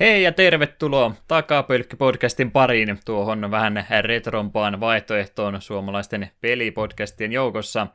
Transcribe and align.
Hei 0.00 0.22
ja 0.22 0.32
tervetuloa 0.32 1.14
Takapölkky-podcastin 1.28 2.50
pariin 2.50 2.98
tuohon 3.04 3.50
vähän 3.50 3.86
retrompaan 4.00 4.80
vaihtoehtoon 4.80 5.62
suomalaisten 5.62 6.30
pelipodcastien 6.40 7.32
joukossa. 7.32 7.86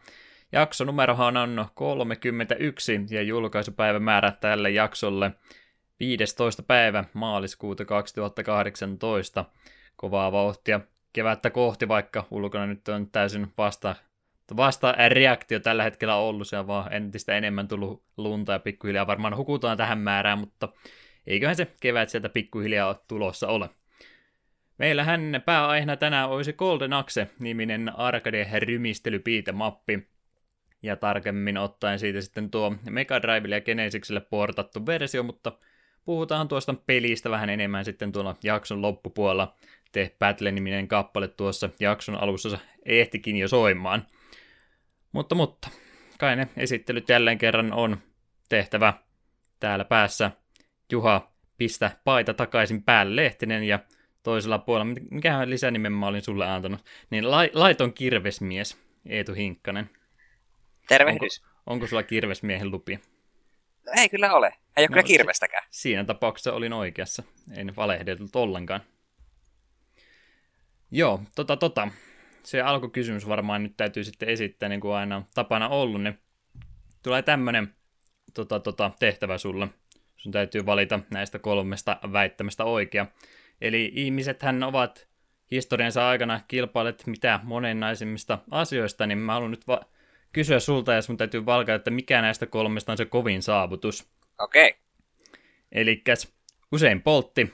Jaksonumerohan 0.51 1.37
on 1.37 1.65
31 1.73 2.99
ja 3.09 3.21
julkaisupäivämäärä 3.21 4.31
tälle 4.31 4.69
jaksolle 4.69 5.31
15. 5.99 6.63
päivä 6.63 7.03
maaliskuuta 7.13 7.85
2018. 7.85 9.45
Kovaa 9.95 10.31
vauhtia 10.31 10.81
kevättä 11.13 11.49
kohti, 11.49 11.87
vaikka 11.87 12.25
ulkona 12.31 12.67
nyt 12.67 12.87
on 12.87 13.11
täysin 13.11 13.47
vasta, 13.57 13.95
vasta 14.57 14.95
reaktio 15.09 15.59
tällä 15.59 15.83
hetkellä 15.83 16.15
ollut, 16.15 16.47
se 16.47 16.57
on 16.57 16.67
vaan 16.67 16.93
entistä 16.93 17.37
enemmän 17.37 17.67
tullut 17.67 18.03
lunta 18.17 18.51
ja 18.51 18.59
pikkuhiljaa 18.59 19.07
varmaan 19.07 19.37
hukutaan 19.37 19.77
tähän 19.77 19.99
määrään, 19.99 20.39
mutta 20.39 20.69
eiköhän 21.27 21.55
se 21.55 21.67
kevät 21.79 22.09
sieltä 22.09 22.29
pikkuhiljaa 22.29 23.03
tulossa 23.07 23.47
ole. 23.47 23.69
Meillähän 24.77 25.41
pääaiheena 25.45 25.97
tänään 25.97 26.29
olisi 26.29 26.53
Golden 26.53 26.93
Axe-niminen 26.93 27.91
arcade-rymistelypiite-mappi, 27.95 30.07
ja 30.83 30.95
tarkemmin 30.95 31.57
ottaen 31.57 31.99
siitä 31.99 32.21
sitten 32.21 32.51
tuo 32.51 32.75
Mega 32.89 33.21
Drivelle 33.21 33.55
ja 33.55 33.61
Genesikselle 33.61 34.21
portattu 34.21 34.85
versio, 34.85 35.23
mutta 35.23 35.51
puhutaan 36.05 36.47
tuosta 36.47 36.73
pelistä 36.73 37.29
vähän 37.29 37.49
enemmän 37.49 37.85
sitten 37.85 38.11
tuolla 38.11 38.35
jakson 38.43 38.81
loppupuolella. 38.81 39.55
The 39.91 40.15
Battle-niminen 40.19 40.87
kappale 40.87 41.27
tuossa 41.27 41.69
jakson 41.79 42.15
alussa 42.15 42.59
ehtikin 42.85 43.35
jo 43.35 43.47
soimaan. 43.47 44.05
Mutta, 45.11 45.35
mutta, 45.35 45.69
kai 46.19 46.35
ne 46.35 46.47
esittelyt 46.57 47.09
jälleen 47.09 47.37
kerran 47.37 47.73
on 47.73 47.97
tehtävä 48.49 48.93
täällä 49.59 49.85
päässä. 49.85 50.31
Juha, 50.91 51.31
pistä 51.57 51.91
paita 52.03 52.33
takaisin 52.33 52.83
päälle 52.83 53.15
Lehtinen 53.15 53.63
ja 53.63 53.79
toisella 54.23 54.59
puolella, 54.59 54.95
mikähän 55.11 55.49
lisänimen 55.49 55.93
mä 55.93 56.07
olin 56.07 56.21
sulle 56.21 56.47
antanut, 56.47 56.85
niin 57.09 57.31
la, 57.31 57.37
laiton 57.53 57.93
kirvesmies 57.93 58.77
Eetu 59.05 59.33
Hinkkanen. 59.33 59.89
Tervehdys. 60.87 61.41
Onko, 61.43 61.61
onko 61.65 61.87
sulla 61.87 62.03
kirvesmiehen 62.03 62.71
lupi? 62.71 62.99
No 63.85 63.91
ei 63.97 64.09
kyllä 64.09 64.33
ole. 64.33 64.47
Ei 64.47 64.81
ole 64.81 64.87
no, 64.87 64.93
kyllä 64.93 65.03
kirvestäkään. 65.03 65.63
Siinä 65.69 66.03
tapauksessa 66.03 66.53
olin 66.53 66.73
oikeassa. 66.73 67.23
En 67.51 67.75
valehdellut 67.75 68.35
ollenkaan. 68.35 68.81
Joo, 70.91 71.21
tota 71.35 71.57
tota. 71.57 71.87
Se 72.43 72.61
alkukysymys 72.61 73.27
varmaan 73.27 73.63
nyt 73.63 73.77
täytyy 73.77 74.03
sitten 74.03 74.29
esittää, 74.29 74.69
niin 74.69 74.81
kuin 74.81 74.95
aina 74.95 75.15
on 75.15 75.25
tapana 75.33 75.69
ollut, 75.69 76.03
niin 76.03 76.19
tulee 77.03 77.21
tämmönen 77.21 77.75
tota, 78.33 78.59
tota, 78.59 78.91
tehtävä 78.99 79.37
sulle. 79.37 79.67
Sun 80.17 80.31
täytyy 80.31 80.65
valita 80.65 80.99
näistä 81.09 81.39
kolmesta 81.39 81.97
väittämästä 82.11 82.63
oikea. 82.63 83.05
Eli 83.61 83.91
ihmisethän 83.95 84.63
ovat 84.63 85.07
historiansa 85.51 86.09
aikana 86.09 86.41
kilpailet 86.47 87.03
mitä 87.05 87.39
monennaisimmista 87.43 88.39
asioista, 88.51 89.07
niin 89.07 89.17
mä 89.17 89.33
haluan 89.33 89.51
nyt 89.51 89.67
va- 89.67 89.85
kysyä 90.31 90.59
sulta, 90.59 90.93
ja 90.93 91.01
sun 91.01 91.17
täytyy 91.17 91.45
valkaa, 91.45 91.75
että 91.75 91.91
mikä 91.91 92.21
näistä 92.21 92.45
kolmesta 92.45 92.91
on 92.91 92.97
se 92.97 93.05
kovin 93.05 93.41
saavutus. 93.41 94.09
Okei. 94.39 94.69
Okay. 94.69 94.81
Eli 95.71 96.03
usein 96.71 97.01
poltti, 97.01 97.53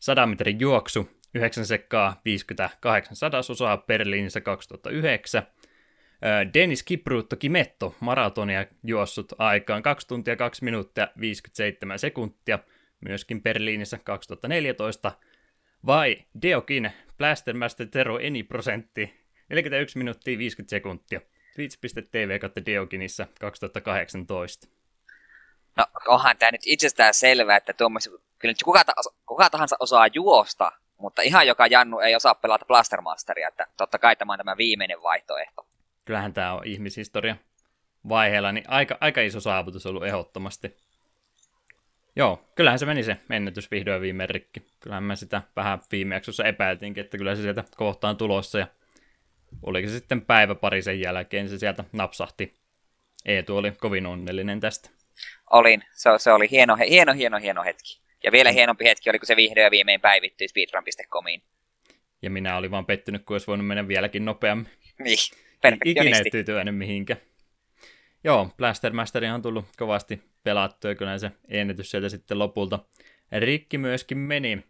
100 0.00 0.26
metrin 0.26 0.60
juoksu, 0.60 1.10
9 1.34 1.66
sekkaa 1.66 2.20
58 2.24 3.16
sadasosaa 3.16 3.76
Berliinissä 3.76 4.40
2009. 4.40 5.42
Dennis 6.54 6.82
Kipruutto 6.82 7.36
Kimetto 7.36 7.94
maratonia 8.00 8.66
juossut 8.84 9.32
aikaan 9.38 9.82
2 9.82 10.06
tuntia 10.06 10.36
2 10.36 10.64
minuuttia 10.64 11.08
57 11.20 11.98
sekuntia, 11.98 12.58
myöskin 13.00 13.42
Berliinissä 13.42 13.98
2014. 14.04 15.12
Vai 15.86 16.16
Deokin 16.42 16.92
Blastermaster 17.18 17.86
Tero 17.86 18.18
Eni 18.18 18.42
prosentti 18.42 19.26
41 19.48 19.98
minuuttia 19.98 20.38
50 20.38 20.70
sekuntia. 20.70 21.20
Twitch.tv 21.54 22.38
kautta 22.38 22.66
Deokinissa 22.66 23.26
2018. 23.40 24.68
No 25.76 25.84
onhan 26.06 26.36
tämä 26.36 26.50
nyt 26.50 26.60
itsestään 26.64 27.14
selvää, 27.14 27.56
että 27.56 27.72
tuommoista, 27.72 28.10
kyllä 28.38 28.50
nyt 28.50 28.62
kuka, 28.64 28.84
ta- 28.84 28.92
kuka 29.26 29.50
tahansa 29.50 29.76
osaa 29.80 30.06
juosta, 30.06 30.72
mutta 30.98 31.22
ihan 31.22 31.46
joka 31.46 31.66
Jannu 31.66 31.98
ei 31.98 32.14
osaa 32.14 32.34
pelata 32.34 32.64
Blastermasteria, 32.64 33.48
että 33.48 33.66
totta 33.76 33.98
kai 33.98 34.16
tämä 34.16 34.32
on 34.32 34.38
tämä 34.38 34.56
viimeinen 34.56 35.02
vaihtoehto. 35.02 35.66
Kyllähän 36.06 36.32
tämä 36.32 36.54
on 36.54 36.66
ihmishistoria 36.66 37.36
vaiheella, 38.08 38.52
niin 38.52 38.64
aika, 38.68 38.98
aika 39.00 39.20
iso 39.20 39.40
saavutus 39.40 39.86
ollut 39.86 40.06
ehdottomasti. 40.06 40.76
Joo, 42.16 42.44
kyllähän 42.54 42.78
se 42.78 42.86
meni 42.86 43.02
se 43.02 43.16
ennätys 43.30 43.70
vihdoin 43.70 44.00
viimein 44.00 44.30
rikki. 44.30 44.60
Kyllähän 44.80 45.02
me 45.02 45.16
sitä 45.16 45.42
vähän 45.56 45.78
viime 45.92 46.14
jaksossa 46.14 46.44
epäiltiinkin, 46.44 47.04
että 47.04 47.18
kyllä 47.18 47.36
se 47.36 47.42
sieltä 47.42 47.64
kohtaan 47.76 48.16
tulossa 48.16 48.58
ja 48.58 48.66
oliko 49.62 49.88
se 49.88 49.94
sitten 49.94 50.20
päivä 50.20 50.54
pari 50.54 50.82
sen 50.82 51.00
jälkeen, 51.00 51.48
se 51.48 51.58
sieltä 51.58 51.84
napsahti. 51.92 52.54
Eetu 53.24 53.56
oli 53.56 53.72
kovin 53.72 54.06
onnellinen 54.06 54.60
tästä. 54.60 54.90
Olin, 55.50 55.82
se, 55.92 56.10
se 56.16 56.32
oli 56.32 56.50
hieno, 56.50 56.76
hieno, 56.76 57.12
hieno, 57.12 57.38
hieno 57.38 57.62
hetki. 57.62 58.00
Ja 58.24 58.32
vielä 58.32 58.52
hienompi 58.52 58.84
hetki 58.84 59.10
oli, 59.10 59.18
kun 59.18 59.26
se 59.26 59.36
vihdoin 59.36 59.64
ja 59.64 59.70
viimein 59.70 60.00
päivittyi 60.00 60.48
speedrun.comiin. 60.48 61.42
Ja 62.22 62.30
minä 62.30 62.56
olin 62.56 62.70
vaan 62.70 62.86
pettynyt, 62.86 63.24
kun 63.24 63.34
olisi 63.34 63.46
voinut 63.46 63.66
mennä 63.66 63.88
vieläkin 63.88 64.24
nopeammin. 64.24 64.72
Niin, 64.98 65.18
Ikinä 65.84 66.16
tyytyväinen 66.30 66.74
mihinkä. 66.74 67.16
Joo, 68.24 68.50
Blaster 68.56 68.92
Masterin 68.92 69.32
on 69.32 69.42
tullut 69.42 69.64
kovasti 69.78 70.22
pelattua, 70.42 70.94
kyllä 70.94 71.18
se 71.18 71.30
ennätys 71.48 71.90
sieltä 71.90 72.08
sitten 72.08 72.38
lopulta 72.38 72.78
rikki 73.32 73.78
myöskin 73.78 74.18
meni. 74.18 74.64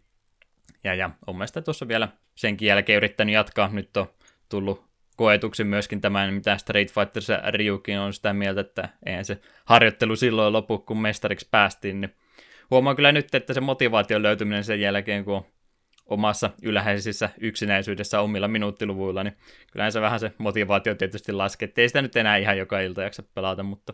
Ja, 0.83 0.93
ja 0.93 1.09
on 1.27 1.35
mielestäni 1.35 1.63
tuossa 1.63 1.87
vielä 1.87 2.07
senkin 2.35 2.67
jälkeen 2.67 2.97
yrittänyt 2.97 3.33
jatkaa. 3.33 3.69
Nyt 3.73 3.97
on 3.97 4.07
tullut 4.49 4.87
koetuksi 5.15 5.63
myöskin 5.63 6.01
tämän, 6.01 6.33
mitä 6.33 6.57
Street 6.57 6.93
Fighter 6.93 7.53
Ryukin 7.53 7.99
on 7.99 8.13
sitä 8.13 8.33
mieltä, 8.33 8.61
että 8.61 8.89
eihän 9.05 9.25
se 9.25 9.41
harjoittelu 9.65 10.15
silloin 10.15 10.53
lopu, 10.53 10.77
kun 10.77 11.01
mestariksi 11.01 11.47
päästiin, 11.51 12.01
niin 12.01 12.15
huomaan 12.71 12.95
kyllä 12.95 13.11
nyt, 13.11 13.35
että 13.35 13.53
se 13.53 13.61
motivaation 13.61 14.23
löytyminen 14.23 14.63
sen 14.63 14.81
jälkeen, 14.81 15.25
kun 15.25 15.35
on 15.35 15.45
omassa 16.07 16.49
ylhäisissä 16.61 17.29
yksinäisyydessä 17.39 18.21
omilla 18.21 18.47
minuuttiluvuilla, 18.47 19.23
niin 19.23 19.37
kyllähän 19.71 19.91
se 19.91 20.01
vähän 20.01 20.19
se 20.19 20.31
motivaatio 20.37 20.95
tietysti 20.95 21.31
laskee. 21.31 21.71
Ei 21.77 21.89
sitä 21.89 22.01
nyt 22.01 22.15
enää 22.15 22.37
ihan 22.37 22.57
joka 22.57 22.79
ilta 22.79 23.03
jaksa 23.03 23.23
pelata, 23.23 23.63
mutta 23.63 23.93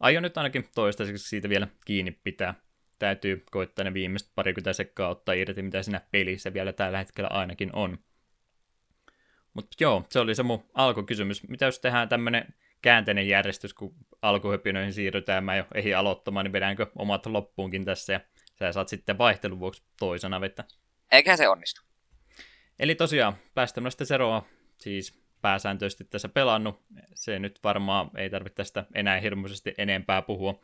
aion 0.00 0.22
nyt 0.22 0.38
ainakin 0.38 0.68
toistaiseksi 0.74 1.28
siitä 1.28 1.48
vielä 1.48 1.68
kiinni 1.84 2.10
pitää. 2.10 2.54
Täytyy 2.98 3.44
koittaa 3.50 3.84
ne 3.84 3.94
viimeiset 3.94 4.30
parikymmentä 4.34 4.72
sekkaa 4.72 5.08
ottaa 5.08 5.34
irti, 5.34 5.62
mitä 5.62 5.82
siinä 5.82 6.00
pelissä 6.10 6.52
vielä 6.52 6.72
tällä 6.72 6.98
hetkellä 6.98 7.28
ainakin 7.28 7.70
on. 7.72 7.98
Mutta 9.54 9.76
joo, 9.80 10.04
se 10.10 10.20
oli 10.20 10.34
se 10.34 10.42
mun 10.42 10.64
alkukysymys. 10.74 11.48
Mitä 11.48 11.64
jos 11.64 11.80
tehdään 11.80 12.08
tämmöinen 12.08 12.54
käänteinen 12.82 13.28
järjestys, 13.28 13.74
kun 13.74 13.94
alkuhöpinöihin 14.22 14.92
siirrytään, 14.92 15.44
mä 15.44 15.56
jo 15.56 15.64
ehi 15.74 15.94
aloittamaan, 15.94 16.44
niin 16.44 16.52
vedäänkö 16.52 16.86
omat 16.96 17.26
loppuunkin 17.26 17.84
tässä 17.84 18.12
ja 18.12 18.20
sä 18.58 18.72
saat 18.72 18.88
sitten 18.88 19.18
vaihtelun 19.18 19.60
vuoksi 19.60 19.82
toisena 19.98 20.40
vettä. 20.40 20.64
Eikä 21.12 21.36
se 21.36 21.48
onnistu. 21.48 21.82
Eli 22.78 22.94
tosiaan, 22.94 23.34
päästämästä 23.54 24.04
Seroa 24.04 24.46
siis 24.78 25.24
pääsääntöisesti 25.40 26.04
tässä 26.04 26.28
pelannut. 26.28 26.82
Se 27.14 27.38
nyt 27.38 27.60
varmaan 27.64 28.10
ei 28.16 28.30
tarvitse 28.30 28.56
tästä 28.56 28.86
enää 28.94 29.20
hirmuisesti 29.20 29.74
enempää 29.78 30.22
puhua. 30.22 30.60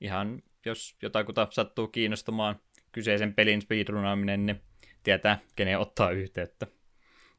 Ihan 0.00 0.42
jos 0.66 0.96
jotakuta 1.02 1.48
sattuu 1.50 1.88
kiinnostamaan 1.88 2.60
kyseisen 2.92 3.34
pelin 3.34 3.62
speedrunaaminen, 3.62 4.46
niin 4.46 4.62
tietää, 5.02 5.38
kenen 5.56 5.78
ottaa 5.78 6.10
yhteyttä. 6.10 6.66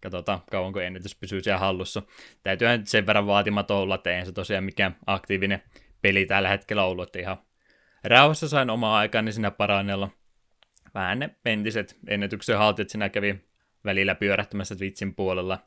Katsotaan, 0.02 0.42
kauanko 0.52 0.80
ennätys 0.80 1.16
pysyy 1.16 1.42
siellä 1.42 1.60
hallussa. 1.60 2.02
Täytyyhän 2.44 2.88
sen 2.88 3.06
verran 3.06 3.28
vaatimaton 3.28 3.78
olla, 3.78 3.96
että 3.96 4.10
eihän 4.10 4.26
se 4.26 4.32
tosiaan 4.32 4.64
mikään 4.64 4.96
aktiivinen 5.06 5.64
peli 6.02 6.26
tällä 6.26 6.50
hetkellä 6.50 6.84
ollut, 6.84 7.08
että 7.08 7.20
ihan 7.20 7.38
rauhassa 8.04 8.50
sain 8.50 8.70
omaa 8.70 8.98
aikani 8.98 9.32
siinä 9.32 9.52
parannella. 9.52 10.10
Vähän 10.94 11.20
ne 11.20 11.36
entiset 11.46 11.98
ennätyksen 12.08 12.58
haltijat 12.58 13.12
kävi 13.12 13.36
välillä 13.86 14.16
pyörähtämässä 14.16 14.76
Twitchin 14.76 15.16
puolella. 15.16 15.60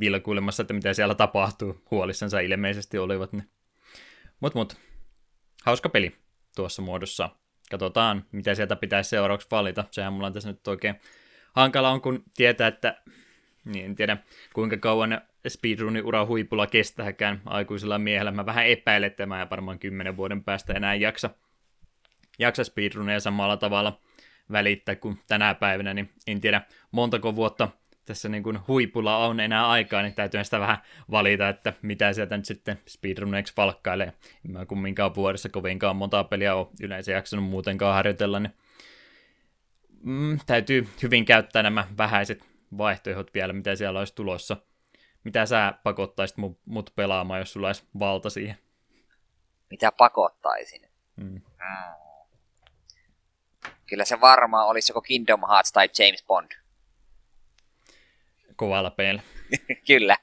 Vilkuilemassa, 0.00 0.62
että 0.62 0.74
mitä 0.74 0.94
siellä 0.94 1.14
tapahtuu. 1.14 1.82
Huolissansa 1.90 2.40
ilmeisesti 2.40 2.98
olivat 2.98 3.32
ne. 3.32 3.44
Mut 4.40 4.54
mut, 4.54 4.76
hauska 5.64 5.88
peli 5.88 6.16
tuossa 6.56 6.82
muodossa. 6.82 7.30
Katsotaan, 7.70 8.24
mitä 8.32 8.54
sieltä 8.54 8.76
pitäisi 8.76 9.10
seuraavaksi 9.10 9.48
valita. 9.50 9.84
Sehän 9.90 10.12
mulla 10.12 10.26
on 10.26 10.32
tässä 10.32 10.48
nyt 10.48 10.68
oikein 10.68 10.94
hankala 11.52 11.90
on, 11.90 12.00
kun 12.00 12.24
tietää, 12.36 12.68
että 12.68 13.02
niin 13.64 13.84
en 13.84 13.94
tiedä 13.94 14.16
kuinka 14.52 14.76
kauan 14.76 15.20
speedrunin 15.48 16.04
ura 16.04 16.26
huipulla 16.26 16.66
kestääkään 16.66 17.42
aikuisella 17.44 17.98
miehellä. 17.98 18.30
Mä 18.30 18.46
vähän 18.46 18.66
epäilen, 18.66 19.06
että 19.06 19.26
mä 19.26 19.46
varmaan 19.50 19.78
kymmenen 19.78 20.16
vuoden 20.16 20.44
päästä 20.44 20.72
enää 20.72 20.94
jaksa, 20.94 21.30
jaksa 22.38 22.64
speedruneja 22.64 23.20
samalla 23.20 23.56
tavalla 23.56 24.00
välittää 24.52 24.96
kuin 24.96 25.18
tänä 25.26 25.54
päivänä, 25.54 25.94
niin 25.94 26.10
en 26.26 26.40
tiedä 26.40 26.62
montako 26.90 27.36
vuotta 27.36 27.68
tässä 28.04 28.28
niin 28.28 28.42
kuin 28.42 28.58
huipulla 28.68 29.26
on 29.26 29.40
enää 29.40 29.68
aikaa, 29.68 30.02
niin 30.02 30.14
täytyy 30.14 30.44
sitä 30.44 30.60
vähän 30.60 30.78
valita, 31.10 31.48
että 31.48 31.72
mitä 31.82 32.12
sieltä 32.12 32.36
nyt 32.36 32.46
sitten 32.46 32.78
speedruneiksi 32.86 33.52
valkkailee. 33.56 34.12
En 34.44 34.50
mä 34.50 34.66
kumminkaan 34.66 35.14
vuodessa 35.14 35.48
kovinkaan 35.48 35.96
monta 35.96 36.24
peliä 36.24 36.54
ole 36.54 36.66
yleensä 36.82 37.12
jaksanut 37.12 37.44
muutenkaan 37.44 37.94
harjoitella, 37.94 38.40
niin 38.40 38.52
mm, 40.02 40.38
täytyy 40.46 40.88
hyvin 41.02 41.24
käyttää 41.24 41.62
nämä 41.62 41.86
vähäiset 41.98 42.46
vaihtoehdot 42.78 43.34
vielä, 43.34 43.52
mitä 43.52 43.76
siellä 43.76 43.98
olisi 43.98 44.14
tulossa. 44.14 44.56
Mitä 45.24 45.46
sä 45.46 45.74
pakottaisit 45.82 46.36
mut, 46.36 46.60
mut 46.66 46.92
pelaamaan, 46.96 47.40
jos 47.40 47.52
sulla 47.52 47.66
olisi 47.66 47.84
valta 47.98 48.30
siihen? 48.30 48.56
Mitä 49.70 49.92
pakottaisin? 49.92 50.82
Mm. 51.16 51.24
Mm. 51.24 51.40
Kyllä 53.92 54.04
se 54.04 54.20
varmaan 54.20 54.66
olisi 54.66 54.90
joko 54.90 55.02
Kingdom 55.02 55.40
Hearts 55.48 55.72
tai 55.72 55.88
James 55.98 56.24
Bond. 56.26 56.50
Kovalla 58.56 58.90
peillä. 58.90 59.22
Kyllä. 59.88 60.16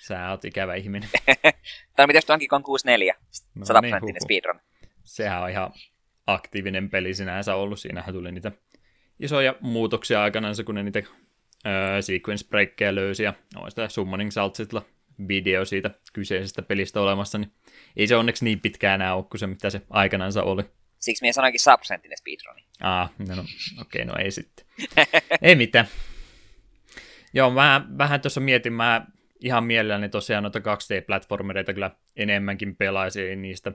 Sä 0.00 0.30
oot 0.30 0.44
ikävä 0.44 0.74
ihminen. 0.74 1.08
tai 1.96 2.06
mitäs 2.06 2.24
Donkey 2.28 2.48
Kong 2.48 2.64
64? 2.64 3.14
No, 3.54 3.64
100 3.66 3.80
niin, 3.80 3.94
speedrun. 4.22 4.60
Sehän 5.04 5.42
on 5.42 5.50
ihan 5.50 5.72
aktiivinen 6.26 6.90
peli 6.90 7.14
sinänsä 7.14 7.54
ollut. 7.54 7.80
Siinähän 7.80 8.14
tuli 8.14 8.32
niitä 8.32 8.52
isoja 9.20 9.54
muutoksia 9.60 10.22
aikanaan, 10.22 10.54
kun 10.66 10.74
ne 10.74 10.82
niitä 10.82 11.02
öö, 11.66 12.02
sequence 12.02 12.48
breakkeja 12.48 12.94
löysi 12.94 13.22
ja 13.22 13.34
on 13.56 13.70
sitä 13.70 13.88
Summoning 13.88 14.30
Saltsilla 14.30 14.82
video 15.28 15.64
siitä 15.64 15.90
kyseisestä 16.12 16.62
pelistä 16.62 17.00
olemassa, 17.00 17.38
niin 17.38 17.52
ei 17.96 18.06
se 18.06 18.16
onneksi 18.16 18.44
niin 18.44 18.60
pitkään 18.60 19.00
enää 19.00 19.14
ole 19.14 19.24
kuin 19.24 19.38
se, 19.38 19.46
mitä 19.46 19.70
se 19.70 19.82
aikanaan 19.90 20.32
oli. 20.44 20.79
Siksi 21.00 21.22
minä 21.24 21.32
sanoinkin 21.32 21.60
subsenttinen 21.60 22.18
speedruni. 22.18 22.64
Ah, 22.80 23.10
no, 23.18 23.34
no 23.34 23.42
okei, 23.80 24.02
okay, 24.02 24.04
no 24.04 24.24
ei 24.24 24.30
sitten. 24.30 24.66
ei 25.42 25.54
mitään. 25.54 25.88
Joo, 27.32 27.50
mä 27.50 27.86
vähän 27.98 28.20
tuossa 28.20 28.40
mietin, 28.40 28.72
mä 28.72 29.06
ihan 29.40 29.64
mielelläni 29.64 30.08
tosiaan 30.08 30.42
noita 30.42 30.58
2D-platformereita 30.58 31.74
kyllä 31.74 31.90
enemmänkin 32.16 32.76
pelaisin, 32.76 33.24
ei 33.24 33.36
niistä 33.36 33.72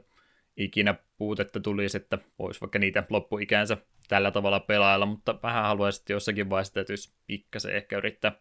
ikinä 0.58 0.96
puutetta 1.18 1.60
tulisi, 1.60 1.98
että 1.98 2.18
voisi 2.40 2.62
vaikka 2.62 2.80
niitä 2.80 3.04
loppuikänsä 3.10 3.78
tällä 4.08 4.32
tavalla 4.32 4.60
pelailla, 4.60 5.06
mutta 5.06 5.40
vähän 5.44 5.64
haluaisin, 5.64 6.06
jossakin 6.10 6.50
vaiheessa 6.50 6.74
täytyisi 6.74 7.14
pikkasen 7.28 7.76
ehkä 7.76 7.98
yrittää 7.98 8.32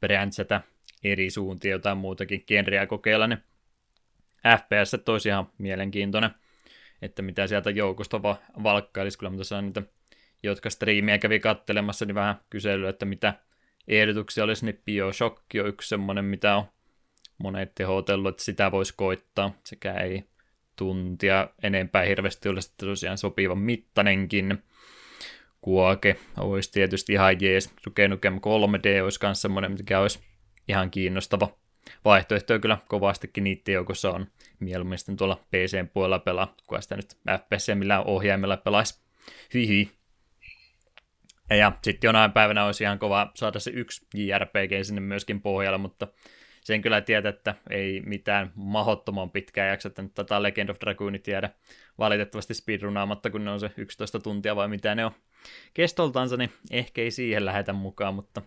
bräntsätä 0.00 0.60
eri 1.04 1.30
suuntia, 1.30 1.70
jotain 1.70 1.98
muutakin 1.98 2.44
genreä 2.46 2.86
kokeilla, 2.86 3.26
niin 3.26 3.44
FPS 4.58 4.96
toisi 5.04 5.28
ihan 5.28 5.52
mielenkiintoinen, 5.58 6.30
että 7.02 7.22
mitä 7.22 7.46
sieltä 7.46 7.70
joukosta 7.70 8.22
va- 8.22 8.38
valkkailisi, 8.62 9.18
kyllä 9.18 9.30
mutta 9.30 9.62
niitä, 9.62 9.82
jotka 10.42 10.70
striimiä 10.70 11.18
kävi 11.18 11.40
kattelemassa, 11.40 12.04
niin 12.04 12.14
vähän 12.14 12.40
kyselyä, 12.50 12.90
että 12.90 13.04
mitä 13.04 13.34
ehdotuksia 13.88 14.44
olisi, 14.44 14.64
niin 14.64 14.82
Bioshock 14.84 15.42
on 15.60 15.68
yksi 15.68 15.88
semmoinen, 15.88 16.24
mitä 16.24 16.56
on 16.56 16.64
monet 17.38 17.74
tehotellut, 17.74 18.28
että 18.28 18.44
sitä 18.44 18.72
voisi 18.72 18.94
koittaa, 18.96 19.54
sekä 19.64 19.94
ei 19.94 20.24
tuntia 20.76 21.48
enempää 21.62 22.02
hirveästi 22.02 22.48
ole 22.48 22.60
sitten 22.60 22.88
tosiaan 22.88 23.18
sopivan 23.18 23.58
mittanenkin. 23.58 24.62
Kuoke 25.60 26.16
olisi 26.36 26.72
tietysti 26.72 27.12
ihan 27.12 27.40
jees. 27.40 27.72
Duke 27.86 28.08
Nukem 28.08 28.34
3D 28.36 29.02
olisi 29.02 29.18
myös 29.22 29.42
semmoinen, 29.42 29.72
mikä 29.72 30.00
olisi 30.00 30.18
ihan 30.68 30.90
kiinnostava 30.90 31.48
vaihtoehto 32.04 32.58
kyllä 32.58 32.78
kovastikin 32.88 33.44
niiden 33.44 33.74
joukossa 33.74 34.10
on 34.10 34.26
mieluummin 34.60 34.98
sitten 34.98 35.16
tuolla 35.16 35.44
PCn 35.50 35.88
puolella 35.92 36.18
pelaa, 36.18 36.54
kun 36.66 36.82
sitä 36.82 36.96
nyt 36.96 37.18
FPS 37.38 37.66
millään 37.74 38.06
ohjaimella 38.06 38.56
pelaisi. 38.56 39.02
Hihi. 39.54 39.98
Ja 41.50 41.72
sitten 41.82 42.08
jonain 42.08 42.32
päivänä 42.32 42.64
olisi 42.64 42.84
ihan 42.84 42.98
kova 42.98 43.30
saada 43.34 43.60
se 43.60 43.70
yksi 43.70 44.06
JRPG 44.14 44.72
sinne 44.82 45.00
myöskin 45.00 45.42
pohjalle, 45.42 45.78
mutta 45.78 46.08
sen 46.64 46.82
kyllä 46.82 47.00
tietää, 47.00 47.30
että 47.30 47.54
ei 47.70 48.00
mitään 48.00 48.52
mahottoman 48.54 49.30
pitkää 49.30 49.66
jaksa, 49.66 49.88
että 49.88 50.02
nyt 50.02 50.14
tätä 50.14 50.42
Legend 50.42 50.68
of 50.68 50.76
Dragoonit 50.80 51.22
tiedä 51.22 51.50
valitettavasti 51.98 52.54
speedrunaamatta, 52.54 53.30
kun 53.30 53.44
ne 53.44 53.50
on 53.50 53.60
se 53.60 53.70
11 53.76 54.18
tuntia 54.18 54.56
vai 54.56 54.68
mitä 54.68 54.94
ne 54.94 55.04
on 55.04 55.12
kestoltansa, 55.74 56.36
niin 56.36 56.52
ehkä 56.70 57.02
ei 57.02 57.10
siihen 57.10 57.44
lähetä 57.44 57.72
mukaan, 57.72 58.14
mutta 58.14 58.42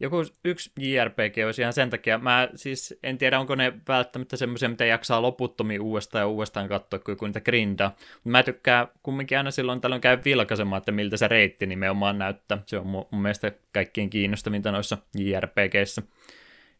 joku 0.00 0.16
yksi 0.44 0.70
JRPG 0.78 1.36
olisi 1.46 1.62
ihan 1.62 1.72
sen 1.72 1.90
takia, 1.90 2.18
mä 2.18 2.48
siis 2.54 2.98
en 3.02 3.18
tiedä, 3.18 3.40
onko 3.40 3.54
ne 3.54 3.72
välttämättä 3.88 4.36
semmoisia, 4.36 4.68
mitä 4.68 4.84
jaksaa 4.84 5.22
loputtomiin 5.22 5.80
uudestaan 5.80 6.22
ja 6.22 6.26
uudestaan 6.26 6.68
katsoa, 6.68 7.00
joku 7.08 7.26
niitä 7.26 7.40
grindaa. 7.40 7.96
Mä 8.24 8.42
tykkään 8.42 8.88
kumminkin 9.02 9.38
aina 9.38 9.50
silloin 9.50 9.80
tällöin 9.80 10.00
käy 10.00 10.18
vilkaisemaan, 10.24 10.78
että 10.78 10.92
miltä 10.92 11.16
se 11.16 11.28
reitti 11.28 11.66
nimenomaan 11.66 12.18
näyttää. 12.18 12.62
Se 12.66 12.78
on 12.78 12.86
mun, 12.86 13.06
mun 13.10 13.22
mielestä 13.22 13.52
kaikkein 13.72 14.10
kiinnostavinta 14.10 14.72
noissa 14.72 14.98
JRPGissä. 15.18 16.02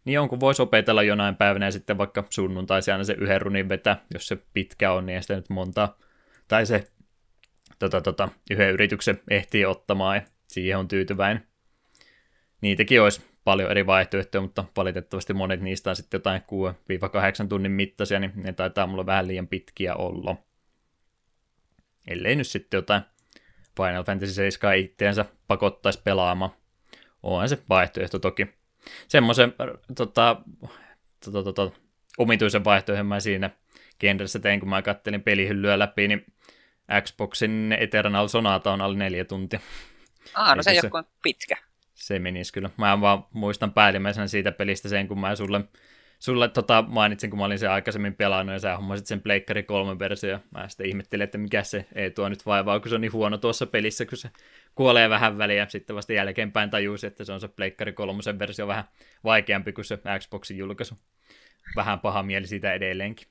Niin 0.05 0.14
jonkun 0.14 0.40
voisi 0.40 0.62
opetella 0.62 1.02
jonain 1.02 1.37
päivänä 1.37 1.67
ja 1.67 1.72
sitten 1.72 1.99
vaikka 1.99 2.25
sunnuntaisi 2.31 2.90
aina 2.90 3.05
se 3.05 3.12
yhden 3.19 3.40
runin 3.40 3.69
vetää, 3.69 4.05
jos 4.14 4.28
se 4.28 4.38
pitkä 4.55 4.93
on, 4.93 5.06
niin 5.06 5.22
sitä 5.22 5.37
nyt 5.37 5.50
montaa. 5.50 5.99
Tai 6.49 6.67
se 6.67 6.87
tota, 7.78 8.00
tota, 8.00 8.28
yhden 8.50 8.70
yrityksen 8.70 9.20
ehtii 9.31 9.64
ottamaan 9.64 10.17
ja 10.17 10.22
siihen 10.46 10.78
on 10.78 10.88
tyytyväinen 10.88 11.50
niitäkin 12.61 13.03
olisi 13.03 13.23
paljon 13.45 13.71
eri 13.71 13.87
vaihtoehtoja, 13.87 14.43
mutta 14.43 14.65
valitettavasti 14.77 15.33
monet 15.33 15.61
niistä 15.61 15.91
on 15.91 15.97
sitten 15.97 16.19
jotain 16.19 16.43
6-8 17.45 17.49
tunnin 17.49 17.73
mittaisia, 17.73 18.21
niin 18.21 18.33
ne 18.35 18.53
taitaa 18.53 18.87
mulla 18.87 19.07
vähän 19.07 19.29
liian 19.29 19.49
pitkiä 19.49 19.95
olla. 19.95 20.37
Ellei 22.09 22.37
nyt 22.37 22.47
sitten 22.47 22.79
jotain 22.79 23.03
Final 23.77 24.05
Fantasy 24.05 24.33
7 24.33 24.79
itteensä 24.79 25.25
pakottaisi 25.49 26.01
pelaamaan. 26.05 26.51
Onhan 27.23 27.49
se 27.49 27.59
vaihtoehto 27.69 28.19
toki. 28.19 28.47
Semmoisen 29.09 29.55
tota, 29.97 30.37
tota, 31.25 31.43
tota, 31.43 31.71
omituisen 32.19 32.65
vaihtoehdon 32.65 33.06
mä 33.06 33.21
siinä 33.21 33.51
genressä 34.01 34.39
tein, 34.39 34.61
kun 34.61 34.69
mä 34.69 34.83
kattelin 34.83 35.23
pelihyllyä 35.23 35.79
läpi, 35.79 36.09
niin 36.09 36.27
Xboxin 37.03 37.77
Eternal 37.81 38.29
Sonata 38.29 38.73
on 38.73 38.81
alle 38.81 38.99
neljä 38.99 39.25
tuntia. 39.25 39.61
Ah, 40.34 40.56
no 40.56 40.63
se 40.63 40.70
ei 40.70 40.81
ole 40.93 41.05
pitkä 41.23 41.56
se 42.01 42.19
menisi 42.19 42.53
kyllä. 42.53 42.71
Mä 42.77 43.01
vaan 43.01 43.27
muistan 43.33 43.73
päällimmäisenä 43.73 44.27
siitä 44.27 44.53
pelistä 44.53 44.89
sen, 44.89 45.09
kun 45.09 45.21
mä 45.21 45.37
sulle, 45.37 45.61
sulle 46.19 46.49
tota, 46.49 46.85
mainitsin, 46.89 47.31
kun 47.31 47.39
mä 47.39 47.45
olin 47.45 47.59
sen 47.59 47.71
aikaisemmin 47.71 48.15
pelannut, 48.15 48.53
ja 48.53 48.59
sä 48.59 48.77
hommasit 48.77 49.07
sen 49.07 49.21
Pleikkari 49.21 49.63
3 49.63 49.99
versio. 49.99 50.39
Mä 50.51 50.69
sitten 50.69 50.87
ihmettelin, 50.87 51.25
että 51.25 51.39
mikä 51.39 51.63
se 51.63 51.87
ei 51.95 52.11
tuo 52.11 52.29
nyt 52.29 52.47
vaivaa, 52.47 52.81
kun 52.81 52.89
se 52.89 52.95
on 52.95 53.01
niin 53.01 53.13
huono 53.13 53.39
tuossa 53.39 53.67
pelissä, 53.67 54.07
kun 54.07 54.19
se 54.19 54.31
kuolee 54.75 55.11
vähän 55.11 55.39
väliä. 55.39 55.67
Sitten 55.69 55.97
vasta 55.97 56.13
jälkeenpäin 56.13 56.71
tajusi, 56.71 57.07
että 57.07 57.25
se 57.25 57.33
on 57.33 57.41
se 57.41 57.49
Pleikkari 57.49 57.93
3 57.93 58.21
versio 58.39 58.67
vähän 58.67 58.85
vaikeampi 59.25 59.73
kuin 59.73 59.85
se 59.85 59.99
Xboxin 60.19 60.59
julkaisu. 60.59 60.95
Vähän 61.77 62.01
paha 62.01 62.23
mieli 62.23 62.47
siitä 62.47 62.73
edelleenkin. 62.73 63.29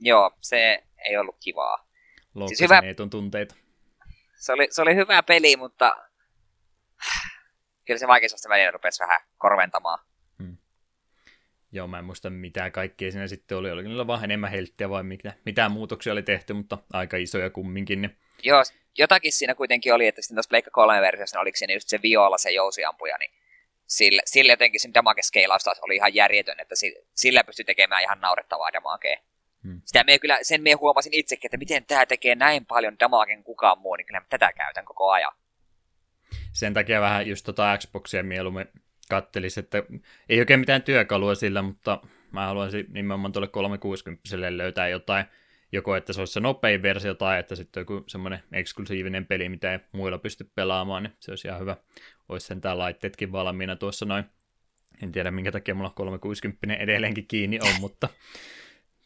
Joo, 0.00 0.30
se 0.40 0.82
ei 1.04 1.16
ollut 1.16 1.36
kivaa. 1.40 1.88
Siis 2.46 2.60
hyvä... 2.60 2.82
tunteita. 3.10 3.54
Se 4.36 4.52
oli, 4.52 4.66
se 4.70 4.82
oli 4.82 4.94
hyvä 4.94 5.22
peli, 5.22 5.56
mutta 5.56 5.96
kyllä 7.84 7.98
se 7.98 8.08
vaikeusasta 8.08 8.48
välillä 8.48 8.70
rupesi 8.70 9.00
vähän 9.00 9.20
korventamaan. 9.38 9.98
Hmm. 10.42 10.56
Joo, 11.72 11.86
mä 11.86 11.98
en 11.98 12.04
muista 12.04 12.30
mitä 12.30 12.70
kaikkea 12.70 13.10
siinä 13.10 13.26
sitten 13.26 13.58
oli. 13.58 13.70
Oliko 13.70 13.88
niillä 13.88 14.06
vaan 14.06 14.24
enemmän 14.24 14.50
helttiä 14.50 14.90
vai 14.90 15.02
mitä, 15.02 15.32
mitä 15.44 15.68
muutoksia 15.68 16.12
oli 16.12 16.22
tehty, 16.22 16.52
mutta 16.52 16.78
aika 16.92 17.16
isoja 17.16 17.50
kumminkin. 17.50 18.02
Niin... 18.02 18.16
Joo, 18.42 18.62
jotakin 18.98 19.32
siinä 19.32 19.54
kuitenkin 19.54 19.94
oli, 19.94 20.06
että 20.06 20.22
sitten 20.22 20.36
tuossa 20.36 20.48
Pleikka 20.48 20.70
3 20.70 21.00
versiossa 21.00 21.40
oliko 21.40 21.56
siinä 21.56 21.74
just 21.74 21.88
se 21.88 22.02
viola, 22.02 22.38
se 22.38 22.50
jousiampuja, 22.50 23.18
niin 23.18 23.30
sillä, 23.86 24.22
sillä 24.24 24.52
jotenkin 24.52 24.80
sen 24.80 24.94
damage 24.94 25.20
taas 25.64 25.80
oli 25.82 25.96
ihan 25.96 26.14
järjetön, 26.14 26.60
että 26.60 26.74
sillä 27.14 27.44
pystyi 27.44 27.64
tekemään 27.64 28.02
ihan 28.02 28.20
naurettavaa 28.20 28.72
damagea. 28.72 29.16
Hmm. 29.62 29.80
Sitä 29.84 30.04
me 30.04 30.18
kyllä, 30.18 30.38
sen 30.42 30.62
me 30.62 30.72
huomasin 30.72 31.14
itsekin, 31.14 31.48
että 31.48 31.56
miten 31.56 31.84
tämä 31.84 32.06
tekee 32.06 32.34
näin 32.34 32.66
paljon 32.66 32.98
damagen 33.00 33.44
kukaan 33.44 33.78
muu, 33.78 33.96
niin 33.96 34.06
kyllä 34.06 34.22
tätä 34.28 34.52
käytän 34.52 34.84
koko 34.84 35.10
ajan 35.10 35.32
sen 36.54 36.74
takia 36.74 37.00
vähän 37.00 37.26
just 37.26 37.44
tota 37.44 37.78
Xboxia 37.78 38.22
mieluummin 38.22 38.66
kattelisi, 39.08 39.60
että 39.60 39.82
ei 40.28 40.38
oikein 40.38 40.60
mitään 40.60 40.82
työkalua 40.82 41.34
sillä, 41.34 41.62
mutta 41.62 42.00
mä 42.32 42.46
haluaisin 42.46 42.86
nimenomaan 42.88 43.32
tuolle 43.32 43.48
360 43.48 44.22
löytää 44.56 44.88
jotain, 44.88 45.24
joko 45.72 45.96
että 45.96 46.12
se 46.12 46.20
olisi 46.20 46.32
se 46.32 46.40
nopein 46.40 46.82
versio 46.82 47.14
tai 47.14 47.38
että 47.38 47.56
sitten 47.56 47.80
joku 47.80 48.04
semmoinen 48.06 48.42
eksklusiivinen 48.52 49.26
peli, 49.26 49.48
mitä 49.48 49.72
ei 49.72 49.78
muilla 49.92 50.18
pysty 50.18 50.50
pelaamaan, 50.54 51.02
niin 51.02 51.12
se 51.20 51.32
olisi 51.32 51.48
ihan 51.48 51.60
hyvä. 51.60 51.76
Olisi 52.28 52.46
sen 52.46 52.60
tää 52.60 52.78
laitteetkin 52.78 53.32
valmiina 53.32 53.76
tuossa 53.76 54.06
noin. 54.06 54.24
En 55.02 55.12
tiedä 55.12 55.30
minkä 55.30 55.52
takia 55.52 55.74
mulla 55.74 55.90
360 55.90 56.74
edelleenkin 56.74 57.26
kiinni 57.26 57.60
on, 57.60 57.80
mutta 57.80 58.08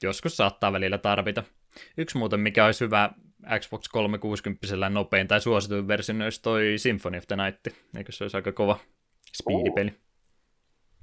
joskus 0.03 0.37
saattaa 0.37 0.73
välillä 0.73 0.99
tarvita. 0.99 1.45
Yksi 1.97 2.19
muuten, 2.19 2.41
mikä 2.41 2.67
olisi 2.67 2.85
hyvä 2.85 3.11
Xbox 3.61 3.89
360 3.89 4.89
nopein 4.89 5.29
tai 5.29 5.41
suosituin 5.41 5.89
versio 5.89 6.15
olisi 6.25 6.43
toi 6.43 6.75
Symphony 6.77 7.19
of 7.19 7.27
the 7.27 7.37
Night. 7.37 7.67
Eikö 7.97 8.13
se 8.13 8.25
olisi 8.25 8.37
aika 8.37 8.53
kova 8.53 8.79
speedipeli? 9.33 9.91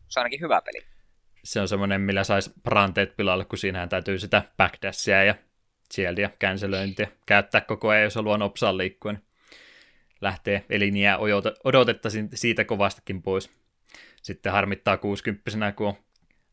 Se 0.08 0.20
on 0.20 0.24
ainakin 0.24 0.42
hyvä 0.42 0.62
peli. 0.62 0.86
Se 1.44 1.62
on 1.62 1.68
semmoinen, 1.68 2.02
millä 2.02 2.24
saisi 2.24 2.54
pranteet 2.64 3.18
pilalle, 3.18 3.46
kun 3.46 3.58
siinähän 3.58 3.90
täytyy 3.90 4.20
sitä 4.20 4.44
backdashia 4.58 5.24
ja 5.24 5.36
shieldia, 5.94 6.30
cancelöintiä 6.42 7.08
käyttää 7.26 7.62
koko 7.62 7.90
ajan, 7.90 8.04
jos 8.04 8.16
haluaa 8.16 8.38
nopsaan 8.38 8.78
liikkua. 8.78 9.12
Niin 9.12 9.24
lähtee 10.22 10.66
eliniä 10.70 11.18
odotetta 11.64 12.10
siitä 12.34 12.64
kovastakin 12.64 13.22
pois. 13.22 13.52
Sitten 14.22 14.52
harmittaa 14.52 14.98
60 14.98 15.72
kun 15.72 15.88
on 15.88 15.96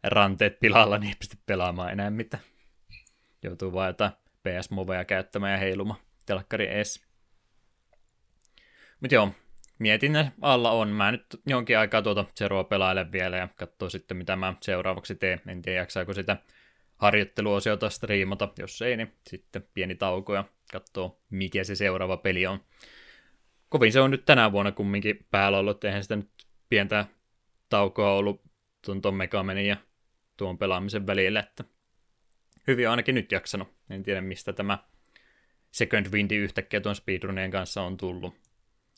ranteet 0.02 0.60
pilalla, 0.60 0.98
niin 0.98 1.08
ei 1.08 1.14
pysty 1.18 1.36
pelaamaan 1.46 1.92
enää 1.92 2.10
mitään. 2.10 2.42
Joutuu 3.42 3.72
vaan 3.72 3.88
jotain 3.88 4.12
PS-moveja 4.48 5.04
käyttämään 5.04 5.52
ja 5.52 5.58
heiluma 5.58 5.96
telkkari 6.26 6.66
ees. 6.66 7.06
Mutta 9.00 9.14
joo, 9.14 9.30
mietinnän 9.78 10.32
alla 10.40 10.70
on. 10.70 10.88
Mä 10.88 11.12
nyt 11.12 11.26
jonkin 11.46 11.78
aikaa 11.78 12.02
tuota 12.02 12.24
Zeroa 12.38 12.64
pelailen 12.64 13.12
vielä 13.12 13.36
ja 13.36 13.48
katsoo 13.56 13.90
sitten, 13.90 14.16
mitä 14.16 14.36
mä 14.36 14.54
seuraavaksi 14.60 15.14
teen. 15.14 15.40
En 15.46 15.62
tiedä, 15.62 15.80
jaksaako 15.80 16.14
sitä 16.14 16.36
harjoitteluosiota 16.96 17.90
striimata. 17.90 18.48
Jos 18.58 18.82
ei, 18.82 18.96
niin 18.96 19.12
sitten 19.28 19.68
pieni 19.74 19.94
tauko 19.94 20.34
ja 20.34 20.44
katsoo, 20.72 21.20
mikä 21.30 21.64
se 21.64 21.74
seuraava 21.74 22.16
peli 22.16 22.46
on. 22.46 22.60
Kovin 23.68 23.92
se 23.92 24.00
on 24.00 24.10
nyt 24.10 24.24
tänä 24.24 24.52
vuonna 24.52 24.72
kumminkin 24.72 25.26
päällä 25.30 25.58
ollut. 25.58 25.84
Eihän 25.84 26.02
sitä 26.02 26.16
nyt 26.16 26.30
pientä 26.68 27.06
taukoa 27.68 28.12
ollut 28.12 28.42
tuon, 29.02 29.14
Megamenin 29.14 29.66
ja 29.66 29.76
tuon 30.36 30.58
pelaamisen 30.58 31.06
välillä, 31.06 31.40
että 31.40 31.64
hyvin 32.66 32.88
ainakin 32.88 33.14
nyt 33.14 33.32
jaksanut. 33.32 33.68
En 33.90 34.02
tiedä, 34.02 34.20
mistä 34.20 34.52
tämä 34.52 34.78
Second 35.70 36.06
Windi 36.12 36.36
yhtäkkiä 36.36 36.80
tuon 36.80 36.96
speedrunien 36.96 37.50
kanssa 37.50 37.82
on 37.82 37.96
tullut. 37.96 38.34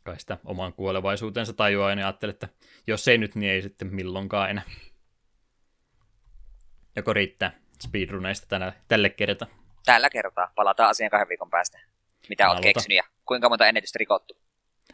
Kai 0.04 0.20
sitä 0.20 0.38
oman 0.44 0.72
kuolevaisuutensa 0.72 1.52
tajuaa 1.52 1.90
ja 1.90 1.96
ajattelee, 1.96 2.30
että 2.30 2.48
jos 2.86 3.08
ei 3.08 3.18
nyt, 3.18 3.34
niin 3.34 3.52
ei 3.52 3.62
sitten 3.62 3.94
milloinkaan 3.94 4.50
enää. 4.50 4.64
Joko 6.96 7.12
riittää 7.12 7.52
speedruneista 7.82 8.46
tänä, 8.46 8.72
tälle 8.88 9.10
kertaa? 9.10 9.48
Tällä 9.84 10.10
kertaa. 10.10 10.52
Palataan 10.54 10.90
asian 10.90 11.10
kahden 11.10 11.28
viikon 11.28 11.50
päästä. 11.50 11.80
Mitä 12.28 12.50
olet 12.50 12.62
keksinyt 12.62 12.96
ja 12.96 13.02
kuinka 13.26 13.48
monta 13.48 13.66
ennätystä 13.66 13.98
rikottu? 13.98 14.36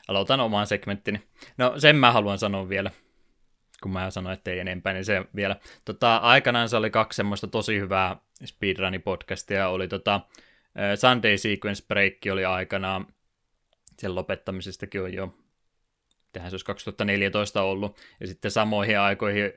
Aloitan 0.08 0.40
omaan 0.40 0.66
segmenttini. 0.66 1.22
No 1.58 1.74
sen 1.78 1.96
mä 1.96 2.12
haluan 2.12 2.38
sanoa 2.38 2.68
vielä, 2.68 2.90
kun 3.82 3.92
mä 3.92 4.10
sanoin, 4.10 4.34
että 4.34 4.50
ei 4.50 4.58
enempää, 4.58 4.92
niin 4.92 5.04
se 5.04 5.25
vielä. 5.37 5.56
Tota, 5.84 6.16
aikanaan 6.16 6.68
se 6.68 6.76
oli 6.76 6.90
kaksi 6.90 7.16
semmoista 7.16 7.46
tosi 7.46 7.78
hyvää 7.80 8.16
speedrun-podcastia. 8.44 9.66
Oli 9.68 9.88
tota, 9.88 10.20
Sunday 10.96 11.38
Sequence 11.38 11.84
Break 11.88 12.14
oli 12.32 12.44
aikanaan, 12.44 13.06
sen 13.99 14.14
lopettamisestakin 14.14 15.02
on 15.02 15.14
jo, 15.14 15.34
tähän 16.32 16.50
se 16.50 16.54
olisi 16.54 16.66
2014 16.66 17.62
ollut, 17.62 18.00
ja 18.20 18.26
sitten 18.26 18.50
samoihin 18.50 18.99
aikoihin, 18.99 19.52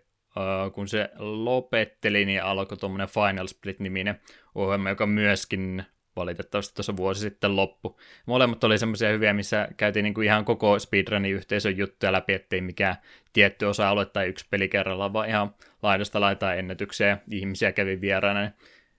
kun 0.74 0.88
se 0.88 1.10
lopetteli, 1.18 2.26
niin 2.26 2.44
alkoi 2.44 2.78
tuommoinen 2.78 3.08
Final 3.08 3.48
Split-niminen 3.48 4.22
ohjelma, 4.56 4.90
joka 4.90 5.08
myöskin 5.08 5.86
valitettavasti 6.16 6.76
tuossa 6.76 6.98
vuosi 6.98 7.22
sitten 7.22 7.56
loppu. 7.56 8.00
Molemmat 8.26 8.64
oli 8.64 8.80
semmoisia 8.80 9.10
hyviä, 9.10 9.34
missä 9.34 9.68
käytiin 9.78 10.04
niin 10.04 10.14
kuin 10.14 10.26
ihan 10.26 10.46
koko 10.46 10.80
speedrunin 10.80 11.34
yhteisön 11.34 11.78
juttuja 11.78 12.12
läpi, 12.12 12.34
ettei 12.34 12.62
mikään 12.62 12.96
tietty 13.34 13.66
osa-alue 13.66 14.06
tai 14.06 14.28
yksi 14.28 14.46
peli 14.50 14.70
kerrallaan, 14.70 15.14
vaan 15.14 15.30
ihan 15.30 15.56
laidasta 15.82 16.22
laitaa 16.22 16.54
ennätyksiä 16.54 17.08
ja 17.08 17.18
ihmisiä 17.32 17.72
kävi 17.72 18.02
vieraana. 18.02 18.52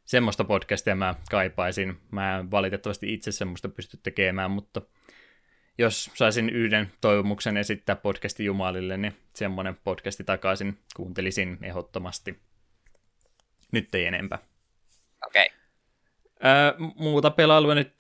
Semmoista 0.04 0.44
podcastia 0.44 0.94
mä 0.94 1.14
kaipaisin. 1.30 1.97
Mä 2.11 2.38
en 2.38 2.50
valitettavasti 2.50 3.14
itse 3.14 3.33
semmoista 3.33 3.68
pysty 3.68 3.99
tekemään, 4.02 4.50
mutta 4.50 4.83
jos 5.78 6.11
saisin 6.14 6.50
yhden 6.50 6.92
toivomuksen 7.00 7.56
esittää 7.56 7.97
podcasti 7.97 8.44
Jumalille, 8.44 8.97
niin 8.97 9.16
semmoinen 9.35 9.76
podcasti 9.85 10.25
takaisin 10.25 10.78
kuuntelisin 10.97 11.59
ehdottomasti. 11.62 12.40
Nyt 13.73 13.94
ei 13.94 14.06
enempää. 14.06 14.38
Okei. 15.26 15.47
Okay. 15.47 15.63
Ää, 16.43 16.75
muuta 16.97 17.31
pelailua 17.31 17.75
nyt 17.75 17.95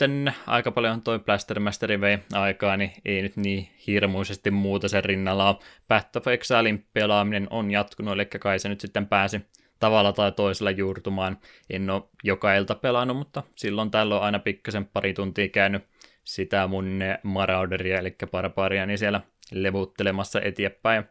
aika 0.46 0.70
paljon 0.70 1.02
toi 1.02 1.18
Blaster 1.18 1.60
Masteri 1.60 2.00
vei 2.00 2.18
aikaa, 2.32 2.76
niin 2.76 2.92
ei 3.04 3.22
nyt 3.22 3.36
niin 3.36 3.68
hirmuisesti 3.86 4.50
muuta 4.50 4.88
sen 4.88 5.04
rinnalla 5.04 5.58
Path 5.88 6.16
of 6.16 6.26
Exilein 6.26 6.86
pelaaminen 6.92 7.46
on 7.50 7.70
jatkunut, 7.70 8.14
eli 8.14 8.26
kai 8.26 8.58
se 8.58 8.68
nyt 8.68 8.80
sitten 8.80 9.06
pääsi 9.06 9.40
tavalla 9.80 10.12
tai 10.12 10.32
toisella 10.32 10.70
juurtumaan. 10.70 11.38
En 11.70 11.90
ole 11.90 12.02
joka 12.22 12.54
ilta 12.54 12.74
pelannut, 12.74 13.16
mutta 13.16 13.42
silloin 13.56 13.90
tällöin 13.90 14.22
aina 14.22 14.38
pikkasen 14.38 14.86
pari 14.86 15.14
tuntia 15.14 15.48
käynyt 15.48 15.82
sitä 16.24 16.66
mun 16.66 17.00
Marauderia, 17.22 17.98
eli 17.98 18.16
Barbaria, 18.30 18.86
niin 18.86 18.98
siellä 18.98 19.20
levuttelemassa 19.52 20.40
eteenpäin. 20.40 21.04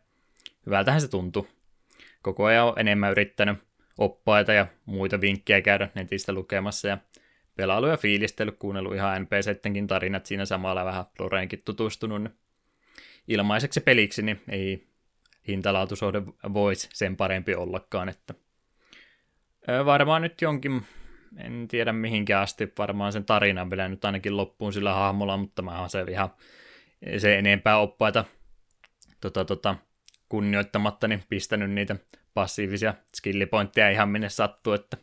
Hyvältähän 0.66 1.02
se 1.02 1.08
tuntuu. 1.08 1.48
Koko 2.22 2.46
ajan 2.46 2.68
on 2.68 2.74
enemmän 2.78 3.12
yrittänyt 3.12 3.58
oppaita 3.98 4.54
ja 4.54 4.68
muita 4.86 5.22
vinkkejä 5.22 5.62
käydä 5.62 5.90
netistä 5.96 6.34
lukemassa 6.34 6.88
ja 6.88 6.98
pelailu 7.56 7.88
ja 7.88 7.98
fiilistellyt, 7.98 8.60
kuunnellut 8.60 8.96
ihan 8.96 9.22
NPCttenkin 9.22 9.88
tarinat 9.88 10.26
siinä 10.26 10.46
samalla 10.46 10.86
vähän 10.86 11.06
Loreenkin 11.20 11.62
tutustunut. 11.66 12.32
Ilmaiseksi 13.28 13.80
peliksi, 13.80 14.22
niin 14.22 14.42
ei 14.50 14.88
hintalaatusuhde 15.48 16.22
voisi 16.54 16.90
sen 16.94 17.18
parempi 17.18 17.56
ollakaan, 17.56 18.10
että 18.10 18.34
varmaan 19.86 20.22
nyt 20.22 20.42
jonkin, 20.42 20.86
en 21.38 21.68
tiedä 21.68 21.94
mihinkä 21.94 22.40
asti, 22.40 22.74
varmaan 22.78 23.14
sen 23.14 23.26
tarinan 23.26 23.70
vielä 23.70 23.90
nyt 23.90 24.06
ainakin 24.06 24.38
loppuun 24.38 24.74
sillä 24.74 24.94
hahmolla, 24.94 25.38
mutta 25.38 25.62
mä 25.62 25.80
oon 25.80 25.90
se 25.90 26.06
ihan 26.10 26.30
se 27.18 27.38
enempää 27.38 27.78
oppaita 27.78 28.26
tota, 29.22 29.46
tota, 29.46 29.76
kunnioittamatta, 30.30 31.08
niin 31.08 31.24
pistänyt 31.30 31.72
niitä 31.72 31.96
passiivisia 32.34 32.94
skillipointteja 33.16 33.90
ihan 33.90 34.10
minne 34.10 34.30
sattuu, 34.30 34.74
että 34.74 34.98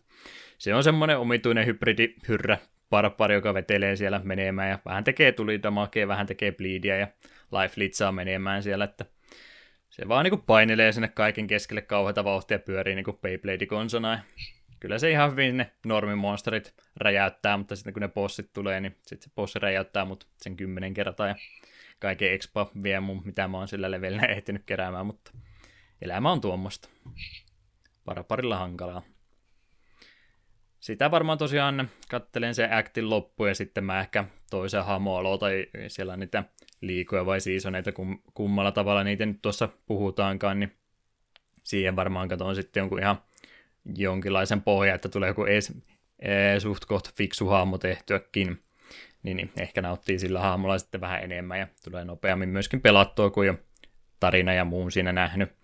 se 0.58 0.74
on 0.74 0.84
semmoinen 0.84 1.18
omituinen 1.18 1.66
hybridihyrrä 1.66 2.58
barbari, 2.90 3.34
joka 3.34 3.54
vetelee 3.54 3.96
siellä 3.96 4.20
menemään 4.24 4.70
ja 4.70 4.78
vähän 4.84 5.04
tekee 5.04 5.32
tulidamakea, 5.32 6.08
vähän 6.08 6.26
tekee 6.26 6.52
bleedia 6.52 6.96
ja 6.96 7.08
life 7.62 7.74
litsaa 7.76 8.12
menemään 8.12 8.62
siellä, 8.62 8.84
että 8.84 9.04
se 9.90 10.08
vaan 10.08 10.24
niinku 10.24 10.36
painelee 10.36 10.92
sinne 10.92 11.08
kaiken 11.08 11.46
keskelle 11.46 11.82
kauheita 11.82 12.24
vauhtia 12.24 12.58
pyörii 12.58 12.94
niinku 12.94 13.12
Beyblade-konsona. 13.12 14.18
Kyllä 14.80 14.98
se 14.98 15.10
ihan 15.10 15.30
hyvin 15.30 15.56
ne 15.56 15.70
normimonsterit 15.86 16.74
räjäyttää, 16.96 17.56
mutta 17.56 17.76
sitten 17.76 17.92
kun 17.92 18.00
ne 18.00 18.08
bossit 18.08 18.52
tulee, 18.52 18.80
niin 18.80 18.96
sitten 19.06 19.30
se 19.30 19.34
bossi 19.34 19.58
räjäyttää 19.58 20.04
mut 20.04 20.28
sen 20.42 20.56
kymmenen 20.56 20.94
kertaa 20.94 21.28
ja 21.28 21.34
kaiken 21.98 22.32
expa 22.32 22.70
vie 22.82 23.00
mun, 23.00 23.22
mitä 23.24 23.48
mä 23.48 23.58
oon 23.58 23.68
sillä 23.68 23.90
levelillä 23.90 24.22
ehtinyt 24.22 24.62
keräämään, 24.66 25.06
mutta 25.06 25.32
elämä 26.02 26.32
on 26.32 26.40
tuommoista. 26.40 26.88
Paraparilla 28.04 28.58
hankalaa. 28.58 29.02
Sitä 30.80 31.10
varmaan 31.10 31.38
tosiaan 31.38 31.90
kattelen 32.10 32.54
se 32.54 32.68
actin 32.72 33.10
loppu 33.10 33.44
ja 33.44 33.54
sitten 33.54 33.84
mä 33.84 34.00
ehkä 34.00 34.24
toisen 34.50 34.84
hamo 34.84 35.38
tai 35.38 35.66
siellä 35.88 36.16
niitä 36.16 36.44
liikoja 36.80 37.26
vai 37.26 37.40
siisoneita, 37.40 37.92
kum, 37.92 38.18
kummalla 38.34 38.72
tavalla 38.72 39.04
niitä 39.04 39.26
nyt 39.26 39.42
tuossa 39.42 39.68
puhutaankaan, 39.86 40.60
niin 40.60 40.76
siihen 41.64 41.96
varmaan 41.96 42.28
katson 42.28 42.54
sitten 42.54 42.80
jonkun 42.80 42.98
ihan 42.98 43.22
jonkinlaisen 43.96 44.62
pohjan, 44.62 44.94
että 44.94 45.08
tulee 45.08 45.28
joku 45.28 45.44
ees, 45.44 45.72
ee, 46.18 46.60
suht 46.60 46.84
koht 46.84 47.14
fiksu 47.14 47.46
hahmo 47.46 47.78
tehtyäkin, 47.78 48.62
niin, 49.22 49.36
niin 49.36 49.52
ehkä 49.60 49.82
nauttii 49.82 50.18
sillä 50.18 50.40
hahmolla 50.40 50.78
sitten 50.78 51.00
vähän 51.00 51.22
enemmän 51.22 51.58
ja 51.58 51.66
tulee 51.84 52.04
nopeammin 52.04 52.48
myöskin 52.48 52.80
pelattua, 52.80 53.30
kuin 53.30 53.46
jo 53.46 53.54
tarina 54.20 54.52
ja 54.52 54.64
muun 54.64 54.92
siinä 54.92 55.12
nähnyt. 55.12 55.59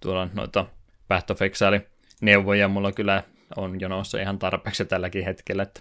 Tuolla 0.00 0.28
noita 0.34 0.66
Path 1.08 1.32
of 1.32 1.42
Exile 1.42 1.86
neuvoja 2.20 2.68
mulla 2.68 2.92
kyllä 2.92 3.22
on 3.56 3.80
jonossa 3.80 4.20
ihan 4.20 4.38
tarpeeksi 4.38 4.84
tälläkin 4.84 5.24
hetkellä, 5.24 5.62
että 5.62 5.80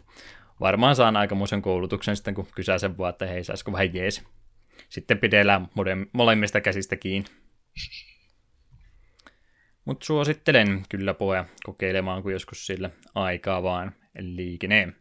varmaan 0.60 0.96
saan 0.96 1.18
aikamoisen 1.18 1.62
koulutuksen 1.62 2.16
sitten, 2.16 2.34
kun 2.34 2.48
kysäisen 2.56 2.98
vaan, 2.98 3.10
että 3.10 3.26
hei, 3.26 3.44
saisiko 3.44 3.72
vähän 3.72 3.94
jees. 3.94 4.24
Sitten 4.90 5.18
pidellään 5.18 5.68
molemmista 6.14 6.62
käsistä 6.62 6.96
kiinni. 6.96 7.30
Mutta 9.86 10.06
suosittelen 10.06 10.84
kyllä 10.90 11.14
poja 11.14 11.46
kokeilemaan, 11.64 12.24
kun 12.24 12.32
joskus 12.32 12.66
sillä 12.66 12.90
aikaa 13.16 13.64
vaan 13.64 13.96
liikenee. 14.20 14.94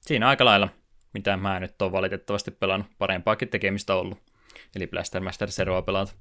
Siinä 0.00 0.28
aika 0.28 0.44
lailla, 0.44 0.68
mitä 1.14 1.36
mä 1.36 1.60
nyt 1.60 1.82
on 1.82 1.92
valitettavasti 1.92 2.50
pelannut, 2.50 2.90
parempaakin 2.98 3.48
tekemistä 3.48 3.94
ollut. 3.94 4.18
Eli 4.76 4.86
Blaster 4.86 5.22
Master 5.22 5.50
Zeroa 5.50 5.82
pelata. 5.82 6.12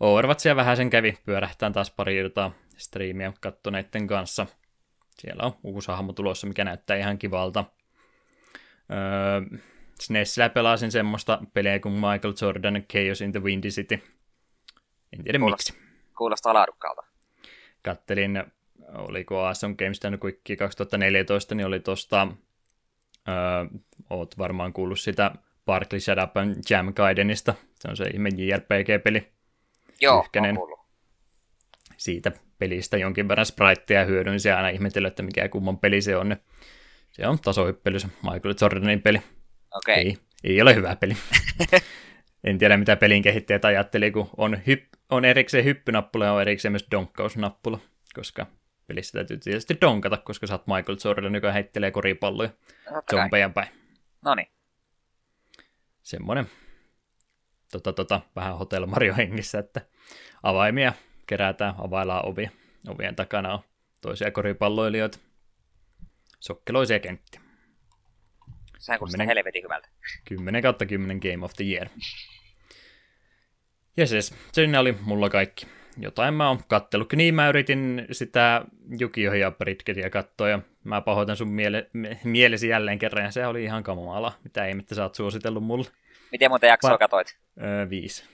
Overwatchia 0.00 0.56
vähän 0.56 0.76
sen 0.76 0.90
kävi, 0.90 1.18
pyörähtään 1.24 1.72
taas 1.72 1.90
pari 1.90 2.16
iltaa 2.16 2.52
striimiä 2.76 3.32
kattoneiden 3.40 4.06
kanssa. 4.06 4.46
Siellä 5.18 5.42
on 5.42 5.52
uusi 5.62 5.88
hahmo 5.88 6.12
tulossa, 6.12 6.46
mikä 6.46 6.64
näyttää 6.64 6.96
ihan 6.96 7.18
kivalta. 7.18 7.64
Öö, 8.90 9.58
SNESillä 10.00 10.48
pelasin 10.48 10.92
semmoista 10.92 11.42
peliä 11.54 11.78
kuin 11.78 11.92
Michael 11.94 12.34
Jordan 12.40 12.82
Chaos 12.92 13.20
in 13.20 13.32
the 13.32 13.42
Windy 13.42 13.68
City. 13.68 13.94
En 15.12 15.24
tiedä 15.24 15.38
Kuulostaa, 15.38 15.76
miksi. 15.76 15.88
Kuulostaa 16.18 16.54
laadukkaalta. 16.54 17.02
Kattelin, 17.82 18.44
oliko 18.88 19.40
Awesome 19.40 19.74
Games 19.74 20.00
Done 20.02 20.18
Quick 20.24 20.58
2014, 20.58 21.54
niin 21.54 21.66
oli 21.66 21.80
tosta, 21.80 22.28
öö, 23.28 23.34
oot 24.10 24.38
varmaan 24.38 24.72
kuullut 24.72 25.00
sitä 25.00 25.30
Barkley 25.66 26.00
Shut 26.00 26.18
Up 26.22 26.32
Jam 26.70 26.94
Gaidenista. 26.94 27.54
Se 27.74 27.88
on 27.88 27.96
se 27.96 28.04
ihme 28.04 28.28
JRPG-peli. 28.28 29.33
Joo, 30.00 30.22
Yhtenen. 30.24 30.56
Siitä 31.96 32.32
pelistä 32.58 32.96
jonkin 32.96 33.28
verran 33.28 33.46
spriteja 33.46 34.04
hyödynsi 34.04 34.50
aina 34.50 34.68
ihmetellä, 34.68 35.08
että 35.08 35.22
mikä 35.22 35.48
kumman 35.48 35.78
peli 35.78 36.02
se 36.02 36.16
on. 36.16 36.36
Se 37.10 37.26
on 37.26 37.38
tasohyppely, 37.38 38.00
se 38.00 38.08
Michael 38.22 38.54
Jordanin 38.60 39.02
peli. 39.02 39.22
Okay. 39.74 39.94
Ei, 39.94 40.18
ei 40.44 40.62
ole 40.62 40.74
hyvä 40.74 40.96
peli. 40.96 41.16
en 42.44 42.58
tiedä, 42.58 42.76
mitä 42.76 42.96
pelin 42.96 43.22
kehittäjät 43.22 43.64
ajatteli, 43.64 44.10
kun 44.10 44.30
on, 44.36 44.58
hyp, 44.66 44.84
on 45.10 45.24
erikseen 45.24 45.64
hyppynappula 45.64 46.24
ja 46.24 46.32
on 46.32 46.40
erikseen 46.40 46.72
myös 46.72 46.86
donkkausnappula, 46.90 47.78
koska 48.14 48.46
pelissä 48.86 49.12
täytyy 49.12 49.38
tietysti 49.38 49.78
donkata, 49.80 50.16
koska 50.16 50.46
sä 50.46 50.54
oot 50.54 50.66
Michael 50.66 50.98
Jordan, 51.04 51.34
joka 51.34 51.52
heittelee 51.52 51.90
koripalloja 51.90 52.50
zombeja 53.10 53.48
päin. 53.48 53.68
No 54.24 54.34
niin. 54.34 54.48
Semmoinen. 56.02 56.46
Tota, 57.72 57.92
tota, 57.92 58.20
vähän 58.36 58.58
Hotel 58.58 58.86
Mario 58.86 59.14
hengissä, 59.16 59.58
että 59.58 59.80
avaimia 60.42 60.92
kerätään, 61.26 61.74
availlaan 61.78 62.26
ovia. 62.26 62.50
Ovien 62.88 63.16
takana 63.16 63.54
on 63.54 63.60
toisia 64.00 64.30
koripalloilijoita. 64.30 65.18
Sokkeloisia 66.40 67.00
kenttiä. 67.00 67.40
Sehän 68.78 68.98
kuulostaa 68.98 69.26
helvetin 69.26 69.62
hyvältä. 69.62 69.88
10 70.24 70.62
kautta 70.62 70.86
10 70.86 71.18
Game 71.18 71.44
of 71.44 71.52
the 71.56 71.64
Year. 71.64 71.88
Ja 73.96 74.06
siis, 74.06 74.34
siinä 74.52 74.80
oli 74.80 74.96
mulla 75.02 75.30
kaikki. 75.30 75.66
Jotain 75.96 76.34
mä 76.34 76.48
oon 76.48 76.58
kattellut. 76.68 77.12
Niin 77.12 77.34
mä 77.34 77.48
yritin 77.48 78.06
sitä 78.12 78.64
Jukio 78.98 79.34
ja 79.34 79.50
Britketia 79.50 80.10
katsoa 80.10 80.48
ja 80.48 80.60
mä 80.84 81.00
pahoitan 81.00 81.36
sun 81.36 81.48
miele- 81.48 81.90
mielesi 82.24 82.68
jälleen 82.68 82.98
kerran 82.98 83.24
ja 83.24 83.30
se 83.30 83.46
oli 83.46 83.64
ihan 83.64 83.82
kamala. 83.82 84.32
Mitä 84.44 84.64
ei, 84.64 84.74
mitä 84.74 84.94
sä 84.94 85.02
oot 85.02 85.14
suositellut 85.14 85.64
mulle. 85.64 85.86
Miten 86.34 86.50
monta 86.50 86.66
jaksoa 86.66 86.94
pa- 86.94 86.98
katoit? 86.98 87.38
Öö, 87.62 87.90
viisi. 87.90 88.24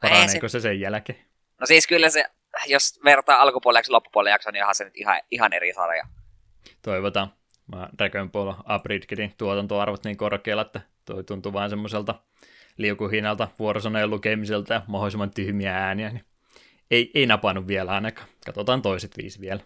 Paraneeko 0.00 0.48
se... 0.48 0.52
se 0.52 0.60
sen 0.60 0.80
jälkeen? 0.80 1.18
No 1.60 1.66
siis 1.66 1.86
kyllä 1.86 2.10
se, 2.10 2.24
jos 2.66 3.00
vertaa 3.04 3.42
alkupuolelle 3.42 3.84
ja 3.88 3.92
loppupuolelle 3.92 4.30
jaksoa, 4.30 4.52
niin 4.52 4.62
onhan 4.62 4.74
se 4.74 4.84
nyt 4.84 4.96
ihan, 4.96 5.20
ihan 5.30 5.52
eri 5.52 5.72
sarja. 5.72 6.04
Toivotaan. 6.82 7.32
Mä 7.66 7.88
Dragon 7.98 8.30
Ball 8.30 8.52
Abridgetin 8.64 9.34
tuotantoarvot 9.38 10.04
niin 10.04 10.16
korkealla, 10.16 10.62
että 10.62 10.80
toi 11.04 11.24
tuntuu 11.24 11.52
vain 11.52 11.70
semmoiselta 11.70 12.14
liukuhinnalta, 12.76 13.48
vuorosaneen 13.58 14.10
lukemiselta 14.10 14.74
ja 14.74 14.82
mahdollisimman 14.86 15.30
tyhmiä 15.30 15.76
ääniä, 15.76 16.08
niin 16.08 16.24
ei, 16.90 17.10
ei 17.14 17.26
napannut 17.26 17.66
vielä 17.66 17.90
ainakaan. 17.90 18.28
Katsotaan 18.46 18.82
toiset 18.82 19.16
viisi 19.16 19.40
vielä. 19.40 19.60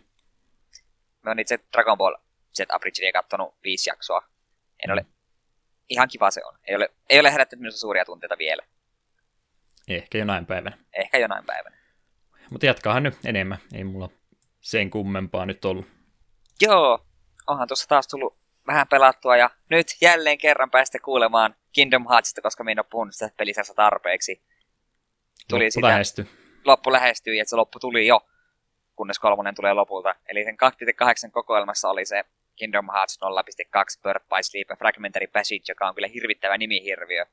Mä 1.22 1.30
oon 1.30 1.38
itse 1.38 1.58
Dragon 1.72 1.98
Ball 1.98 2.14
Z 2.54 2.60
Abridgedia 2.68 3.12
kattonut 3.12 3.54
viisi 3.64 3.90
jaksoa. 3.90 4.22
En 4.84 4.90
ole... 4.90 5.06
Ihan 5.88 6.08
kiva 6.08 6.30
se 6.30 6.44
on. 6.44 6.58
Ei 6.64 6.76
ole, 6.76 6.88
ei 7.10 7.20
ole 7.20 7.32
herättänyt 7.32 7.60
minusta 7.60 7.80
suuria 7.80 8.04
tunteita 8.04 8.38
vielä. 8.38 8.62
Ehkä 9.88 10.18
jonain 10.18 10.46
päivänä. 10.46 10.78
Ehkä 10.92 11.18
jonain 11.18 11.44
päivänä. 11.44 11.76
Mutta 12.50 12.66
jatkahan 12.66 13.02
nyt 13.02 13.14
enemmän. 13.24 13.58
Ei 13.74 13.84
mulla 13.84 14.08
sen 14.60 14.90
kummempaa 14.90 15.46
nyt 15.46 15.64
ollut. 15.64 15.86
Joo, 16.60 17.06
onhan 17.46 17.68
tuossa 17.68 17.88
taas 17.88 18.08
tullut 18.08 18.38
vähän 18.66 18.88
pelattua 18.88 19.36
ja 19.36 19.50
nyt 19.70 19.86
jälleen 20.00 20.38
kerran 20.38 20.70
päästä 20.70 20.98
kuulemaan 20.98 21.54
Kingdom 21.72 22.08
Heartsista, 22.08 22.42
koska 22.42 22.64
minä 22.64 22.72
en 22.72 22.78
ole 22.78 22.86
puhunut 22.90 23.14
sitä 23.14 23.74
tarpeeksi. 23.76 24.42
Tuli 25.48 25.64
loppu 25.64 25.72
sitä, 25.72 25.86
lähestyy. 25.86 26.28
Loppu 26.64 26.92
lähestyy 26.92 27.34
ja 27.34 27.44
se 27.44 27.56
loppu 27.56 27.78
tuli 27.78 28.06
jo, 28.06 28.20
kunnes 28.96 29.18
kolmonen 29.18 29.54
tulee 29.54 29.72
lopulta. 29.72 30.14
Eli 30.28 30.44
sen 30.44 30.56
2.8 31.26 31.30
kokoelmassa 31.30 31.90
oli 31.90 32.04
se 32.04 32.24
Kingdom 32.58 32.88
Hearts 32.92 33.18
0.2 33.96 34.02
Birth 34.02 34.26
by 34.28 34.42
Sleep 34.42 34.68
Fragmentary 34.78 35.26
Passage, 35.26 35.64
joka 35.68 35.88
on 35.88 35.94
kyllä 35.94 36.08
hirvittävä 36.08 36.58
nimihirviö. 36.58 37.26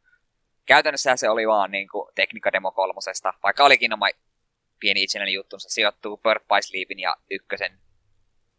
Käytännössä 0.66 1.16
se 1.16 1.30
oli 1.30 1.48
vaan 1.48 1.72
niin 1.72 1.88
kuin 1.88 2.10
Tekniikka 2.16 2.52
Demo 2.52 2.72
kolmosesta, 2.72 3.34
vaikka 3.44 3.64
olikin 3.64 3.94
oma 3.94 4.08
pieni 4.80 5.04
itsenäinen 5.04 5.34
juttunsa, 5.34 5.70
sijoittuu 5.70 6.18
Birth 6.18 6.46
by 6.48 6.62
Sleepin 6.62 7.00
ja 7.00 7.16
ykkösen 7.32 7.80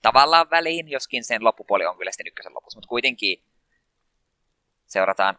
tavallaan 0.03 0.51
väliin, 0.51 0.89
joskin 0.89 1.25
sen 1.25 1.45
loppupuoli 1.45 1.87
on 1.87 1.99
kyllä 1.99 2.11
sitten 2.11 2.27
ykkösen 2.27 2.55
lopussa, 2.55 2.77
mutta 2.77 2.89
kuitenkin 2.89 3.43
seurataan 4.87 5.39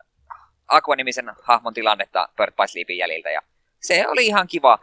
Aqua-nimisen 0.68 1.32
hahmon 1.42 1.74
tilannetta 1.74 2.30
Bird 2.38 2.52
by 2.52 2.68
Sleepin 2.68 2.98
jäljiltä, 2.98 3.30
ja 3.30 3.42
se 3.80 4.08
oli 4.08 4.26
ihan 4.26 4.48
kiva. 4.48 4.80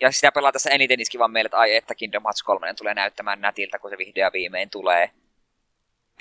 Ja 0.00 0.12
sitä 0.12 0.32
pelaa 0.32 0.52
tässä 0.52 0.70
eniten 0.70 1.00
iski 1.00 1.18
vaan 1.18 1.30
meille, 1.30 1.46
että 1.46 1.58
ai 1.58 1.76
että 1.76 1.94
Kingdom 1.94 2.22
Hearts 2.22 2.42
3 2.42 2.74
tulee 2.74 2.94
näyttämään 2.94 3.40
nätiltä, 3.40 3.78
kun 3.78 3.90
se 3.90 3.98
vihdoin 3.98 4.32
viimein 4.32 4.70
tulee. 4.70 5.10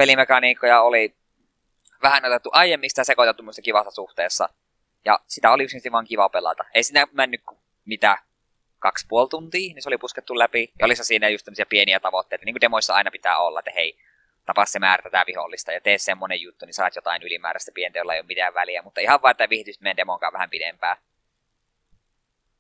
Pelimekaniikkoja 0.02 0.82
oli 0.82 1.16
vähän 2.02 2.26
otettu 2.26 2.50
aiemmin 2.54 2.90
sitä 2.90 3.04
sekoitettu 3.04 3.44
muista 3.44 3.62
kivassa 3.62 3.92
suhteessa. 3.92 4.50
Ja 5.06 5.20
sitä 5.28 5.52
oli 5.52 5.64
yksinkertaisesti 5.64 5.92
vaan 5.92 6.06
kiva 6.06 6.30
pelata. 6.30 6.64
Ei 6.74 6.84
siinä 6.84 7.08
mennyt 7.12 7.42
mitä 7.86 8.18
kaksi 8.80 9.06
puoli 9.10 9.30
tuntia, 9.30 9.74
niin 9.74 9.82
se 9.82 9.90
oli 9.90 9.98
puskettu 9.98 10.40
läpi. 10.40 10.72
Ja 10.80 10.86
olisi 10.86 11.04
siinä 11.04 11.30
just 11.30 11.46
tämmöisiä 11.46 11.66
pieniä 11.66 12.00
tavoitteita, 12.00 12.46
niin 12.46 12.54
kuin 12.54 12.62
demoissa 12.62 12.94
aina 12.94 13.12
pitää 13.12 13.40
olla, 13.40 13.60
että 13.60 13.72
hei, 13.76 13.98
tapaa 14.46 14.66
se 14.66 14.80
määrä 14.80 15.04
tätä 15.04 15.24
vihollista 15.28 15.72
ja 15.72 15.82
tee 15.82 15.98
semmonen 15.98 16.42
juttu, 16.42 16.66
niin 16.66 16.74
saat 16.74 16.96
jotain 16.96 17.24
ylimääräistä 17.24 17.72
pientä, 17.76 18.00
jolla 18.00 18.14
ei 18.14 18.20
ole 18.20 18.28
mitään 18.28 18.54
väliä. 18.54 18.82
Mutta 18.82 19.02
ihan 19.02 19.22
vaan, 19.22 19.32
että 19.32 19.50
viihdyt 19.50 19.82
meidän 19.82 19.98
demonkaan 19.98 20.34
vähän 20.34 20.50
pidempään. 20.50 20.98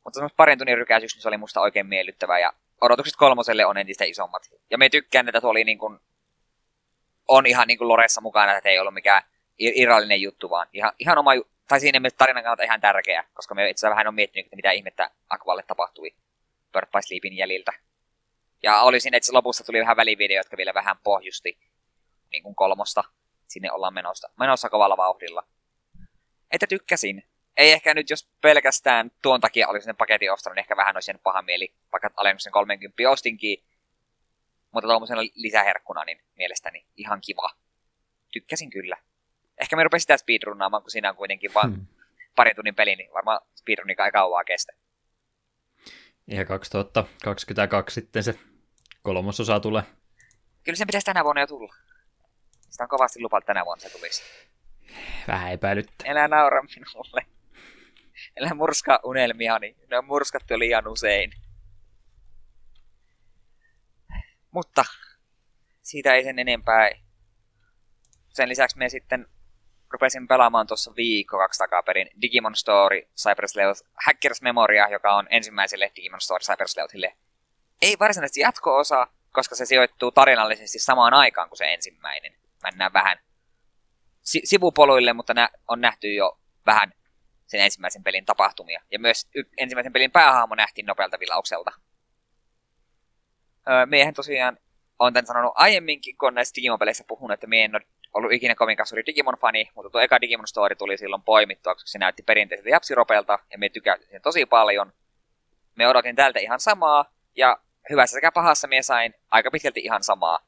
Mutta 0.03 0.17
semmoista 0.17 0.37
parin 0.37 0.57
tunnin 0.57 0.77
rykäisyys, 0.77 1.15
niin 1.15 1.21
se 1.21 1.27
oli 1.27 1.37
musta 1.37 1.61
oikein 1.61 1.87
miellyttävää 1.87 2.39
ja 2.39 2.53
odotukset 2.81 3.15
kolmoselle 3.15 3.65
on 3.65 3.77
entistä 3.77 4.05
isommat. 4.05 4.49
Ja 4.69 4.77
me 4.77 4.89
tykkään, 4.89 5.29
että 5.29 5.41
tuo 5.41 5.49
oli 5.49 5.63
niin 5.63 5.77
kuin, 5.77 5.99
on 7.27 7.45
ihan 7.45 7.67
niin 7.67 7.77
kuin 7.77 7.87
Loressa 7.87 8.21
mukana, 8.21 8.57
että 8.57 8.69
ei 8.69 8.79
ollut 8.79 8.93
mikään 8.93 9.23
irrallinen 9.57 10.21
juttu, 10.21 10.49
vaan 10.49 10.67
ihan, 10.73 10.91
ihan 10.99 11.17
oma, 11.17 11.31
tai 11.67 11.79
siinä 11.79 11.99
mielessä 11.99 12.17
tarinan 12.17 12.43
kannalta 12.43 12.63
ihan 12.63 12.81
tärkeä, 12.81 13.23
koska 13.33 13.55
me 13.55 13.69
itse 13.69 13.89
vähän 13.89 14.07
on 14.07 14.15
miettinyt, 14.15 14.45
että 14.45 14.55
mitä 14.55 14.71
ihmettä 14.71 15.11
Aqualle 15.29 15.63
tapahtui 15.67 16.15
Bird 16.73 16.87
by 16.91 17.01
Sleepin 17.01 17.37
jäljiltä. 17.37 17.73
Ja 18.63 18.81
oli 18.81 18.99
siinä, 18.99 19.17
että 19.17 19.33
lopussa 19.33 19.63
tuli 19.63 19.79
vähän 19.79 19.97
välivideo, 19.97 20.37
jotka 20.37 20.57
vielä 20.57 20.73
vähän 20.73 20.97
pohjusti 21.03 21.57
niin 22.31 22.43
kuin 22.43 22.55
kolmosta. 22.55 23.03
Sinne 23.47 23.71
ollaan 23.71 23.93
menossa, 23.93 24.29
menossa 24.39 24.69
kovalla 24.69 24.97
vauhdilla. 24.97 25.47
Että 26.51 26.67
tykkäsin. 26.67 27.23
Ei 27.57 27.71
ehkä 27.71 27.93
nyt, 27.93 28.09
jos 28.09 28.29
pelkästään 28.41 29.11
tuon 29.21 29.41
takia 29.41 29.67
olisin 29.67 29.85
sen 29.85 29.95
paketin 29.95 30.31
ostanut, 30.31 30.55
niin 30.55 30.61
ehkä 30.61 30.77
vähän 30.77 30.97
olisi 30.97 31.13
paha 31.23 31.41
mieli, 31.41 31.73
vaikka 31.91 32.09
alennuksen 32.17 32.51
30 32.51 33.09
ostinkin. 33.09 33.63
Mutta 34.71 34.87
tuommoisena 34.87 35.21
lisäherkkuna, 35.35 36.05
niin 36.05 36.21
mielestäni 36.35 36.85
ihan 36.97 37.21
kiva. 37.21 37.49
Tykkäsin 38.31 38.69
kyllä. 38.69 38.97
Ehkä 39.57 39.75
me 39.75 39.83
rupesin 39.83 40.01
sitä 40.01 40.17
speedrunnaamaan, 40.17 40.83
kun 40.83 40.91
siinä 40.91 41.09
on 41.09 41.15
kuitenkin 41.15 41.53
vain 41.53 41.75
hmm. 41.75 41.85
parin 42.35 42.55
tunnin 42.55 42.75
peli, 42.75 42.95
niin 42.95 43.13
varmaan 43.13 43.41
speedrunikaan 43.55 44.07
ei 44.07 44.11
kauaa 44.11 44.43
kestä. 44.43 44.73
Ja 46.27 46.45
2022 46.45 47.93
sitten 47.93 48.23
se 48.23 48.39
kolmososa 49.01 49.59
tulee. 49.59 49.83
Kyllä 50.63 50.77
se 50.77 50.85
pitäisi 50.85 51.05
tänä 51.05 51.23
vuonna 51.23 51.41
jo 51.41 51.47
tulla. 51.47 51.73
Sitä 52.69 52.83
on 52.83 52.89
kovasti 52.89 53.21
lupa, 53.21 53.41
tänä 53.41 53.65
vuonna 53.65 53.81
se 53.81 53.89
tulisi. 53.89 54.23
Vähän 55.27 55.51
epäilyttä. 55.51 56.05
Elä 56.05 56.27
naura 56.27 56.63
minulle. 56.63 57.25
Elä 58.35 58.53
murska 58.53 58.99
unelmiani. 59.03 59.75
Ne 59.89 59.97
on 59.97 60.05
murskattu 60.05 60.59
liian 60.59 60.87
usein. 60.87 61.33
Mutta 64.51 64.85
siitä 65.81 66.13
ei 66.13 66.23
sen 66.23 66.39
enempää. 66.39 66.89
Sen 68.29 68.49
lisäksi 68.49 68.77
me 68.77 68.89
sitten 68.89 69.27
rupesin 69.91 70.27
pelaamaan 70.27 70.67
tuossa 70.67 70.95
viikko 70.95 71.37
kaksi 71.37 71.57
takaperin 71.57 72.09
Digimon 72.21 72.55
Story 72.55 73.01
Cyber 73.21 73.47
Sleuth 73.47 73.81
Hackers 74.05 74.41
Memoria, 74.41 74.87
joka 74.89 75.15
on 75.15 75.27
ensimmäiselle 75.29 75.91
Digimon 75.95 76.21
Story 76.21 76.43
Cyber 76.43 76.67
Sleuthille. 76.67 77.17
Ei 77.81 77.95
varsinaisesti 77.99 78.39
jatko-osa, 78.39 79.07
koska 79.31 79.55
se 79.55 79.65
sijoittuu 79.65 80.11
tarinallisesti 80.11 80.79
samaan 80.79 81.13
aikaan 81.13 81.49
kuin 81.49 81.57
se 81.57 81.73
ensimmäinen. 81.73 82.33
Mennään 82.63 82.93
vähän 82.93 83.17
si- 84.21 84.41
sivupoluille, 84.43 85.13
mutta 85.13 85.33
nä- 85.33 85.49
on 85.67 85.81
nähty 85.81 86.13
jo 86.13 86.39
vähän 86.65 86.93
sen 87.47 87.59
ensimmäisen 87.59 88.03
pelin 88.03 88.25
tapahtumia. 88.25 88.81
Ja 88.91 88.99
myös 88.99 89.27
y- 89.35 89.43
ensimmäisen 89.57 89.93
pelin 89.93 90.11
päähahmo 90.11 90.55
nähtiin 90.55 90.85
nopealta 90.85 91.19
vilaukselta. 91.19 91.71
Miehen 93.85 94.13
tosiaan 94.13 94.57
on 94.99 95.13
tämän 95.13 95.25
sanonut 95.25 95.53
aiemminkin, 95.55 96.17
kun 96.17 96.27
on 96.27 96.33
näissä 96.33 96.55
Digimon-peleissä 96.55 97.03
puhunut, 97.07 97.33
että 97.33 97.47
mie 97.47 97.63
en 97.63 97.75
ole 97.75 97.83
ollut 98.13 98.31
ikinä 98.31 98.55
kovinkaan 98.55 98.87
suuri 98.87 99.03
Digimon-fani, 99.05 99.69
mutta 99.75 99.89
tuo 99.89 100.01
eka 100.01 100.21
Digimon 100.21 100.47
Story 100.47 100.75
tuli 100.75 100.97
silloin 100.97 101.21
poimittua, 101.21 101.75
koska 101.75 101.87
se 101.87 101.99
näytti 101.99 102.23
perinteiseltä 102.23 102.69
japsiropelta, 102.69 103.39
ja 103.51 103.57
me 103.57 103.69
tykäsin 103.69 104.07
sen 104.11 104.21
tosi 104.21 104.45
paljon. 104.45 104.93
Me 105.75 105.87
odotin 105.87 106.15
tältä 106.15 106.39
ihan 106.39 106.59
samaa, 106.59 107.05
ja 107.35 107.57
hyvässä 107.89 108.13
sekä 108.13 108.31
pahassa 108.31 108.67
me 108.67 108.81
sain 108.81 109.13
aika 109.31 109.51
pitkälti 109.51 109.79
ihan 109.79 110.03
samaa. 110.03 110.39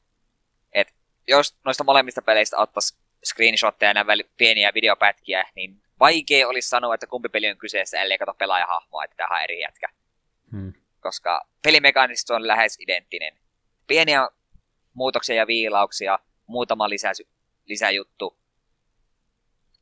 Et 0.72 0.94
jos 1.28 1.56
noista 1.64 1.84
molemmista 1.84 2.22
peleistä 2.22 2.58
ottaisi 2.58 2.98
screenshotteja 3.24 3.90
ja 3.90 3.94
nämä 3.94 4.12
pieniä 4.36 4.70
videopätkiä, 4.74 5.44
niin 5.56 5.82
vaikea 6.00 6.48
olisi 6.48 6.68
sanoa, 6.68 6.94
että 6.94 7.06
kumpi 7.06 7.28
peli 7.28 7.50
on 7.50 7.56
kyseessä, 7.56 8.00
ellei 8.00 8.18
kato 8.18 8.34
pelaajahahmoa, 8.34 9.04
että 9.04 9.16
tähän 9.16 9.44
eri 9.44 9.60
jätkä. 9.60 9.88
Hmm. 10.52 10.72
Koska 11.04 11.46
pelimekaanisesti 11.62 12.32
on 12.32 12.48
lähes 12.48 12.76
identtinen. 12.80 13.38
Pieniä 13.86 14.28
muutoksia 14.94 15.36
ja 15.36 15.46
viilauksia, 15.46 16.18
muutama 16.46 16.88
lisä, 16.88 17.12
lisäjuttu. 17.64 18.38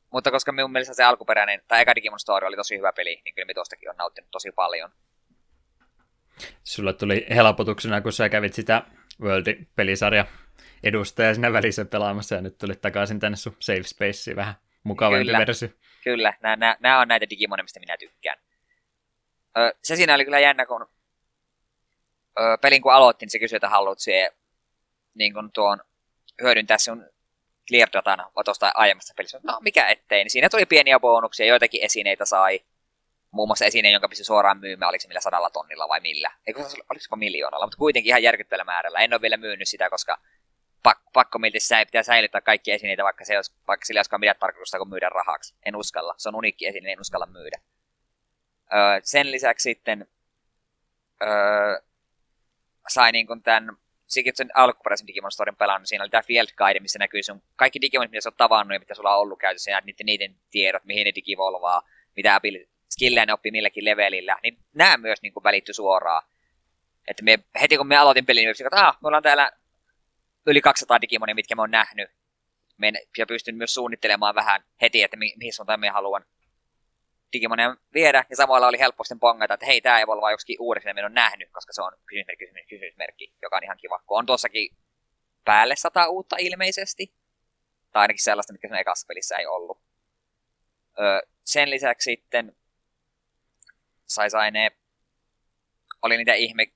Mutta 0.09 0.31
koska 0.31 0.51
minun 0.51 0.71
mielestä 0.71 0.93
se 0.93 1.03
alkuperäinen, 1.03 1.61
tai 1.67 1.81
eka 1.81 1.95
Digimon 1.95 2.19
Story 2.19 2.47
oli 2.47 2.55
tosi 2.55 2.77
hyvä 2.77 2.93
peli, 2.93 3.21
niin 3.25 3.35
kyllä 3.35 3.45
minä 3.45 3.53
tuostakin 3.53 3.89
on 3.89 3.95
nauttinut 3.97 4.31
tosi 4.31 4.51
paljon. 4.51 4.91
Sulla 6.63 6.93
tuli 6.93 7.25
helpotuksena, 7.29 8.01
kun 8.01 8.13
sä 8.13 8.29
kävit 8.29 8.53
sitä 8.53 8.83
World-pelisarja 9.21 10.25
edustaja 10.83 11.33
siinä 11.33 11.53
välissä 11.53 11.85
pelaamassa, 11.85 12.35
ja 12.35 12.41
nyt 12.41 12.57
tulit 12.57 12.81
takaisin 12.81 13.19
tänne 13.19 13.35
sun 13.35 13.55
safe 13.59 13.83
spaceen 13.83 14.35
vähän 14.35 14.53
mukavampi 14.83 15.25
kyllä, 15.25 15.39
versio. 15.39 15.69
Kyllä, 16.03 16.33
nämä, 16.41 16.55
nämä, 16.55 16.77
nämä 16.79 16.99
on 16.99 17.07
näitä 17.07 17.29
Digimonia, 17.29 17.63
mistä 17.63 17.79
minä 17.79 17.97
tykkään. 17.97 18.37
Ö, 19.57 19.75
se 19.83 19.95
siinä 19.95 20.15
oli 20.15 20.25
kyllä 20.25 20.39
jännä, 20.39 20.65
kun 20.65 20.87
ö, 22.39 22.57
pelin 22.61 22.81
kun 22.81 22.93
aloitin, 22.93 23.29
se 23.29 23.39
kysyi, 23.39 23.57
että 23.57 23.69
haluat 23.69 23.99
siihen, 23.99 24.31
niin 25.13 25.33
kun 25.33 25.51
tuon 25.51 25.81
hyödyntää 26.41 26.77
sun 26.77 27.09
clear 27.67 27.89
datan 27.93 28.25
tuosta 28.45 28.71
aiemmasta 28.73 29.13
pelistä. 29.17 29.39
No 29.43 29.59
mikä 29.61 29.87
ettei, 29.87 30.23
niin 30.23 30.31
siinä 30.31 30.49
tuli 30.49 30.65
pieniä 30.65 30.99
bonuksia, 30.99 31.45
joitakin 31.45 31.83
esineitä 31.83 32.25
sai. 32.25 32.59
muun 33.31 33.49
muassa 33.49 33.65
esine, 33.65 33.91
jonka 33.91 34.09
pystyi 34.09 34.25
suoraan 34.25 34.59
myymään, 34.59 34.89
oliko 34.89 35.01
se 35.01 35.07
millä 35.07 35.21
sadalla 35.21 35.49
tonnilla 35.49 35.87
vai 35.87 35.99
millä. 35.99 36.31
Eikö 36.47 36.63
olisiko 36.89 37.15
miljoonalla, 37.15 37.65
mutta 37.65 37.77
kuitenkin 37.77 38.09
ihan 38.09 38.23
järkyttävällä 38.23 38.63
määrällä. 38.63 38.99
En 38.99 39.13
ole 39.13 39.21
vielä 39.21 39.37
myynyt 39.37 39.67
sitä, 39.67 39.89
koska 39.89 40.17
pak, 40.83 40.97
pakko 41.13 41.39
miltä 41.39 41.59
sä, 41.59 41.85
pitää 41.85 42.03
säilyttää 42.03 42.41
kaikki 42.41 42.71
esineitä, 42.71 43.03
vaikka, 43.03 43.25
se 43.25 43.35
olisi, 43.35 43.51
vaikka 43.67 43.85
sillä 43.85 43.97
ei 43.97 43.99
olisikaan 43.99 44.19
mitään 44.19 44.39
tarkoitusta 44.39 44.77
kuin 44.77 44.89
myydä 44.89 45.09
rahaksi. 45.09 45.55
En 45.65 45.75
uskalla. 45.75 46.13
Se 46.17 46.29
on 46.29 46.35
uniikki 46.35 46.67
esine, 46.67 46.91
en 46.91 47.01
uskalla 47.01 47.25
myydä. 47.25 47.57
Öö, 48.73 48.99
sen 49.03 49.31
lisäksi 49.31 49.63
sitten 49.63 50.07
öö, 51.23 51.81
sai 52.87 53.11
niin 53.11 53.27
kuin 53.27 53.43
tämän 53.43 53.77
Sekin 54.07 54.35
sen 54.35 54.49
alkuperäisen 54.53 55.07
Digimon 55.07 55.31
Storin 55.31 55.55
pelannut, 55.55 55.87
siinä 55.87 56.03
oli 56.03 56.09
tämä 56.09 56.21
Field 56.21 56.47
Guide, 56.57 56.79
missä 56.79 56.99
näkyy 56.99 57.23
sun 57.23 57.41
kaikki 57.55 57.81
Digimonit, 57.81 58.11
mitä 58.11 58.21
sä 58.21 58.29
oot 58.29 58.37
tavannut 58.37 58.75
ja 58.75 58.79
mitä 58.79 58.93
sulla 58.93 59.15
on 59.15 59.21
ollut 59.21 59.39
käytössä, 59.39 59.71
ja 59.71 59.81
niiden, 59.85 60.05
niiden 60.05 60.35
tiedot, 60.51 60.83
mihin 60.85 61.05
ne 61.05 61.11
digivolvaa, 61.15 61.81
mitä 62.15 62.41
skillejä 62.89 63.25
ne 63.25 63.33
oppii 63.33 63.51
milläkin 63.51 63.85
levelillä, 63.85 64.37
niin 64.43 64.57
nämä 64.73 64.97
myös 64.97 65.21
niin 65.21 65.33
kuin 65.33 65.43
välitty 65.43 65.73
suoraan. 65.73 66.23
Että 67.07 67.23
me, 67.23 67.39
heti 67.61 67.77
kun 67.77 67.87
me 67.87 67.97
aloitin 67.97 68.25
pelin, 68.25 68.41
niin 68.41 68.67
että 68.67 68.87
ah, 68.87 68.97
me 69.01 69.07
ollaan 69.07 69.23
täällä 69.23 69.51
yli 70.45 70.61
200 70.61 71.01
Digimonia, 71.01 71.35
mitkä 71.35 71.55
mä 71.55 71.61
oon 71.61 71.71
nähnyt. 71.71 72.09
Men, 72.77 72.95
ja 73.17 73.25
pystyn 73.25 73.55
myös 73.55 73.73
suunnittelemaan 73.73 74.35
vähän 74.35 74.63
heti, 74.81 75.03
että 75.03 75.17
mi, 75.17 75.33
mihin 75.37 75.53
suuntaan 75.53 75.79
me 75.79 75.89
haluan 75.89 76.25
Digimonia 77.33 77.75
viedä. 77.93 78.25
Ja 78.29 78.35
samalla 78.35 78.67
oli 78.67 78.79
helppo 78.79 79.03
sitten 79.03 79.19
pongata, 79.19 79.53
että 79.53 79.65
hei, 79.65 79.81
tämä 79.81 79.99
ei 79.99 80.07
voi 80.07 80.13
olla 80.13 80.31
joksikin 80.31 80.57
uudeksi, 80.59 80.93
mitä 80.93 81.05
on 81.05 81.13
nähnyt, 81.13 81.49
koska 81.51 81.73
se 81.73 81.81
on 81.81 81.91
kysymysmerkki, 82.05 82.45
kysymysmerkki, 82.45 82.75
kysymysmerkki, 82.75 83.33
joka 83.41 83.57
on 83.57 83.63
ihan 83.63 83.77
kiva. 83.77 83.99
Kun 84.07 84.19
on 84.19 84.25
tuossakin 84.25 84.77
päälle 85.45 85.75
sata 85.75 86.07
uutta 86.07 86.35
ilmeisesti. 86.39 87.13
Tai 87.91 88.01
ainakin 88.01 88.23
sellaista, 88.23 88.53
mitkä 88.53 88.67
sen 88.67 88.77
ekassa 88.77 89.07
pelissä 89.07 89.37
ei 89.37 89.45
ollut. 89.45 89.81
Öö, 90.99 91.21
sen 91.43 91.69
lisäksi 91.69 92.11
sitten 92.11 92.55
sai 94.05 94.51
ne, 94.51 94.71
oli 96.01 96.17
niitä 96.17 96.33
ihme 96.33 96.67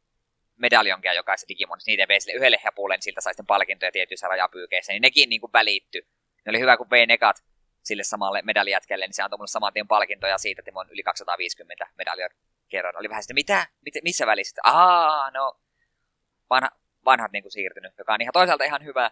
medaljonkia 0.56 1.13
jokaisessa 1.13 1.48
Digimonissa, 1.48 1.91
niitä 1.91 2.08
vei 2.08 2.22
sille 2.22 2.38
yhdelle 2.38 2.58
hepulle, 2.63 2.96
niin 2.96 3.02
siltä 3.02 3.22
sai 3.22 3.34
sitten 3.34 3.46
palkintoja 3.46 3.91
tietyissä 3.91 4.28
rajapyykeissä, 4.28 4.93
niin 4.93 5.02
nekin 5.02 5.30
niin 5.30 5.41
kuin 5.41 5.54
välitty. 5.54 6.08
Ne 6.46 6.50
oli 6.50 6.60
hyvä, 6.60 6.78
kun 6.78 6.89
vei 6.89 7.06
nekat 7.06 7.43
sille 7.88 8.04
samalle 8.04 8.41
medalijätkelle, 8.41 9.06
niin 9.06 9.13
se 9.13 9.23
antoi 9.23 9.38
mulle 9.38 9.47
saman 9.47 9.73
tien 9.73 9.88
palkintoja 9.88 10.38
siitä, 10.38 10.62
että 10.62 10.71
on 10.76 10.89
yli 10.89 11.04
250 11.04 11.88
medalia 11.97 12.30
kerran. 12.69 12.97
Oli 12.97 13.10
vähän 13.10 13.23
sitten, 13.23 13.36
mitä? 13.36 13.67
mitä 13.86 14.00
missä 14.04 14.28
välissä? 14.28 14.62
Aa, 14.63 15.32
no, 15.32 15.60
vanha, 16.50 16.69
vanhat 17.06 17.32
niin 17.32 17.43
kuin 17.43 17.52
siirtynyt, 17.52 17.93
joka 17.97 18.13
on 18.13 18.21
ihan 18.21 18.34
toisaalta 18.34 18.63
ihan 18.63 18.84
hyvä. 18.84 19.12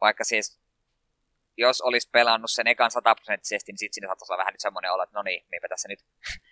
Vaikka 0.00 0.24
siis, 0.24 0.60
jos 1.56 1.80
olisi 1.80 2.10
pelannut 2.10 2.50
sen 2.50 2.66
ekan 2.66 2.90
sataprosenttisesti, 2.90 3.72
niin 3.72 3.78
sitten 3.78 3.94
siinä 3.94 4.08
saattaisi 4.08 4.32
olla 4.32 4.40
vähän 4.40 4.52
nyt 4.52 4.60
semmoinen 4.60 4.92
olla, 4.92 5.04
että 5.04 5.18
no 5.18 5.22
niin, 5.22 5.46
meipä 5.50 5.68
tässä 5.68 5.88
nyt 5.88 6.04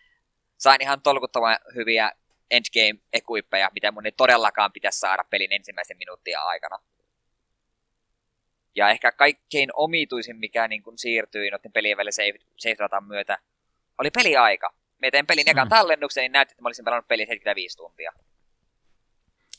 sain 0.65 0.83
ihan 0.83 1.03
tolkuttoman 1.03 1.59
hyviä 1.75 2.13
endgame-equippeja, 2.51 3.71
mitä 3.73 3.91
mun 3.91 4.07
ei 4.07 4.13
todellakaan 4.13 4.73
pitäisi 4.73 4.99
saada 4.99 5.25
pelin 5.31 5.53
ensimmäisen 5.53 5.97
minuuttia 5.97 6.41
aikana. 6.41 6.79
Ja 8.77 8.91
ehkä 8.91 9.13
kaikkein 9.13 9.71
omituisin, 9.75 10.37
mikä 10.37 10.69
niin 10.69 10.83
kuin 10.83 10.99
siirtyi 10.99 11.51
noiden 11.51 11.73
pelien 11.73 11.97
välillä 11.97 12.11
save 12.57 13.01
myötä, 13.07 13.39
oli 13.99 14.11
peliaika. 14.11 14.75
Me 14.99 15.11
tein 15.11 15.27
pelin 15.27 15.49
ekan 15.49 15.67
mm. 15.67 15.71
tallennuksen, 15.71 16.23
niin 16.23 16.33
näytti, 16.33 16.53
että 16.53 16.63
mä 16.63 16.69
olisin 16.69 16.85
pelannut 16.85 17.09
pelin 17.09 17.27
75 17.27 17.77
tuntia. 17.77 18.13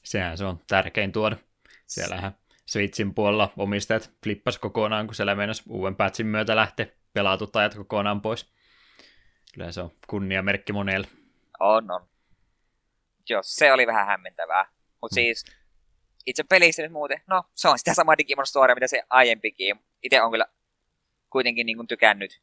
Sehän 0.03 0.37
se 0.37 0.45
on 0.45 0.59
tärkein 0.67 1.11
tuoda. 1.11 1.37
Siellähän 1.85 2.31
Switchin 2.65 3.13
puolella 3.13 3.53
omistajat 3.57 4.11
flippas 4.23 4.57
kokonaan, 4.57 5.07
kun 5.07 5.15
siellä 5.15 5.35
meinasi 5.35 5.63
uuden 5.69 5.95
patchin 5.95 6.27
myötä 6.27 6.55
lähteä 6.55 6.85
pelaatut 7.13 7.55
ajat 7.55 7.75
kokonaan 7.75 8.21
pois. 8.21 8.53
Kyllä 9.53 9.71
se 9.71 9.81
on 9.81 9.91
kunniamerkki 10.07 10.73
monelle. 10.73 11.07
On, 11.59 11.91
on. 11.91 12.07
Joo, 13.29 13.41
se 13.43 13.73
oli 13.73 13.87
vähän 13.87 14.07
hämmentävää. 14.07 14.65
Mutta 15.01 15.13
mm. 15.13 15.15
siis 15.15 15.45
itse 16.27 16.43
pelissä 16.43 16.81
nyt 16.81 16.91
muuten, 16.91 17.21
no 17.27 17.43
se 17.55 17.67
on 17.69 17.79
sitä 17.79 17.93
samaa 17.93 18.17
Digimon 18.17 18.47
Story, 18.47 18.73
mitä 18.73 18.87
se 18.87 19.03
aiempikin. 19.09 19.79
Itse 20.03 20.21
on 20.21 20.31
kyllä 20.31 20.45
kuitenkin 21.29 21.65
niin 21.65 21.77
kuin 21.77 21.87
tykännyt. 21.87 22.41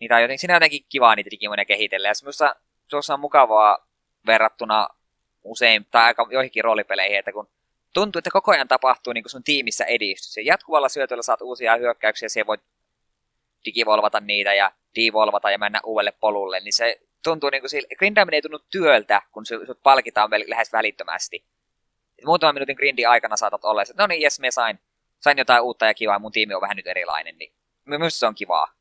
Niitä 0.00 0.14
on 0.14 0.22
jotenkin, 0.22 0.38
siinä 0.38 0.54
on 0.54 0.56
jotenkin 0.56 0.84
kivaa 0.88 1.16
niitä 1.16 1.30
Digimonia 1.30 1.64
kehitellä. 1.64 2.08
Ja 2.08 2.14
semmoista, 2.14 2.56
tuossa 2.88 3.14
on 3.14 3.20
mukavaa 3.20 3.86
verrattuna 4.26 4.88
usein, 5.44 5.86
tai 5.90 6.04
aika 6.04 6.26
joihinkin 6.30 6.64
roolipeleihin, 6.64 7.18
että 7.18 7.32
kun 7.32 7.48
tuntuu, 7.94 8.18
että 8.18 8.30
koko 8.30 8.52
ajan 8.52 8.68
tapahtuu 8.68 9.12
niin 9.12 9.24
kuin 9.24 9.30
sun 9.30 9.44
tiimissä 9.44 9.84
edistys. 9.84 10.36
Ja 10.36 10.42
jatkuvalla 10.42 10.88
syötöllä 10.88 11.22
saat 11.22 11.42
uusia 11.42 11.76
hyökkäyksiä, 11.76 12.28
ja 12.36 12.46
voit 12.46 12.60
digivolvata 13.64 14.20
niitä 14.20 14.54
ja 14.54 14.72
devolvata 14.96 15.50
ja 15.50 15.58
mennä 15.58 15.80
uudelle 15.84 16.12
polulle, 16.12 16.60
niin 16.60 16.72
se 16.72 17.00
tuntuu 17.24 17.50
niin 17.50 17.62
kuin 17.62 17.70
sille, 17.70 17.88
ei 18.32 18.42
tunnu 18.42 18.58
työltä, 18.58 19.22
kun 19.32 19.46
sut 19.46 19.82
palkitaan 19.82 20.30
lähes 20.46 20.72
välittömästi. 20.72 21.44
Muutaman 22.24 22.54
minuutin 22.54 22.76
grindin 22.76 23.08
aikana 23.08 23.36
saatat 23.36 23.64
olla, 23.64 23.82
että 23.82 23.94
no 23.98 24.06
niin, 24.06 24.22
jes, 24.22 24.40
me 24.40 24.50
sain, 24.50 24.78
sain 25.20 25.38
jotain 25.38 25.62
uutta 25.62 25.86
ja 25.86 25.94
kivaa, 25.94 26.18
mun 26.18 26.32
tiimi 26.32 26.54
on 26.54 26.60
vähän 26.60 26.76
nyt 26.76 26.86
erilainen, 26.86 27.38
niin 27.38 27.52
myös 27.84 28.20
se 28.20 28.26
on 28.26 28.34
kivaa. 28.34 28.74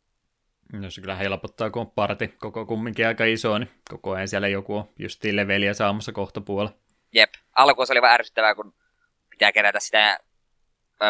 No 0.73 0.89
se 0.89 1.01
kyllä 1.01 1.15
helpottaa, 1.15 1.69
kun 1.69 1.81
on 1.81 1.91
parti 1.91 2.27
koko 2.27 2.65
kumminkin 2.65 3.07
aika 3.07 3.25
iso, 3.25 3.57
niin 3.57 3.71
koko 3.89 4.11
ajan 4.11 4.27
siellä 4.27 4.47
joku 4.47 4.75
on 4.75 4.89
justiin 4.99 5.35
leveliä 5.35 5.73
saamassa 5.73 6.11
kohta 6.11 6.41
puolella. 6.41 6.77
Jep, 7.13 7.29
alkuun 7.55 7.87
se 7.87 7.93
oli 7.93 8.01
vähän 8.01 8.15
ärsyttävää, 8.15 8.55
kun 8.55 8.73
pitää 9.29 9.51
kerätä 9.51 9.79
sitä 9.79 10.19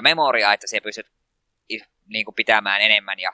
memoria, 0.02 0.54
että 0.54 0.68
se 0.68 0.82
pystyt 0.82 1.08
niin 2.06 2.26
kuin 2.26 2.36
pitämään 2.36 2.82
enemmän 2.82 3.20
ja 3.20 3.34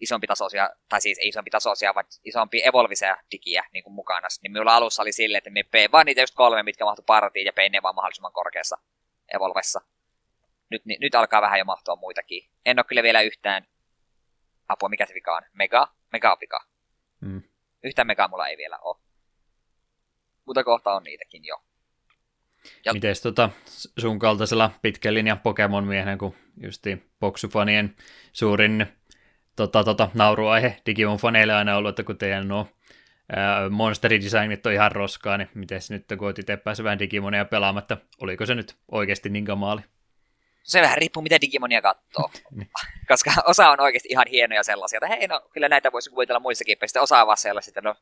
isompi 0.00 0.26
tasoisia, 0.26 0.70
tai 0.88 1.00
siis 1.00 1.18
ei 1.18 1.28
isompi 1.28 1.50
tasoisia, 1.50 1.94
vaan 1.94 2.04
isompi 2.24 2.66
evolvisia 2.66 3.16
digiä 3.30 3.64
niin 3.72 3.84
kuin 3.84 3.94
mukana. 3.94 4.28
Niin 4.42 4.52
minulla 4.52 4.76
alussa 4.76 5.02
oli 5.02 5.12
silleen, 5.12 5.38
että 5.38 5.50
me 5.50 5.62
P 5.62 5.92
vaan 5.92 6.06
niitä 6.06 6.20
just 6.20 6.34
kolme, 6.34 6.62
mitkä 6.62 6.84
mahtuu 6.84 7.04
partiin, 7.04 7.46
ja 7.46 7.52
P 7.52 7.58
ne 7.70 7.82
vaan 7.82 7.94
mahdollisimman 7.94 8.32
korkeassa 8.32 8.78
evolvessa. 9.34 9.80
Nyt, 10.70 10.84
ni, 10.84 10.96
nyt 11.00 11.14
alkaa 11.14 11.42
vähän 11.42 11.58
jo 11.58 11.64
mahtua 11.64 11.96
muitakin. 11.96 12.50
En 12.66 12.78
ole 12.78 12.84
kyllä 12.84 13.02
vielä 13.02 13.20
yhtään, 13.20 13.66
apua 14.68 14.88
mikä 14.88 15.06
se 15.06 15.14
vika 15.14 15.36
on, 15.36 15.42
mega, 15.52 15.94
mega 16.12 16.36
vika. 16.40 16.64
Mm. 17.20 17.42
Yhtään 17.84 18.06
mega 18.06 18.28
mulla 18.28 18.48
ei 18.48 18.56
vielä 18.56 18.78
ole. 18.78 19.00
Mutta 20.46 20.64
kohta 20.64 20.92
on 20.92 21.02
niitäkin 21.02 21.44
jo. 21.44 21.64
Ja... 22.84 22.92
Mites 22.92 23.22
tota, 23.22 23.50
sun 23.98 24.18
kaltaisella 24.18 24.70
pitkän 24.82 25.14
linjan 25.14 25.40
Pokemon-miehen, 25.40 26.18
kun 26.18 26.34
justiin 26.62 27.10
boksufanien 27.20 27.94
suurin 28.32 28.99
tota, 29.66 29.84
tota, 29.84 30.08
nauruaihe 30.14 30.76
Digimon 30.86 31.18
faneille 31.18 31.54
aina 31.54 31.76
ollut, 31.76 31.88
että 31.88 32.02
kun 32.02 32.18
teidän 32.18 32.48
nuo 32.48 32.68
monsteridesignit 33.70 34.66
on 34.66 34.72
ihan 34.72 34.92
roskaa, 34.92 35.36
niin 35.36 35.48
miten 35.54 35.80
nyt 35.88 36.04
kun 36.18 36.26
oot 36.26 36.38
itse 36.38 36.56
päässyt 36.56 36.84
vähän 36.84 36.98
Digimonia 36.98 37.44
pelaamatta, 37.44 37.96
oliko 38.20 38.46
se 38.46 38.54
nyt 38.54 38.76
oikeasti 38.90 39.28
niin 39.28 39.44
kamaali? 39.44 39.80
Se 40.62 40.80
vähän 40.80 40.98
riippuu, 40.98 41.22
mitä 41.22 41.40
Digimonia 41.40 41.82
katsoo. 41.82 42.30
Niin. 42.56 42.70
Koska 43.08 43.30
osa 43.46 43.70
on 43.70 43.80
oikeasti 43.80 44.08
ihan 44.08 44.26
hienoja 44.30 44.62
sellaisia, 44.62 44.98
että 45.02 45.16
hei, 45.16 45.26
no 45.26 45.40
kyllä 45.52 45.68
näitä 45.68 45.92
voisi 45.92 46.10
kuvitella 46.10 46.40
muissakin 46.40 46.78
pelistä. 46.78 47.02
Osa 47.02 47.20
on 47.20 47.26
vaan 47.26 47.36
sellaisia, 47.36 47.70
että 47.70 47.80
no 47.80 47.94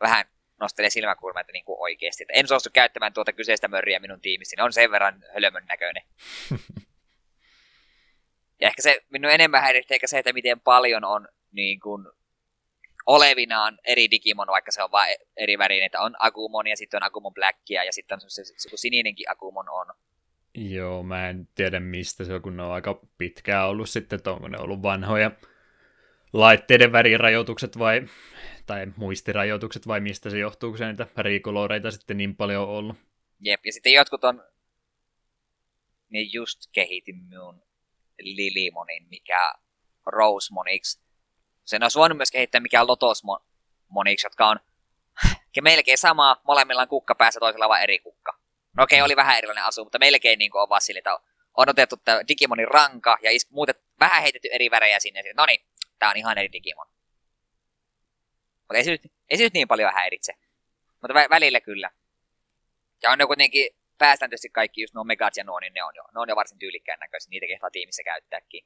vähän 0.00 0.24
nostelee 0.60 0.90
silmäkulmaa, 0.90 1.40
että 1.40 1.52
niin 1.52 1.64
kuin 1.64 1.80
oikeasti. 1.80 2.24
Että 2.24 2.34
en 2.34 2.48
suostu 2.48 2.70
käyttämään 2.72 3.12
tuota 3.12 3.32
kyseistä 3.32 3.68
mörriä 3.68 4.00
minun 4.00 4.20
tiimissä, 4.20 4.56
niin 4.56 4.64
on 4.64 4.72
sen 4.72 4.90
verran 4.90 5.24
hölmön 5.34 5.66
näköinen. 5.68 6.02
Ja 8.60 8.68
ehkä 8.68 8.82
se 8.82 9.00
minun 9.10 9.30
enemmän 9.30 9.62
häiritsee 9.62 9.94
ehkä 9.94 10.06
se, 10.06 10.18
että 10.18 10.32
miten 10.32 10.60
paljon 10.60 11.04
on 11.04 11.28
niin 11.52 11.80
kuin, 11.80 12.06
olevinaan 13.08 13.78
eri 13.84 14.10
Digimon, 14.10 14.46
vaikka 14.46 14.72
se 14.72 14.82
on 14.82 14.90
vain 14.90 15.16
eri 15.36 15.58
värinen, 15.58 15.86
että 15.86 16.00
on 16.00 16.14
Agumon 16.18 16.66
ja 16.66 16.76
sitten 16.76 16.98
on 16.98 17.06
Agumon 17.06 17.34
Blackia 17.34 17.84
ja 17.84 17.92
sitten 17.92 18.16
on 18.16 18.20
se, 18.20 18.44
se, 18.44 18.54
se 18.56 18.76
sininenkin 18.76 19.30
Agumon 19.30 19.68
on. 19.68 19.86
Joo, 20.54 21.02
mä 21.02 21.28
en 21.28 21.48
tiedä 21.54 21.80
mistä 21.80 22.24
se 22.24 22.34
on, 22.34 22.42
kun 22.42 22.56
ne 22.56 22.62
on 22.62 22.72
aika 22.72 23.00
pitkään 23.18 23.68
ollut 23.68 23.88
sitten, 23.88 24.16
että 24.16 24.32
onko 24.32 24.48
ne 24.48 24.58
ollut 24.58 24.82
vanhoja 24.82 25.30
laitteiden 26.32 26.92
värirajoitukset 26.92 27.78
vai, 27.78 28.02
tai 28.66 28.86
muistirajoitukset 28.96 29.86
vai 29.86 30.00
mistä 30.00 30.30
se 30.30 30.38
johtuu, 30.38 30.70
kun 30.70 30.78
se 30.78 30.86
niitä 30.86 31.06
riikoloreita 31.16 31.90
sitten 31.90 32.16
niin 32.16 32.36
paljon 32.36 32.62
on 32.62 32.68
ollut. 32.68 32.96
Jep, 33.40 33.66
ja 33.66 33.72
sitten 33.72 33.92
jotkut 33.92 34.24
on, 34.24 34.44
niin 36.08 36.32
just 36.32 36.58
kehitin 36.72 37.16
minun 37.16 37.62
Lilimonin, 38.18 39.06
mikä 39.10 39.52
Rosemoniksi. 40.06 41.00
Sen 41.64 41.82
olisi 41.82 41.98
voinut 41.98 42.16
myös 42.16 42.30
kehittää 42.30 42.60
mikä 42.60 42.86
Lotosmoniksi, 42.86 44.26
jotka 44.26 44.48
on 44.48 44.60
melkein 45.60 45.98
sama, 45.98 46.40
molemmilla 46.44 46.82
on 46.82 46.88
kukka 46.88 47.14
päässä, 47.14 47.40
toisella 47.40 47.68
vaan 47.68 47.82
eri 47.82 47.98
kukka. 47.98 48.32
No 48.76 48.84
okei, 48.84 49.00
okay, 49.00 49.06
oli 49.06 49.16
vähän 49.16 49.38
erilainen 49.38 49.64
asu, 49.64 49.84
mutta 49.84 49.98
melkein 49.98 50.38
niin 50.38 50.50
kuin 50.50 50.62
on 50.62 50.68
vaan 50.68 50.80
sille, 50.80 50.98
että 50.98 51.18
on 51.56 51.68
otettu 51.68 51.96
tämä 51.96 52.20
Digimonin 52.28 52.68
ranka 52.68 53.18
ja 53.22 53.30
is- 53.30 53.50
muutet, 53.50 53.82
vähän 54.00 54.22
heitetty 54.22 54.48
eri 54.52 54.70
värejä 54.70 55.00
sinne. 55.00 55.22
No 55.36 55.46
niin, 55.46 55.66
tämä 55.98 56.10
on 56.10 56.16
ihan 56.16 56.38
eri 56.38 56.52
Digimon. 56.52 56.86
Mutta 58.58 58.74
ei 58.76 58.98
ei 59.30 59.36
se 59.36 59.44
nyt 59.44 59.52
niin 59.52 59.68
paljon 59.68 59.94
häiritse. 59.94 60.32
Mutta 61.02 61.14
vä- 61.14 61.30
välillä 61.30 61.60
kyllä. 61.60 61.90
Ja 63.02 63.10
on 63.10 63.18
ne 63.18 63.26
kuitenkin 63.26 63.70
pääsääntöisesti 63.98 64.48
kaikki 64.50 64.80
just 64.80 64.94
nuo 64.94 65.04
Megat 65.04 65.36
ja 65.36 65.44
nuo, 65.44 65.60
niin 65.60 65.72
ne 65.74 65.82
on 65.82 65.92
jo, 65.96 66.02
ne 66.02 66.20
on 66.20 66.28
jo 66.28 66.36
varsin 66.36 66.58
tyylikkään 66.58 66.98
näköisiä, 67.00 67.30
niitä 67.30 67.46
kehtaa 67.46 67.70
tiimissä 67.70 68.02
käyttääkin. 68.02 68.64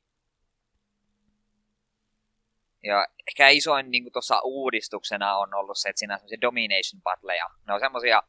Ja 2.83 3.07
ehkä 3.29 3.49
isoin 3.49 3.91
niin 3.91 4.13
tuossa 4.13 4.41
uudistuksena 4.45 5.37
on 5.37 5.55
ollut 5.55 5.79
se, 5.79 5.89
että 5.89 5.99
siinä 5.99 6.15
on 6.15 6.21
semmoisia 6.21 6.41
domination 6.41 7.03
battleja. 7.03 7.51
Ne 7.67 7.75
on 7.75 7.81
semmoisia, 7.81 8.23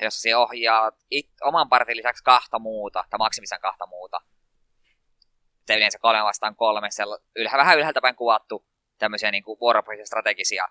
jossa 0.00 0.20
se 0.20 0.36
ohjaa 0.36 0.92
it, 1.10 1.30
oman 1.42 1.68
partin 1.68 1.96
lisäksi 1.96 2.24
kahta 2.24 2.58
muuta, 2.58 3.04
tai 3.10 3.18
maksimissaan 3.18 3.60
kahta 3.60 3.86
muuta. 3.86 4.20
Se 5.66 5.76
yleensä 5.76 5.98
kolme 5.98 6.24
vastaan 6.24 6.56
kolme, 6.56 6.90
siellä 6.90 7.18
ylhä, 7.36 7.58
vähän 7.58 7.78
ylhäältä 7.78 8.00
päin 8.00 8.16
kuvattu 8.16 8.66
tämmöisiä 8.98 9.30
niin 9.30 9.42
kuin 9.42 9.60
vuoropuolisia 9.60 10.06
strategisia 10.06 10.68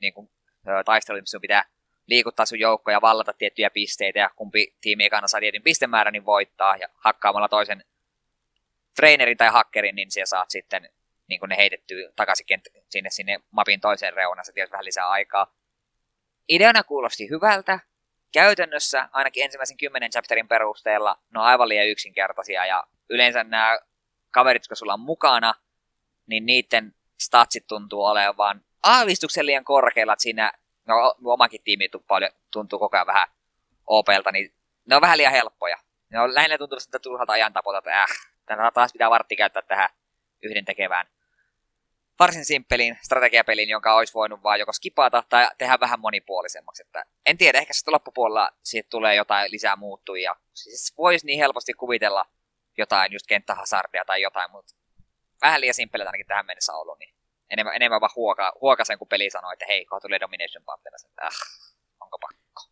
niin 0.00 0.14
kuin, 0.14 0.30
taisteluja, 0.84 1.22
missä 1.22 1.40
pitää 1.40 1.64
liikuttaa 2.06 2.46
sun 2.46 2.58
joukkoja 2.58 2.96
ja 2.96 3.00
vallata 3.00 3.32
tiettyjä 3.32 3.70
pisteitä, 3.70 4.18
ja 4.18 4.30
kumpi 4.36 4.74
tiimi 4.80 5.04
ekana 5.04 5.28
saa 5.28 5.40
tietyn 5.40 5.62
pistemäärän, 5.62 6.12
niin 6.12 6.24
voittaa, 6.24 6.76
ja 6.76 6.88
hakkaamalla 6.94 7.48
toisen 7.48 7.84
trainerin 8.96 9.36
tai 9.36 9.48
hakkerin, 9.48 9.96
niin 9.96 10.10
siellä 10.10 10.26
saat 10.26 10.50
sitten 10.50 10.90
niin 11.28 11.40
ne 11.48 11.56
heitettyä 11.56 12.12
takaisin 12.16 12.46
kent- 12.52 12.82
sinne, 12.88 13.10
sinne 13.10 13.40
mapin 13.50 13.80
toiseen 13.80 14.12
reunaan, 14.14 14.44
se 14.44 14.52
vähän 14.72 14.84
lisää 14.84 15.08
aikaa. 15.08 15.54
Ideana 16.48 16.82
kuulosti 16.84 17.30
hyvältä. 17.30 17.80
Käytännössä, 18.32 19.08
ainakin 19.12 19.44
ensimmäisen 19.44 19.76
kymmenen 19.76 20.10
chapterin 20.10 20.48
perusteella, 20.48 21.18
ne 21.34 21.40
on 21.40 21.46
aivan 21.46 21.68
liian 21.68 21.88
yksinkertaisia, 21.88 22.66
ja 22.66 22.84
yleensä 23.10 23.44
nämä 23.44 23.78
kaverit, 24.30 24.62
jotka 24.62 24.74
sulla 24.74 24.94
on 24.94 25.00
mukana, 25.00 25.54
niin 26.26 26.46
niiden 26.46 26.94
statsit 27.18 27.66
tuntuu 27.66 28.04
olevan 28.04 28.64
aavistuksen 28.82 29.46
liian 29.46 29.64
korkealla, 29.64 30.12
että 30.12 30.22
siinä, 30.22 30.52
no 30.86 31.14
omakin 31.24 31.62
tiimi 31.64 31.88
paljon, 32.06 32.30
tuntuu 32.52 32.78
koko 32.78 32.96
ajan 32.96 33.06
vähän 33.06 33.28
OPlta, 33.86 34.32
niin 34.32 34.54
ne 34.86 34.96
on 34.96 35.02
vähän 35.02 35.18
liian 35.18 35.32
helppoja. 35.32 35.78
Ne 36.10 36.20
on 36.20 36.34
lähinnä 36.34 36.58
tuntuu 36.58 36.78
että 36.84 36.98
turhalta 36.98 37.32
ajan 37.32 37.52
tapota, 37.52 37.78
että 37.78 38.02
äh, 38.02 38.08
tänä 38.46 38.70
taas 38.70 38.92
pitää 38.92 39.10
vartti 39.10 39.36
käyttää 39.36 39.62
tähän 39.62 39.88
yhden 40.42 40.64
tekevään 40.64 41.06
varsin 42.18 42.44
simppeliin 42.44 42.98
strategiapeliin, 43.02 43.68
jonka 43.68 43.94
olisi 43.94 44.14
voinut 44.14 44.42
vaan 44.42 44.58
joko 44.58 44.72
skipata 44.72 45.22
tai 45.28 45.48
tehdä 45.58 45.80
vähän 45.80 46.00
monipuolisemmaksi. 46.00 46.82
Että 46.82 47.04
en 47.26 47.38
tiedä, 47.38 47.58
ehkä 47.58 47.72
sitten 47.72 47.94
loppupuolella 47.94 48.50
siitä 48.62 48.88
tulee 48.90 49.14
jotain 49.14 49.52
lisää 49.52 49.76
muuttuja. 49.76 50.36
Siis 50.54 50.94
voisi 50.98 51.26
niin 51.26 51.38
helposti 51.38 51.72
kuvitella 51.72 52.26
jotain 52.78 53.12
just 53.12 53.26
kenttähasardia 53.26 54.04
tai 54.04 54.22
jotain, 54.22 54.50
mutta 54.50 54.74
vähän 55.42 55.60
liian 55.60 55.74
simppelitä 55.74 56.08
ainakin 56.08 56.26
tähän 56.26 56.46
mennessä 56.46 56.72
ollut, 56.72 56.98
niin 56.98 57.14
enemmän, 57.50 57.76
enemmän 57.76 58.00
vaan 58.00 58.10
huoka, 58.16 58.52
huokasen, 58.60 58.98
kun 58.98 59.08
peli 59.08 59.30
sanoi, 59.30 59.52
että 59.52 59.64
hei, 59.68 59.84
kohta 59.84 60.08
tulee 60.08 60.20
Domination 60.20 60.64
että 61.10 61.22
äh, 61.22 61.32
onko 62.00 62.18
pakko. 62.18 62.62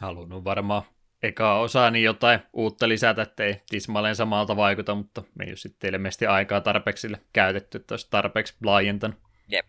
Halunnut 0.00 0.44
varmaan 0.44 0.82
eka 1.22 1.58
osaa 1.58 1.90
niin 1.90 2.04
jotain 2.04 2.40
uutta 2.52 2.88
lisätä, 2.88 3.22
ettei 3.22 3.62
tismalleen 3.70 4.16
samalta 4.16 4.56
vaikuta, 4.56 4.94
mutta 4.94 5.22
me 5.34 5.44
ei 5.44 5.50
ole 5.50 5.56
sitten 5.56 5.94
ilmeisesti 5.94 6.26
aikaa 6.26 6.60
tarpeeksi 6.60 7.00
sille 7.00 7.20
käytetty, 7.32 7.78
että 7.78 7.92
olisi 7.92 8.06
tarpeeksi 8.10 8.54
laajentanut. 8.64 9.18
Jep. 9.48 9.66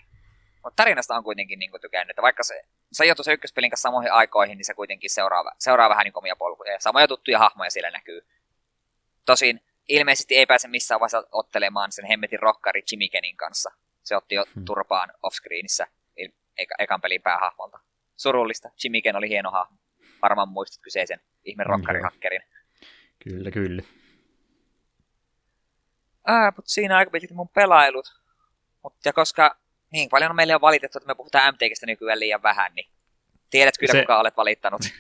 Mutta 0.64 0.76
tarinasta 0.76 1.16
on 1.16 1.24
kuitenkin 1.24 1.60
niin 1.60 1.72
tykännyt, 1.82 2.10
että 2.10 2.22
vaikka 2.22 2.44
se, 2.44 3.06
joutui 3.06 3.26
se 3.26 3.34
ykköspelin 3.34 3.70
kanssa 3.70 3.90
samoihin 3.90 4.12
aikoihin, 4.12 4.58
niin 4.58 4.66
se 4.66 4.74
kuitenkin 4.74 5.10
seuraa, 5.10 5.52
seuraa 5.60 5.90
vähän 5.90 6.04
niin 6.04 6.18
omia 6.18 6.36
polkuja. 6.36 6.80
Samoja 6.80 7.08
tuttuja 7.08 7.40
hahmoja 7.40 7.70
siellä 7.70 7.92
näkyy. 7.92 8.22
Tosin 9.26 9.62
ilmeisesti 9.90 10.36
ei 10.36 10.46
pääse 10.46 10.68
missään 10.68 11.00
vaiheessa 11.00 11.28
ottelemaan 11.32 11.92
sen 11.92 12.06
hemmetin 12.06 12.40
rokkari 12.40 12.84
Jimmy 12.92 13.08
Kenin 13.08 13.38
kanssa. 13.38 13.72
Se 14.10 14.16
otti 14.16 14.36
jo 14.36 14.46
hmm. 14.56 14.66
turpaan 14.66 15.14
offscreenissä 15.24 15.88
eka, 16.58 16.76
ekan 16.80 17.02
pelin 17.02 17.22
päähahmolta. 17.22 17.80
Surullista. 18.18 18.70
Jimmy 18.84 19.02
Ken 19.02 19.16
oli 19.16 19.30
hieno 19.30 19.52
hahmo. 19.52 19.78
Varmaan 20.22 20.50
muistat 20.50 20.82
kyseisen 20.82 21.20
ihme 21.46 21.64
rockarihakkerin. 21.64 22.42
Kyllä, 23.24 23.52
kyllä. 23.52 23.84
Ää, 26.28 26.52
mutta 26.56 26.72
siinä 26.72 26.98
aika 26.98 27.12
pitkälti 27.12 27.34
mun 27.34 27.50
pelailut. 27.50 28.22
Mut, 28.84 28.94
ja 29.06 29.14
koska 29.14 29.58
niin 29.92 30.10
paljon 30.10 30.30
on 30.30 30.36
meille 30.36 30.56
on 30.56 30.62
valitettu, 30.62 30.98
että 30.98 31.08
me 31.08 31.16
puhutaan 31.16 31.54
MTGstä 31.54 31.86
nykyään 31.86 32.20
liian 32.20 32.44
vähän, 32.44 32.72
niin 32.76 32.92
tiedät 33.50 33.78
kyllä, 33.80 33.92
se... 33.92 34.02
kuka 34.02 34.20
olet 34.20 34.38
valittanut. 34.38 34.82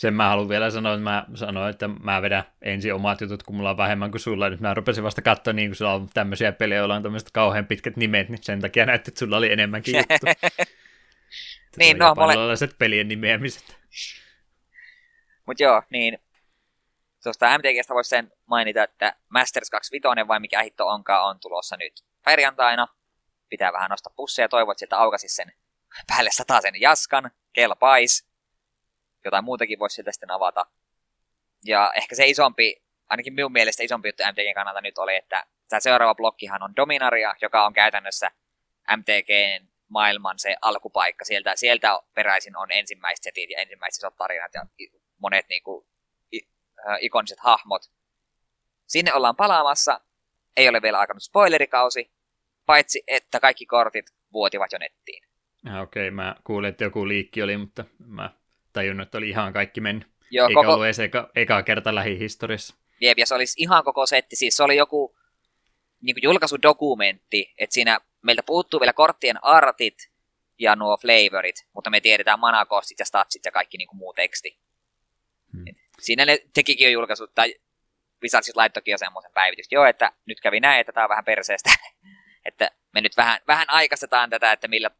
Sen 0.00 0.14
mä 0.14 0.28
haluan 0.28 0.48
vielä 0.48 0.70
sanoa, 0.70 0.94
että 0.94 1.04
mä 1.04 1.26
sanoin, 1.34 1.70
että 1.70 1.88
mä 1.88 2.22
vedän 2.22 2.42
ensin 2.62 2.94
omat 2.94 3.20
jutut, 3.20 3.42
kun 3.42 3.56
mulla 3.56 3.70
on 3.70 3.76
vähemmän 3.76 4.10
kuin 4.10 4.20
sulla. 4.20 4.50
Nyt 4.50 4.60
mä 4.60 4.74
rupesin 4.74 5.04
vasta 5.04 5.22
katsoa, 5.22 5.52
niin 5.52 5.70
kun 5.70 5.76
sulla 5.76 5.92
on 5.92 6.08
tämmöisiä 6.14 6.52
pelejä, 6.52 6.78
joilla 6.78 6.94
on 6.94 7.02
tämmöiset 7.02 7.30
kauhean 7.30 7.66
pitkät 7.66 7.96
nimet, 7.96 8.28
niin 8.28 8.42
sen 8.42 8.60
takia 8.60 8.86
näytti, 8.86 9.10
että 9.10 9.18
sulla 9.18 9.36
oli 9.36 9.52
enemmänkin 9.52 9.94
juttu. 9.96 10.26
niin, 11.76 11.98
no, 11.98 12.14
mole... 12.14 12.34
pelien 12.78 13.08
nimeämiset. 13.08 13.78
Mutta 15.46 15.62
joo, 15.62 15.82
niin 15.90 16.18
tuosta 17.22 17.58
MTGstä 17.58 17.94
voisi 17.94 18.08
sen 18.08 18.32
mainita, 18.46 18.82
että 18.82 19.16
Masters 19.28 19.70
25 19.70 20.28
vai 20.28 20.40
mikä 20.40 20.62
hitto 20.62 20.86
onkaan 20.86 21.28
on 21.30 21.40
tulossa 21.40 21.76
nyt 21.76 21.92
perjantaina. 22.24 22.88
Pitää 23.48 23.72
vähän 23.72 23.90
nostaa 23.90 24.12
pusseja 24.16 24.44
ja 24.44 24.48
toivot, 24.48 24.82
että 24.82 24.98
aukaisi 24.98 25.28
sen 25.28 25.52
päälle 26.06 26.30
sen 26.30 26.80
jaskan, 26.80 27.30
kelpais. 27.52 28.29
Jotain 29.24 29.44
muutakin 29.44 29.78
voisi 29.78 29.94
sieltä 29.94 30.12
sitten 30.12 30.30
avata. 30.30 30.66
Ja 31.64 31.92
ehkä 31.96 32.14
se 32.14 32.26
isompi, 32.26 32.82
ainakin 33.08 33.34
minun 33.34 33.52
mielestä 33.52 33.82
isompi 33.82 34.08
juttu 34.08 34.22
MTGn 34.22 34.54
kannalta 34.54 34.80
nyt 34.80 34.98
oli, 34.98 35.16
että 35.16 35.46
tämä 35.68 35.80
seuraava 35.80 36.14
blokkihan 36.14 36.62
on 36.62 36.76
Dominaria, 36.76 37.34
joka 37.42 37.66
on 37.66 37.72
käytännössä 37.72 38.30
MTGn 38.96 39.68
maailman 39.88 40.38
se 40.38 40.56
alkupaikka. 40.62 41.24
Sieltä, 41.24 41.56
sieltä 41.56 41.98
peräisin 42.14 42.56
on 42.56 42.72
ensimmäiset 42.72 43.22
setit 43.22 43.50
ja 43.50 43.58
ensimmäiset 43.58 43.98
isot 43.98 44.16
tarinat 44.16 44.54
ja 44.54 44.66
monet 45.18 45.48
niin 45.48 45.62
kuin, 45.62 45.86
ikoniset 47.00 47.38
hahmot. 47.40 47.82
Sinne 48.86 49.14
ollaan 49.14 49.36
palaamassa. 49.36 50.00
Ei 50.56 50.68
ole 50.68 50.82
vielä 50.82 51.00
alkanut 51.00 51.22
spoilerikausi, 51.22 52.10
paitsi 52.66 53.02
että 53.06 53.40
kaikki 53.40 53.66
kortit 53.66 54.06
vuotivat 54.32 54.72
jo 54.72 54.78
nettiin. 54.78 55.24
Okei, 55.66 55.82
okay, 55.82 56.10
mä 56.10 56.36
kuulin, 56.44 56.68
että 56.68 56.84
joku 56.84 57.08
liikki 57.08 57.42
oli, 57.42 57.56
mutta 57.56 57.84
mä 57.98 58.30
tajunnut, 58.72 59.08
että 59.08 59.18
oli 59.18 59.28
ihan 59.28 59.52
kaikki 59.52 59.80
mennyt. 59.80 60.08
Joo, 60.30 60.48
Eikä 60.48 60.54
koko... 60.54 60.72
ollut 60.72 60.86
edes 60.86 60.98
eka, 60.98 61.30
eka 61.34 61.62
kerta 61.62 61.94
lähihistoriassa. 61.94 62.74
Jep, 63.00 63.18
ja 63.18 63.26
se 63.26 63.34
olisi 63.34 63.62
ihan 63.62 63.84
koko 63.84 64.06
setti. 64.06 64.36
Siis 64.36 64.56
se 64.56 64.62
oli 64.62 64.76
joku 64.76 65.16
niin 66.02 66.14
kuin 66.14 66.22
julkaisudokumentti, 66.22 67.54
että 67.58 67.74
siinä 67.74 68.00
meiltä 68.22 68.42
puuttuu 68.42 68.80
vielä 68.80 68.92
korttien 68.92 69.44
artit 69.44 70.10
ja 70.58 70.76
nuo 70.76 70.96
flavorit, 70.96 71.66
mutta 71.72 71.90
me 71.90 72.00
tiedetään 72.00 72.40
manakostit 72.40 72.98
ja 72.98 73.04
statsit 73.04 73.44
ja 73.44 73.52
kaikki 73.52 73.78
niin 73.78 73.88
kuin 73.88 73.98
muu 73.98 74.12
teksti. 74.12 74.58
Hmm. 75.52 75.64
Siinä 75.98 76.24
ne 76.24 76.38
tekikin 76.54 76.84
jo 76.84 76.90
julkaisut, 76.90 77.34
tai 77.34 77.54
Wizardsit 78.22 78.56
laittokin 78.56 78.92
jo 78.92 78.98
semmoisen 78.98 79.32
päivitys. 79.34 79.66
Joo, 79.70 79.84
että 79.84 80.12
nyt 80.26 80.40
kävi 80.40 80.60
näin, 80.60 80.80
että 80.80 80.92
tämä 80.92 81.04
on 81.04 81.10
vähän 81.10 81.24
perseestä. 81.24 81.70
että 82.48 82.70
me 82.94 83.00
nyt 83.00 83.16
vähän, 83.16 83.40
vähän 83.46 83.70
aikaistetaan 83.70 84.30
tätä, 84.30 84.52
että 84.52 84.68
millä 84.68 84.90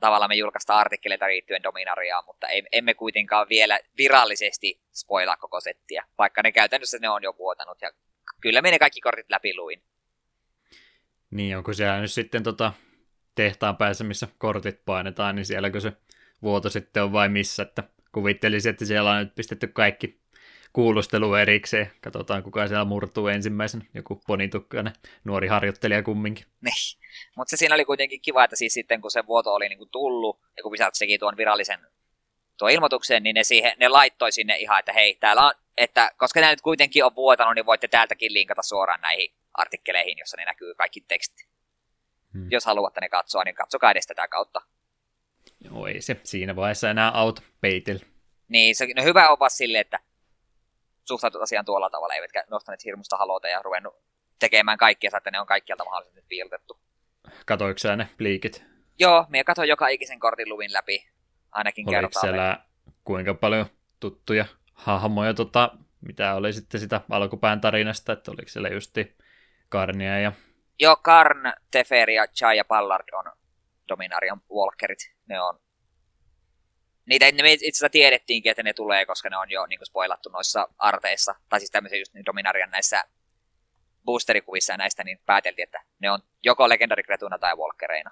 tavalla 0.00 0.28
me 0.28 0.34
julkaistaan 0.34 0.80
artikkeleita 0.80 1.26
liittyen 1.26 1.62
Dominariaan, 1.62 2.24
mutta 2.26 2.46
emme 2.72 2.94
kuitenkaan 2.94 3.48
vielä 3.48 3.78
virallisesti 3.98 4.80
spoilaa 4.92 5.36
koko 5.36 5.60
settiä, 5.60 6.04
vaikka 6.18 6.42
ne 6.42 6.52
käytännössä 6.52 6.98
ne 7.00 7.08
on 7.08 7.22
jo 7.22 7.34
vuotanut. 7.38 7.82
Ja 7.82 7.90
kyllä 8.40 8.62
me 8.62 8.70
ne 8.70 8.78
kaikki 8.78 9.00
kortit 9.00 9.30
läpi 9.30 9.56
luin. 9.56 9.82
Niin, 11.30 11.56
onko 11.56 11.72
siellä 11.72 12.00
nyt 12.00 12.12
sitten 12.12 12.42
tota 12.42 12.72
tehtaan 13.34 13.76
päässä, 13.76 14.04
missä 14.04 14.28
kortit 14.38 14.84
painetaan, 14.84 15.34
niin 15.34 15.46
sielläkö 15.46 15.80
se 15.80 15.92
vuoto 16.42 16.70
sitten 16.70 17.02
on 17.02 17.12
vai 17.12 17.28
missä, 17.28 17.62
että 17.62 17.82
kuvittelisin, 18.12 18.70
että 18.70 18.84
siellä 18.84 19.10
on 19.10 19.18
nyt 19.18 19.34
pistetty 19.34 19.66
kaikki 19.66 20.20
kuulustelu 20.72 21.34
erikseen. 21.34 21.92
Katsotaan, 22.00 22.42
kuka 22.42 22.68
siellä 22.68 22.84
murtuu 22.84 23.28
ensimmäisen. 23.28 23.88
Joku 23.94 24.20
ponitukkainen 24.26 24.92
nuori 25.24 25.48
harjoittelija 25.48 26.02
kumminkin. 26.02 26.46
Niin. 26.60 27.05
Mutta 27.36 27.50
se 27.50 27.56
siinä 27.56 27.74
oli 27.74 27.84
kuitenkin 27.84 28.20
kiva, 28.20 28.44
että 28.44 28.56
siis 28.56 28.74
sitten 28.74 29.00
kun 29.00 29.10
se 29.10 29.26
vuoto 29.26 29.54
oli 29.54 29.68
niinku 29.68 29.86
tullut, 29.86 30.40
ja 30.56 30.62
kun 30.62 30.72
Wizards 30.72 30.98
teki 30.98 31.18
tuon 31.18 31.36
virallisen 31.36 31.78
tuon 32.58 32.70
ilmoituksen, 32.70 33.22
niin 33.22 33.34
ne, 33.34 33.44
siihen, 33.44 33.72
ne 33.78 33.88
laittoi 33.88 34.32
sinne 34.32 34.56
ihan, 34.56 34.78
että 34.78 34.92
hei, 34.92 35.14
täällä 35.14 35.46
on, 35.46 35.52
että 35.76 36.10
koska 36.16 36.40
nämä 36.40 36.52
nyt 36.52 36.60
kuitenkin 36.60 37.04
on 37.04 37.14
vuotanut, 37.14 37.54
niin 37.54 37.66
voitte 37.66 37.88
täältäkin 37.88 38.32
linkata 38.32 38.62
suoraan 38.62 39.00
näihin 39.00 39.34
artikkeleihin, 39.54 40.18
jossa 40.18 40.36
ne 40.36 40.44
näkyy 40.44 40.74
kaikki 40.74 41.00
tekstit. 41.00 41.48
Hmm. 42.32 42.48
Jos 42.50 42.64
haluatte 42.64 43.00
ne 43.00 43.08
katsoa, 43.08 43.44
niin 43.44 43.54
katsokaa 43.54 43.90
edes 43.90 44.06
tätä 44.06 44.28
kautta. 44.28 44.60
Joo, 45.60 45.86
ei 45.86 46.00
se 46.00 46.20
siinä 46.24 46.56
vaiheessa 46.56 46.90
enää 46.90 47.10
auta 47.10 47.42
peitil. 47.60 47.98
Niin, 48.48 48.76
se 48.76 48.86
no 48.96 49.02
hyvä 49.02 49.28
on 49.28 49.38
vaan 49.38 49.50
silleen, 49.50 49.80
että 49.80 50.00
suhtautut 51.04 51.42
asiaan 51.42 51.64
tuolla 51.64 51.90
tavalla, 51.90 52.14
eivätkä 52.14 52.44
nostaneet 52.50 52.84
hirmusta 52.84 53.16
halota 53.16 53.48
ja 53.48 53.62
ruvennut 53.62 53.94
tekemään 54.38 54.78
kaikkia, 54.78 55.10
että 55.16 55.30
ne 55.30 55.40
on 55.40 55.46
kaikkialta 55.46 55.84
mahdollisesti 55.84 56.24
piiltettu. 56.28 56.80
Katoiko 57.46 57.78
sä 57.78 57.96
ne 57.96 58.08
pliikit? 58.16 58.64
Joo, 58.98 59.26
minä 59.28 59.44
katsoin 59.44 59.68
joka 59.68 59.88
ikisen 59.88 60.20
kortin 60.20 60.48
luvin 60.48 60.72
läpi, 60.72 61.08
ainakin 61.52 61.88
Oliko 61.88 62.20
siellä 62.20 62.58
kuinka 63.04 63.34
paljon 63.34 63.66
tuttuja 64.00 64.44
hahmoja, 64.72 65.34
tota, 65.34 65.70
mitä 66.00 66.34
oli 66.34 66.52
sitten 66.52 66.80
sitä 66.80 67.00
alkupään 67.10 67.60
tarinasta, 67.60 68.12
että 68.12 68.30
oliko 68.30 68.48
siellä 68.48 68.68
justi 68.68 69.16
Karnia 69.68 70.20
ja... 70.20 70.32
Joo, 70.78 70.96
Karn, 70.96 71.52
Teferi 71.70 72.14
ja 72.14 72.26
Chai 72.26 72.56
ja 72.56 72.64
Ballard 72.64 73.08
on 73.12 73.32
Dominarian 73.88 74.40
Walkerit. 74.50 74.98
Ne 75.28 75.40
on 75.40 75.58
Niitä 77.06 77.26
me 77.42 77.52
itse 77.52 77.66
asiassa 77.66 77.88
tiedettiinkin, 77.88 78.50
että 78.50 78.62
ne 78.62 78.72
tulee, 78.72 79.06
koska 79.06 79.30
ne 79.30 79.36
on 79.36 79.50
jo 79.50 79.66
niin 79.66 79.78
kuin 79.78 79.86
spoilattu 79.86 80.28
noissa 80.28 80.68
arteissa. 80.78 81.34
Tai 81.48 81.60
siis 81.60 81.70
tämmöisiä 81.70 81.98
just 81.98 82.14
niin 82.14 82.26
Dominarian 82.26 82.70
näissä 82.70 83.04
boosterikuvissa 84.06 84.72
ja 84.72 84.76
näistä, 84.76 85.04
niin 85.04 85.18
pääteltiin, 85.26 85.64
että 85.64 85.82
ne 85.98 86.10
on 86.10 86.18
joko 86.42 86.68
legendarikretuna 86.68 87.38
tai 87.38 87.56
walkereina. 87.56 88.10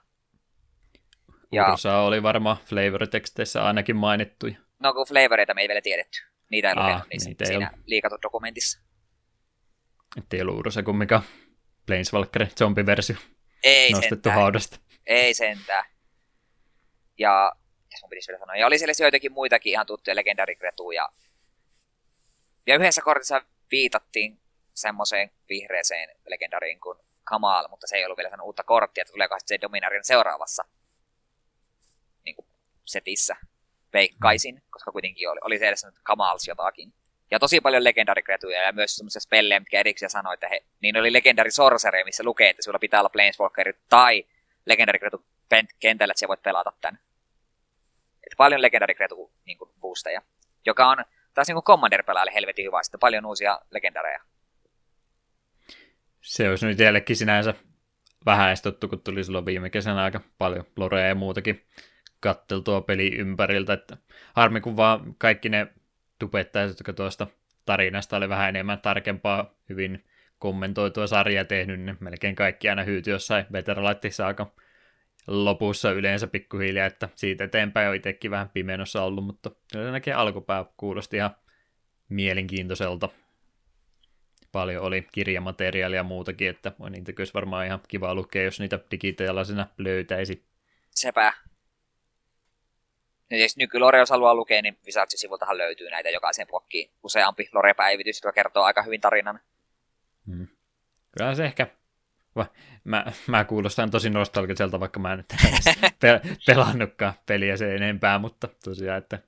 Ja... 1.52 1.72
Ursa 1.72 1.98
oli 1.98 2.22
varmaan 2.22 2.57
flavor-teksteissä 2.57 3.64
ainakin 3.64 3.96
mainittu. 3.96 4.46
No 4.78 4.94
kun 4.94 5.07
flavoreita 5.07 5.54
me 5.54 5.61
ei 5.61 5.68
vielä 5.68 5.80
tiedetty. 5.80 6.18
Niitä 6.50 6.68
ei 6.68 6.74
lukenut 6.76 7.09
niissä, 7.11 7.30
niitä 7.30 7.44
siinä 7.44 7.70
liikatudokumentissa. 7.87 8.80
Että 10.18 10.37
ei 10.37 10.42
ollut 10.42 10.59
Ursa 10.59 10.83
kumminkaan 10.83 11.22
Planeswalker 11.87 12.46
zombiversio 12.46 13.16
ei 13.64 13.92
nostettu 13.92 14.14
sentään. 14.14 14.35
haudasta. 14.35 14.80
Ei 15.07 15.35
sentään. 15.35 15.85
Ja, 17.18 17.52
ja 17.92 17.98
mun 18.02 18.11
pitäisi 18.11 18.28
vielä 18.28 18.38
sanoa, 18.38 18.57
ja 18.57 18.66
oli 18.66 18.78
siellä 18.78 18.92
joitakin 19.00 19.33
muitakin 19.33 19.70
ihan 19.70 19.87
tuttuja 19.87 20.16
legendarikretuja. 20.16 21.09
Ja 22.66 22.74
yhdessä 22.76 23.02
kortissa 23.02 23.42
viitattiin 23.70 24.40
semmoiseen 24.74 25.30
vihreeseen 25.48 26.16
legendariin 26.26 26.80
kuin 26.80 26.98
Kamal, 27.24 27.68
mutta 27.68 27.87
se 27.87 27.96
ei 27.96 28.04
ollut 28.04 28.16
vielä 28.16 28.30
sanonut 28.30 28.46
uutta 28.46 28.64
korttia, 28.64 29.02
että 29.02 29.12
tuleeko 29.12 29.37
se 29.46 29.58
Dominarin 29.60 30.04
seuraavassa 30.04 30.64
niin 32.24 32.37
kuin 32.37 32.46
setissä. 32.84 33.37
Veikkaisin, 33.92 34.62
koska 34.70 34.92
kuitenkin 34.92 35.30
oli, 35.30 35.40
oli 35.42 35.58
se 35.58 35.68
edessä 35.68 35.88
nyt 35.88 35.98
Kamals 36.02 36.48
jotakin. 36.48 36.92
Ja 37.30 37.38
tosi 37.38 37.60
paljon 37.60 37.84
legendarikretuja 37.84 38.62
ja 38.62 38.72
myös 38.72 38.96
semmoisia 38.96 39.20
spellejä, 39.20 39.60
mitkä 39.60 39.80
erikseen 39.80 40.10
sanoi, 40.10 40.34
että 40.34 40.48
he, 40.48 40.64
niin 40.80 40.96
oli 40.96 41.12
legendari 41.12 41.50
sorcery, 41.50 42.04
missä 42.04 42.24
lukee, 42.24 42.50
että 42.50 42.62
sulla 42.62 42.78
pitää 42.78 43.00
olla 43.00 43.08
Planeswalkerit 43.08 43.76
tai 43.88 44.24
legendarikretu 44.66 45.24
kentällä, 45.80 46.12
että 46.12 46.20
sä 46.20 46.28
voit 46.28 46.42
pelata 46.42 46.72
tämän. 46.80 46.98
Et 48.26 48.37
paljon 48.37 48.62
legendarikretu 48.62 49.32
niin 49.44 49.58
boosteja, 49.80 50.22
joka 50.66 50.87
on 50.87 51.04
taas 51.34 51.48
niin 51.48 51.62
Commander-pelaajalle 51.62 52.34
helvetin 52.34 52.64
hyvä, 52.64 52.82
sitten 52.82 53.00
paljon 53.00 53.26
uusia 53.26 53.60
legendareja. 53.70 54.20
Se 56.24 56.50
olisi 56.50 56.66
nyt 56.66 56.78
jällekin 56.78 57.16
sinänsä 57.16 57.54
vähän 58.26 58.52
estottu, 58.52 58.88
kun 58.88 59.00
tuli 59.00 59.24
silloin 59.24 59.46
viime 59.46 59.70
kesänä 59.70 60.02
aika 60.02 60.20
paljon 60.38 60.64
lorea 60.76 61.06
ja 61.06 61.14
muutakin 61.14 61.62
katteltua 62.20 62.80
peli 62.80 63.16
ympäriltä, 63.16 63.72
että 63.72 63.96
harmi 64.34 64.60
kun 64.60 64.76
vaan 64.76 65.14
kaikki 65.18 65.48
ne 65.48 65.66
tubettajat, 66.18 66.68
jotka 66.68 66.92
tuosta 66.92 67.26
tarinasta 67.64 68.16
oli 68.16 68.28
vähän 68.28 68.48
enemmän 68.48 68.80
tarkempaa, 68.80 69.54
hyvin 69.68 70.04
kommentoitua 70.38 71.06
sarjaa 71.06 71.44
tehnyt, 71.44 71.80
niin 71.80 71.96
melkein 72.00 72.34
kaikki 72.34 72.68
aina 72.68 72.82
hyyty 72.82 73.10
jossain 73.10 73.46
veteralaitteissa 73.52 74.26
aika 74.26 74.54
lopussa 75.26 75.92
yleensä 75.92 76.26
pikkuhiljaa, 76.26 76.87
että 76.87 77.08
siitä 77.14 77.44
eteenpäin 77.44 77.88
on 77.88 77.94
itsekin 77.94 78.30
vähän 78.30 78.48
pimenossa 78.48 79.02
ollut, 79.02 79.24
mutta 79.24 79.50
ainakin 79.74 80.16
alkupää 80.16 80.64
kuulosti 80.76 81.16
ihan 81.16 81.37
mielenkiintoiselta. 82.08 83.08
Paljon 84.55 84.83
oli 84.83 85.07
kirjamateriaalia 85.12 85.97
ja 85.97 86.03
muutakin, 86.03 86.51
että 86.51 86.73
niitä 86.90 87.12
kyllä 87.12 87.31
varmaan 87.35 87.67
ihan 87.67 87.81
kiva 87.88 88.14
lukea, 88.14 88.43
jos 88.43 88.61
niitä 88.61 88.79
digitaalisena 88.90 89.67
löytäisi. 89.79 90.45
Sepä. 90.90 91.33
Ja 93.31 93.38
jos 93.43 93.57
nykylore, 93.57 93.99
jos 93.99 94.11
haluaa 94.11 94.35
lukea, 94.35 94.62
niin 94.62 94.79
Wizardsin-sivultahan 94.87 95.59
löytyy 95.59 95.90
näitä 95.90 96.11
jokaisen 96.11 96.47
blokkiin 96.47 96.90
useampi 97.03 97.49
lore-päivitys, 97.53 98.21
joka 98.23 98.33
kertoo 98.33 98.62
aika 98.62 98.83
hyvin 98.83 99.01
tarinan. 99.01 99.40
Hmm. 100.27 100.47
Kyllä 101.19 101.35
se 101.35 101.45
ehkä 101.45 101.67
mä, 102.85 103.05
mä 103.27 103.45
kuulostan 103.45 103.90
tosi 103.90 104.11
nostalgiselta, 104.11 104.81
vaikka 104.81 105.01
mä 105.01 105.12
en 105.12 105.19
nyt 105.19 105.35
pe- 106.01 106.21
pelannutkaan 106.47 107.14
peliä 107.27 107.57
se 107.57 107.75
enempää, 107.75 108.19
mutta 108.19 108.49
tosiaan, 108.64 108.99
että 108.99 109.19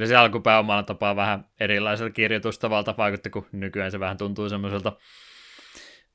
kyllä 0.00 0.08
se 0.08 0.16
alkupää 0.16 0.58
omalla 0.58 0.82
tapaa 0.82 1.16
vähän 1.16 1.44
erilaiselta 1.60 2.12
kirjoitustavalta 2.12 2.94
vaikutti, 2.96 3.30
kun 3.30 3.46
nykyään 3.52 3.90
se 3.90 4.00
vähän 4.00 4.18
tuntuu 4.18 4.48
semmoiselta, 4.48 4.92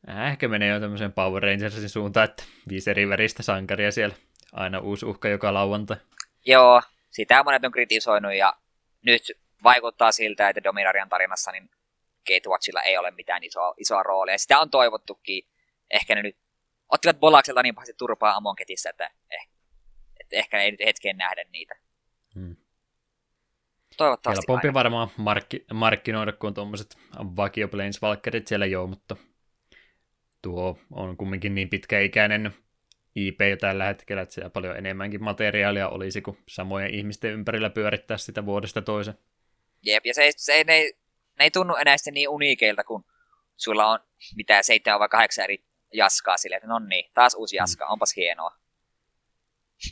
äh, 0.10 0.28
ehkä 0.28 0.48
menee 0.48 0.70
jo 0.70 0.80
tämmöiseen 0.80 1.14
Power 1.14 1.44
Rangersin 1.44 1.90
suuntaan, 1.90 2.24
että 2.24 2.44
viisi 2.70 2.90
eri 2.90 3.10
väristä 3.10 3.44
sankaria 3.44 3.92
siellä, 3.92 4.16
aina 4.54 4.80
uusi 4.80 5.06
uhka 5.06 5.28
joka 5.28 5.54
lauantai. 5.54 5.98
Joo, 6.46 6.82
sitä 7.10 7.44
monet 7.44 7.66
on 7.66 7.72
kritisoinut 7.72 8.34
ja 8.34 8.58
nyt 9.02 9.32
vaikuttaa 9.64 10.12
siltä, 10.12 10.50
että 10.50 10.64
Dominarian 10.64 11.10
tarinassa 11.10 11.52
niin 11.52 11.70
Gatewatchilla 12.28 12.82
ei 12.82 12.98
ole 12.98 13.12
mitään 13.12 13.44
isoa, 13.44 13.74
isoa 13.78 14.04
roolia. 14.04 14.38
Sitä 14.38 14.60
on 14.60 14.70
toivottukin. 14.70 15.44
Ehkä 15.92 16.16
ne 16.16 16.22
nyt 16.22 16.38
ottivat 16.90 17.20
Bolakselta 17.20 17.64
niin 17.64 17.76
pahasti 17.76 17.94
turpaa 17.98 18.36
Amonketissa, 18.36 18.90
että, 18.90 19.12
eh, 19.32 19.50
että 20.20 20.36
ehkä 20.36 20.62
ei 20.62 20.72
nyt 20.72 20.80
hetken 20.86 21.18
nähdä 21.18 21.44
niitä. 21.52 21.76
Hmm. 22.36 22.56
Toivottavasti 23.98 24.42
Helpompi 24.42 24.68
aina. 24.68 24.74
varmaan 24.74 25.10
markki, 25.18 25.66
markkinoida 25.74 26.32
kuin 26.32 26.54
tuommoiset 26.54 26.98
vakio 27.18 27.68
Planeswalkerit 27.68 28.48
siellä 28.48 28.66
joo, 28.66 28.88
mutta 28.88 29.16
tuo 30.42 30.80
on 30.92 31.18
kumminkin 31.18 31.56
niin 31.56 31.70
pitkäikäinen 31.70 32.54
IP 33.16 33.42
jo 33.50 33.58
tällä 33.58 33.86
hetkellä, 33.86 34.22
että 34.22 34.36
siellä 34.36 34.50
paljon 34.50 34.78
enemmänkin 34.78 35.24
materiaalia 35.24 35.90
olisi, 35.90 36.22
kuin 36.22 36.38
samojen 36.48 36.94
ihmisten 36.94 37.32
ympärillä 37.32 37.70
pyörittää 37.70 38.18
sitä 38.18 38.46
vuodesta 38.46 38.82
toiseen. 38.82 39.18
Jep, 39.86 40.06
ja 40.06 40.14
se, 40.14 40.32
se 40.38 40.64
ne, 40.64 40.92
ne 41.40 41.46
ei 41.46 41.52
tunnu 41.52 41.76
enää 41.76 41.96
niin 42.12 42.30
uniikeilta, 42.30 42.84
kun 42.84 43.06
sulla 43.56 43.88
on 43.88 44.00
mitä 44.36 44.64
seitsemän 44.64 45.00
vai 45.00 45.10
kahdeksan 45.10 45.44
eri 45.44 45.64
jaskaa 45.94 46.38
silleen, 46.38 46.58
että 46.58 46.68
no 46.68 46.80
niin, 46.80 47.12
taas 47.14 47.34
uusi 47.34 47.56
jaska, 47.56 47.86
mm. 47.86 47.92
onpas 47.92 48.16
hienoa. 48.16 48.52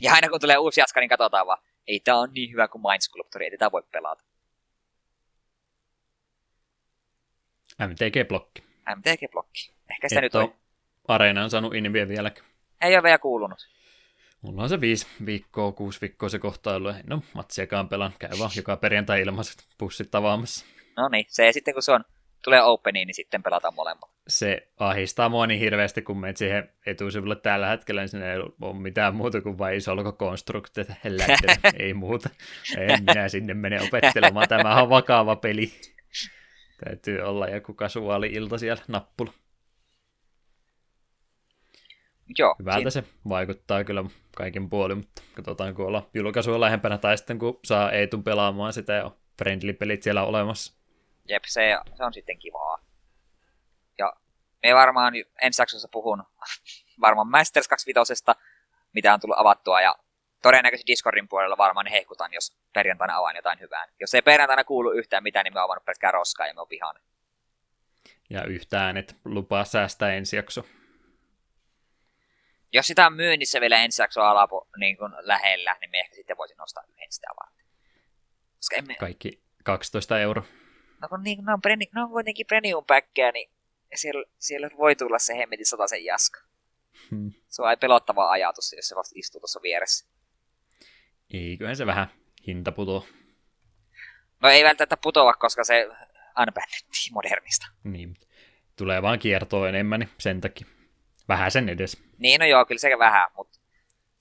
Ja 0.00 0.14
aina 0.14 0.28
kun 0.28 0.40
tulee 0.40 0.58
uusi 0.58 0.80
jaska, 0.80 1.00
niin 1.00 1.08
katsotaan 1.08 1.46
vaan, 1.46 1.62
ei 1.86 2.00
tää 2.00 2.16
on 2.16 2.30
niin 2.32 2.50
hyvä 2.52 2.68
kuin 2.68 2.82
Mind 2.82 3.00
Sculptor, 3.00 3.42
ei 3.42 3.50
tätä 3.50 3.72
voi 3.72 3.82
pelata. 3.92 4.24
MTG-blokki. 7.78 8.62
MTG-blokki. 8.96 9.72
Ehkä 9.90 10.08
sitä 10.08 10.18
Et 10.18 10.22
nyt 10.22 10.34
on. 10.34 10.54
Areena 11.08 11.44
on 11.44 11.50
saanut 11.50 11.74
Inviä 11.74 12.08
vieläkään. 12.08 12.46
Ei 12.80 12.94
ole 12.94 13.02
vielä 13.02 13.18
kuulunut. 13.18 13.68
Mulla 14.42 14.62
on 14.62 14.68
se 14.68 14.80
viisi 14.80 15.06
viikkoa, 15.26 15.72
kuusi 15.72 16.00
viikkoa 16.00 16.28
se 16.28 16.38
kohtailu. 16.38 16.88
No, 17.04 17.22
matsiakaan 17.32 17.88
pelan. 17.88 18.12
Käy 18.18 18.30
vaan 18.38 18.50
joka 18.56 18.76
perjantai 18.76 19.20
ilmaiset 19.20 19.66
pussit 19.78 20.14
avaamassa. 20.14 20.66
No 20.96 21.08
niin, 21.08 21.26
se 21.28 21.52
sitten 21.52 21.74
kun 21.74 21.82
se 21.82 21.92
on, 21.92 22.04
tulee 22.44 22.62
openiin, 22.62 23.06
niin 23.06 23.14
sitten 23.14 23.42
pelataan 23.42 23.74
molemmat. 23.74 24.13
Se 24.28 24.68
ahistaa 24.76 25.28
mua 25.28 25.46
niin 25.46 25.60
hirveästi, 25.60 26.02
kun 26.02 26.20
menet 26.20 26.36
siihen 26.36 26.72
etusivulle 26.86 27.36
tällä 27.36 27.68
hetkellä, 27.68 28.00
niin 28.00 28.08
siinä 28.08 28.32
ei 28.32 28.38
ole 28.38 28.80
mitään 28.80 29.14
muuta 29.14 29.40
kuin 29.40 29.58
vain 29.58 29.76
isolko-konstruktit. 29.76 30.88
ei 31.78 31.94
muuta. 31.94 32.30
En 32.78 33.04
minä 33.04 33.28
sinne 33.28 33.54
mene 33.54 33.80
opettelemaan. 33.82 34.48
Tämä 34.48 34.82
on 34.82 34.90
vakava 34.90 35.36
peli. 35.36 35.72
Täytyy 36.84 37.20
olla 37.20 37.48
joku 37.48 37.74
kasuaali-ilta 37.74 38.58
siellä 38.58 38.82
nappula. 38.88 39.32
Joo. 42.38 42.56
Hyvältä 42.58 42.90
siinä. 42.90 43.06
se 43.06 43.14
vaikuttaa 43.28 43.84
kyllä 43.84 44.04
kaiken 44.36 44.70
puolin, 44.70 44.96
mutta 44.96 45.22
katsotaan 45.34 45.74
kun 45.74 45.86
olla 45.86 46.10
julkaisua 46.14 46.60
lähempänä 46.60 46.98
tai 46.98 47.18
sitten 47.18 47.38
kun 47.38 47.60
saa 47.64 47.92
Eitun 47.92 48.24
pelaamaan 48.24 48.72
sitä 48.72 48.92
ja 48.92 49.10
friendly-pelit 49.38 50.02
siellä 50.02 50.24
olemassa. 50.24 50.74
Jep, 51.28 51.42
se, 51.46 51.76
se 51.94 52.04
on 52.04 52.12
sitten 52.12 52.38
kivaa. 52.38 52.83
Me 54.64 54.74
varmaan 54.74 55.14
ensi 55.42 55.62
jaksossa 55.62 55.88
puhun 55.88 56.24
varmaan 57.00 57.30
Masters 57.30 57.68
25, 57.68 58.24
mitä 58.92 59.14
on 59.14 59.20
tullut 59.20 59.38
avattua 59.38 59.80
ja 59.80 59.94
todennäköisesti 60.42 60.92
Discordin 60.92 61.28
puolella 61.28 61.56
varmaan 61.56 61.86
hehkutan, 61.86 62.32
jos 62.32 62.56
perjantaina 62.72 63.16
avaan 63.16 63.36
jotain 63.36 63.60
hyvää. 63.60 63.86
Jos 64.00 64.14
ei 64.14 64.22
perjantaina 64.22 64.64
kuulu 64.64 64.92
yhtään 64.92 65.22
mitään, 65.22 65.44
niin 65.44 65.54
me 65.54 65.60
avannut 65.60 65.84
pelkkää 65.84 66.10
roskaa 66.10 66.46
ja 66.46 66.54
me 66.54 66.60
on. 66.60 66.94
Ja 68.30 68.44
yhtään 68.44 68.96
et 68.96 69.16
lupaa 69.24 69.64
säästää 69.64 70.12
ensi 70.12 70.36
jakso. 70.36 70.66
Jos 72.72 72.86
sitä 72.86 73.06
on 73.06 73.12
myynnissä 73.12 73.60
vielä 73.60 73.76
ensi 73.76 74.02
jaksoa 74.02 74.30
alapo, 74.30 74.68
niin 74.76 74.96
kuin 74.96 75.12
lähellä, 75.20 75.76
niin 75.80 75.90
me 75.90 75.98
ehkä 76.00 76.14
sitten 76.14 76.36
voisin 76.36 76.56
nostaa 76.56 76.84
yhden 76.88 77.12
sitä 77.12 77.28
varten. 77.40 77.66
Koska 78.56 78.76
emme... 78.76 78.94
Kaikki 78.94 79.42
12 79.64 80.20
euro. 80.20 80.42
No 81.02 81.08
kun 81.08 81.22
niin, 81.22 81.44
ne, 81.44 81.52
on 81.52 81.60
preni, 81.60 81.88
ne 81.94 82.02
on 82.02 82.10
kuitenkin 82.10 82.46
premium 82.46 82.84
päkkejä, 82.84 83.32
niin 83.32 83.53
siellä, 83.98 84.24
siellä 84.38 84.70
voi 84.76 84.96
tulla 84.96 85.18
se 85.18 85.36
hemmetin 85.36 85.66
sen 85.66 86.04
jaska. 86.04 86.40
Hmm. 87.10 87.32
Se 87.48 87.62
on 87.62 87.78
pelottava 87.80 88.30
ajatus, 88.30 88.72
jos 88.76 88.88
se 88.88 88.96
vasta 88.96 89.12
istuu 89.16 89.40
tuossa 89.40 89.62
vieressä. 89.62 90.06
Eiköhän 91.32 91.76
se 91.76 91.86
vähän 91.86 92.06
hinta 92.46 92.72
putoa. 92.72 93.06
No 94.40 94.48
ei 94.48 94.64
välttämättä 94.64 94.96
putoa, 94.96 95.34
koska 95.34 95.64
se 95.64 95.88
unbannettiin 96.38 97.12
modernista. 97.12 97.66
Niin. 97.84 98.16
Tulee 98.76 99.02
vaan 99.02 99.18
kiertoa 99.18 99.68
enemmän, 99.68 100.00
niin 100.00 100.10
sen 100.18 100.40
takia. 100.40 100.66
Vähän 101.28 101.50
sen 101.50 101.68
edes. 101.68 102.02
Niin, 102.18 102.40
no 102.40 102.46
joo, 102.46 102.64
kyllä 102.64 102.78
sekä 102.78 102.98
vähän, 102.98 103.30
mutta... 103.36 103.58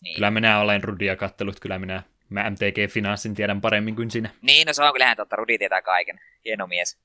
Niin. 0.01 0.15
Kyllä 0.15 0.31
minä 0.31 0.59
olen 0.59 0.83
Rudia 0.83 1.15
kattelut, 1.15 1.59
kyllä 1.59 1.79
minä, 1.79 2.03
mä 2.29 2.49
MTG-finanssin 2.49 3.35
tiedän 3.35 3.61
paremmin 3.61 3.95
kuin 3.95 4.11
sinä. 4.11 4.29
Niin, 4.41 4.67
no 4.67 4.73
se 4.73 4.83
on 4.83 4.93
kyllähän 4.93 5.17
totta, 5.17 5.35
Rudi 5.35 5.57
tietää 5.57 5.81
kaiken. 5.81 6.19
Hieno 6.45 6.67
mies. 6.67 7.02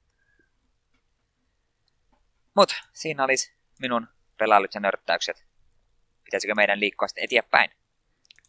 Mut 2.59 2.74
siinä 2.92 3.24
olisi 3.24 3.52
minun 3.80 4.09
pelailut 4.38 4.74
ja 4.74 4.80
nörttäykset. 4.80 5.46
Pitäisikö 6.24 6.54
meidän 6.54 6.80
liikkua 6.80 7.09
sitten 7.09 7.24
eteenpäin? 7.24 7.70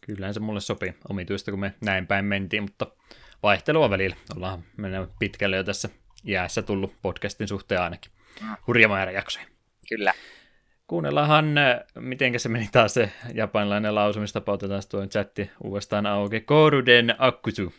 Kyllähän 0.06 0.34
se 0.34 0.40
mulle 0.40 0.60
sopii 0.60 0.94
omituista, 1.10 1.50
kun 1.50 1.60
me 1.60 1.74
näin 1.80 2.06
päin 2.06 2.24
mentiin, 2.24 2.62
mutta 2.62 2.86
vaihtelua 3.42 3.90
välillä. 3.90 4.16
Ollaan 4.36 4.64
mennään 4.76 5.08
pitkälle 5.18 5.56
jo 5.56 5.64
tässä 5.64 5.88
jäässä 6.24 6.62
tullut 6.62 6.94
podcastin 7.02 7.48
suhteen 7.48 7.80
ainakin. 7.80 8.12
Mm. 8.40 8.56
Hurja 8.66 8.88
määrä 8.88 9.12
jaksoja. 9.12 9.46
Kyllä. 9.88 10.14
Kuunnellaanhan, 10.86 11.54
miten 11.94 12.40
se 12.40 12.48
meni 12.48 12.68
taas 12.72 12.94
se 12.94 13.12
japanilainen 13.34 13.94
lausumistapa, 13.94 14.52
otetaan 14.52 14.82
tuo 14.88 15.06
chatti 15.06 15.50
uudestaan 15.64 16.06
auki. 16.06 16.40
Koruden 16.40 17.14
akkusu. 17.18 17.74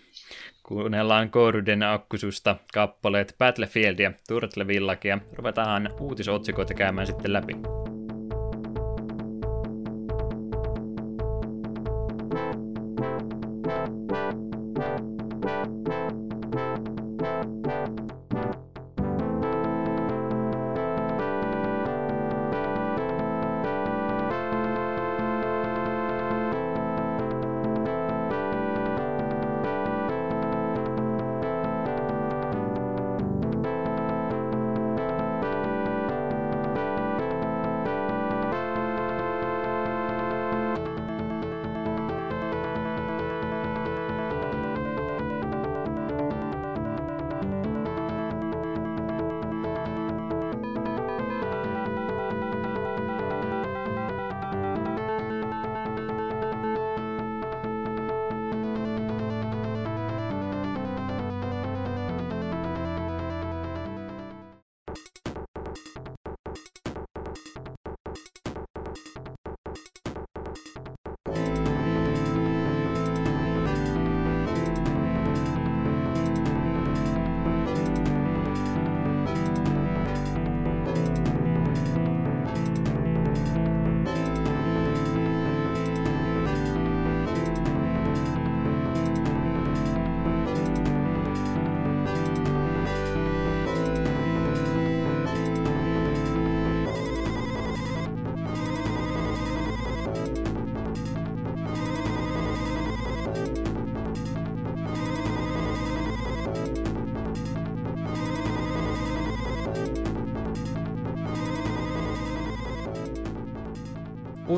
Kuunnellaan 0.71 1.29
Koruden 1.29 1.83
akkususta 1.83 2.55
kappaleet 2.73 3.35
Battlefield 3.37 3.99
ja 3.99 4.11
Turtle 4.27 4.67
Villakia. 4.67 5.19
Ruvetaan 5.33 5.89
uutisotsikoita 5.99 6.73
käymään 6.73 7.07
sitten 7.07 7.33
läpi. 7.33 7.53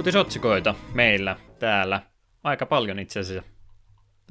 Uutisotsikoita 0.03 0.75
meillä 0.93 1.35
täällä. 1.59 2.01
Aika 2.43 2.65
paljon 2.65 2.99
itse 2.99 3.19
asiassa. 3.19 3.49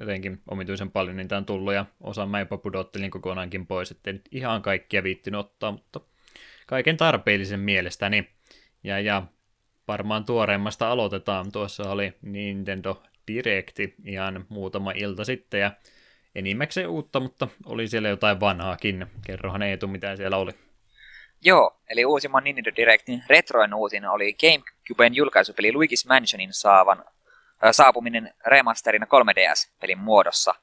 Jotenkin 0.01 0.41
omituisen 0.51 0.91
paljon 0.91 1.16
niitä 1.16 1.37
on 1.37 1.45
tullut 1.45 1.75
ja 1.75 1.87
osa 2.01 2.27
mä 2.27 2.39
jopa 2.39 2.57
pudottelin 2.57 3.11
kokonaankin 3.11 3.66
pois, 3.66 3.91
ettei 3.91 4.12
nyt 4.12 4.29
ihan 4.31 4.62
kaikkia 4.62 5.03
viittinyt 5.03 5.41
ottaa, 5.41 5.73
mutta 5.73 6.01
kaiken 6.66 6.97
tarpeellisen 6.97 7.61
mielestäni. 7.61 8.29
Ja, 8.85 9.01
ja 9.01 9.23
varmaan 9.89 10.25
tuoreimmasta 10.25 10.91
aloitetaan. 10.91 11.53
Tuossa 11.53 11.91
oli 11.91 12.12
Nintendo 12.23 13.03
Directi 13.27 13.95
ihan 14.05 14.47
muutama 14.49 14.91
ilta 14.91 15.25
sitten 15.25 15.61
ja 15.61 15.73
enimmäkseen 16.35 16.89
uutta, 16.89 17.20
mutta 17.20 17.49
oli 17.66 17.89
siellä 17.89 18.09
jotain 18.09 18.41
vanhaakin. 18.41 19.07
Kerrohan 19.27 19.62
Eetu, 19.62 19.89
mitä 19.89 20.16
siellä 20.16 20.37
oli. 20.37 20.53
Joo, 21.45 21.80
eli 21.88 22.05
uusimman 22.05 22.45
Nintendo 22.45 22.70
Directin 22.76 23.24
retroin 23.26 23.74
uusin 23.74 24.07
oli 24.07 24.34
GameCuben 24.34 25.14
julkaisupeli 25.14 25.72
Luigi's 25.72 26.09
Mansionin 26.09 26.53
saavan, 26.53 26.99
äh, 26.99 27.70
saapuminen 27.72 28.34
remasterina 28.47 29.07
3DS-pelin 29.07 29.99
muodossa. 29.99 30.55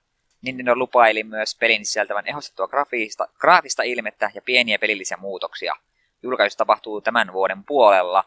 Nintendo 0.41 0.75
lupaili 0.75 1.23
myös 1.23 1.55
pelin 1.55 1.85
sisältävän 1.85 2.27
ehostettua 2.27 2.67
grafiista, 2.67 3.27
graafista 3.39 3.83
ilmettä 3.83 4.31
ja 4.35 4.41
pieniä 4.41 4.79
pelillisiä 4.79 5.17
muutoksia. 5.17 5.75
Julkaisu 6.23 6.57
tapahtuu 6.57 7.01
tämän 7.01 7.33
vuoden 7.33 7.63
puolella. 7.63 8.23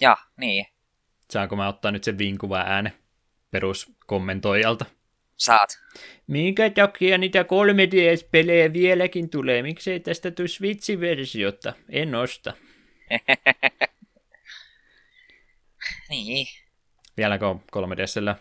Ja, 0.00 0.16
niin. 0.36 0.66
Saanko 1.30 1.56
mä 1.56 1.68
ottaa 1.68 1.90
nyt 1.90 2.04
sen 2.04 2.18
vinkuva 2.18 2.58
ääne 2.66 2.92
peruskommentoijalta? 3.50 4.84
Saat. 5.36 5.78
Minkä 6.26 6.70
takia 6.70 7.18
niitä 7.18 7.42
3DS-pelejä 7.42 8.72
vieläkin 8.72 9.30
tulee? 9.30 9.62
Miksei 9.62 10.00
tästä 10.00 10.30
tule 10.30 10.48
Switch-versiota? 10.48 11.72
En 11.88 12.14
osta. 12.14 12.52
niin. 16.10 16.46
Vieläkö 17.16 17.54
3DSllä 17.76 18.34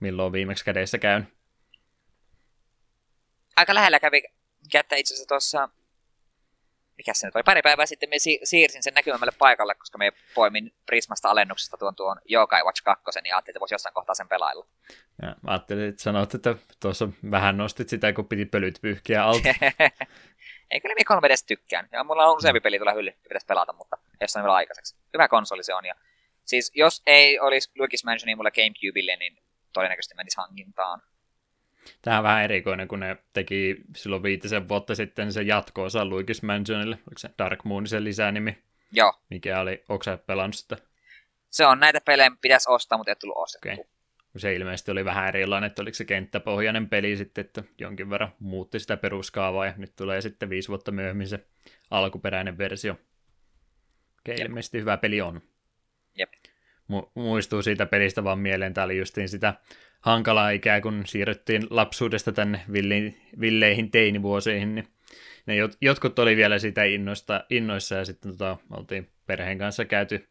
milloin 0.00 0.32
viimeksi 0.32 0.64
kädessä 0.64 0.98
käyn? 0.98 1.28
Aika 3.56 3.74
lähellä 3.74 4.00
kävi 4.00 4.22
kättä 4.72 4.96
itse 4.96 5.14
asiassa 5.14 5.28
tuossa 5.28 5.68
mikä 6.96 7.14
se 7.14 7.26
nyt 7.26 7.36
oli, 7.36 7.42
pari 7.42 7.62
päivää 7.62 7.86
sitten 7.86 8.08
me 8.08 8.16
siirsin 8.44 8.82
sen 8.82 8.94
näkymämmälle 8.94 9.32
paikalle, 9.38 9.74
koska 9.74 9.98
me 9.98 10.12
poimin 10.34 10.74
Prismasta 10.86 11.30
alennuksesta 11.30 11.76
tuon 11.76 11.94
tuon 11.94 12.16
Yokai 12.30 12.62
Watch 12.62 12.82
2, 12.82 13.04
ja 13.24 13.36
ajattelin, 13.36 13.52
että 13.52 13.60
voisi 13.60 13.74
jossain 13.74 13.94
kohtaa 13.94 14.14
sen 14.14 14.28
pelailla. 14.28 14.66
Ja, 15.22 15.28
mä 15.42 15.50
ajattelin, 15.50 15.88
että 15.88 16.02
sanoit, 16.02 16.34
että 16.34 16.54
tuossa 16.80 17.08
vähän 17.30 17.56
nostit 17.56 17.88
sitä, 17.88 18.12
kun 18.12 18.28
piti 18.28 18.44
pölyt 18.44 18.78
pyyhkiä 18.82 19.24
alta. 19.24 19.48
Ei 20.70 20.80
kyllä 20.80 20.94
minä 20.94 21.04
3 21.08 21.26
edes 21.26 21.44
tykkään. 21.44 21.88
Ja 21.92 22.04
mulla 22.04 22.26
on 22.26 22.36
useampi 22.36 22.60
peli 22.60 22.78
tuolla 22.78 22.92
hylly, 22.92 23.12
pitäisi 23.22 23.46
pelata, 23.46 23.72
mutta 23.72 23.96
jossain 24.20 24.44
vielä 24.44 24.54
aikaiseksi. 24.54 24.96
Hyvä 25.12 25.28
konsoli 25.28 25.64
se 25.64 25.74
on. 25.74 25.84
Ja 25.84 25.94
siis 26.44 26.72
jos 26.74 27.02
ei 27.06 27.40
olisi 27.40 27.70
Luigi's 27.70 28.04
Mansionia 28.04 28.36
mulla 28.36 28.50
Gamecubelle, 28.50 29.16
niin 29.16 29.38
todennäköisesti 29.72 30.14
menisi 30.14 30.36
hankintaan. 30.36 31.02
Tämä 32.02 32.18
on 32.18 32.24
vähän 32.24 32.44
erikoinen, 32.44 32.88
kun 32.88 33.00
ne 33.00 33.16
teki 33.32 33.76
silloin 33.96 34.22
viitisen 34.22 34.68
vuotta 34.68 34.94
sitten 34.94 35.32
se 35.32 35.42
jatko-osa 35.42 36.04
Luigi's 36.04 36.46
Mansionille, 36.46 36.96
oliko 36.96 37.18
se 37.18 37.30
Dark 37.38 37.64
Moon 37.64 37.86
sen 37.86 38.04
lisänimi? 38.04 38.58
Joo. 38.92 39.12
Mikä 39.30 39.60
oli, 39.60 39.84
onko 39.88 40.02
sä 40.02 40.16
pelannut 40.16 40.54
sitä? 40.54 40.76
Se 41.50 41.66
on 41.66 41.80
näitä 41.80 42.00
pelejä, 42.00 42.30
pitäisi 42.40 42.70
ostaa, 42.70 42.98
mutta 42.98 43.10
ei 43.10 43.16
tullut 43.16 43.36
ostettu. 43.36 43.68
Okay. 43.68 43.84
Se 44.36 44.54
ilmeisesti 44.54 44.90
oli 44.90 45.04
vähän 45.04 45.28
erilainen, 45.28 45.66
että 45.66 45.82
oliko 45.82 45.94
se 45.94 46.04
kenttäpohjainen 46.04 46.88
peli 46.88 47.16
sitten, 47.16 47.44
että 47.44 47.64
jonkin 47.78 48.10
verran 48.10 48.32
muutti 48.38 48.80
sitä 48.80 48.96
peruskaavaa 48.96 49.66
ja 49.66 49.72
nyt 49.76 49.96
tulee 49.96 50.20
sitten 50.20 50.50
viisi 50.50 50.68
vuotta 50.68 50.92
myöhemmin 50.92 51.28
se 51.28 51.46
alkuperäinen 51.90 52.58
versio. 52.58 52.92
Okei, 52.92 54.34
okay, 54.34 54.46
ilmeisesti 54.46 54.80
hyvä 54.80 54.96
peli 54.96 55.20
on. 55.20 55.42
Jep. 56.18 56.32
Mu- 56.92 57.10
muistuu 57.14 57.62
siitä 57.62 57.86
pelistä 57.86 58.24
vaan 58.24 58.38
mieleen, 58.38 58.74
tämä 58.74 58.84
oli 58.84 58.98
justiin 58.98 59.28
sitä 59.28 59.54
hankalaa 60.04 60.50
ikää, 60.50 60.80
kun 60.80 61.02
siirryttiin 61.06 61.66
lapsuudesta 61.70 62.32
tänne 62.32 62.60
villi, 62.72 63.16
villeihin 63.40 63.90
teinivuosiin, 63.90 64.74
niin 64.74 64.88
ne 65.46 65.56
jot, 65.56 65.76
jotkut 65.80 66.18
oli 66.18 66.36
vielä 66.36 66.58
sitä 66.58 66.84
innoista, 66.84 67.44
innoissa 67.50 67.94
ja 67.94 68.04
sitten 68.04 68.30
tota, 68.30 68.56
oltiin 68.70 69.08
perheen 69.26 69.58
kanssa 69.58 69.84
käyty 69.84 70.28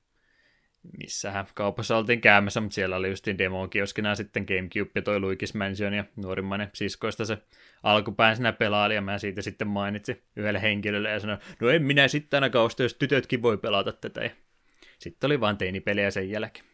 missähän 0.97 1.45
kaupassa 1.53 1.97
oltiin 1.97 2.21
käymässä, 2.21 2.61
mutta 2.61 2.75
siellä 2.75 2.95
oli 2.95 3.09
justiin 3.09 3.37
demokioskina 3.37 4.15
sitten 4.15 4.45
Gamecube 4.47 4.91
ja 4.95 5.01
toi 5.01 5.19
Luigi's 5.19 5.57
Mansion 5.57 5.93
ja 5.93 6.03
nuorimmainen 6.15 6.69
siskoista 6.73 7.25
se 7.25 7.37
alkupään 7.83 8.35
sinä 8.35 8.53
pelaali 8.53 8.95
ja 8.95 9.01
mä 9.01 9.17
siitä 9.17 9.41
sitten 9.41 9.67
mainitsin 9.67 10.21
yhdelle 10.35 10.61
henkilölle 10.61 11.09
ja 11.09 11.19
sanoin, 11.19 11.39
no 11.61 11.69
en 11.69 11.83
minä 11.83 12.07
sitten 12.07 12.37
ainakaan 12.37 12.65
osta, 12.65 12.83
jos 12.83 12.93
tytötkin 12.93 13.41
voi 13.41 13.57
pelata 13.57 13.91
tätä 13.91 14.23
ja 14.23 14.29
sitten 14.99 15.27
oli 15.27 15.39
vaan 15.39 15.57
teinipeliä 15.57 16.11
sen 16.11 16.29
jälkeen. 16.29 16.65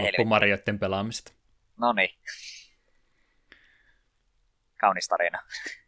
Loppu 0.00 0.24
Marioiden 0.24 0.78
pelaamista. 0.78 1.39
No 1.80 1.92
niin. 1.92 2.10
Kaunis 4.80 5.08
tarina. 5.08 5.38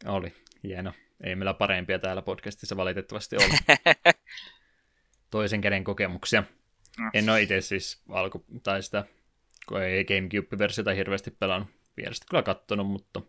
Oli, 0.07 0.35
hieno. 0.63 0.93
Ei 1.25 1.35
meillä 1.35 1.55
parempia 1.55 1.99
täällä 1.99 2.23
podcastissa 2.23 2.77
valitettavasti 2.77 3.37
ole. 3.37 3.85
Toisen 5.31 5.61
käden 5.61 5.85
kokemuksia. 5.85 6.45
Mm. 6.99 7.11
En 7.15 7.31
ole 7.31 7.43
itse 7.43 7.61
siis 7.61 8.03
alku, 8.09 8.45
tai 8.63 8.83
sitä, 8.83 9.05
kun 9.69 9.83
ei 9.83 10.05
Gamecube-versiota 10.05 10.95
hirveästi 10.95 11.31
pelannut. 11.31 11.69
Vierestä 11.97 12.27
kyllä 12.31 12.43
kattonut, 12.43 12.87
mutta 12.87 13.21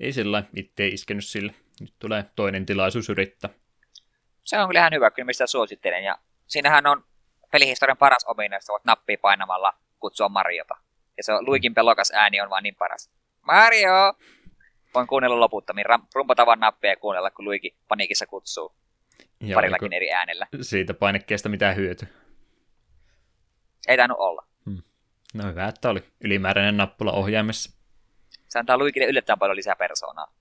ei 0.00 0.12
sillä 0.12 0.44
itse 0.56 0.86
iskenyt 0.86 1.24
sille. 1.24 1.54
Nyt 1.80 1.94
tulee 1.98 2.24
toinen 2.36 2.66
tilaisuus 2.66 3.08
yrittää. 3.08 3.50
Se 4.44 4.58
on 4.58 4.68
kyllä 4.68 4.80
ihan 4.80 4.92
hyvä, 4.92 5.10
kyllä 5.10 5.26
mistä 5.26 5.46
suosittelen. 5.46 6.04
Ja 6.04 6.18
siinähän 6.46 6.86
on 6.86 7.04
pelihistorian 7.50 7.96
paras 7.96 8.24
ominaisuus, 8.24 8.68
voit 8.68 8.84
nappia 8.84 9.18
painamalla 9.22 9.72
kutsua 10.00 10.28
Mariota. 10.28 10.83
Ja 11.16 11.22
se 11.22 11.32
on 11.32 11.46
Luikin 11.46 11.74
pelokas 11.74 12.12
ääni 12.14 12.40
on 12.40 12.50
vaan 12.50 12.62
niin 12.62 12.74
paras. 12.74 13.10
Mario! 13.42 14.14
Voin 14.94 15.06
kuunnella 15.06 15.40
loputtomiin, 15.40 15.86
rumpata 16.14 16.46
vaan 16.46 16.60
nappia 16.60 16.90
ja 16.90 16.96
kuunnella, 16.96 17.30
kun 17.30 17.44
Luigi 17.44 17.76
paniikissa 17.88 18.26
kutsuu. 18.26 18.74
Joo, 19.40 19.54
parillakin 19.54 19.92
eri 19.92 20.12
äänellä. 20.12 20.46
Siitä 20.60 20.94
painekkeesta 20.94 21.48
mitään 21.48 21.76
hyöty. 21.76 22.08
Ei 23.88 23.96
tainnut 23.96 24.18
olla. 24.18 24.46
Hmm. 24.64 24.82
No 25.34 25.48
hyvä, 25.48 25.68
että 25.68 25.90
oli 25.90 26.04
ylimääräinen 26.20 26.76
nappula 26.76 27.12
ohjaimessa. 27.12 27.78
Se 28.48 28.58
antaa 28.58 28.78
Luigille 28.78 29.06
yllättävän 29.06 29.38
paljon 29.38 29.56
lisää 29.56 29.76
persoonaa. 29.76 30.34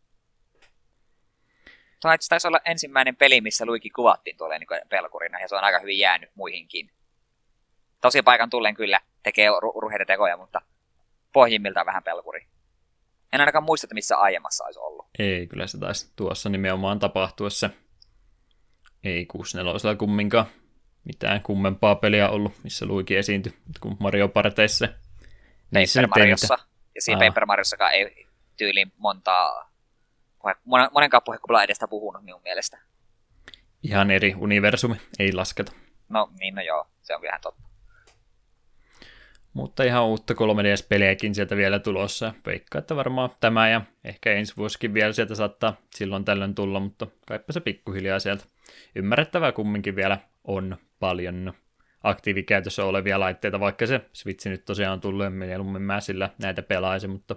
Tuo 2.01 2.11
taisi 2.30 2.47
olla 2.47 2.59
ensimmäinen 2.65 3.15
peli, 3.15 3.41
missä 3.41 3.65
Luigi 3.65 3.89
kuvattiin 3.89 4.38
tuolle 4.38 4.59
niin 4.59 4.67
pelkurina, 4.89 5.39
ja 5.39 5.47
se 5.47 5.55
on 5.55 5.63
aika 5.63 5.80
hyvin 5.80 5.99
jäänyt 5.99 6.30
muihinkin. 6.36 6.91
Tosi 8.01 8.21
paikan 8.21 8.49
tullen 8.49 8.76
kyllä 8.76 8.99
tekee 9.24 9.49
urheita 9.76 10.05
tekoja, 10.05 10.38
mutta 10.38 10.61
pohjimmiltaan 11.34 11.86
vähän 11.86 12.03
pelkuri. 12.03 12.47
En 13.34 13.39
ainakaan 13.39 13.63
muista, 13.63 13.86
että 13.86 13.95
missä 13.95 14.17
aiemmassa 14.17 14.63
olisi 14.63 14.80
ollut. 14.80 15.05
Ei, 15.19 15.47
kyllä 15.47 15.67
se 15.67 15.78
taisi 15.78 16.11
tuossa 16.15 16.49
nimenomaan 16.49 16.99
tapahtua 16.99 17.49
se. 17.49 17.69
Ei 19.03 19.26
64 19.26 19.95
kumminkaan 19.95 20.45
mitään 21.03 21.41
kummempaa 21.41 21.95
peliä 21.95 22.30
ollut, 22.30 22.53
missä 22.63 22.86
Luigi 22.86 23.15
esiintyi, 23.15 23.53
kuin 23.80 23.97
Mario 23.99 24.28
Parteissa. 24.28 24.88
Paper 25.74 26.07
Mariossa. 26.07 26.57
Ja 26.95 27.01
siinä 27.01 27.26
Aa. 27.26 27.30
Paper 27.30 27.45
Mariossakaan 27.45 27.93
ei 27.93 28.28
tyyliin 28.57 28.91
montaa, 28.97 29.71
monen, 30.65 30.89
monenkaan 30.91 31.24
edestä 31.63 31.88
puhunut 31.88 32.24
minun 32.24 32.41
mielestä. 32.41 32.80
Ihan 33.84 34.11
eri 34.11 34.36
universumi, 34.38 34.95
ei 35.19 35.34
lasketa. 35.34 35.71
No 36.09 36.30
niin, 36.39 36.55
no 36.55 36.61
joo, 36.61 36.88
se 37.01 37.15
on 37.15 37.26
ihan 37.26 37.41
totta. 37.41 37.72
Mutta 39.53 39.83
ihan 39.83 40.05
uutta 40.05 40.33
3DS-pelejäkin 40.33 41.35
sieltä 41.35 41.55
vielä 41.55 41.79
tulossa. 41.79 42.33
Veikkaa, 42.45 42.79
että 42.79 42.95
varmaan 42.95 43.29
tämä 43.39 43.69
ja 43.69 43.81
ehkä 44.03 44.33
ensi 44.33 44.53
vuosikin 44.57 44.93
vielä 44.93 45.13
sieltä 45.13 45.35
saattaa 45.35 45.77
silloin 45.95 46.25
tällöin 46.25 46.55
tulla, 46.55 46.79
mutta 46.79 47.07
kaipa 47.27 47.53
se 47.53 47.59
pikkuhiljaa 47.59 48.19
sieltä. 48.19 48.43
Ymmärrettävää 48.95 49.51
kumminkin 49.51 49.95
vielä 49.95 50.17
on 50.43 50.77
paljon 50.99 51.53
aktiivikäytössä 52.03 52.85
olevia 52.85 53.19
laitteita, 53.19 53.59
vaikka 53.59 53.87
se 53.87 54.01
Switch 54.13 54.47
nyt 54.47 54.65
tosiaan 54.65 54.93
on 54.93 55.01
tullut, 55.01 55.35
mieluummin 55.35 55.81
mä 55.81 56.01
sillä 56.01 56.29
näitä 56.41 56.61
pelaisi, 56.61 57.07
mutta 57.07 57.35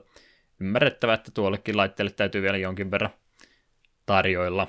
ymmärrettävää, 0.61 1.15
että 1.15 1.31
tuollekin 1.31 1.77
laitteelle 1.77 2.13
täytyy 2.13 2.43
vielä 2.43 2.57
jonkin 2.57 2.91
verran 2.91 3.11
tarjoilla. 4.07 4.67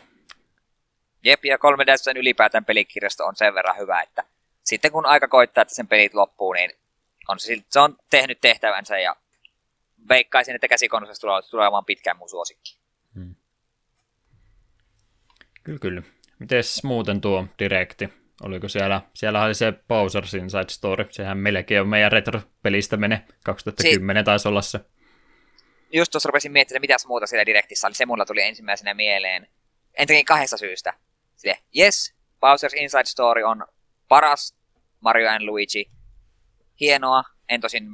Jep, 1.23 1.45
ja 1.45 1.57
3DS 1.57 2.19
ylipäätään 2.19 2.65
pelikirjasto 2.65 3.25
on 3.25 3.35
sen 3.35 3.53
verran 3.53 3.77
hyvä, 3.77 4.01
että 4.01 4.23
sitten 4.63 4.91
kun 4.91 5.05
aika 5.05 5.27
koittaa, 5.27 5.61
että 5.61 5.75
sen 5.75 5.87
pelit 5.87 6.13
loppuu, 6.13 6.53
niin 6.53 6.71
on 7.27 7.39
se, 7.39 7.57
se 7.69 7.79
on 7.79 7.97
tehnyt 8.09 8.41
tehtävänsä 8.41 8.99
ja 8.99 9.15
veikkaisin, 10.09 10.55
että 10.55 10.67
käsikonnossa 10.67 11.21
tulee, 11.21 11.41
tulee 11.49 11.65
olemaan 11.65 11.85
pitkään 11.85 12.17
mun 12.17 12.29
suosikki. 12.29 12.79
Hmm. 13.15 13.35
Kyllä, 15.63 15.79
kyllä. 15.79 16.01
Mites 16.39 16.83
muuten 16.83 17.21
tuo 17.21 17.47
direkti? 17.59 18.09
Oliko 18.43 18.67
siellä, 18.67 19.01
siellä 19.13 19.43
oli 19.43 19.55
se 19.55 19.71
Bowser's 19.71 20.37
Inside 20.37 20.69
Story, 20.69 21.05
sehän 21.09 21.37
melkein 21.37 21.81
on 21.81 21.87
meidän 21.87 22.11
retro-pelistä 22.11 22.97
mene, 22.97 23.25
2010 23.43 24.21
si- 24.21 24.25
taisi 24.25 24.47
olla 24.47 24.61
se. 24.61 24.79
Just 25.93 26.11
tuossa 26.11 26.27
rupesin 26.27 26.51
miettimään, 26.51 26.81
mitä 26.81 26.95
muuta 27.07 27.27
siellä 27.27 27.45
direktissä 27.45 27.87
oli, 27.87 27.95
se 27.95 28.05
mulla 28.05 28.25
tuli 28.25 28.41
ensimmäisenä 28.41 28.93
mieleen. 28.93 29.47
Entäkin 29.93 30.25
kahdesta 30.25 30.57
syystä. 30.57 30.93
Sille, 31.35 31.57
yes, 31.77 32.15
Bowser's 32.35 32.81
Inside 32.81 33.05
Story 33.05 33.43
on 33.43 33.65
paras 34.07 34.57
Mario 34.99 35.29
and 35.29 35.41
Luigi, 35.41 35.91
hienoa. 36.79 37.23
En 37.49 37.61
tosin 37.61 37.87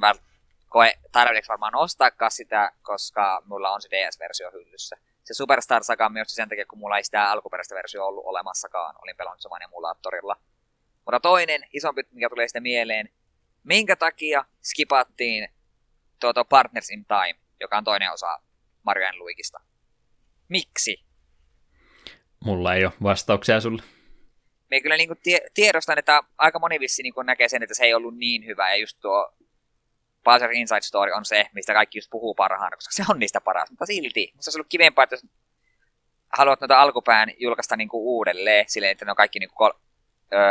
koe 0.70 0.94
tarvitseeko 1.12 1.48
varmaan 1.50 1.76
ostaakaan 1.76 2.32
sitä, 2.32 2.72
koska 2.82 3.42
mulla 3.46 3.70
on 3.70 3.82
se 3.82 3.90
DS-versio 3.92 4.52
hyllyssä. 4.52 4.96
Se 5.24 5.34
Superstar 5.34 5.84
Saga 5.84 6.10
myös 6.10 6.36
sen 6.36 6.50
takia, 6.50 6.66
kun 6.66 6.80
mulla 6.80 6.98
ei 6.98 7.04
sitä 7.04 7.32
alkuperäistä 7.32 7.76
versiota 7.76 8.06
ollut 8.06 8.26
olemassakaan. 8.26 8.96
Olin 9.04 9.18
pelannut 9.18 9.42
saman 9.42 9.62
emulaattorilla. 9.62 10.36
Mutta 11.06 11.20
toinen 11.20 11.62
isompi, 11.74 12.02
mikä 12.12 12.30
tulee 12.30 12.48
sitten 12.48 12.64
mieleen, 12.64 13.10
minkä 13.64 13.96
takia 13.96 14.46
skipattiin 14.64 15.50
tuota 16.20 16.46
Partners 16.46 16.90
in 16.90 17.06
Time, 17.06 17.40
joka 17.60 17.78
on 17.78 17.84
toinen 17.84 18.12
osa 18.12 18.40
Mario 18.84 19.08
Luigista. 19.18 19.60
Miksi? 20.50 21.06
Mulla 22.46 22.74
ei 22.74 22.86
ole 22.86 22.94
vastauksia 23.04 23.62
sulle 23.62 23.84
me 24.74 24.82
kyllä 24.82 24.98
niin 24.98 25.08
kuin 25.08 25.20
tie, 25.24 25.40
tiedostan, 25.54 26.00
että 26.00 26.24
aika 26.38 26.60
moni 26.60 26.80
vissi 26.80 27.04
niin 27.04 27.14
kuin 27.14 27.26
näkee 27.26 27.50
sen, 27.50 27.64
että 27.64 27.76
se 27.76 27.84
ei 27.84 27.94
ollut 27.94 28.18
niin 28.18 28.46
hyvä. 28.46 28.70
Ja 28.70 28.76
just 28.76 28.98
tuo 29.02 29.34
Bowser 30.24 30.52
Inside 30.52 30.82
Story 30.82 31.12
on 31.12 31.26
se, 31.26 31.50
mistä 31.54 31.74
kaikki 31.74 31.98
just 31.98 32.10
puhuu 32.10 32.36
parhaana, 32.36 32.78
koska 32.78 32.92
se 32.92 33.04
on 33.10 33.20
niistä 33.20 33.42
paras. 33.42 33.70
Mutta 33.70 33.86
silti, 33.86 34.32
musta 34.36 34.50
olisi 34.50 34.58
ollut 34.58 34.70
kivempaa, 34.70 35.04
että 35.04 35.14
jos 35.14 35.26
haluat 36.38 36.62
noita 36.62 36.82
alkupään 36.82 37.32
julkaista 37.38 37.78
niin 37.78 37.90
kuin 37.90 38.02
uudelleen, 38.02 38.66
silleen, 38.68 38.92
että 38.92 39.06
ne 39.06 39.12
on 39.12 39.16
kaikki 39.16 39.40
niin 39.40 39.50
kuin 39.50 39.58
kol- 39.58 39.80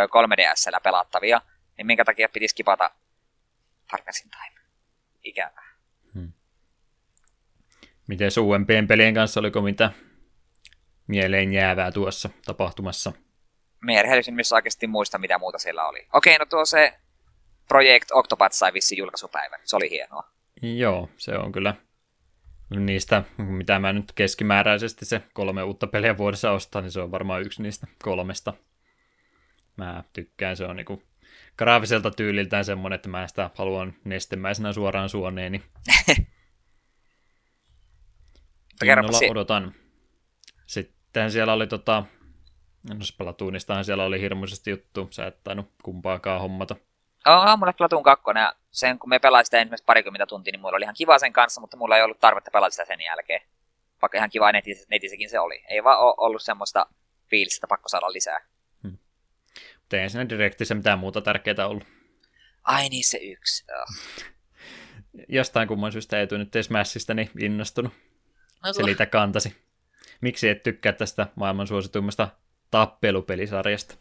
3DSllä 0.08 0.80
pelattavia, 0.82 1.40
niin 1.76 1.86
minkä 1.86 2.04
takia 2.04 2.28
pitäisi 2.28 2.54
kipata 2.54 2.90
Partners 3.90 4.20
in 4.20 4.30
Time? 4.30 4.60
Ikävää. 5.22 5.72
Hmm. 6.14 6.32
Miten 8.06 8.30
uudempien 8.40 8.88
pelien 8.88 9.14
kanssa, 9.14 9.40
oliko 9.40 9.62
mitä 9.62 9.92
mieleen 11.06 11.52
jäävää 11.52 11.92
tuossa 11.92 12.28
tapahtumassa? 12.44 13.12
Me 13.82 13.92
missä 14.30 14.54
oikeasti 14.54 14.86
muista, 14.86 15.18
mitä 15.18 15.38
muuta 15.38 15.58
siellä 15.58 15.88
oli. 15.88 16.06
Okei, 16.12 16.38
no 16.38 16.46
tuo 16.46 16.64
se 16.64 16.94
Project 17.68 18.10
Octopath 18.12 18.54
sai 18.54 18.72
vissi 18.72 18.96
julkaisupäivän. 18.96 19.60
Se 19.64 19.76
oli 19.76 19.90
hienoa. 19.90 20.30
Joo, 20.62 21.08
se 21.16 21.38
on 21.38 21.52
kyllä 21.52 21.74
niistä, 22.70 23.22
mitä 23.36 23.78
mä 23.78 23.92
nyt 23.92 24.12
keskimääräisesti 24.14 25.04
se 25.04 25.22
kolme 25.32 25.62
uutta 25.62 25.86
peliä 25.86 26.18
vuodessa 26.18 26.50
ostaa, 26.50 26.82
niin 26.82 26.92
se 26.92 27.00
on 27.00 27.10
varmaan 27.10 27.42
yksi 27.42 27.62
niistä 27.62 27.86
kolmesta. 28.02 28.54
Mä 29.76 30.04
tykkään, 30.12 30.56
se 30.56 30.64
on 30.64 30.76
niinku 30.76 31.02
graafiselta 31.58 32.10
tyyliltään 32.10 32.64
semmonen, 32.64 32.94
että 32.96 33.08
mä 33.08 33.26
sitä 33.26 33.50
haluan 33.54 33.94
nestemäisenä 34.04 34.72
suoraan 34.72 35.08
suoneeni. 35.08 35.62
Innolla 38.84 39.30
odotan. 39.30 39.74
Sitten 40.66 41.30
siellä 41.30 41.52
oli 41.52 41.66
tota, 41.66 42.04
No 42.88 43.04
Splatoonistahan 43.04 43.84
siellä 43.84 44.04
oli 44.04 44.20
hirmuisesti 44.20 44.70
juttu, 44.70 45.08
sä 45.10 45.26
et 45.26 45.44
tainnut 45.44 45.70
kumpaakaan 45.82 46.40
hommata. 46.40 46.76
On 47.26 47.58
mulle 47.58 47.72
Platoon 47.72 48.02
2, 48.02 48.24
ja 48.34 48.54
sen 48.70 48.98
kun 48.98 49.08
me 49.08 49.18
pelasin 49.18 49.44
sitä 49.44 49.58
ensimmäistä 49.58 49.86
parikymmentä 49.86 50.26
tuntia, 50.26 50.52
niin 50.52 50.60
mulla 50.60 50.76
oli 50.76 50.84
ihan 50.84 50.94
kiva 50.98 51.18
sen 51.18 51.32
kanssa, 51.32 51.60
mutta 51.60 51.76
mulla 51.76 51.96
ei 51.96 52.02
ollut 52.02 52.20
tarvetta 52.20 52.50
pelata 52.50 52.70
sitä 52.70 52.84
sen 52.84 53.00
jälkeen. 53.00 53.42
Vaikka 54.02 54.18
ihan 54.18 54.30
kiva 54.30 54.52
netis, 54.52 54.88
netisekin 54.88 55.30
se 55.30 55.40
oli. 55.40 55.64
Ei 55.68 55.84
vaan 55.84 55.98
ole 55.98 56.14
ollut 56.16 56.42
semmoista 56.42 56.86
fiilistä, 57.30 57.56
että 57.56 57.66
pakko 57.66 57.88
saada 57.88 58.12
lisää. 58.12 58.40
Hmm. 58.82 58.98
Mutta 59.80 60.08
siinä 60.08 60.28
direktissä 60.28 60.74
mitään 60.74 60.98
muuta 60.98 61.20
tärkeää 61.20 61.66
ollut. 61.66 61.84
Ai 62.64 62.88
niin, 62.88 63.04
se 63.04 63.18
yksi. 63.18 63.64
Oh. 63.80 63.86
Jostain 65.28 65.68
kumman 65.68 65.92
syystä 65.92 66.20
ei 66.20 66.26
nyt 66.30 66.52
Smashista 66.62 67.14
niin 67.14 67.30
innostunut. 67.38 67.92
No, 68.64 68.72
Selitä 68.72 69.06
kantasi. 69.06 69.56
Miksi 70.20 70.48
et 70.48 70.62
tykkää 70.62 70.92
tästä 70.92 71.26
maailman 71.34 71.66
suosituimmasta 71.66 72.28
tappelupelisarjasta? 72.72 73.94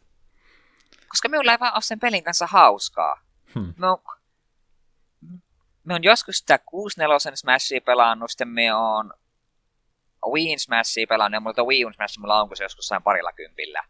Koska 1.09 1.29
minulla 1.29 1.51
ei 1.51 1.59
vaan 1.59 1.73
ole 1.73 1.81
sen 1.81 1.99
pelin 1.99 2.23
kanssa 2.23 2.47
hauskaa. 2.47 3.21
Hmm. 3.55 3.73
Me, 3.77 3.87
on, 3.87 3.97
me 5.83 5.93
on 5.93 6.03
joskus 6.03 6.37
sitä 6.37 6.55
6-4 6.55 6.59
Smashia 7.35 7.81
pelannut, 7.81 8.31
sitten 8.31 8.47
me 8.47 8.73
on 8.73 9.13
Wii 10.33 10.59
Smashia 10.59 11.07
pelannut, 11.07 11.35
ja 11.35 11.39
mulla 11.39 11.67
Wii 11.67 11.93
Smash 11.93 12.19
mulla 12.19 12.41
on, 12.41 12.47
kun 12.47 12.57
se 12.57 12.63
joskus 12.63 12.87
sain 12.87 13.03
parilla 13.03 13.33
kympillä. 13.33 13.83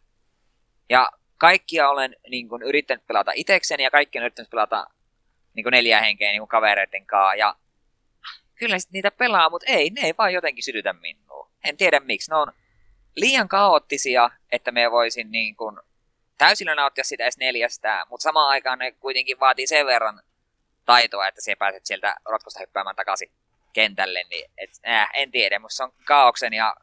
Ja 0.88 1.10
kaikkia 1.38 1.88
olen 1.88 2.16
niin 2.28 2.48
kuin, 2.48 2.62
yrittänyt 2.62 3.06
pelata 3.06 3.32
itekseni, 3.34 3.82
ja 3.82 3.90
kaikki 3.90 4.18
on 4.18 4.24
yrittänyt 4.24 4.50
pelata 4.50 4.86
niin 5.54 5.64
kuin 5.64 5.70
neljä 5.70 6.00
henkeä 6.00 6.30
niin 6.30 6.40
kuin 6.40 6.48
kavereiden 6.48 7.06
kanssa, 7.06 7.34
ja 7.34 7.56
kyllä 8.54 8.76
niitä 8.92 9.10
pelaa, 9.10 9.50
mutta 9.50 9.72
ei, 9.72 9.90
ne 9.90 10.00
ei 10.00 10.14
vaan 10.18 10.32
jotenkin 10.32 10.64
sytytä 10.64 10.92
minua. 10.92 11.50
En 11.64 11.76
tiedä 11.76 12.00
miksi, 12.00 12.30
ne 12.30 12.36
on 12.36 12.52
liian 13.16 13.48
kaoottisia, 13.48 14.30
että 14.52 14.72
me 14.72 14.90
voisin 14.90 15.30
niin 15.30 15.56
kuin 15.56 15.78
täysillä 16.38 16.74
nauttia 16.74 17.04
sitä 17.04 17.24
edes 17.24 17.38
neljästä, 17.38 18.06
mutta 18.10 18.22
samaan 18.22 18.48
aikaan 18.48 18.78
ne 18.78 18.92
kuitenkin 18.92 19.40
vaatii 19.40 19.66
sen 19.66 19.86
verran 19.86 20.22
taitoa, 20.84 21.28
että 21.28 21.40
siellä 21.40 21.58
pääset 21.58 21.86
sieltä 21.86 22.16
rotkosta 22.24 22.60
hyppäämään 22.60 22.96
takaisin 22.96 23.30
kentälle, 23.72 24.24
niin 24.30 24.50
et, 24.58 24.70
äh, 24.88 25.10
en 25.14 25.30
tiedä, 25.30 25.58
mutta 25.58 25.76
se 25.76 25.82
on 25.82 25.92
kaauksen 26.04 26.52
ja 26.52 26.76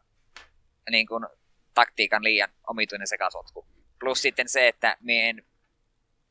niin 0.89 1.07
kuin, 1.07 1.25
taktiikan 1.73 2.23
liian 2.23 2.49
omituinen 2.67 3.07
sekasotku. 3.07 3.65
Plus 3.99 4.21
sitten 4.21 4.49
se, 4.49 4.67
että 4.67 4.97
me 4.99 5.29
en 5.29 5.45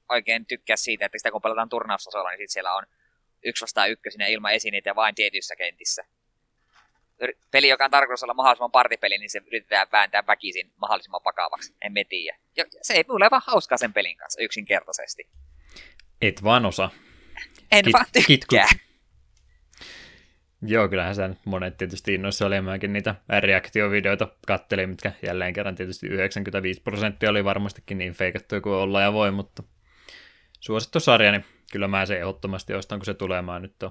oikein 0.08 0.46
tykkää 0.46 0.76
siitä, 0.76 1.06
että 1.06 1.18
sitä 1.18 1.30
kun 1.30 1.42
pelataan 1.42 1.68
turnaustasolla, 1.68 2.30
niin 2.30 2.38
sit 2.38 2.50
siellä 2.50 2.74
on 2.74 2.86
yksi 3.44 3.62
vastaan 3.62 3.90
ykkösinä 3.90 4.26
ilman 4.26 4.52
esineitä 4.52 4.94
vain 4.94 5.14
tietyissä 5.14 5.56
kentissä. 5.56 6.04
Peli, 7.50 7.68
joka 7.68 7.84
on 7.84 7.90
tarkoitus 7.90 8.22
olla 8.22 8.34
mahdollisimman 8.34 8.70
partipeli, 8.70 9.18
niin 9.18 9.30
se 9.30 9.42
yritetään 9.46 9.88
vääntää 9.92 10.26
väkisin 10.26 10.72
mahdollisimman 10.76 11.20
vakavaksi. 11.24 11.74
En 11.82 11.92
me 11.92 12.04
tiedä. 12.04 12.38
Ja 12.56 12.64
se 12.82 12.94
ei 12.94 13.04
mulle 13.08 13.28
vaan 13.30 13.42
hauskaa 13.46 13.78
sen 13.78 13.92
pelin 13.92 14.16
kanssa 14.16 14.42
yksinkertaisesti. 14.42 15.28
Et 16.22 16.44
vaan 16.44 16.66
osa. 16.66 16.90
En 17.72 17.84
Kit, 17.84 17.92
vaan 17.92 18.06
tykkää. 18.12 18.26
Kitkut. 18.26 18.88
Joo, 20.62 20.88
kyllähän 20.88 21.16
nyt 21.28 21.38
monet 21.44 21.76
tietysti 21.76 22.14
innoissa 22.14 22.46
oli, 22.46 22.60
mäkin 22.60 22.92
niitä 22.92 23.14
reaktiovideoita 23.40 24.28
kattelin, 24.46 24.90
mitkä 24.90 25.12
jälleen 25.22 25.52
kerran 25.52 25.74
tietysti 25.74 26.06
95 26.06 26.80
prosenttia 26.82 27.30
oli 27.30 27.44
varmastikin 27.44 27.98
niin 27.98 28.12
feikattuja 28.12 28.60
kuin 28.60 28.74
olla 28.74 29.00
ja 29.00 29.12
voi, 29.12 29.30
mutta 29.30 29.62
suosittu 30.60 31.00
sarja, 31.00 31.32
niin 31.32 31.44
kyllä 31.72 31.88
mä 31.88 32.06
se 32.06 32.16
ehdottomasti 32.16 32.74
ostan, 32.74 32.98
kun 32.98 33.06
se 33.06 33.14
tulee. 33.14 33.42
Mä 33.42 33.58
nyt 33.58 33.82
on, 33.82 33.90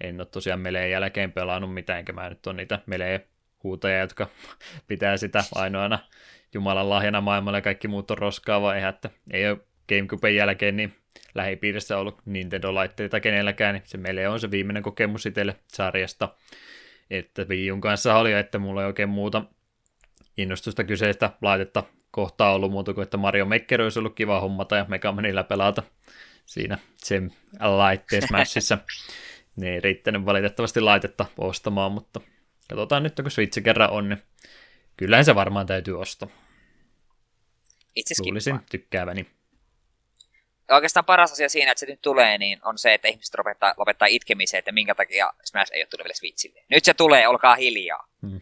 en 0.00 0.20
ole 0.20 0.26
tosiaan 0.26 0.60
meleen 0.60 0.90
jälkeen 0.90 1.32
pelannut 1.32 1.74
mitään, 1.74 1.98
enkä 1.98 2.12
mä 2.12 2.28
nyt 2.28 2.46
ole 2.46 2.56
niitä 2.56 2.78
meleen 2.86 3.20
huutajia, 3.62 3.98
jotka 3.98 4.28
pitää 4.88 5.16
sitä 5.16 5.44
ainoana 5.54 5.98
Jumalan 6.54 6.90
lahjana 6.90 7.20
maailmalle 7.20 7.58
ja 7.58 7.62
kaikki 7.62 7.88
muut 7.88 8.10
on 8.10 8.18
roskaa, 8.18 8.62
vai 8.62 8.84
että 8.84 9.10
ei 9.30 9.48
ole 9.48 9.58
Gamecuben 9.88 10.36
jälkeen 10.36 10.76
niin 10.76 10.94
lähipiirissä 11.34 11.98
ollut 11.98 12.18
Nintendo-laitteita 12.24 13.20
kenelläkään, 13.20 13.74
niin 13.74 13.82
se 13.86 13.98
meille 13.98 14.28
on 14.28 14.40
se 14.40 14.50
viimeinen 14.50 14.82
kokemus 14.82 15.26
itselle 15.26 15.56
sarjasta. 15.68 16.28
Että 17.10 17.44
Wii 17.48 17.72
Un 17.72 17.80
kanssa 17.80 18.18
oli, 18.18 18.32
että 18.32 18.58
mulla 18.58 18.82
ei 18.82 18.86
oikein 18.86 19.08
muuta 19.08 19.42
innostusta 20.36 20.84
kyseistä 20.84 21.30
laitetta 21.42 21.82
kohtaa 22.10 22.52
ollut 22.52 22.70
muuta 22.70 22.94
kuin, 22.94 23.02
että 23.02 23.16
Mario 23.16 23.44
Maker 23.46 23.82
olisi 23.82 23.98
ollut 23.98 24.14
kiva 24.14 24.40
hommata 24.40 24.76
ja 24.76 24.86
Mega 24.88 25.12
Manilla 25.12 25.42
pelata 25.42 25.82
siinä 26.46 26.78
sen 26.94 27.32
laitteen 27.60 28.22
Smashissa. 28.28 28.78
Ne 29.56 29.74
ei 29.74 29.80
riittänyt 29.80 30.24
valitettavasti 30.24 30.80
laitetta 30.80 31.26
ostamaan, 31.38 31.92
mutta 31.92 32.20
katsotaan 32.68 33.02
nyt, 33.02 33.14
kun 33.22 33.30
Switch 33.30 33.62
kerran 33.62 33.90
on, 33.90 34.08
niin 34.08 34.22
kyllähän 34.96 35.24
se 35.24 35.34
varmaan 35.34 35.66
täytyy 35.66 36.00
ostaa. 36.00 36.28
Itse 37.96 38.14
Luulisin 38.22 38.60
tykkääväni 38.70 39.26
oikeastaan 40.70 41.04
paras 41.04 41.32
asia 41.32 41.48
siinä, 41.48 41.72
että 41.72 41.80
se 41.80 41.86
nyt 41.86 42.02
tulee, 42.02 42.38
niin 42.38 42.58
on 42.62 42.78
se, 42.78 42.94
että 42.94 43.08
ihmiset 43.08 43.34
lopettaa, 43.38 43.74
lopettaa 43.76 44.08
itkemiseen, 44.08 44.58
että 44.58 44.72
minkä 44.72 44.94
takia 44.94 45.32
Smash 45.44 45.72
ei 45.72 45.80
ole 45.80 45.86
tullut 45.86 46.04
vielä 46.04 46.14
Switchille. 46.14 46.64
Nyt 46.70 46.84
se 46.84 46.94
tulee, 46.94 47.28
olkaa 47.28 47.54
hiljaa. 47.54 48.08
Hmm. 48.22 48.40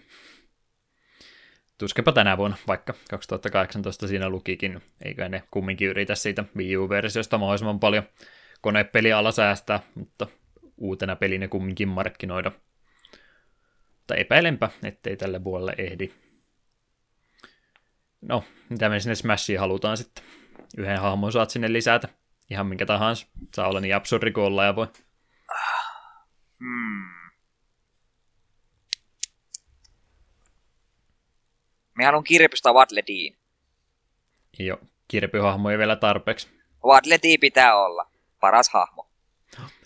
Tuskepa 1.79 2.13
tänä 2.13 2.37
vuonna, 2.37 2.57
vaikka 2.67 2.95
2018 3.11 4.09
siinä 4.09 4.29
lukikin, 4.29 4.83
eikö 5.05 5.29
ne 5.29 5.43
kumminkin 5.51 5.89
yritä 5.89 6.15
siitä 6.15 6.45
Wii 6.57 6.77
U-versiosta 6.77 7.39
mahdollisimman 7.39 7.81
paljon 7.81 8.09
konepeliala 8.61 9.33
säästää, 9.33 9.81
mutta 9.95 10.27
uutena 10.77 11.17
pelinä 11.17 11.49
kumminkin 11.49 11.89
markkinoida. 11.89 12.53
Mutta 13.99 14.15
epäilenpä, 14.15 14.71
ettei 14.83 15.17
tälle 15.17 15.45
vuodelle 15.45 15.75
ehdi. 15.79 16.13
No, 18.21 18.45
mitä 18.69 18.89
me 18.89 19.01
sinne 19.01 19.15
Smashiin 19.15 19.61
halutaan 19.61 19.97
sitten? 19.97 20.25
yhden 20.77 21.01
hahmon 21.01 21.33
saat 21.33 21.51
sinne 21.51 21.73
lisätä. 21.73 22.09
Ihan 22.51 22.67
minkä 22.67 22.87
tahansa. 22.87 23.27
Saa 23.55 23.69
olla 23.69 23.81
niin 23.81 23.97
absurdi 23.97 24.33
kuin 24.33 24.45
olla 24.45 24.65
ja 24.65 24.77
voi. 24.77 24.87
Hmm. 26.59 27.31
Me 31.95 32.05
haluan 32.05 32.25
kirpystä 32.25 32.73
Wadlediin. 32.73 33.37
Joo, 34.59 34.79
kirpyhahmo 35.09 35.71
ei 35.71 35.79
vielä 35.79 35.97
tarpeeksi. 35.97 36.49
Wadledi 36.85 37.39
pitää 37.39 37.77
olla. 37.77 38.11
Paras 38.41 38.69
hahmo. 38.69 39.04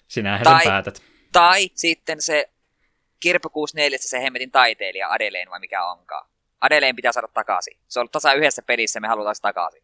Sinähän 0.08 0.42
tai, 0.42 0.62
sen 0.62 0.70
päätät. 0.70 1.02
Tai 1.32 1.70
sitten 1.74 2.22
se 2.22 2.50
Kirpy 3.20 3.48
64, 3.48 3.98
se 4.00 4.22
hemmetin 4.22 4.50
taiteilija 4.50 5.08
Adeleen 5.08 5.50
vai 5.50 5.60
mikä 5.60 5.84
onkaan. 5.84 6.28
Adeleen 6.60 6.96
pitää 6.96 7.12
saada 7.12 7.28
takaisin. 7.28 7.78
Se 7.88 7.98
on 7.98 8.00
ollut 8.00 8.12
tasa 8.12 8.32
yhdessä 8.32 8.62
pelissä, 8.62 9.00
me 9.00 9.08
halutaan 9.08 9.34
takaisin. 9.42 9.82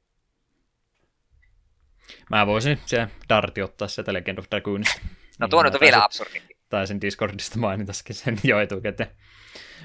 Mä 2.31 2.47
voisin 2.47 2.81
se 2.87 3.09
Darti 3.29 3.63
ottaa 3.63 3.89
sieltä 3.89 4.13
Legend 4.13 4.39
of 4.39 4.47
Dragoonista. 4.51 5.01
No 5.39 5.49
tuo 5.49 5.63
nyt 5.63 5.75
on 5.75 5.81
vielä 5.81 6.05
absurdimpi. 6.05 6.57
Taisin 6.69 7.01
Discordista 7.01 7.59
mainitaskin 7.59 8.17
sen 8.17 8.39
jo 8.45 8.61
etukäteen. 8.61 9.11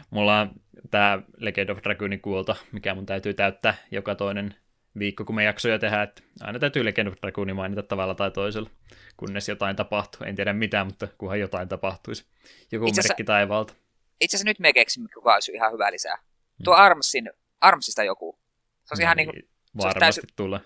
Mulla 0.10 0.40
on 0.40 0.52
tämä 0.92 1.22
Legend 1.38 1.70
of 1.70 1.78
Dragoonin 1.84 2.22
kuolta, 2.22 2.56
mikä 2.72 2.96
mun 2.96 3.06
täytyy 3.06 3.34
täyttää 3.34 3.78
joka 3.92 4.16
toinen 4.16 4.56
viikko, 5.00 5.26
kun 5.26 5.36
me 5.36 5.44
jaksoja 5.44 5.80
tehdään, 5.80 6.04
että 6.04 6.22
aina 6.42 6.60
täytyy 6.60 6.86
Legend 6.86 7.08
of 7.08 7.14
Dragoonin 7.22 7.56
mainita 7.56 7.84
tavalla 7.84 8.16
tai 8.16 8.32
toisella, 8.32 8.70
kunnes 9.18 9.50
jotain 9.50 9.76
tapahtuu. 9.76 10.28
En 10.28 10.36
tiedä 10.36 10.54
mitä, 10.54 10.84
mutta 10.84 11.08
kunhan 11.18 11.40
jotain 11.40 11.70
tapahtuisi. 11.70 12.26
Joku 12.72 12.88
itse 12.88 13.02
merkki 13.02 13.24
taivaalta. 13.24 13.74
Itse 14.22 14.38
asiassa 14.38 14.50
nyt 14.50 14.60
me 14.60 14.74
keksin, 14.74 15.10
kuka 15.14 15.34
olisi 15.34 15.52
ihan 15.52 15.72
hyvä 15.72 15.92
lisää. 15.92 16.18
Tuo 16.64 16.76
hmm. 16.76 16.84
Armsin, 16.84 17.32
Armsista 17.62 18.04
joku. 18.04 18.40
Se 18.84 18.94
olisi 18.94 19.04
no, 19.04 19.06
ihan 19.06 19.18
niin 19.18 19.30
kuin, 19.30 19.50
Varmasti 19.78 20.00
täysin, 20.00 20.24
tulee. 20.36 20.60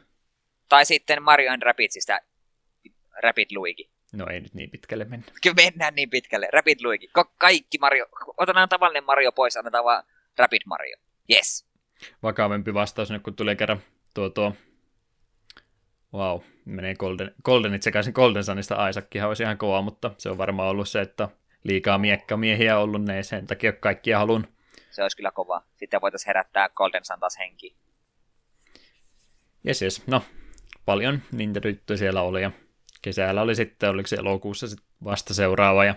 Tai 0.69 0.85
sitten 0.85 1.23
Mario 1.23 1.51
and 1.51 1.63
Rapidsista 1.63 2.19
Rapid 3.23 3.47
Luigi. 3.55 3.89
No 4.13 4.27
ei 4.27 4.39
nyt 4.39 4.53
niin 4.53 4.69
pitkälle 4.69 5.05
mennä. 5.05 5.25
Kyllä 5.43 5.55
mennään 5.55 5.95
niin 5.95 6.09
pitkälle. 6.09 6.47
Rapid 6.53 6.79
Luigi. 6.83 7.09
Ka- 7.13 7.31
kaikki 7.37 7.77
Mario. 7.77 8.05
Otetaan 8.37 8.69
tavallinen 8.69 9.03
Mario 9.03 9.31
pois, 9.31 9.57
annetaan 9.57 9.83
vaan 9.83 10.03
Rapid 10.37 10.61
Mario. 10.65 10.97
Yes. 11.29 11.65
Vakavempi 12.23 12.73
vastaus 12.73 13.11
nyt, 13.11 13.23
kun 13.23 13.35
tulee 13.35 13.55
kerran 13.55 13.81
tuo 14.13 14.29
tuo... 14.29 14.53
Wow, 16.13 16.41
menee 16.65 16.95
Golden, 16.95 17.31
Goldenit 17.43 17.81
sekaisin 17.81 18.13
Golden 18.15 18.43
Sunista 18.43 18.87
Isaackihan 18.87 19.27
olisi 19.27 19.43
ihan 19.43 19.57
kova, 19.57 19.81
mutta 19.81 20.11
se 20.17 20.29
on 20.29 20.37
varmaan 20.37 20.69
ollut 20.69 20.89
se, 20.89 21.01
että 21.01 21.29
liikaa 21.63 21.97
miekkamiehiä 21.97 22.77
ollut 22.77 23.05
ne, 23.05 23.23
sen 23.23 23.47
takia 23.47 23.73
kaikkia 23.73 24.19
halun. 24.19 24.47
Se 24.91 25.01
olisi 25.01 25.17
kyllä 25.17 25.31
kova. 25.31 25.63
Sitten 25.75 26.01
voitaisiin 26.01 26.29
herättää 26.29 26.69
Golden 26.69 27.05
Sun 27.05 27.19
taas 27.19 27.37
henki. 27.39 27.75
Yes, 29.67 29.81
yes. 29.81 30.07
No, 30.07 30.21
paljon 30.85 31.21
Nintendo 31.31 31.97
siellä 31.97 32.21
oli 32.21 32.41
ja 32.41 32.51
kesällä 33.01 33.41
oli 33.41 33.55
sitten, 33.55 33.89
oliko 33.89 34.07
se 34.07 34.15
elokuussa 34.15 34.67
sit 34.67 34.79
vasta 35.03 35.33
seuraava 35.33 35.85
ja 35.85 35.95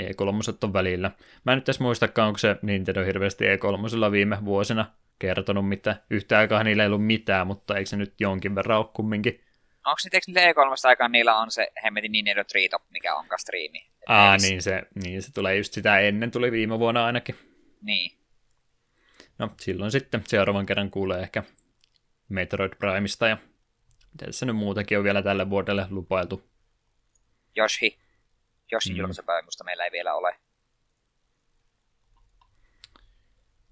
E3 0.00 0.56
on 0.62 0.72
välillä. 0.72 1.10
Mä 1.44 1.52
en 1.52 1.58
nyt 1.58 1.68
edes 1.68 1.80
muistakaan, 1.80 2.28
onko 2.28 2.38
se 2.38 2.56
Nintendo 2.62 3.04
hirveästi 3.04 3.44
E3 3.44 4.10
viime 4.12 4.44
vuosina 4.44 4.86
kertonut, 5.18 5.68
mitä 5.68 5.96
yhtä 6.10 6.38
aikaa 6.38 6.64
niillä 6.64 6.82
ei 6.82 6.86
ollut 6.86 7.06
mitään, 7.06 7.46
mutta 7.46 7.76
eikö 7.76 7.90
se 7.90 7.96
nyt 7.96 8.14
jonkin 8.20 8.54
verran 8.54 8.78
ole 8.78 8.86
kumminkin? 8.94 9.44
Onko 9.86 9.98
nyt, 10.04 10.14
eikö 10.14 10.24
niillä 10.26 10.52
E3 10.52 10.88
aikaan 10.88 11.12
niillä 11.12 11.36
on 11.36 11.50
se 11.50 11.72
hemmetin 11.84 12.12
Nintendo 12.12 12.44
Treetop, 12.44 12.82
mikä 12.90 13.14
on 13.14 13.26
striimi? 13.36 13.86
Aa, 14.06 14.36
niin 14.36 14.62
se, 14.62 14.82
niin 15.04 15.22
se 15.22 15.32
tulee 15.32 15.56
just 15.56 15.72
sitä 15.72 16.00
ennen, 16.00 16.30
tuli 16.30 16.52
viime 16.52 16.78
vuonna 16.78 17.06
ainakin. 17.06 17.36
Niin. 17.82 18.18
No, 19.38 19.50
silloin 19.60 19.90
sitten 19.90 20.22
seuraavan 20.26 20.66
kerran 20.66 20.90
kuulee 20.90 21.20
ehkä 21.22 21.42
Metroid 22.28 22.72
Primeista 22.78 23.28
ja 23.28 23.36
mitä 24.12 24.26
tässä 24.26 24.46
nyt 24.46 24.56
muutakin 24.56 24.98
on 24.98 25.04
vielä 25.04 25.22
tälle 25.22 25.50
vuodelle 25.50 25.86
lupailtu? 25.90 26.50
Yoshi. 27.56 27.98
Yoshi 28.72 28.90
mm. 28.92 28.96
julkaisupäivästä 28.96 29.64
meillä 29.64 29.84
ei 29.84 29.92
vielä 29.92 30.14
ole. 30.14 30.36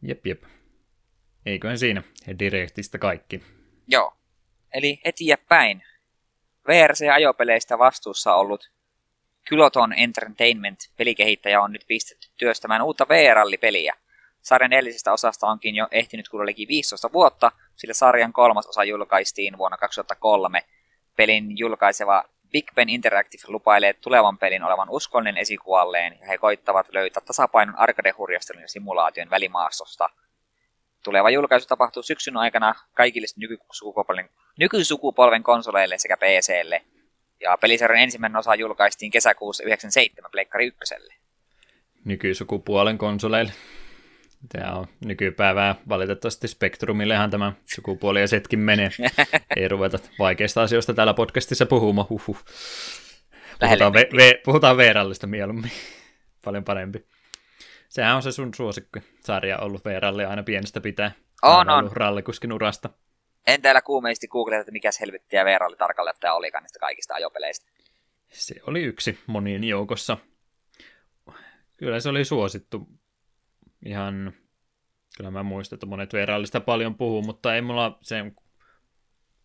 Jep, 0.03 0.27
jep. 0.27 0.43
Eiköhän 1.47 1.79
siinä 1.79 2.03
Directistä 2.39 2.99
kaikki. 2.99 3.43
Joo. 3.89 4.17
Eli 4.75 5.01
eteenpäin. 5.05 5.83
VRC-ajopeleistä 6.69 7.79
vastuussa 7.79 8.35
ollut 8.35 8.71
Kyloton 9.49 9.93
Entertainment 9.93 10.79
pelikehittäjä 10.97 11.61
on 11.61 11.73
nyt 11.73 11.85
pistetty 11.89 12.29
työstämään 12.37 12.83
uutta 12.83 13.09
VR-peliä. 13.09 13.95
Sarjan 14.43 14.73
edellisestä 14.73 15.13
osasta 15.13 15.47
onkin 15.47 15.75
jo 15.75 15.89
ehtinyt 15.91 16.29
kuulla 16.29 16.47
15 16.69 17.13
vuotta, 17.13 17.53
sillä 17.77 17.95
sarjan 17.95 18.33
kolmas 18.33 18.67
osa 18.67 18.85
julkaistiin 18.85 19.59
vuonna 19.59 19.77
2003. 19.77 20.63
Pelin 21.17 21.59
julkaiseva 21.59 22.25
Big 22.53 22.75
Ben 22.75 22.89
Interactive 22.89 23.43
lupailee 23.49 23.93
tulevan 23.93 24.39
pelin 24.39 24.63
olevan 24.63 24.91
uskollinen 24.91 25.37
esikuvalleen, 25.37 26.19
ja 26.21 26.27
he 26.27 26.39
koittavat 26.39 26.87
löytää 26.93 27.23
tasapainon 27.27 27.79
arcade-hurjastelun 27.79 28.63
ja 28.63 28.69
simulaation 28.69 29.31
välimaastosta. 29.31 30.09
Tuleva 31.05 31.31
julkaisu 31.31 31.69
tapahtuu 31.69 32.03
syksyn 32.03 32.37
aikana 32.37 32.75
kaikille 32.95 33.27
nykysukupolven, 33.37 34.31
nykysukupolven 34.59 35.43
konsoleille 35.43 35.99
sekä 35.99 36.17
PClle, 36.17 36.83
ja 37.41 37.57
pelisarjan 37.61 38.03
ensimmäinen 38.03 38.37
osa 38.37 38.55
julkaistiin 38.55 39.11
kesäkuussa 39.11 39.65
97 39.65 40.31
Pleikkari 40.31 40.67
1. 40.67 40.95
Nykysukupuolen 42.05 42.99
konsoleille. 42.99 43.53
Tämä 44.53 44.73
on 44.73 44.87
nykypäivää. 45.05 45.75
Valitettavasti 45.89 46.49
Spektrumillehan 46.49 47.31
tämä 47.31 47.53
sukupuoli 47.75 48.21
ja 48.21 48.29
setkin 48.29 48.59
menee. 48.59 48.91
Ei 49.57 49.69
ruveta 49.69 49.99
vaikeista 50.19 50.63
asioista 50.63 50.95
täällä 50.95 51.15
podcastissa 51.15 51.67
puhumaan. 51.67 52.09
Huhhuh. 52.11 52.45
Puhutaan, 53.61 53.93
ve- 53.95 54.17
ve- 54.17 54.41
puhutaan 54.45 54.77
Veerallista 54.77 55.27
mieluummin. 55.27 55.71
Paljon 56.45 56.65
parempi. 56.65 57.05
Sehän 57.89 58.17
on 58.17 58.23
se 58.23 58.33
sun 58.33 58.55
suosikki 58.55 59.01
sarja 59.21 59.59
ollut 59.59 59.85
Veeralle 59.85 60.27
aina 60.27 60.43
pienestä 60.43 60.81
pitää. 60.81 61.13
On, 61.43 61.71
on. 61.71 61.91
Rallikuskin 61.93 62.53
urasta. 62.53 62.91
En 63.47 63.63
täällä 63.63 63.83
kuumeisesti 63.83 64.29
googleta, 64.29 64.61
että 64.61 64.73
mikä 64.73 64.91
helvettiä 65.01 65.45
Veeralle 65.45 65.77
tarkalleen 65.77 66.15
ottaja 66.15 66.35
olikaan 66.35 66.63
niistä 66.63 66.79
kaikista 66.79 67.15
ajopeleistä. 67.15 67.71
Se 68.33 68.55
oli 68.67 68.83
yksi 68.83 69.19
monien 69.27 69.65
joukossa. 69.65 70.17
Kyllä 71.77 72.01
se 72.01 72.09
oli 72.09 72.25
suosittu 72.25 72.89
ihan, 73.85 74.33
kyllä 75.17 75.31
mä 75.31 75.43
muistan, 75.43 75.77
että 75.77 75.87
monet 75.87 76.13
verallista 76.13 76.61
paljon 76.61 76.95
puhuu, 76.95 77.23
mutta 77.23 77.55
ei 77.55 77.63
mulla 77.63 77.99
sen 78.03 78.37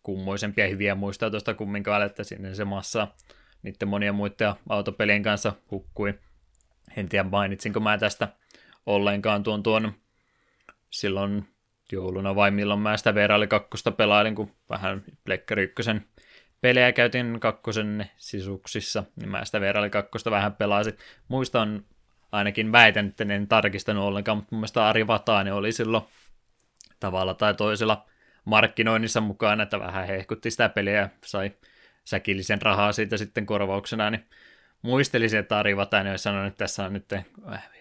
kummoisempia 0.02 0.68
hyviä 0.68 0.94
muistaa 0.94 1.30
tuosta 1.30 1.54
kumminkaan, 1.54 2.02
että 2.02 2.24
sinne 2.24 2.54
se 2.54 2.64
massa 2.64 3.08
niiden 3.62 3.88
monien 3.88 4.14
muiden 4.14 4.54
autopelien 4.68 5.22
kanssa 5.22 5.52
hukkui. 5.70 6.18
En 6.96 7.08
tiedä 7.08 7.28
mainitsinko 7.28 7.80
mä 7.80 7.98
tästä 7.98 8.28
ollenkaan 8.86 9.42
tuon 9.42 9.62
tuon 9.62 9.92
silloin 10.90 11.48
jouluna 11.92 12.34
vai 12.34 12.50
milloin 12.50 12.80
mä 12.80 12.96
sitä 12.96 13.14
Veeraali 13.14 13.46
2 13.46 13.90
pelailin, 13.96 14.34
kun 14.34 14.52
vähän 14.70 15.04
Plekkari 15.24 15.62
1 15.62 15.90
pelejä 16.60 16.92
käytin 16.92 17.40
kakkosen 17.40 18.10
sisuksissa, 18.16 19.04
niin 19.16 19.28
mä 19.28 19.44
sitä 19.44 19.60
Veeraali 19.60 19.90
2 19.90 20.30
vähän 20.30 20.54
pelasin. 20.54 20.96
Muistan 21.28 21.84
ainakin 22.32 22.72
väitän, 22.72 23.06
että 23.06 23.24
en 23.24 23.48
tarkistanut 23.48 24.04
ollenkaan, 24.04 24.36
mutta 24.38 24.48
mun 24.54 24.60
mielestä 24.60 24.88
Ari 24.88 25.06
Vataani 25.06 25.50
oli 25.50 25.72
silloin 25.72 26.04
tavalla 27.00 27.34
tai 27.34 27.54
toisella 27.54 28.06
markkinoinnissa 28.44 29.20
mukaan, 29.20 29.60
että 29.60 29.78
vähän 29.78 30.06
hehkutti 30.06 30.50
sitä 30.50 30.68
peliä 30.68 30.94
ja 30.94 31.08
sai 31.24 31.52
säkillisen 32.04 32.62
rahaa 32.62 32.92
siitä 32.92 33.16
sitten 33.16 33.46
korvauksena, 33.46 34.10
niin 34.10 34.26
muistelisin, 34.82 35.38
että 35.38 35.58
Ari 35.58 35.76
Vatainen 35.76 36.10
olisi 36.10 36.22
sanonut, 36.22 36.46
että 36.46 36.64
tässä 36.64 36.84
on 36.84 36.92
nyt 36.92 37.04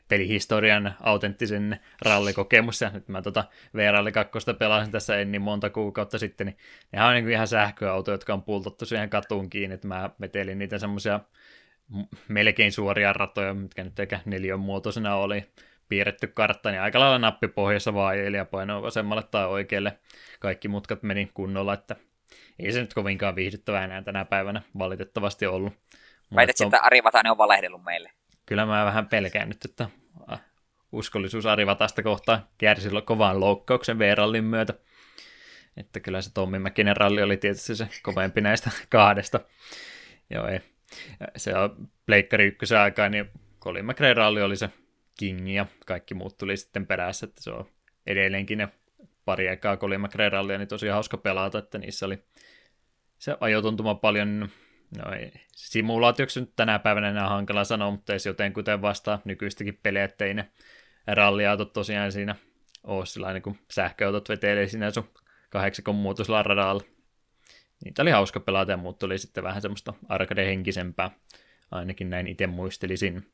pelihistorian 0.08 0.93
autenttisen 1.02 1.80
rallikokemus, 2.02 2.82
ja 2.82 2.89
nyt 2.89 3.08
mä 3.08 3.22
tota 3.22 3.43
VR 3.76 4.12
2 4.12 4.39
pelasin 4.60 4.91
tässä 4.91 5.18
en 5.18 5.32
niin 5.32 5.41
monta 5.41 5.70
kuukautta 5.70 6.18
sitten, 6.18 6.47
niin 6.47 6.58
nehän 6.91 7.08
on 7.08 7.14
niin 7.14 7.30
ihan 7.30 7.47
sähköautoja, 7.47 8.14
jotka 8.14 8.34
on 8.34 8.43
pultattu 8.43 8.86
siihen 8.86 9.10
katuun 9.10 9.50
kiinni, 9.50 9.74
että 9.74 9.88
mä 9.88 10.10
vetelin 10.22 10.60
niitä 10.60 10.78
semmoisia 10.78 11.20
melkein 12.28 12.72
suoria 12.72 13.14
ratoja, 13.14 13.54
mitkä 13.54 13.84
nyt 13.84 14.00
eikä 14.00 14.20
neljön 14.26 14.60
muotoisena 14.60 15.16
oli, 15.16 15.45
piirretty 15.89 16.28
kartta, 16.28 16.72
niin 16.72 16.82
aika 16.82 17.00
lailla 17.00 17.20
nappipohjassa 17.20 17.93
vaan 17.93 18.34
ja 18.34 18.45
painoa 18.45 18.82
vasemmalle 18.82 19.24
tai 19.32 19.47
oikealle. 19.47 20.00
Kaikki 20.39 20.68
mutkat 20.68 21.04
meni 21.04 21.32
kunnolla, 21.34 21.74
että 21.74 21.95
ei 22.60 22.72
se 22.72 22.82
nyt 22.82 22.93
kovinkaan 22.93 23.36
viihdyttävää 23.36 23.84
enää 23.84 24.02
tänä 24.02 24.26
päivänä 24.26 24.62
valitettavasti 24.78 25.45
ollut. 25.45 25.74
Väität, 26.36 26.56
on... 26.60 26.68
että 26.68 26.80
Ari 26.82 27.04
Vatanen 27.04 27.32
on 27.32 27.38
valehdellut 27.38 27.84
meille. 27.84 28.12
Kyllä 28.46 28.66
mä 28.66 28.86
vähän 28.86 29.08
pelkään 29.08 29.50
nyt, 29.50 29.66
että 29.66 29.90
äh, 30.32 30.42
uskollisuus 30.92 31.46
Ari 31.46 31.68
Vatasta 31.68 32.04
kohtaan 32.04 32.48
kärsi 32.58 32.90
kovan 33.06 33.40
loukkauksen 33.40 34.00
V-rallin 34.00 34.44
myötä. 34.44 34.74
Että 35.78 36.00
kyllä 36.00 36.22
se 36.22 36.34
Tommi 36.34 36.60
Mäkinen 36.60 36.98
ralli 36.98 37.24
oli 37.24 37.38
tietysti 37.38 37.76
se 37.76 37.88
kovempi 38.04 38.42
näistä 38.42 38.72
kahdesta. 38.90 39.40
Joo, 40.30 40.48
ei. 40.48 40.60
Se 41.38 41.56
on 41.56 41.90
Pleikkari 42.06 42.46
ykkösen 42.46 42.80
aikaa, 42.80 43.10
niin 43.10 43.30
Colin 43.62 43.86
McRae 43.86 44.14
ralli 44.14 44.42
oli 44.42 44.56
se 44.56 44.70
King 45.20 45.56
ja 45.56 45.66
kaikki 45.86 46.14
muut 46.14 46.38
tuli 46.38 46.58
sitten 46.58 46.88
perässä, 46.88 47.26
että 47.26 47.44
se 47.44 47.52
on 47.52 47.66
edelleenkin 48.08 48.58
ne 48.58 48.70
pari 49.26 49.50
aikaa 49.50 49.78
Colin 49.78 50.02
McRae 50.02 50.30
rallia, 50.30 50.58
niin 50.58 50.68
tosi 50.68 50.88
hauska 50.88 51.18
pelata, 51.18 51.58
että 51.58 51.78
niissä 51.78 52.06
oli 52.06 52.24
se 53.18 53.38
ajotuntuma 53.40 53.96
paljon 53.96 54.50
No 54.98 55.14
ei. 55.14 55.32
Simulaatioksi 55.56 56.40
nyt 56.40 56.54
tänä 56.56 56.80
päivänä 56.80 57.10
enää 57.10 57.30
hankala 57.30 57.64
sanoa, 57.64 57.92
mutta 57.92 58.14
ei 58.14 58.20
se 58.20 58.30
jotenkuten 58.30 58.82
vastaa 58.82 59.22
nykyistäkin 59.26 59.80
pelejä, 59.84 60.06
ettei 60.06 60.34
ne 60.34 60.50
ralliautot 61.08 61.74
tosiaan 61.74 62.12
siinä 62.12 62.36
ole 62.84 63.06
sellainen, 63.06 63.42
kun 63.42 63.58
sähköautot 63.72 64.30
vetelee 64.30 64.68
siinä 64.68 64.92
sun 64.92 65.10
kahdeksikon 65.50 65.96
muutosella 65.96 66.44
radalla. 66.44 66.84
Niitä 67.86 68.02
oli 68.02 68.12
hauska 68.12 68.40
pelata 68.40 68.72
ja 68.72 68.78
muut 68.78 69.00
tuli 69.00 69.18
sitten 69.18 69.44
vähän 69.44 69.62
semmoista 69.62 69.94
arcade-henkisempää, 70.10 71.12
ainakin 71.72 72.10
näin 72.10 72.28
itse 72.28 72.48
muistelisin. 72.48 73.32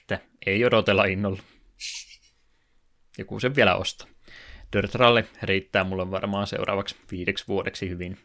Että 0.00 0.18
ei 0.46 0.64
odotella 0.64 1.04
innolla. 1.04 1.42
Joku 3.18 3.40
sen 3.40 3.56
vielä 3.56 3.76
ostaa. 3.76 4.08
Dirt 4.72 4.94
Rally 4.94 5.24
riittää 5.42 5.84
mulle 5.84 6.10
varmaan 6.10 6.46
seuraavaksi 6.46 6.96
viideksi 7.10 7.48
vuodeksi 7.48 7.88
hyvin. 7.88 8.18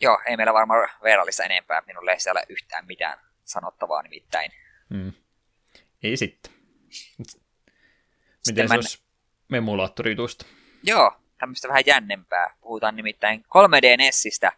Joo, 0.00 0.18
ei 0.26 0.36
meillä 0.36 0.54
varmaan 0.54 0.88
Veerallissa 1.02 1.44
enempää. 1.44 1.82
Minulle 1.86 2.12
ei 2.12 2.20
siellä 2.20 2.42
yhtään 2.48 2.86
mitään 2.86 3.18
sanottavaa 3.44 4.02
nimittäin. 4.02 4.52
Hmm. 4.94 5.12
Ei 6.02 6.16
sitten. 6.16 6.52
Miten 8.46 8.68
se 8.68 8.74
mä... 8.74 8.74
olisi 8.74 9.02
memulaattoritusta? 9.48 10.46
Joo, 10.82 11.12
tämmöistä 11.38 11.68
vähän 11.68 11.82
jännempää. 11.86 12.56
Puhutaan 12.60 12.96
nimittäin 12.96 13.44
3D 13.44 13.96
Nessistä. 13.96 14.52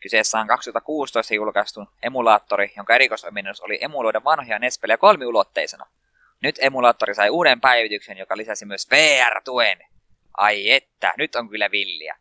Kyseessä 0.00 0.40
on 0.40 0.46
2016 0.46 1.34
julkaistun 1.34 1.88
emulaattori, 2.02 2.72
jonka 2.76 2.94
erikoisominaisuus 2.94 3.64
oli 3.64 3.78
emuloida 3.80 4.24
vanhoja 4.24 4.58
NES-pelejä 4.58 4.96
kolmiulotteisena. 4.96 5.86
Nyt 6.42 6.58
emulaattori 6.60 7.14
sai 7.14 7.30
uuden 7.30 7.60
päivityksen, 7.60 8.18
joka 8.18 8.36
lisäsi 8.36 8.66
myös 8.66 8.90
VR-tuen. 8.90 9.78
Ai 10.36 10.70
että, 10.70 11.14
nyt 11.16 11.36
on 11.36 11.48
kyllä 11.48 11.70
villiä 11.70 12.18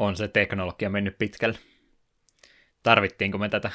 on 0.00 0.16
se 0.16 0.28
teknologia 0.28 0.90
mennyt 0.90 1.18
pitkälle. 1.18 1.58
Tarvittiinko 2.82 3.38
me 3.38 3.48
tätä? 3.48 3.70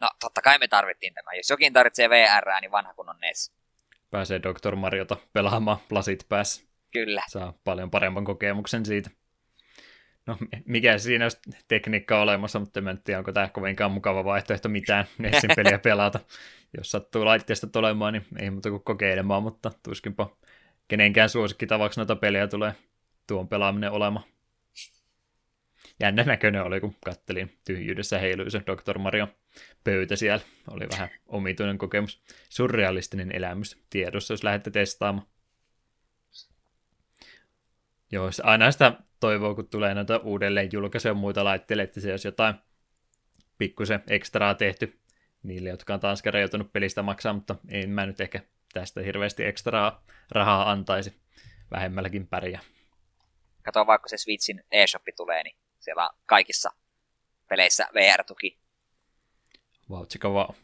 No 0.00 0.08
totta 0.20 0.42
kai 0.42 0.58
me 0.58 0.68
tarvittiin 0.68 1.14
tämä. 1.14 1.32
Jos 1.34 1.50
jokin 1.50 1.72
tarvitsee 1.72 2.10
VR, 2.10 2.60
niin 2.60 2.70
vanha 2.70 2.94
kun 2.94 3.08
on 3.08 3.16
NES. 3.20 3.52
Pääsee 4.10 4.40
Dr. 4.42 4.76
Mariota 4.76 5.16
pelaamaan 5.32 5.78
lasit 5.90 6.26
päässä. 6.28 6.62
Kyllä. 6.92 7.22
Saa 7.28 7.54
paljon 7.64 7.90
paremman 7.90 8.24
kokemuksen 8.24 8.86
siitä. 8.86 9.10
No, 10.26 10.36
mikä 10.64 10.98
siinä 10.98 11.24
olisi 11.24 11.38
tekniikka 11.68 12.20
olemassa, 12.20 12.60
mutta 12.60 12.80
en 12.80 13.02
tiedä, 13.04 13.18
onko 13.18 13.32
tämä 13.32 13.48
kovinkaan 13.48 13.92
mukava 13.92 14.24
vaihtoehto 14.24 14.68
mitään 14.68 15.04
Nessin 15.18 15.50
peliä 15.56 15.78
pelata. 15.78 16.20
Jos 16.76 16.90
sattuu 16.90 17.24
laitteesta 17.24 17.66
tulemaan, 17.66 18.12
niin 18.12 18.26
ei 18.38 18.50
muuta 18.50 18.70
kuin 18.70 18.84
kokeilemaan, 18.84 19.42
mutta 19.42 19.70
tuskinpa 19.82 20.36
kenenkään 20.88 21.28
suosikkitavaksi 21.28 22.00
noita 22.00 22.16
pelejä 22.16 22.46
tulee 22.46 22.74
tuon 23.26 23.48
pelaaminen 23.48 23.92
olemaan 23.92 24.24
jännä 26.00 26.22
näköinen 26.22 26.62
oli, 26.62 26.80
kun 26.80 26.96
kattelin 27.04 27.58
tyhjyydessä 27.64 28.18
heilui 28.18 28.50
se 28.50 28.60
Dr. 28.60 28.98
Mario 28.98 29.28
pöytä 29.84 30.16
siellä. 30.16 30.44
Oli 30.70 30.86
vähän 30.92 31.08
omituinen 31.26 31.78
kokemus. 31.78 32.22
Surrealistinen 32.48 33.36
elämys 33.36 33.84
tiedossa, 33.90 34.32
jos 34.32 34.44
lähdette 34.44 34.70
testaamaan. 34.70 35.26
Joo, 38.12 38.30
aina 38.42 38.72
sitä 38.72 38.92
toivoo, 39.20 39.54
kun 39.54 39.68
tulee 39.68 39.94
noita 39.94 40.16
uudelleen 40.16 40.68
julkaisuja 40.72 41.14
muita 41.14 41.44
laitteille, 41.44 41.82
että 41.82 42.00
se 42.00 42.10
olisi 42.10 42.28
jotain 42.28 42.54
pikkusen 43.58 44.02
ekstraa 44.06 44.54
tehty 44.54 45.00
niille, 45.42 45.68
jotka 45.68 45.94
on 45.94 46.00
taas 46.00 46.22
joutunut 46.40 46.72
pelistä 46.72 47.02
maksaa, 47.02 47.32
mutta 47.32 47.56
en 47.68 47.90
mä 47.90 48.06
nyt 48.06 48.20
ehkä 48.20 48.40
tästä 48.72 49.00
hirveästi 49.00 49.44
ekstraa 49.44 50.04
rahaa 50.30 50.70
antaisi. 50.70 51.20
Vähemmälläkin 51.70 52.26
pärjää. 52.26 52.60
Kato, 53.62 53.86
vaikka 53.86 54.08
se 54.08 54.16
Switchin 54.16 54.64
eShop 54.70 55.02
tulee, 55.16 55.42
niin 55.42 55.56
siellä 55.80 56.08
on 56.08 56.16
kaikissa 56.26 56.70
peleissä 57.48 57.88
VR-tuki. 57.94 58.58
Vauhtsika 59.90 60.32
vaan. 60.32 60.54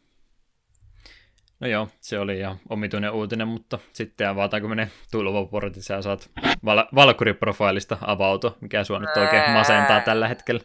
No 1.60 1.66
joo, 1.66 1.88
se 2.00 2.18
oli 2.18 2.38
ihan 2.38 2.56
omituinen 2.68 3.10
uutinen, 3.12 3.48
mutta 3.48 3.78
sitten 3.92 4.28
avataan, 4.28 4.60
kun 4.62 4.70
menee 4.70 4.90
tulvaportit, 5.10 5.84
sä 5.84 6.02
saat 6.02 6.30
val- 6.64 6.88
valkuriprofiilista 6.94 7.98
avautua, 8.00 8.56
mikä 8.60 8.84
sua 8.84 8.98
nyt 8.98 9.16
oikein 9.16 9.50
masentaa 9.50 10.00
tällä 10.00 10.28
hetkellä. 10.28 10.60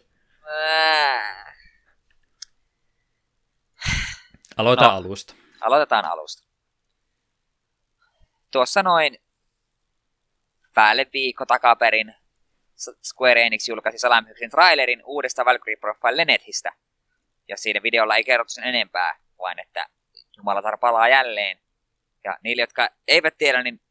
Aloita 4.57 4.87
no, 4.87 4.89
alusta. 4.89 5.35
Aloitetaan 5.61 6.05
alusta. 6.05 6.43
Tuossa 8.51 8.83
noin 8.83 9.17
päälle 10.73 11.07
viikko 11.13 11.45
takaperin 11.45 12.15
Square 13.03 13.45
Enix 13.45 13.67
julkaisi 13.67 13.97
salamyhyksen 13.97 14.49
trailerin 14.49 15.01
uudesta 15.05 15.45
Valkyrie 15.45 15.75
Profile 15.75 16.17
Lenethistä. 16.17 16.71
Ja 17.47 17.57
siinä 17.57 17.83
videolla 17.83 18.15
ei 18.15 18.23
kerrottu 18.23 18.53
sen 18.53 18.63
enempää, 18.63 19.19
vain 19.39 19.59
että 19.59 19.87
Jumalatar 20.37 20.77
palaa 20.77 21.09
jälleen. 21.09 21.59
Ja 22.23 22.37
niille, 22.43 22.61
jotka 22.61 22.89
eivät 23.07 23.37
tiedä, 23.37 23.63
niin 23.63 23.81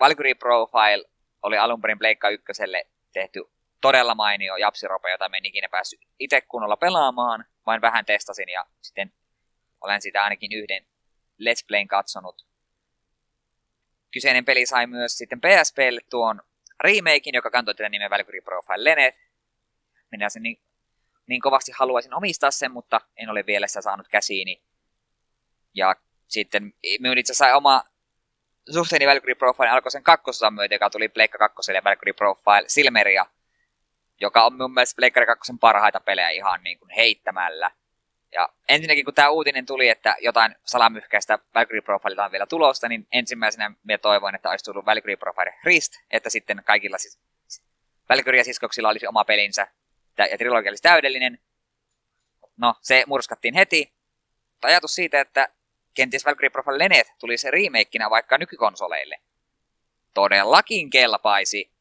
Valkyrie 0.00 0.34
Profile 0.34 1.04
oli 1.42 1.58
alun 1.58 1.80
perin 1.80 1.98
Pleikka 1.98 2.28
ykköselle 2.28 2.86
tehty 3.12 3.44
todella 3.80 4.14
mainio 4.14 4.56
japsirope, 4.56 5.10
jota 5.10 5.28
me 5.28 5.36
en 5.36 5.46
ikinä 5.46 5.68
päässyt 5.68 6.00
itse 6.18 6.40
kunnolla 6.40 6.76
pelaamaan, 6.76 7.44
vain 7.66 7.80
vähän 7.80 8.04
testasin 8.04 8.48
ja 8.48 8.66
sitten 8.82 9.12
olen 9.80 10.02
sitä 10.02 10.24
ainakin 10.24 10.52
yhden 10.52 10.86
Let's 11.42 11.66
Playn 11.68 11.88
katsonut. 11.88 12.46
Kyseinen 14.10 14.44
peli 14.44 14.66
sai 14.66 14.86
myös 14.86 15.18
sitten 15.18 15.40
PSPlle 15.40 16.00
tuon 16.10 16.42
remakein, 16.80 17.34
joka 17.34 17.50
kantoi 17.50 17.74
tätä 17.74 17.88
nimen 17.88 18.10
Valkyrie 18.10 18.40
Profile 18.40 18.84
Lenneth. 18.84 19.18
Minä 20.10 20.28
sen 20.28 20.42
niin, 20.42 20.60
niin 21.26 21.40
kovasti 21.40 21.72
haluaisin 21.72 22.14
omistaa 22.14 22.50
sen, 22.50 22.70
mutta 22.70 23.00
en 23.16 23.30
ole 23.30 23.46
vielä 23.46 23.66
sitä 23.66 23.80
saanut 23.80 24.08
käsiini. 24.08 24.62
Ja 25.74 25.96
sitten 26.28 26.74
minun 27.00 27.18
itse 27.18 27.32
asiassa 27.32 27.56
oma 27.56 27.84
suhteeni 28.72 29.06
Valkyrie 29.06 29.34
Profile 29.34 29.68
alkoi 29.68 29.90
sen 29.90 30.02
kakkososan 30.02 30.54
myötä, 30.54 30.74
joka 30.74 30.90
tuli 30.90 31.08
Pleikka 31.08 31.38
2 31.38 31.72
ja 31.72 31.84
Valkyrie 31.84 32.12
Profile 32.12 32.64
Silmeria, 32.66 33.26
joka 34.20 34.44
on 34.44 34.56
mun 34.56 34.74
mielestä 34.74 34.96
Pleikkari 34.96 35.26
2 35.26 35.52
parhaita 35.60 36.00
pelejä 36.00 36.30
ihan 36.30 36.62
niin 36.62 36.78
kuin 36.78 36.90
heittämällä. 36.90 37.70
Ja 38.32 38.48
ensinnäkin 38.68 39.04
kun 39.04 39.14
tämä 39.14 39.28
uutinen 39.28 39.66
tuli, 39.66 39.88
että 39.88 40.16
jotain 40.20 40.56
salamyhkäistä 40.64 41.38
Valkyrie 41.54 41.80
Profilea 41.80 42.24
on 42.24 42.32
vielä 42.32 42.46
tulosta, 42.46 42.88
niin 42.88 43.06
ensimmäisenä 43.12 43.70
minä 43.84 43.98
toivoin, 43.98 44.34
että 44.34 44.50
olisi 44.50 44.64
tullut 44.64 44.86
Valkyrie 44.86 45.16
Profile 45.16 45.54
Rist, 45.64 45.92
että 46.10 46.30
sitten 46.30 46.62
kaikilla 46.64 46.98
siis 46.98 47.20
Valkyria-siskoksilla 48.08 48.88
olisi 48.88 49.06
oma 49.06 49.24
pelinsä 49.24 49.68
ja 50.30 50.38
trilogia 50.38 50.70
olisi 50.70 50.82
täydellinen. 50.82 51.38
No, 52.56 52.74
se 52.80 53.04
murskattiin 53.06 53.54
heti. 53.54 53.92
Ajatus 54.62 54.94
siitä, 54.94 55.20
että 55.20 55.48
kenties 55.94 56.24
Valkyrie 56.24 56.50
Profile 56.50 56.78
Lenet 56.78 57.12
tulisi 57.18 57.50
remakeina 57.50 58.10
vaikka 58.10 58.38
nykykonsoleille. 58.38 59.20
Todellakin 60.14 60.90
kelpaisi. 60.90 61.72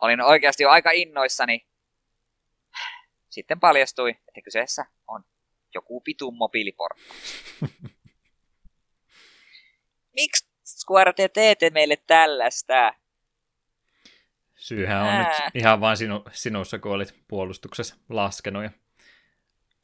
Olin 0.00 0.20
oikeasti 0.20 0.62
jo 0.62 0.70
aika 0.70 0.90
innoissani. 0.90 1.66
Sitten 3.28 3.60
paljastui, 3.60 4.10
että 4.10 4.40
kyseessä 4.44 4.86
on 5.08 5.24
joku 5.74 6.02
vitun 6.06 6.36
mobiiliporttaus. 6.36 7.44
Miksi 10.16 10.46
Square 10.64 11.12
te 11.12 11.28
teette 11.28 11.70
meille 11.70 11.96
tällaista? 11.96 12.94
Syyhän 14.56 15.02
on 15.02 15.08
Ää. 15.08 15.22
nyt 15.22 15.54
ihan 15.54 15.80
vain 15.80 15.96
sinu, 15.96 16.24
sinussa, 16.32 16.78
kun 16.78 16.92
olit 16.92 17.14
puolustuksessa 17.28 17.96
laskenut. 18.08 18.62
Ja 18.62 18.70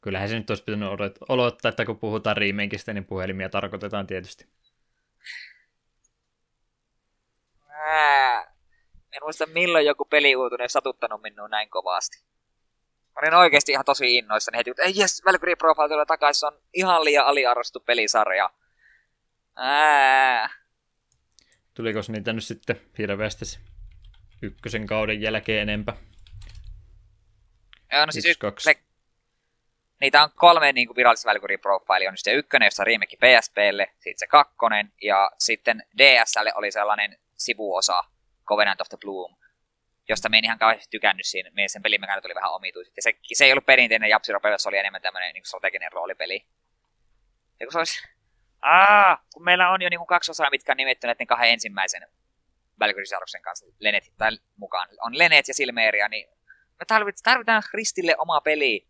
kyllähän 0.01 0.29
se 0.29 0.39
nyt 0.39 0.49
olisi 0.49 0.63
pitänyt 0.63 0.89
odottaa, 1.29 1.69
että 1.69 1.85
kun 1.85 1.99
puhutaan 1.99 2.37
remakeista, 2.37 2.93
niin 2.93 3.05
puhelimia 3.05 3.49
tarkoitetaan 3.49 4.07
tietysti. 4.07 4.45
Ää. 7.69 8.55
En 9.11 9.23
muista 9.23 9.45
milloin 9.45 9.85
joku 9.85 10.05
peliuutinen 10.05 10.69
satuttanut 10.69 11.21
minua 11.21 11.47
näin 11.47 11.69
kovasti. 11.69 12.23
Olin 13.21 13.33
oikeasti 13.33 13.71
ihan 13.71 13.85
tosi 13.85 14.17
innoissani 14.17 14.57
heti, 14.57 14.69
että 14.69 14.83
ei 14.83 14.93
jes, 14.95 15.21
Valkyrie 15.25 15.55
Profile 15.55 15.89
tulee 15.89 16.05
takaisin, 16.05 16.39
se 16.39 16.45
on 16.45 16.61
ihan 16.73 17.05
liian 17.05 17.25
aliarvostettu 17.25 17.79
pelisarja. 17.79 18.49
Ää. 19.55 20.49
Tuliko 21.73 21.99
niitä 22.07 22.33
nyt 22.33 22.43
sitten 22.43 22.81
hirveästi 22.97 23.45
ykkösen 24.41 24.87
kauden 24.87 25.21
jälkeen 25.21 25.61
enempää? 25.61 25.95
Joo, 27.93 28.05
no 28.05 28.11
siis 28.11 28.25
Yksi, 28.25 28.39
kaksi. 28.39 28.77
Niitä 30.01 30.23
on 30.23 30.29
kolme 30.35 30.71
niin 30.71 30.87
kuin 30.87 30.95
virallista 30.95 31.29
Valkyrie 31.29 31.57
Profile. 31.57 32.09
On 32.09 32.17
se 32.17 32.33
ykkönen, 32.33 32.65
jossa 32.67 32.83
remake 32.83 33.17
PSPlle, 33.17 33.87
sitten 33.93 34.19
se 34.19 34.27
kakkonen, 34.27 34.93
ja 35.01 35.31
sitten 35.39 35.83
DSlle 35.97 36.51
oli 36.55 36.71
sellainen 36.71 37.17
sivuosa, 37.37 38.03
Covenant 38.45 38.81
of 38.81 38.89
the 38.89 38.97
Bloom, 39.01 39.35
josta 40.09 40.29
me 40.29 40.37
en 40.37 40.45
ihan 40.45 40.59
kauheasti 40.59 40.87
tykännyt 40.89 41.25
siinä. 41.25 41.49
Meidän 41.53 41.69
sen 41.69 41.81
pelimekaniat 41.81 42.25
oli 42.25 42.35
vähän 42.35 42.51
omituiset. 42.51 42.93
Ja 42.95 43.01
se, 43.01 43.13
se 43.33 43.45
ei 43.45 43.51
ollut 43.51 43.65
perinteinen 43.65 44.09
Japsiro 44.09 44.39
se 44.57 44.69
oli 44.69 44.77
enemmän 44.77 45.01
tämmöinen 45.01 45.33
niin 45.33 45.45
strateginen 45.45 45.91
roolipeli. 45.91 46.45
Ja 47.59 47.65
kun 47.65 47.71
se 47.71 47.77
olisi... 47.77 48.07
Aa, 48.61 49.25
kun 49.33 49.43
meillä 49.43 49.69
on 49.69 49.81
jo 49.81 49.89
niin 49.89 49.99
kuin 49.99 50.07
kaksi 50.07 50.31
osaa, 50.31 50.49
mitkä 50.49 50.71
on 50.73 50.77
nimetty 50.77 51.07
näiden 51.07 51.27
kahden 51.27 51.49
ensimmäisen 51.49 52.07
Valkyrie 52.79 53.41
kanssa 53.41 53.65
Lenet, 53.79 54.13
tai 54.17 54.31
mukaan. 54.57 54.89
On 55.01 55.17
Lenet 55.17 55.47
ja 55.47 55.53
Silmeria, 55.53 56.07
niin 56.07 56.29
me 56.79 56.85
tarvitaan, 56.87 57.23
tarvitaan 57.23 57.63
Kristille 57.71 58.15
oma 58.17 58.41
peli. 58.41 58.87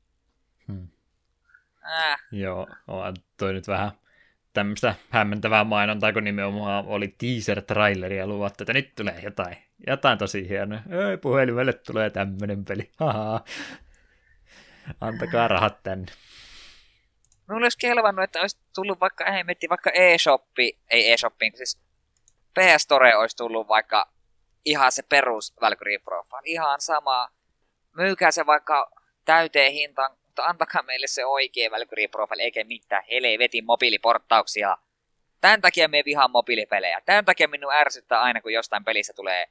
Hmm. 0.67 0.87
Äh. 1.91 2.19
Joo, 2.31 2.67
on 2.87 3.15
toi 3.37 3.53
nyt 3.53 3.67
vähän 3.67 3.91
tämmöistä 4.53 4.95
hämmentävää 5.09 5.63
mainontaa, 5.63 6.13
kun 6.13 6.23
nimenomaan 6.23 6.85
oli 6.85 7.07
teaser-traileri 7.07 8.17
ja 8.17 8.27
luvattu, 8.27 8.63
että 8.63 8.73
nyt 8.73 8.95
tulee 8.95 9.19
jotain, 9.23 9.57
jotain 9.87 10.17
tosi 10.17 10.49
hienoa. 10.49 10.79
Ei, 11.09 11.17
puhelimelle 11.17 11.73
tulee 11.73 12.09
tämmöinen 12.09 12.65
peli. 12.65 12.91
Haha. 12.97 13.43
Antakaa 15.01 15.47
rahat 15.47 15.83
tänne. 15.83 16.11
Mulla 17.49 17.65
olisi 17.65 17.77
kelvannut, 17.77 18.23
että 18.23 18.41
olisi 18.41 18.57
tullut 18.75 18.99
vaikka, 18.99 19.25
ei 19.25 19.43
vaikka 19.69 19.89
e-shoppi, 19.93 20.79
ei 20.91 21.11
e-shoppiin, 21.11 21.57
siis 21.57 21.81
PS 22.59 22.83
Store 22.83 23.15
olisi 23.15 23.37
tullut 23.37 23.67
vaikka 23.67 24.11
ihan 24.65 24.91
se 24.91 25.03
perus 25.03 25.53
Valkyrie 25.61 25.99
Profile, 25.99 26.41
ihan 26.45 26.81
sama. 26.81 27.29
Myykää 27.95 28.31
se 28.31 28.45
vaikka 28.45 28.91
täyteen 29.25 29.71
hintaan, 29.71 30.17
mutta 30.39 30.49
antakaa 30.49 30.83
meille 30.83 31.07
se 31.07 31.25
oikea 31.25 31.71
Valkyrie 31.71 32.07
Profile, 32.07 32.43
eikä 32.43 32.63
mitään 32.63 33.03
helvetin 33.11 33.65
mobiiliporttauksia. 33.65 34.77
Tämän 35.41 35.61
takia 35.61 35.87
me 35.87 36.03
vihaan 36.05 36.31
mobiilipelejä. 36.31 37.01
Tämän 37.05 37.25
takia 37.25 37.47
minun 37.47 37.73
ärsyttää 37.73 38.21
aina, 38.21 38.41
kun 38.41 38.53
jostain 38.53 38.83
pelissä 38.83 39.13
tulee 39.15 39.47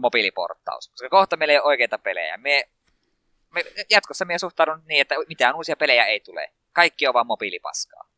mobiiliporttaus. 0.00 0.88
Koska 0.88 1.08
kohta 1.08 1.36
meillä 1.36 1.52
ei 1.52 1.58
ole 1.58 1.66
oikeita 1.66 1.98
pelejä. 1.98 2.36
Me, 2.36 2.64
me, 3.50 3.64
jatkossa 3.90 4.24
me 4.24 4.38
suhtaudun 4.38 4.82
niin, 4.86 5.00
että 5.00 5.14
mitään 5.28 5.56
uusia 5.56 5.76
pelejä 5.76 6.04
ei 6.04 6.20
tule. 6.20 6.52
Kaikki 6.72 7.06
on 7.06 7.14
vaan 7.14 7.26
mobiilipaskaa. 7.26 8.08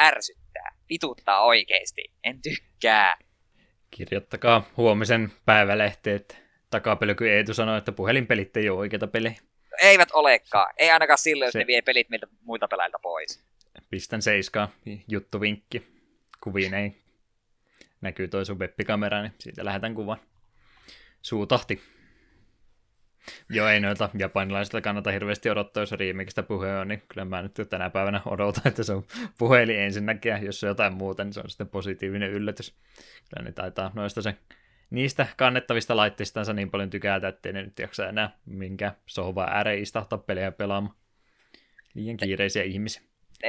Ärsyttää. 0.00 0.76
Vituttaa 0.88 1.44
oikeesti. 1.44 2.12
En 2.24 2.42
tykkää. 2.42 3.16
Kirjoittakaa 3.90 4.62
huomisen 4.76 5.32
päivälehteen, 5.44 6.16
että 6.16 6.34
takapelky 6.70 7.30
Eetu 7.30 7.54
sanoi, 7.54 7.78
että 7.78 7.92
puhelinpelit 7.92 8.56
ei 8.56 8.70
ole 8.70 8.78
oikeita 8.78 9.06
pelejä. 9.06 9.49
Eivät 9.82 10.08
olekaan. 10.12 10.74
Ei 10.76 10.90
ainakaan 10.90 11.18
silloin, 11.18 11.46
jos 11.46 11.52
Se... 11.52 11.58
ne 11.58 11.66
vie 11.66 11.82
pelit 11.82 12.10
miltä 12.10 12.26
muita 12.42 12.68
pelailta 12.68 12.98
pois. 12.98 13.44
Pistän 13.90 14.22
seiskaa, 14.22 14.68
juttuvinkki. 15.08 15.86
Kuviin 16.40 16.74
ei 16.74 16.96
näkyy 18.00 18.28
toi 18.28 18.46
sun 18.46 18.58
webbikamera, 18.58 19.22
niin 19.22 19.32
siitä 19.38 19.64
lähetän 19.64 19.94
kuvan. 19.94 20.18
Suutahti. 21.22 21.82
Joo, 23.50 23.68
ei 23.68 23.80
noita 23.80 24.10
japanilaisilta 24.18 24.80
kannata 24.80 25.10
hirveästi 25.10 25.50
odottaa, 25.50 25.82
jos 25.82 25.92
riimikistä 25.92 26.42
puhe 26.42 26.76
on, 26.76 26.88
niin 26.88 27.02
kyllä 27.08 27.24
mä 27.24 27.42
nyt 27.42 27.54
tänä 27.68 27.90
päivänä 27.90 28.20
odotan, 28.24 28.68
että 28.68 28.82
se 28.82 28.92
on 28.92 29.04
puhelin 29.38 29.78
ensinnäkin, 29.78 30.30
ja 30.30 30.38
jos 30.38 30.60
se 30.60 30.66
on 30.66 30.68
jotain 30.68 30.92
muuta, 30.92 31.24
niin 31.24 31.32
se 31.32 31.40
on 31.40 31.50
sitten 31.50 31.68
positiivinen 31.68 32.30
yllätys. 32.30 32.74
Kyllä 33.30 33.44
ne 33.44 33.52
taitaa 33.52 33.90
noista 33.94 34.22
se 34.22 34.34
niistä 34.90 35.26
kannettavista 35.36 35.96
laitteistansa 35.96 36.52
niin 36.52 36.70
paljon 36.70 36.90
tykätä, 36.90 37.28
ettei 37.28 37.52
ne 37.52 37.62
nyt 37.62 37.78
jaksa 37.78 38.08
enää 38.08 38.38
minkä 38.46 38.94
sohva 39.06 39.46
ääreen 39.50 39.82
istahtaa 39.82 40.18
pelejä 40.18 40.52
pelaamaan. 40.52 40.96
Liian 41.94 42.16
kiireisiä 42.16 42.62
ihmisiä. 42.62 43.02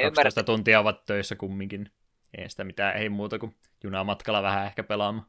12 0.04 0.44
tuntia 0.44 0.80
ovat 0.80 1.06
töissä 1.06 1.36
kumminkin. 1.36 1.92
Ei 2.38 2.50
sitä 2.50 2.64
mitään, 2.64 2.98
ei 2.98 3.10
muuta 3.10 3.40
kuin 3.40 3.56
junamatkalla 3.84 4.44
vähän 4.44 4.66
ehkä 4.66 4.84
pelaamaan. 4.84 5.28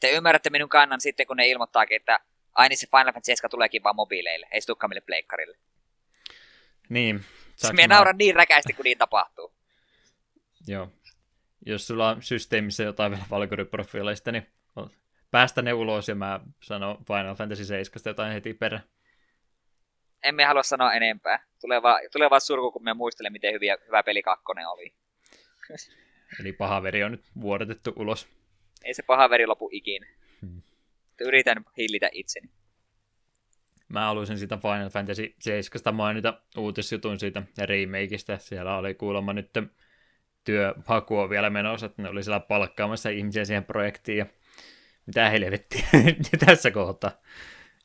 Te 0.00 0.10
ymmärrätte 0.10 0.50
minun 0.50 0.68
kannan 0.68 1.00
sitten, 1.00 1.26
kun 1.26 1.36
ne 1.36 1.48
ilmoittaakin, 1.48 1.96
että 1.96 2.20
Ai 2.54 2.68
niin 2.68 2.78
se 2.78 2.86
Final 2.86 3.12
Fantasy 3.12 3.24
7 3.24 3.50
tuleekin 3.50 3.82
vaan 3.82 3.96
mobiileille, 3.96 4.46
ei 4.50 4.60
se 4.60 4.66
tulekaan 4.66 4.90
meille 4.90 5.00
pleikkarille. 5.00 5.58
Niin. 6.88 7.24
Se 7.56 7.72
minä 7.72 7.88
mä... 7.88 7.94
nauran 7.94 8.18
niin 8.18 8.36
räkäisesti, 8.36 8.72
kun 8.72 8.84
niin 8.84 8.98
tapahtuu. 8.98 9.54
Joo. 10.66 10.92
Jos 11.66 11.86
sulla 11.86 12.08
on 12.08 12.22
systeemissä 12.22 12.82
jotain 12.82 13.12
vielä 13.12 13.24
valkoriprofiileista, 13.30 14.32
niin 14.32 14.46
päästä 15.34 15.62
ne 15.62 15.72
ulos 15.72 16.08
ja 16.08 16.14
mä 16.14 16.40
sanon 16.62 17.04
Final 17.06 17.34
Fantasy 17.34 17.64
7 17.64 18.02
jotain 18.06 18.32
heti 18.32 18.54
perä. 18.54 18.80
Emme 20.22 20.44
halua 20.44 20.62
sanoa 20.62 20.94
enempää. 20.94 21.44
Tulee 21.60 21.82
vaan, 21.82 22.00
tulee 22.12 22.30
vaan 22.30 22.40
surku, 22.40 22.72
kun 22.72 22.84
me 22.84 22.94
muistelen, 22.94 23.32
miten 23.32 23.52
hyviä, 23.52 23.76
hyvä 23.86 24.02
peli 24.02 24.22
kakkonen 24.22 24.68
oli. 24.68 24.94
Eli 26.40 26.52
paha 26.52 26.82
veri 26.82 27.04
on 27.04 27.10
nyt 27.10 27.24
vuodetettu 27.40 27.92
ulos. 27.96 28.28
Ei 28.84 28.94
se 28.94 29.02
paha 29.02 29.30
veri 29.30 29.46
lopu 29.46 29.68
ikinä. 29.72 30.06
Hmm 30.40 30.62
yritän 31.20 31.64
hillitä 31.78 32.08
itseni. 32.12 32.50
Mä 33.88 34.04
haluaisin 34.04 34.38
sitä 34.38 34.56
Final 34.56 34.88
Fantasy 34.90 35.34
7 35.38 35.94
mainita 35.94 36.40
uutisjutun 36.56 37.20
siitä 37.20 37.42
remakeista. 37.58 38.38
Siellä 38.38 38.76
oli 38.76 38.94
kuulemma 38.94 39.32
nyt 39.32 39.50
työhakua 40.44 41.30
vielä 41.30 41.50
menossa, 41.50 41.86
että 41.86 42.02
ne 42.02 42.08
oli 42.08 42.22
siellä 42.22 42.40
palkkaamassa 42.40 43.08
ihmisiä 43.08 43.44
siihen 43.44 43.64
projektiin. 43.64 44.18
Ja 44.18 44.26
mitä 45.06 45.30
helvettiä 45.30 45.86
tässä 46.46 46.70
kohtaa. 46.70 47.10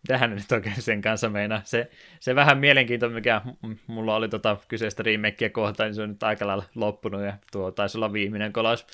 Mitähän 0.08 0.36
nyt 0.36 0.52
oikein 0.52 0.82
sen 0.82 1.02
kanssa 1.02 1.30
meinaa. 1.30 1.62
Se, 1.64 1.90
se 2.20 2.36
vähän 2.36 2.58
mielenkiinto, 2.58 3.10
mikä 3.10 3.42
mulla 3.88 4.16
oli 4.16 4.30
tota 4.30 4.58
kyseistä 4.68 5.04
remakea 5.04 5.50
kohtaan, 5.50 5.88
niin 5.88 5.96
se 5.96 6.02
on 6.02 6.10
nyt 6.10 6.24
aika 6.24 6.48
lailla 6.48 6.64
loppunut 6.76 7.22
ja 7.22 7.34
tuo 7.52 7.72
taisi 7.72 7.98
olla 7.98 8.14
viimeinen 8.14 8.54
kolaus 8.54 8.88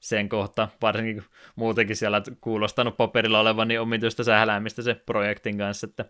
sen 0.00 0.28
kohta, 0.28 0.68
varsinkin 0.82 1.16
kun 1.16 1.24
muutenkin 1.56 1.96
siellä 1.96 2.22
kuulostanut 2.40 2.96
paperilla 2.96 3.40
olevan 3.40 3.68
niin 3.68 3.80
omituista 3.80 4.24
sähläämistä 4.24 4.82
se 4.82 4.94
projektin 4.94 5.58
kanssa, 5.58 5.86
että 5.86 6.04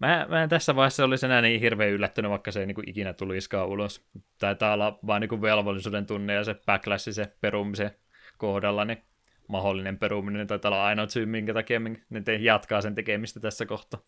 mä, 0.00 0.26
mä 0.28 0.42
en 0.42 0.48
tässä 0.48 0.76
vaiheessa 0.76 1.04
olisi 1.04 1.26
enää 1.26 1.42
niin 1.42 1.60
hirveän 1.60 1.90
yllättynyt, 1.90 2.30
vaikka 2.30 2.52
se 2.52 2.60
ei 2.60 2.66
niin 2.66 2.74
kuin 2.74 2.88
ikinä 2.88 3.12
tulisikaan 3.12 3.68
ulos. 3.68 4.06
Taitaa 4.38 4.72
olla 4.72 4.98
vain 5.06 5.20
niin 5.20 5.28
kuin 5.28 5.42
velvollisuuden 5.42 6.06
tunne 6.06 6.34
ja 6.34 6.44
se 6.44 6.56
backlash, 6.66 7.08
se 7.10 7.32
perumisen 7.40 7.90
kohdalla, 8.38 8.84
niin 8.84 9.02
mahdollinen 9.48 9.98
peruminen 9.98 10.46
taitaa 10.46 10.68
olla 10.68 10.86
ainoa 10.86 11.08
syy, 11.08 11.26
minkä 11.26 11.54
takia 11.54 11.80
ne 12.10 12.20
te 12.20 12.34
jatkaa 12.34 12.80
sen 12.80 12.94
tekemistä 12.94 13.40
tässä 13.40 13.66
kohtaa. 13.66 14.00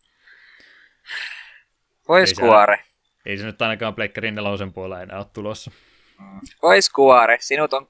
Vois 2.08 2.34
kuore. 2.34 2.84
Ei 3.26 3.38
se 3.38 3.44
nyt 3.44 3.62
ainakaan 3.62 3.94
Pleikkarin 3.94 4.34
nelosen 4.34 4.72
puolella 4.72 5.02
enää 5.02 5.18
ole 5.18 5.26
tulossa. 5.32 5.70
Vois 6.62 6.90
kuore, 6.90 7.38
sinut 7.40 7.72
on 7.72 7.88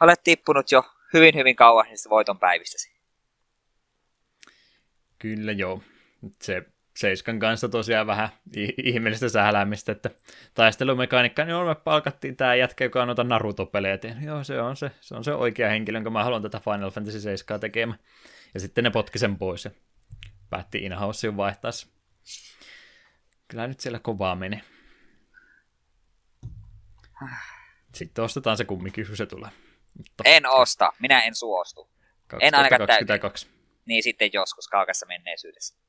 olet 0.00 0.22
tippunut 0.24 0.72
jo 0.72 0.84
hyvin 1.12 1.34
hyvin 1.34 1.56
kauan 1.56 1.86
niistä 1.86 2.10
voiton 2.10 2.38
päivistäsi. 2.38 2.92
Kyllä 5.18 5.52
joo. 5.52 5.82
Se 6.42 6.62
Seiskan 6.96 7.38
kanssa 7.38 7.68
tosiaan 7.68 8.06
vähän 8.06 8.28
ihmeellistä 8.84 9.28
sähläämistä, 9.28 9.92
että 9.92 10.10
taistelumekaniikka, 10.54 11.44
niin 11.44 11.66
me 11.66 11.74
palkattiin 11.74 12.36
tämä 12.36 12.54
jätkä, 12.54 12.84
joka 12.84 13.02
on 13.02 13.08
noita 13.08 13.24
Naruto-pelejä. 13.24 13.98
Joo, 14.24 14.44
se 14.44 14.60
on 14.60 14.76
se, 14.76 14.90
se 15.00 15.14
on 15.14 15.24
se 15.24 15.34
oikea 15.34 15.68
henkilö, 15.68 15.96
jonka 15.96 16.10
mä 16.10 16.24
haluan 16.24 16.42
tätä 16.42 16.60
Final 16.60 16.90
Fantasy 16.90 17.20
7 17.20 17.60
tekemään. 17.60 17.98
Ja 18.54 18.60
sitten 18.60 18.84
ne 18.84 18.90
potki 18.90 19.18
sen 19.18 19.38
pois 19.38 19.64
ja 19.64 19.70
päätti 20.50 20.78
in 20.78 20.92
vaihtaa 21.36 21.70
Kyllä 23.48 23.66
nyt 23.66 23.80
siellä 23.80 23.98
kovaa 23.98 24.34
menee. 24.34 24.60
Sitten 27.94 28.24
ostetaan 28.24 28.56
se 28.56 28.64
kumminkin, 28.64 29.06
kun 29.06 29.16
se 29.16 29.26
tulee. 29.26 29.50
Mutta... 29.96 30.24
En 30.26 30.46
osta, 30.46 30.92
minä 30.98 31.20
en 31.20 31.34
suostu. 31.34 31.90
2022. 32.26 33.46
En 33.46 33.54
ainakaan 33.54 33.62
Niin 33.86 34.02
sitten 34.02 34.30
joskus 34.32 34.68
kaukassa 34.68 35.06
menneisyydessä. 35.06 35.81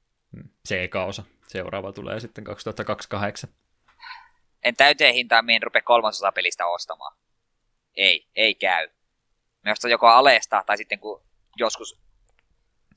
C-osa. 0.68 1.22
Hmm. 1.22 1.32
Seuraava 1.48 1.92
tulee 1.92 2.20
sitten 2.20 2.44
2028. 2.44 3.50
En 4.64 4.76
täyteen 4.76 5.14
hintaa 5.14 5.42
mihin 5.42 5.64
rupea 5.64 5.82
kolmasosa 5.82 6.32
pelistä 6.32 6.66
ostamaan. 6.66 7.18
Ei, 7.96 8.28
ei 8.36 8.56
käy. 8.56 8.90
Me 9.62 9.72
ostan 9.72 9.92
joko 9.92 10.08
alesta, 10.08 10.64
tai 10.66 10.78
sitten 10.78 11.00
kun 11.00 11.24
joskus 11.56 12.00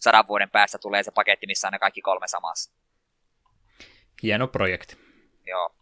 sadan 0.01 0.29
vuoden 0.29 0.51
päästä 0.51 0.79
tulee 0.79 1.03
se 1.03 1.11
paketti, 1.11 1.47
missä 1.47 1.69
on 1.69 1.73
ne 1.73 1.79
kaikki 1.79 2.01
kolme 2.01 2.29
samassa. 2.29 2.73
Hieno 4.23 4.49
projekti. 4.49 4.97
Joo. 5.47 5.75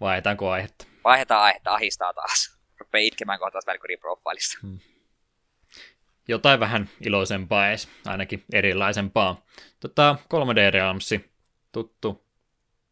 Vaihdetaanko 0.00 0.50
aihetta? 0.50 0.86
Vaihdetaan 1.04 1.42
aihetta, 1.42 1.74
ahistaa 1.74 2.14
taas. 2.14 2.58
Rupeaa 2.78 3.02
itkemään 3.02 3.38
kohta 3.38 3.58
Valkyrie 3.66 3.96
Profilista. 3.96 4.58
Hmm. 4.62 4.78
Jotain 6.28 6.60
vähän 6.60 6.88
iloisempaa 7.00 7.68
edes, 7.68 7.88
ainakin 8.06 8.44
erilaisempaa. 8.52 9.44
Tota, 9.80 10.16
3D 10.34 10.70
Realmsi, 10.70 11.30
tuttu 11.72 12.24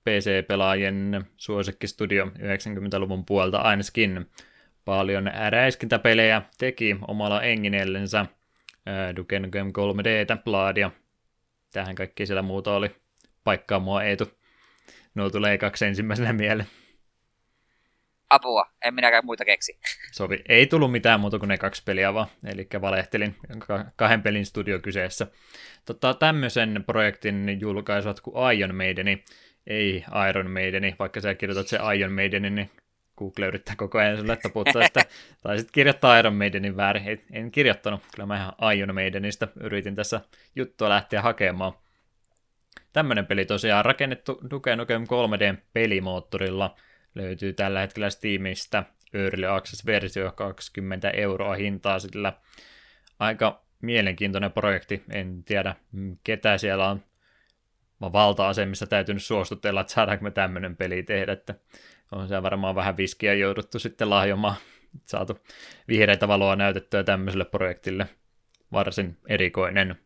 PC-pelaajien 0.05 1.25
suosikkistudio 1.37 2.25
90-luvun 2.25 3.25
puolta 3.25 3.59
ainakin. 3.59 4.31
Paljon 4.85 5.31
räiskintäpelejä 5.51 6.43
teki 6.59 6.97
omalla 7.09 7.43
enginellensä. 7.43 8.27
Duke 9.17 9.39
Nukem 9.39 9.67
3D, 9.67 10.43
Blaadia. 10.45 10.91
Tähän 11.73 11.95
kaikki 11.95 12.27
siellä 12.27 12.43
muuta 12.43 12.75
oli. 12.75 12.97
Paikkaa 13.45 13.79
mua 13.79 14.03
Eetu. 14.03 14.31
Nuo 15.15 15.31
tulee 15.31 15.59
kaksi 15.59 15.87
ensimmäisenä 15.87 16.33
mieleen. 16.33 16.69
Apua, 18.31 18.67
en 18.85 18.95
minäkään 18.95 19.27
muita 19.27 19.45
keksi. 19.45 19.79
Sovi. 20.13 20.43
Ei 20.49 20.67
tullut 20.67 20.93
mitään 20.93 21.21
muuta 21.21 21.39
kuin 21.39 21.49
ne 21.49 21.59
kaksi 21.59 21.83
peliä 21.85 22.15
vaan, 22.15 22.27
eli 22.45 22.69
valehtelin 22.81 23.37
kahden 23.97 24.23
pelin 24.23 24.47
studio 24.47 24.79
kyseessä. 24.79 25.27
Tota, 25.85 26.15
tämmöisen 26.15 26.85
projektin 26.87 27.61
julkaisuat 27.61 28.21
kuin 28.21 28.55
Iron 28.55 28.75
Maideni, 28.75 29.25
ei 29.67 30.05
Iron 30.29 30.51
Maideni, 30.51 30.95
vaikka 30.99 31.21
sä 31.21 31.35
kirjoitat 31.35 31.69
se 31.69 31.79
Iron 31.97 32.13
Maideni, 32.13 32.51
niin 32.51 32.71
Google 33.21 33.47
yrittää 33.47 33.77
koko 33.77 33.99
ajan 33.99 34.19
sulle 34.19 34.37
taputtaa 34.37 34.87
sitä. 34.87 35.01
tai 35.43 35.59
sitten 35.59 35.73
kirjoittaa 35.73 36.19
Iron 36.19 36.35
Maidenin 36.35 36.77
väärin. 36.77 37.09
En, 37.09 37.21
en 37.33 37.51
kirjoittanut, 37.51 38.03
kyllä 38.15 38.27
mä 38.27 38.37
ihan 38.37 38.77
Iron 38.77 38.95
Maidenista 38.95 39.49
yritin 39.61 39.95
tässä 39.95 40.21
juttua 40.57 40.89
lähteä 40.89 41.23
hakemaan. 41.23 41.73
Tämmöinen 42.93 43.27
peli 43.27 43.45
tosiaan 43.45 43.85
rakennettu 43.85 44.41
Duke 44.51 44.77
Nukem 44.77 45.05
3D 45.05 45.57
pelimoottorilla. 45.73 46.77
Löytyy 47.15 47.53
tällä 47.53 47.81
hetkellä 47.81 48.11
Steamista 48.11 48.85
Early 49.15 49.47
Access-versio 49.47 50.33
20 50.33 51.11
euroa 51.11 51.55
hintaa 51.55 51.99
sillä. 51.99 52.33
Aika 53.19 53.65
mielenkiintoinen 53.83 54.53
projekti. 54.53 55.03
En 55.11 55.45
tiedä 55.45 55.77
ketä 56.25 56.59
siellä 56.59 56.91
on 56.91 57.05
valta-asemissa 58.01 58.87
täytynyt 58.87 59.23
suostutella, 59.23 59.81
että 59.81 59.93
saadaanko 59.93 60.23
me 60.23 60.31
tämmöinen 60.31 60.77
peli 60.77 61.03
tehdä. 61.03 61.33
Että 61.33 61.55
on 62.13 62.29
siellä 62.29 62.43
varmaan 62.43 62.75
vähän 62.75 62.97
viskiä 62.97 63.35
jouduttu 63.35 63.79
sitten 63.79 64.11
lahjomaan. 64.11 64.55
Saatu 65.05 65.39
vihreitä 65.89 66.29
valoa 66.29 66.57
näytettyä 66.57 67.05
tämmöiselle 67.05 67.45
projektille. 67.45 68.07
Varsin 68.73 69.19
erikoinen. 69.29 69.97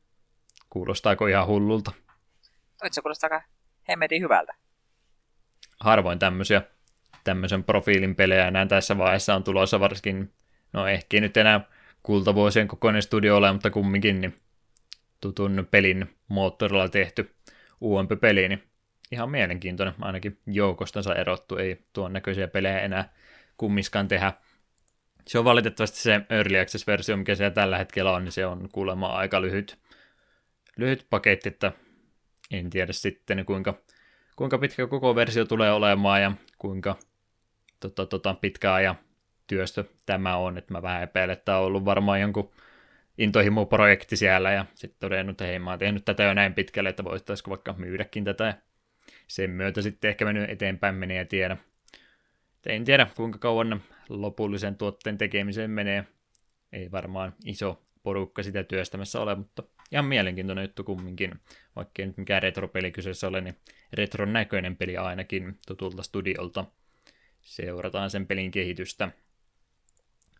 Kuulostaako 0.71 1.27
ihan 1.27 1.47
hullulta? 1.47 1.93
Nyt 2.83 2.93
se 2.93 3.03
kuulostaa 3.03 3.43
hemmetin 3.89 4.23
hyvältä. 4.23 4.55
Harvoin 5.81 6.19
tämmöisiä 6.19 6.63
tämmöisen 7.25 7.65
profiilin 7.65 8.15
pelejä 8.15 8.51
näin 8.51 8.69
tässä 8.69 8.99
vaiheessa 8.99 9.35
on 9.35 9.45
tulossa 9.45 9.81
varsinkin, 9.81 10.33
no 10.73 10.87
ehkä 10.87 11.21
nyt 11.21 11.37
enää 11.37 11.61
kultavuosien 12.03 12.69
kokoinen 12.69 13.03
studio 13.03 13.37
ole, 13.37 13.53
mutta 13.53 13.71
kumminkin 13.71 14.21
niin 14.21 14.41
tutun 15.21 15.69
pelin 15.71 16.17
moottorilla 16.29 16.89
tehty 16.89 17.35
uudempi 17.81 18.17
peli, 18.17 18.49
niin 18.49 18.63
ihan 19.13 19.31
mielenkiintoinen, 19.31 19.95
ainakin 20.01 20.39
joukostansa 20.47 21.15
erottu, 21.15 21.57
ei 21.57 21.87
tuon 21.93 22.13
näköisiä 22.13 22.49
pelejä 22.49 22.81
enää 22.81 23.13
kummiskaan 23.57 24.09
tehdä. 24.09 24.33
Se 25.27 25.39
on 25.39 25.45
valitettavasti 25.45 25.99
se 25.99 26.21
Early 26.31 26.59
Access-versio, 26.59 27.17
mikä 27.17 27.35
siellä 27.35 27.55
tällä 27.55 27.79
hetkellä 27.79 28.13
on, 28.13 28.25
niin 28.25 28.33
se 28.33 28.47
on 28.47 28.69
kuulemma 28.73 29.07
aika 29.07 29.43
lyhyt, 29.43 29.79
lyhyt 30.77 31.07
paketti, 31.11 31.49
että 31.49 31.73
en 32.51 32.71
tiedä 32.71 32.93
sitten 32.93 33.45
kuinka, 33.45 33.75
kuinka 34.37 34.59
pitkä 34.59 34.87
koko 34.87 35.15
versio 35.15 35.45
tulee 35.45 35.73
olemaan 35.73 36.23
ja 36.23 36.33
kuinka 36.59 36.97
tota, 37.89 38.07
tota, 38.07 38.35
pitkä 38.35 38.75
ajan 38.75 38.99
työstö 39.47 39.85
tämä 40.07 40.37
on, 40.37 40.59
että 40.59 40.73
mä 40.73 40.83
vähän 40.83 41.03
epäilen, 41.03 41.33
että 41.33 41.59
on 41.59 41.65
ollut 41.65 41.85
varmaan 41.85 42.21
jonkun 42.21 42.51
intohimo-projekti 43.19 44.17
siellä 44.17 44.53
ja 44.53 44.67
sitten 44.75 45.01
todennut, 45.01 45.35
että 45.35 45.45
hei 45.45 45.59
mä 45.59 45.71
oon 45.71 45.79
tehnyt 45.79 46.05
tätä 46.05 46.23
jo 46.23 46.35
näin 46.35 46.55
pitkälle, 46.55 46.89
että 46.89 47.05
voitaisiko 47.05 47.51
vaikka 47.51 47.75
myydäkin 47.79 48.25
tätä 48.25 48.45
ja 48.45 48.55
sen 49.27 49.51
myötä 49.51 49.83
sitten 49.83 50.09
ehkä 50.09 50.25
mennyt 50.25 50.51
eteenpäin 50.51 50.95
menee 50.95 51.17
ja 51.17 51.25
tiedä. 51.25 51.57
En 52.67 52.85
tiedä 52.85 53.07
kuinka 53.17 53.39
kauan 53.39 53.83
lopullisen 54.09 54.77
tuotteen 54.77 55.19
tekemiseen 55.19 55.71
menee. 55.71 56.05
Ei 56.73 56.91
varmaan 56.91 57.35
iso 57.45 57.83
porukka 58.03 58.43
sitä 58.43 58.65
työstämässä 58.65 59.21
ole, 59.21 59.35
mutta 59.35 59.63
ihan 59.93 60.05
mielenkiintoinen 60.05 60.63
juttu 60.63 60.85
kumminkin. 60.85 61.41
Vaikka 61.77 62.03
ei 62.03 62.07
nyt 62.07 62.17
mikään 62.17 62.43
retro-peli 62.43 62.91
kyseessä 62.93 63.29
ole, 63.29 63.41
niin 63.41 63.57
retron 63.93 64.33
näköinen 64.33 64.77
peli 64.77 64.97
ainakin 64.97 65.59
tutulta 65.67 66.03
studiolta. 66.03 66.65
Seurataan 67.45 68.11
sen 68.11 68.27
pelin 68.27 68.51
kehitystä. 68.51 69.11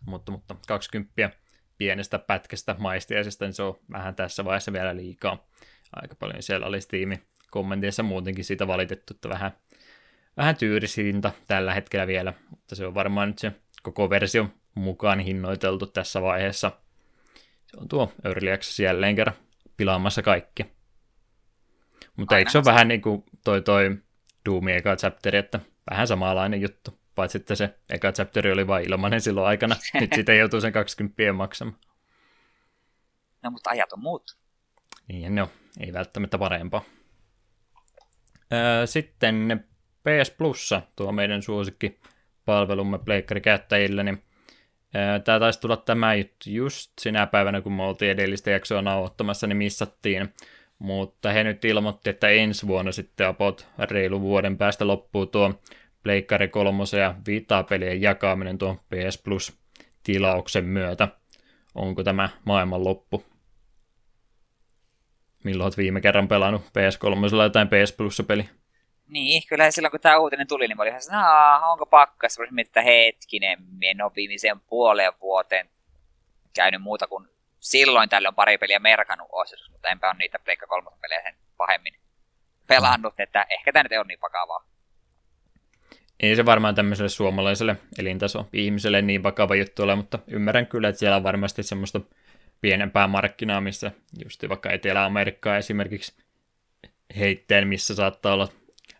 Mutta, 0.07 0.33
mutta 0.33 0.57
20 0.69 1.31
pienestä 1.79 2.19
pätkästä 2.19 2.77
maistiaisesta, 2.79 3.45
niin 3.45 3.53
se 3.53 3.63
on 3.63 3.79
vähän 3.91 4.15
tässä 4.15 4.45
vaiheessa 4.45 4.73
vielä 4.73 4.97
liikaa. 4.97 5.49
Aika 5.93 6.15
paljon 6.15 6.43
siellä 6.43 6.67
oli 6.67 6.81
Steam 6.81 7.19
kommenteissa 7.51 8.03
muutenkin 8.03 8.45
siitä 8.45 8.67
valitettu, 8.67 9.15
että 9.15 9.29
vähän, 9.29 9.51
vähän 10.37 10.57
tyyrisinta 10.57 11.33
tällä 11.49 11.75
hetkellä 11.75 12.07
vielä, 12.07 12.35
mutta 12.51 12.75
se 12.75 12.87
on 12.87 12.95
varmaan 12.95 13.29
nyt 13.29 13.39
se 13.39 13.53
koko 13.83 14.11
versio 14.11 14.49
mukaan 14.75 15.19
hinnoiteltu 15.21 15.87
tässä 15.87 16.23
vaiheessa. 16.23 16.73
Se 17.67 17.77
on 17.81 17.89
tuo 17.89 18.13
Early 18.25 18.53
Access 18.53 18.81
jälleen 18.81 19.17
kerran 19.17 19.37
pilaamassa 19.77 20.23
kaikki. 20.23 20.67
Mutta 22.17 22.39
eikö 22.39 22.51
se 22.51 22.59
ole 22.59 22.65
vähän 22.65 22.89
niin 22.89 23.03
kuin 23.03 23.25
toi, 23.45 23.63
toi 23.63 23.99
Doom 24.47 24.69
eka 24.69 24.97
chapteri, 24.97 25.39
että 25.39 25.61
vähän 25.91 26.07
samanlainen 26.07 26.61
juttu, 26.61 26.99
paitsi 27.15 27.39
että 27.39 27.55
se 27.55 27.79
eka 27.91 28.13
chapteri 28.13 28.53
oli 28.53 28.67
vain 28.67 28.91
ilmainen 28.91 29.21
silloin 29.21 29.47
aikana, 29.47 29.77
nyt 30.01 30.11
sitä 30.15 30.35
joutuu 30.35 30.61
sen 30.61 30.73
20 30.73 31.33
maksamaan. 31.33 31.79
No 33.43 33.51
mutta 33.51 33.71
ajat 33.71 33.93
on 33.93 34.01
muut. 34.01 34.37
Niin, 35.09 35.35
no, 35.35 35.51
ei 35.81 35.93
välttämättä 35.93 36.39
parempaa. 36.39 36.85
Sitten 38.85 39.65
PS 40.03 40.31
Plussa, 40.31 40.83
tuo 40.97 41.13
meidän 41.13 41.43
suosikki 41.43 42.01
palvelumme 42.45 42.99
pleikkarikäyttäjille, 42.99 44.03
niin 44.03 44.23
Tämä 45.25 45.41
taisi 45.41 45.61
tulla 45.61 45.77
tämä 45.77 46.15
juttu 46.15 46.51
just 46.51 46.93
sinä 47.01 47.27
päivänä, 47.27 47.61
kun 47.61 47.73
me 47.73 47.83
oltiin 47.83 48.11
edellistä 48.11 48.51
jaksoa 48.51 48.83
nauhoittamassa, 48.83 49.47
niin 49.47 49.57
missattiin. 49.57 50.35
Mutta 50.79 51.33
he 51.33 51.45
nyt 51.45 51.65
ilmoitti, 51.65 52.11
että 52.11 52.29
ensi 52.29 52.67
vuonna 52.67 52.93
sitten 52.93 53.27
apot 53.27 53.67
reilu 53.79 54.21
vuoden 54.21 54.59
päästä 54.59 54.87
loppuu 54.87 55.27
tuo 55.27 55.55
Pleikkari 56.03 56.49
3 56.49 56.85
ja 57.01 57.15
pelien 57.69 58.03
jakaminen 58.03 58.59
tuon 58.59 58.77
PS 58.79 59.23
Plus 59.25 59.53
tilauksen 60.03 60.65
myötä. 60.65 61.09
Onko 61.75 62.05
tämä 62.05 62.29
maailman 62.45 62.85
loppu? 62.85 63.25
Milloin 65.45 65.65
olet 65.67 65.77
viime 65.77 66.01
kerran 66.01 66.29
pelannut 66.29 66.63
PS3 66.63 67.43
jotain 67.43 67.69
PS 67.69 67.93
Plus-peli? 67.93 68.49
Niin, 69.09 69.43
kyllä 69.49 69.71
silloin 69.71 69.91
kun 69.91 70.01
tämä 70.01 70.19
uutinen 70.19 70.47
tuli, 70.47 70.69
niin 70.69 70.77
mä 70.77 70.83
olin 70.83 70.95
että 70.95 71.67
onko 71.67 71.87
pakka? 71.87 72.29
Sitten 72.29 72.59
että 72.59 72.83
hetkinen, 72.83 73.59
en 73.83 74.03
ole 74.03 74.13
viimeiseen 74.17 74.61
puoleen 74.61 75.13
vuoteen 75.21 75.69
käynyt 76.55 76.83
muuta 76.83 77.07
kuin 77.07 77.29
silloin 77.65 78.09
tällöin 78.09 78.35
pari 78.35 78.59
peliä 78.59 78.79
merkannut 78.79 79.29
osittain, 79.33 79.73
mutta 79.73 79.89
enpä 79.89 80.07
ole 80.07 80.17
niitä 80.19 80.39
Pleikka 80.39 80.67
3 80.67 80.91
pelejä 81.01 81.23
sen 81.23 81.35
pahemmin 81.57 81.95
pelannut, 82.67 83.15
että 83.19 83.47
ehkä 83.51 83.73
tämä 83.73 83.83
nyt 83.83 83.93
ei 83.93 83.99
ole 83.99 84.07
niin 84.07 84.21
vakavaa. 84.23 84.67
Ei 86.21 86.37
se 86.37 86.47
varmaan 86.47 86.75
tämmöiselle 86.75 87.09
suomalaiselle 87.09 87.77
elintaso 87.99 88.49
ihmiselle 88.53 89.03
niin 89.03 89.23
vakava 89.23 89.55
juttu 89.55 89.83
ole, 89.83 89.95
mutta 89.95 90.19
ymmärrän 90.27 90.67
kyllä, 90.67 90.89
että 90.89 90.99
siellä 90.99 91.17
on 91.17 91.23
varmasti 91.23 91.63
semmoista 91.63 92.01
pienempää 92.61 93.09
markkinaa, 93.09 93.61
missä 93.61 93.91
just 94.25 94.49
vaikka 94.49 94.71
Etelä-Amerikkaa 94.71 95.57
esimerkiksi 95.57 96.13
heitteen, 97.19 97.69
missä 97.69 97.95
saattaa 97.95 98.35
olla 98.35 98.49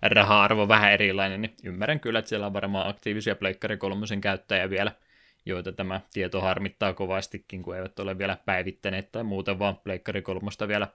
raha-arvo 0.03 0.69
vähän 0.69 0.93
erilainen, 0.93 1.41
niin 1.41 1.55
ymmärrän 1.65 2.01
kyllä, 2.01 2.19
että 2.19 2.29
siellä 2.29 2.47
on 2.47 2.53
varmaan 2.53 2.89
aktiivisia 2.89 3.37
Pleikkari 3.37 3.77
kolmosen 3.77 4.21
käyttäjiä 4.21 4.71
vielä, 4.71 4.93
joita 5.47 5.73
tämä 5.73 6.01
tieto 6.13 6.41
harmittaa 6.41 6.93
kovastikin, 6.93 7.63
kun 7.63 7.77
eivät 7.77 7.99
ole 7.99 8.19
vielä 8.19 8.39
päivittäneet 8.45 9.13
tai 9.13 9.25
muuten 9.25 9.59
vaan 9.59 9.77
Pleikkari 9.77 10.23
kolmosta 10.23 10.69
vielä 10.69 10.89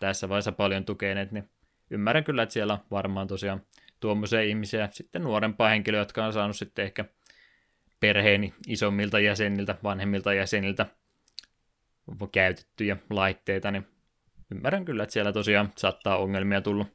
tässä 0.00 0.28
vaiheessa 0.28 0.52
paljon 0.52 0.84
tukeneet, 0.84 1.32
niin 1.32 1.50
ymmärrän 1.90 2.24
kyllä, 2.24 2.42
että 2.42 2.52
siellä 2.52 2.72
on 2.72 2.80
varmaan 2.90 3.26
tosiaan 3.26 3.62
tuommoisia 4.00 4.42
ihmisiä, 4.42 4.88
sitten 4.92 5.22
nuorempaa 5.22 5.68
henkilöä, 5.68 6.00
jotka 6.00 6.26
on 6.26 6.32
saanut 6.32 6.56
sitten 6.56 6.84
ehkä 6.84 7.04
perheeni 8.00 8.54
isommilta 8.66 9.20
jäseniltä, 9.20 9.74
vanhemmilta 9.82 10.34
jäseniltä 10.34 10.86
käytettyjä 12.32 12.96
laitteita, 13.10 13.70
niin 13.70 13.86
ymmärrän 14.50 14.84
kyllä, 14.84 15.02
että 15.02 15.12
siellä 15.12 15.32
tosiaan 15.32 15.72
saattaa 15.76 16.16
ongelmia 16.16 16.60
tulla 16.60 16.86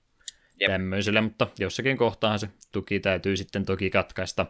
Jep. 0.59 0.71
tämmöiselle, 0.71 1.21
mutta 1.21 1.47
jossakin 1.59 1.97
kohtaan 1.97 2.39
se 2.39 2.49
tuki 2.71 2.99
täytyy 2.99 3.37
sitten 3.37 3.65
toki 3.65 3.89
katkaista. 3.89 4.45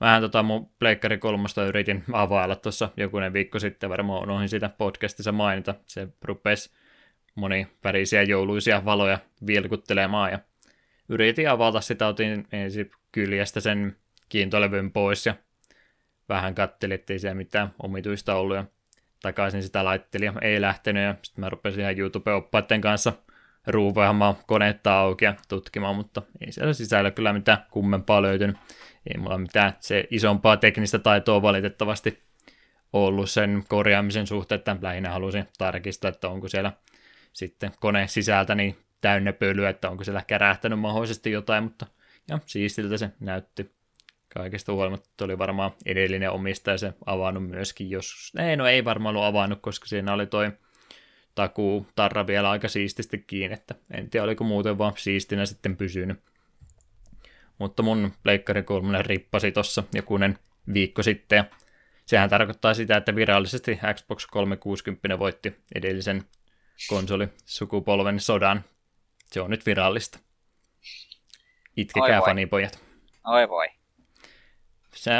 Vähän 0.00 0.22
tota 0.22 0.42
mun 0.42 0.70
Pleikkari 0.78 1.18
kolmosta 1.18 1.64
yritin 1.64 2.04
availla 2.12 2.56
tuossa 2.56 2.88
jokunen 2.96 3.32
viikko 3.32 3.58
sitten, 3.58 3.90
varmaan 3.90 4.22
unohdin 4.22 4.48
sitä 4.48 4.68
podcastissa 4.68 5.32
mainita. 5.32 5.74
Se 5.86 6.08
rupesi 6.22 6.70
monivärisiä 7.34 8.22
jouluisia 8.22 8.84
valoja 8.84 9.18
vilkuttelemaan 9.46 10.32
ja 10.32 10.38
yritin 11.08 11.50
avata 11.50 11.80
sitä, 11.80 12.06
otin 12.06 12.46
ensin 12.52 12.90
kyljestä 13.12 13.60
sen 13.60 13.96
kiintolevyn 14.28 14.92
pois 14.92 15.26
ja 15.26 15.34
vähän 16.28 16.54
kattelin, 16.54 16.94
ettei 16.94 17.18
siellä 17.18 17.34
mitään 17.34 17.74
omituista 17.82 18.34
ollut 18.34 18.56
ja 18.56 18.64
takaisin 19.22 19.62
sitä 19.62 19.84
laittelin 19.84 20.26
ja 20.26 20.32
ei 20.42 20.60
lähtenyt 20.60 21.02
ja 21.02 21.14
sitten 21.22 21.44
mä 21.44 21.48
rupesin 21.50 21.80
ihan 21.80 21.98
YouTube-oppaiden 21.98 22.80
kanssa 22.80 23.12
ruuvaamaan 23.70 24.36
koneetta 24.46 24.98
auki 24.98 25.24
ja 25.24 25.34
tutkimaan, 25.48 25.96
mutta 25.96 26.22
ei 26.40 26.52
siellä 26.52 26.72
sisällä 26.72 27.10
kyllä 27.10 27.32
mitään 27.32 27.66
kummempaa 27.70 28.22
löytynyt. 28.22 28.56
Ei 29.06 29.18
mulla 29.20 29.38
mitään 29.38 29.72
se 29.80 30.04
isompaa 30.10 30.56
teknistä 30.56 30.98
taitoa 30.98 31.42
valitettavasti 31.42 32.22
ollut 32.92 33.30
sen 33.30 33.64
korjaamisen 33.68 34.26
suhteen, 34.26 34.58
että 34.58 34.76
lähinnä 34.82 35.10
halusin 35.10 35.48
tarkistaa, 35.58 36.08
että 36.08 36.28
onko 36.28 36.48
siellä 36.48 36.72
sitten 37.32 37.72
kone 37.80 38.08
sisältä 38.08 38.54
niin 38.54 38.76
täynnä 39.00 39.32
pölyä, 39.32 39.68
että 39.68 39.90
onko 39.90 40.04
siellä 40.04 40.22
kärähtänyt 40.26 40.80
mahdollisesti 40.80 41.30
jotain, 41.30 41.64
mutta 41.64 41.86
ja 42.28 42.38
siistiltä 42.46 42.98
se 42.98 43.10
näytti 43.20 43.72
kaikesta 44.34 44.72
huolimatta. 44.72 45.24
Oli 45.24 45.38
varmaan 45.38 45.70
edellinen 45.86 46.30
omistaja 46.30 46.78
se 46.78 46.92
avannut 47.06 47.46
myöskin 47.48 47.90
jos 47.90 48.32
Ei, 48.38 48.56
no 48.56 48.66
ei 48.66 48.84
varmaan 48.84 49.16
ollut 49.16 49.28
avannut, 49.28 49.58
koska 49.62 49.86
siinä 49.86 50.12
oli 50.12 50.26
toi 50.26 50.52
takuu 51.40 51.86
tarra 51.94 52.26
vielä 52.26 52.50
aika 52.50 52.68
siististi 52.68 53.24
kiinni, 53.26 53.54
että 53.54 53.74
en 53.90 54.10
tiedä 54.10 54.24
oliko 54.24 54.44
muuten 54.44 54.78
vaan 54.78 54.92
siistinä 54.96 55.46
sitten 55.46 55.76
pysynyt. 55.76 56.20
Mutta 57.58 57.82
mun 57.82 58.12
Pleikkari 58.22 58.62
3 58.62 59.02
rippasi 59.02 59.52
tossa 59.52 59.82
jokunen 59.94 60.38
viikko 60.72 61.02
sitten 61.02 61.36
ja 61.36 61.44
sehän 62.06 62.30
tarkoittaa 62.30 62.74
sitä, 62.74 62.96
että 62.96 63.14
virallisesti 63.14 63.78
Xbox 63.94 64.26
360 64.26 65.18
voitti 65.18 65.56
edellisen 65.74 66.24
konsolisukupolven 66.88 68.20
sodan. 68.20 68.64
Se 69.32 69.40
on 69.40 69.50
nyt 69.50 69.66
virallista. 69.66 70.18
Itkekää 71.76 72.20
fanipojat. 72.20 72.84
Oi 73.26 73.48
voi. 73.48 73.66
Se, 74.94 75.10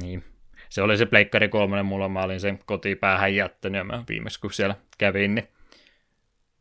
niin. 0.00 0.24
se 0.68 0.82
oli 0.82 0.96
se 0.96 1.06
Pleikkari 1.06 1.48
3, 1.48 1.82
mulla 1.82 2.08
mä 2.08 2.22
olin 2.22 2.40
sen 2.40 2.58
kotipäähän 2.66 3.34
jättänyt 3.34 3.78
ja 3.78 3.84
mä 3.84 4.04
viimeksi 4.08 4.40
kun 4.40 4.52
siellä 4.52 4.76
kävin, 4.98 5.34
niin 5.34 5.53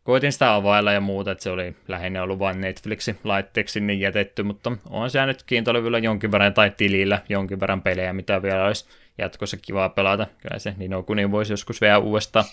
koitin 0.04 0.32
sitä 0.32 0.56
availla 0.56 0.91
ja 0.91 1.01
muuta, 1.01 1.32
että 1.32 1.43
se 1.43 1.49
oli 1.49 1.76
lähinnä 1.88 2.24
ollut 2.24 2.39
vain 2.39 2.62
Netflixin 2.62 3.20
laitteeksi 3.24 3.80
niin 3.80 3.99
jätetty, 3.99 4.43
mutta 4.43 4.72
on 4.89 5.10
se 5.10 5.26
nyt 5.26 5.43
kiintolevyllä 5.43 5.97
jonkin 5.97 6.32
verran 6.32 6.54
tai 6.54 6.72
tilillä 6.78 7.22
jonkin 7.30 7.60
verran 7.60 7.82
pelejä, 7.82 8.14
mitä 8.14 8.41
vielä 8.41 8.66
olisi 8.66 8.86
jatkossa 9.18 9.58
kivaa 9.58 9.89
pelata. 9.89 10.28
Kyllä 10.41 10.60
se 10.60 10.74
niin 10.78 10.93
on, 10.93 11.06
kun 11.06 11.18
niin 11.18 11.32
voisi 11.32 11.54
joskus 11.54 11.82
vielä 11.82 11.97
uudestaan 11.97 12.45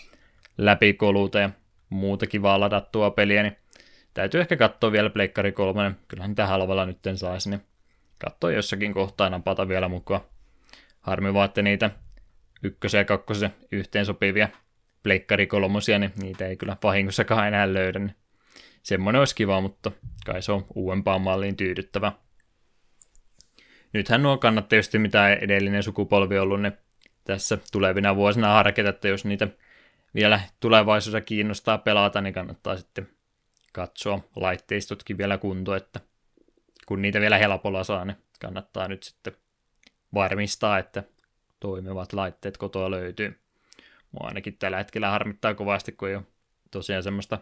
läpikoluta 0.59 1.39
ja 1.39 1.51
muuta 1.91 2.27
kivaa 2.27 2.61
ladattua 2.61 3.11
peliä, 3.11 3.43
niin 3.43 3.57
täytyy 4.15 4.41
ehkä 4.41 4.57
katsoa 4.57 4.93
vielä 4.93 5.11
Pleikkari 5.11 5.53
3, 5.53 5.93
kyllähän 6.09 6.31
niitä 6.31 6.47
halvalla 6.47 6.87
nyt 6.87 6.99
saisi, 7.15 7.51
niin 7.51 7.63
katsoa 8.19 8.53
jossakin 8.53 8.95
kohtaa 8.95 9.31
napata 9.31 9.69
vielä 9.69 9.89
mukaan. 9.89 10.21
Harmi 11.01 11.35
vaan, 11.35 11.45
että 11.45 11.63
niitä 11.63 11.91
ykkösen 12.63 12.99
ja 12.99 13.05
kakkosen 13.05 13.55
yhteen 13.73 14.07
sopivia 14.07 14.49
pleikkari 15.03 15.47
kolmosia, 15.47 15.99
niin 15.99 16.13
niitä 16.17 16.47
ei 16.47 16.57
kyllä 16.57 16.77
vahingossakaan 16.83 17.49
enää 17.49 17.73
löydä. 17.73 17.99
Niin 17.99 18.17
semmoinen 18.83 19.19
olisi 19.19 19.35
kiva, 19.35 19.61
mutta 19.61 19.93
kai 20.27 20.43
se 20.43 20.53
on 20.53 20.65
uudempaan 20.75 21.21
malliin 21.21 21.57
tyydyttävä. 21.57 22.13
Nythän 23.93 24.23
nuo 24.23 24.39
kannattaa 24.39 24.69
tietysti 24.69 24.99
mitä 24.99 25.33
edellinen 25.33 25.83
sukupolvi 25.83 26.39
ollut, 26.39 26.61
ne 26.61 26.73
tässä 27.25 27.59
tulevina 27.73 28.17
vuosina 28.17 28.53
harkita, 28.53 28.89
että 28.89 29.09
jos 29.09 29.25
niitä 29.25 29.49
vielä 30.15 30.41
tulevaisuudessa 30.61 31.27
kiinnostaa 31.27 31.79
pelata, 31.79 32.21
niin 32.21 32.35
kannattaa 32.35 32.77
sitten 32.77 33.09
katsoa 33.73 34.21
laitteistotkin 34.37 35.19
vielä 35.19 35.39
kuntoon, 35.39 35.77
että 35.77 36.01
kun 36.87 37.03
niitä 37.03 37.21
vielä 37.21 37.39
helpolla 37.39 37.85
saa, 37.85 38.05
niin 38.05 38.17
kannattaa 38.41 38.89
nyt 38.89 39.03
sitten 39.03 39.33
varmistaa, 40.15 40.79
että 40.79 41.03
toimivat 41.61 42.13
laitteet 42.13 42.57
kotoa 42.57 42.91
löytyy. 42.91 43.41
Mua 44.13 44.29
ainakin 44.29 44.57
tällä 44.59 44.77
hetkellä 44.77 45.11
harmittaa 45.11 45.55
kovasti, 45.55 45.93
kun 45.93 46.09
ei 46.09 46.15
ole 46.15 46.25
tosiaan 46.71 47.03
semmoista 47.03 47.39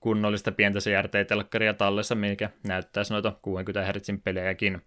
kunnollista 0.00 0.52
pientä 0.52 0.78
CRT-telkkaria 0.78 1.74
tallessa, 1.74 2.14
mikä 2.14 2.50
näyttäisi 2.66 3.12
noita 3.12 3.32
60 3.42 3.92
Hz 3.92 4.22
pelejäkin. 4.24 4.82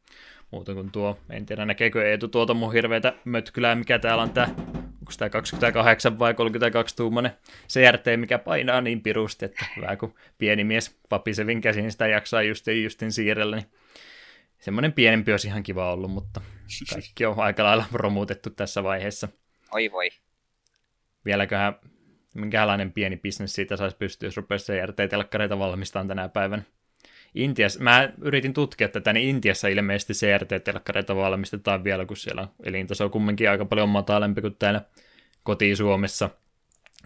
Muuta 0.51 0.73
kuin 0.73 0.91
tuo, 0.91 1.19
en 1.29 1.45
tiedä 1.45 1.65
näkeekö 1.65 2.09
Eetu 2.09 2.27
tuota 2.27 2.53
mun 2.53 2.73
hirveätä 2.73 3.13
mötkylää, 3.25 3.75
mikä 3.75 3.99
täällä 3.99 4.23
on 4.23 4.31
tää, 4.31 4.47
onko 4.75 5.11
tämä 5.17 5.29
28 5.29 6.19
vai 6.19 6.33
32 6.33 6.95
tuumainen 6.95 7.31
CRT, 7.69 8.05
mikä 8.15 8.37
painaa 8.37 8.81
niin 8.81 9.01
pirusti, 9.01 9.45
että 9.45 9.65
vähän 9.81 9.97
kuin 9.97 10.15
pieni 10.37 10.63
mies 10.63 10.99
papisevin 11.09 11.61
käsin 11.61 11.91
sitä 11.91 12.07
jaksaa 12.07 12.41
justin, 12.41 12.83
justin 12.83 13.11
siirrellä, 13.11 13.55
niin 13.55 13.71
semmoinen 14.59 14.93
pienempi 14.93 15.31
olisi 15.31 15.47
ihan 15.47 15.63
kiva 15.63 15.93
ollut, 15.93 16.11
mutta 16.11 16.41
kaikki 16.93 17.25
on 17.25 17.39
aika 17.39 17.63
lailla 17.63 17.85
romutettu 17.93 18.49
tässä 18.49 18.83
vaiheessa. 18.83 19.27
Oi 19.71 19.91
voi. 19.91 20.09
Vieläköhän 21.29 21.75
minkälainen 22.33 22.91
pieni 22.91 23.17
bisnes 23.17 23.53
siitä 23.53 23.77
saisi 23.77 23.97
pystyä, 23.97 24.27
jos 24.27 24.37
rupeaisi 24.37 24.73
CRT-telkkareita 24.73 25.59
valmistamaan 25.59 26.07
tänä 26.07 26.29
päivänä. 26.29 26.63
Intiassa, 27.35 27.83
mä 27.83 28.09
yritin 28.21 28.53
tutkia 28.53 28.89
tätä, 28.89 29.13
niin 29.13 29.29
Intiassa 29.29 29.67
ilmeisesti 29.67 30.13
CRT-telkkareita 30.13 31.15
valmistetaan 31.15 31.83
vielä, 31.83 32.05
kun 32.05 32.17
siellä 32.17 32.47
elintaso 32.63 33.05
on 33.05 33.11
kumminkin 33.11 33.49
aika 33.49 33.65
paljon 33.65 33.89
matalempi 33.89 34.41
kuin 34.41 34.55
täällä 34.55 34.81
koti 35.43 35.75
Suomessa. 35.75 36.29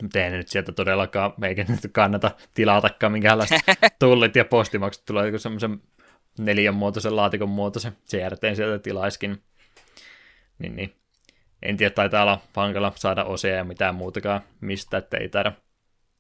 Mutta 0.02 0.20
ei 0.20 0.30
nyt 0.30 0.48
sieltä 0.48 0.72
todellakaan, 0.72 1.34
eikä 1.44 1.66
nyt 1.68 1.80
kannata 1.92 2.32
tilatakaan 2.54 3.12
minkäänlaista 3.12 3.56
tullit 4.00 4.36
ja 4.36 4.46
postimaksut 4.46 5.06
tulee 5.06 5.40
semmoisen 5.40 5.82
neljän 6.40 6.76
muotoisen 6.76 7.16
laatikon 7.16 7.50
muotoisen 7.50 7.98
CRT 8.10 8.42
sieltä 8.56 8.80
tilaiskin. 8.80 9.44
Niin, 10.60 10.76
niin. 10.76 11.03
En 11.64 11.78
tiedä, 11.78 11.90
taitaa 11.90 12.22
olla 12.22 12.42
hankala 12.56 12.94
saada 12.96 13.24
osia 13.24 13.56
ja 13.56 13.64
mitään 13.64 13.96
muutakaan 13.96 14.42
mistä, 14.62 14.98
että 14.98 15.18
ei 15.18 15.30
taida 15.30 15.52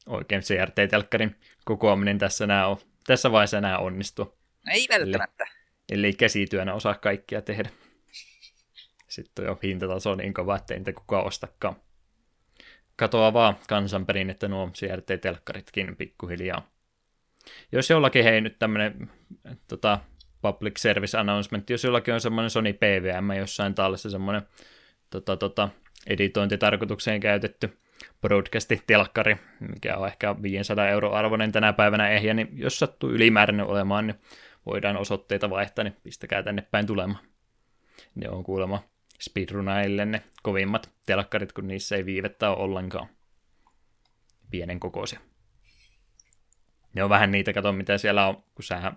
oikein 0.07 0.41
CRT-telkkarin 0.41 1.35
kokoaminen 1.65 2.17
tässä, 2.17 2.47
nää 2.47 2.67
on, 2.67 2.77
tässä 3.07 3.31
vaiheessa 3.31 3.57
enää 3.57 3.77
onnistu. 3.77 4.23
No 4.65 4.71
ei 4.73 4.87
välttämättä. 4.89 5.43
Ellei, 5.43 5.55
ellei 5.91 6.13
käsityönä 6.13 6.73
osaa 6.73 6.93
kaikkia 6.93 7.41
tehdä. 7.41 7.69
Sitten 9.07 9.45
on 9.45 9.49
jo 9.49 9.59
hintataso 9.63 10.15
niin 10.15 10.33
kova, 10.33 10.55
ettei 10.55 10.77
niitä 10.77 10.93
kukaan 10.93 11.25
ostakaan. 11.25 11.75
Katoaa 12.95 13.33
vaan 13.33 13.55
kansanperinnettä 13.69 14.47
nuo 14.47 14.69
CRT-telkkaritkin 14.73 15.95
pikkuhiljaa. 15.97 16.71
Jos 17.71 17.89
jollakin, 17.89 18.23
hei 18.23 18.41
nyt 18.41 18.59
tämmöinen 18.59 19.09
tota, 19.67 19.99
public 20.41 20.77
service 20.77 21.17
announcement, 21.17 21.69
jos 21.69 21.83
jollakin 21.83 22.13
on 22.13 22.21
semmoinen 22.21 22.49
Sony 22.49 22.73
PVM 22.73 23.31
jossain 23.37 23.75
tallessa 23.75 24.09
semmoinen 24.09 24.41
tota, 25.21 25.37
tota, 25.37 25.69
editointitarkoitukseen 26.07 27.19
käytetty 27.19 27.77
broadcasti-telkkari, 28.21 29.37
mikä 29.59 29.97
on 29.97 30.07
ehkä 30.07 30.35
500 30.41 30.89
euro 30.89 31.11
arvoinen 31.11 31.51
tänä 31.51 31.73
päivänä 31.73 32.09
ehjä, 32.09 32.33
niin 32.33 32.49
jos 32.53 32.79
sattuu 32.79 33.09
ylimääräinen 33.09 33.65
olemaan, 33.65 34.07
niin 34.07 34.19
voidaan 34.65 34.97
osoitteita 34.97 35.49
vaihtaa, 35.49 35.83
niin 35.83 35.97
pistäkää 36.03 36.43
tänne 36.43 36.61
päin 36.71 36.87
tulemaan. 36.87 37.23
Ne 38.15 38.29
on 38.29 38.43
kuulemma 38.43 38.83
speedrunaille 39.19 40.05
ne 40.05 40.21
kovimmat 40.43 40.89
telkkarit, 41.05 41.53
kun 41.53 41.67
niissä 41.67 41.95
ei 41.95 42.05
viivettä 42.05 42.49
ole 42.49 42.57
ollenkaan. 42.57 43.07
Pienen 44.49 44.79
kokoisia. 44.79 45.19
Ne 46.93 47.03
on 47.03 47.09
vähän 47.09 47.31
niitä, 47.31 47.53
kato 47.53 47.71
mitä 47.71 47.97
siellä 47.97 48.27
on, 48.27 48.43
kun 48.55 48.63
sä 48.63 48.91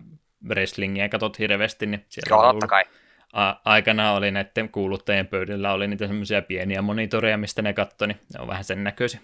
wrestlingiä 0.49 1.09
katot 1.09 1.39
hirveästi, 1.39 1.87
niin 1.87 2.05
siellä 2.09 2.37
Joo, 2.37 2.53
totta 2.53 2.67
kai. 2.67 2.85
A- 3.33 3.61
aikanaan 3.65 4.17
oli 4.17 4.31
näiden 4.31 4.69
kuuluttajien 4.69 5.27
pöydillä 5.27 5.73
oli 5.73 5.89
niitä 5.89 6.07
semmoisia 6.07 6.43
pieniä 6.43 6.83
monitoreja, 6.83 7.39
mistä 7.39 7.63
ne 7.63 7.73
katsoi, 7.73 8.09
niin 8.09 8.21
ne 8.35 8.41
on 8.41 8.49
vähän 8.49 8.65
sen 8.65 8.85
näköisiä. 8.85 9.21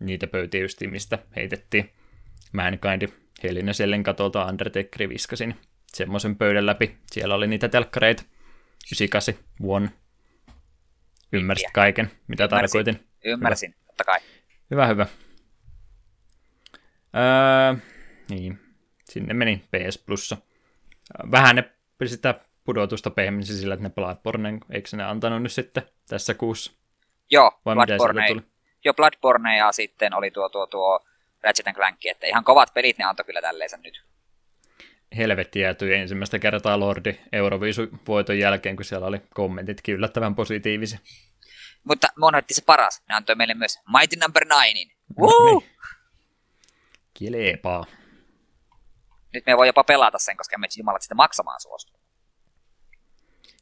Niitä 0.00 0.26
pöytiä 0.26 0.60
just, 0.60 0.80
mistä 0.90 1.18
heitettiin 1.36 1.90
Mankind 2.52 3.08
Helin 3.42 3.66
ja 3.66 3.74
Sellen 3.74 4.02
katolta 4.02 4.44
Undertakeri 4.44 5.08
viskasin 5.08 5.54
semmoisen 5.86 6.36
pöydän 6.36 6.66
läpi. 6.66 6.96
Siellä 7.12 7.34
oli 7.34 7.46
niitä 7.46 7.68
telkkareita. 7.68 8.22
98, 8.22 9.34
One. 9.62 9.88
Ymmärsit 11.32 11.70
kaiken, 11.72 12.10
mitä 12.28 12.44
Ymmärsin. 12.44 12.70
tarkoitin. 12.70 13.08
Ymmärsin, 13.24 13.70
hyvä. 13.74 13.86
totta 13.86 14.04
kai. 14.04 14.18
Hyvä, 14.70 14.86
hyvä. 14.86 15.06
Öö, 17.16 17.74
niin, 18.30 18.58
sinne 19.04 19.34
meni 19.34 19.56
PS 19.70 19.98
Plussa. 19.98 20.36
Vähän 21.30 21.56
ne 21.56 21.70
sitä 22.06 22.40
pudotusta 22.64 23.10
pehmensi 23.10 23.58
sillä, 23.58 23.74
että 23.74 23.82
ne 23.82 23.90
Bloodborne, 23.90 24.58
eikö 24.70 24.88
ne 24.96 25.04
antanut 25.04 25.42
nyt 25.42 25.52
sitten 25.52 25.82
tässä 26.08 26.34
kuussa? 26.34 26.72
Joo, 27.30 27.60
Vai 27.64 27.74
Bloodborne, 27.74 28.26
tuli? 28.28 28.42
jo 28.84 28.94
Bloodborne 28.94 29.56
ja 29.56 29.72
sitten 29.72 30.14
oli 30.14 30.30
tuo, 30.30 30.48
tuo, 30.48 30.66
tuo 30.66 31.06
Ratchet 31.42 31.74
Clank, 31.74 32.06
että 32.06 32.26
ihan 32.26 32.44
kovat 32.44 32.74
pelit 32.74 32.98
ne 32.98 33.04
antoi 33.04 33.24
kyllä 33.24 33.40
tälleensä 33.40 33.76
nyt. 33.76 34.02
Helvetti 35.16 35.60
jäätyi 35.60 35.94
ensimmäistä 35.94 36.38
kertaa 36.38 36.80
Lordi 36.80 37.20
Euroviisu-voiton 37.32 38.38
jälkeen, 38.38 38.76
kun 38.76 38.84
siellä 38.84 39.06
oli 39.06 39.20
kommentitkin 39.34 39.94
yllättävän 39.94 40.34
positiivisia. 40.34 40.98
Mutta 41.84 42.08
mun 42.18 42.34
otti 42.34 42.54
se 42.54 42.62
paras. 42.66 43.02
Ne 43.08 43.14
antoi 43.14 43.36
meille 43.36 43.54
myös 43.54 43.78
Mighty 43.98 44.16
Number 44.16 44.44
9. 44.44 44.64
Woo! 45.18 45.60
Niin. 45.60 45.70
Kilepaa. 47.14 47.84
Nyt 49.34 49.46
me 49.46 49.56
voi 49.56 49.66
jopa 49.66 49.84
pelata 49.84 50.18
sen, 50.18 50.36
koska 50.36 50.58
me 50.58 50.66
jumalat 50.78 51.02
sitä 51.02 51.14
maksamaan 51.14 51.60
suostu. 51.60 51.92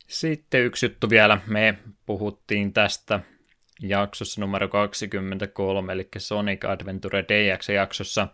Sitten 0.09 0.65
yksi 0.65 0.87
juttu 0.87 1.11
vielä. 1.11 1.41
Me 1.47 1.79
puhuttiin 2.07 2.73
tästä 2.73 3.21
jaksossa 3.81 4.41
numero 4.41 4.69
23, 4.69 5.93
eli 5.93 6.09
Sonic 6.19 6.65
Adventure 6.65 7.23
DX-jaksossa. 7.23 8.29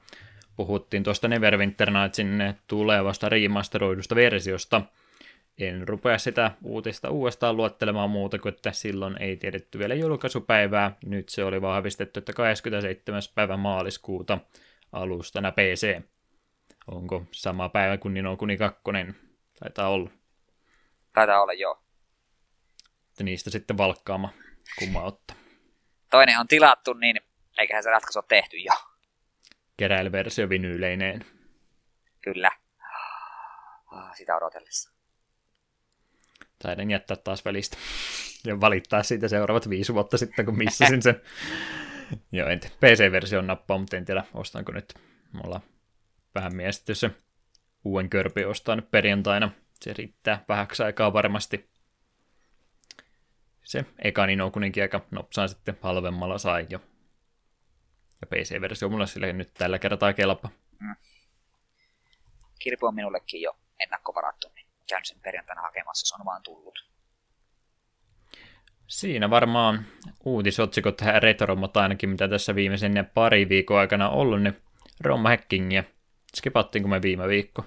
Puhuttiin 0.56 1.02
tuosta 1.02 1.28
Neverwinter 1.28 1.90
Nightsin 1.90 2.54
tulevasta 2.66 3.28
remasteroidusta 3.28 4.14
versiosta. 4.14 4.82
En 5.58 5.88
rupea 5.88 6.18
sitä 6.18 6.50
uutista 6.62 7.10
uudestaan 7.10 7.56
luettelemaan 7.56 8.10
muuta 8.10 8.38
kuin, 8.38 8.54
että 8.54 8.72
silloin 8.72 9.22
ei 9.22 9.36
tiedetty 9.36 9.78
vielä 9.78 9.94
julkaisupäivää. 9.94 10.96
Nyt 11.06 11.28
se 11.28 11.44
oli 11.44 11.62
vahvistettu, 11.62 12.18
että 12.18 12.32
27. 12.32 13.22
päivä 13.34 13.56
maaliskuuta 13.56 14.38
alustana 14.92 15.52
PC. 15.52 16.02
Onko 16.86 17.24
sama 17.32 17.68
päivä 17.68 17.98
kuin 17.98 18.14
Nino 18.14 18.36
Kuni 18.36 18.56
2? 18.56 18.82
Taitaa 19.60 19.88
olla. 19.88 20.10
Taitaa 21.14 21.42
olla 21.42 21.52
joo. 21.52 21.82
Että 23.10 23.24
niistä 23.24 23.50
sitten 23.50 23.78
valkkaama 23.78 24.32
kumma 24.78 25.02
ottaa. 25.02 25.36
Toinen 26.10 26.38
on 26.38 26.48
tilattu, 26.48 26.92
niin 26.92 27.20
eiköhän 27.58 27.82
se 27.82 27.90
ratkaisu 27.90 28.18
ole 28.18 28.24
tehty 28.28 28.56
jo. 28.56 28.72
Keräilyversio 29.76 30.48
vinyyleineen. 30.48 31.24
Kyllä. 32.20 32.50
Ah, 33.92 34.16
Sitä 34.16 34.36
odotellessa. 34.36 34.92
Taidan 36.62 36.90
jättää 36.90 37.16
taas 37.16 37.44
välistä. 37.44 37.76
Ja 38.46 38.60
valittaa 38.60 39.02
siitä 39.02 39.28
seuraavat 39.28 39.70
viisi 39.70 39.94
vuotta 39.94 40.18
sitten, 40.18 40.44
kun 40.44 40.58
missasin 40.58 41.02
sen. 41.02 41.20
Joo, 42.32 42.48
en. 42.48 42.60
PC-version 42.60 43.46
nappaa, 43.46 43.78
mutta 43.78 43.96
en 43.96 44.04
tiedä, 44.04 44.24
ostanko 44.34 44.72
nyt. 44.72 44.94
Mulla 45.32 45.60
vähän 46.34 46.56
mietitty 46.56 46.94
se 46.94 47.10
uuden 47.84 48.10
körpi 48.10 48.44
ostaa 48.44 48.76
nyt 48.76 48.90
perjantaina. 48.90 49.50
Se 49.80 49.92
riittää 49.92 50.44
vähäksi 50.48 50.82
aikaa 50.82 51.12
varmasti. 51.12 51.70
Se 53.64 53.84
eka 53.98 54.26
Nino 54.26 54.50
kuninkin 54.50 54.82
aika 54.82 55.06
nopsaan 55.10 55.48
sitten 55.48 55.78
halvemmalla 55.82 56.38
sai 56.38 56.66
jo. 56.70 56.80
Ja 58.20 58.26
PC-versio 58.26 58.88
mulla 58.88 59.06
sille 59.06 59.32
nyt 59.32 59.54
tällä 59.54 59.78
kertaa 59.78 60.12
kelpa. 60.12 60.48
Kirpu 62.58 62.86
on 62.86 62.94
minullekin 62.94 63.42
jo 63.42 63.56
ennakkovarattu, 63.80 64.48
niin 64.54 64.66
käyn 64.88 65.04
sen 65.04 65.20
perjantaina 65.20 65.62
hakemassa, 65.62 66.06
se 66.06 66.14
on 66.20 66.24
vaan 66.24 66.42
tullut. 66.42 66.92
Siinä 68.86 69.30
varmaan 69.30 69.86
uutisotsikot 70.24 70.96
tähän 70.96 71.22
retromot 71.22 71.76
ainakin, 71.76 72.10
mitä 72.10 72.28
tässä 72.28 72.54
viimeisen 72.54 73.10
pari 73.14 73.48
viikon 73.48 73.78
aikana 73.78 74.08
on 74.08 74.18
ollut, 74.18 74.42
niin 74.42 74.62
Roma 75.00 75.28
Hackingia. 75.28 75.84
Skipattiinko 76.36 76.88
me 76.88 77.02
viime 77.02 77.28
viikko? 77.28 77.64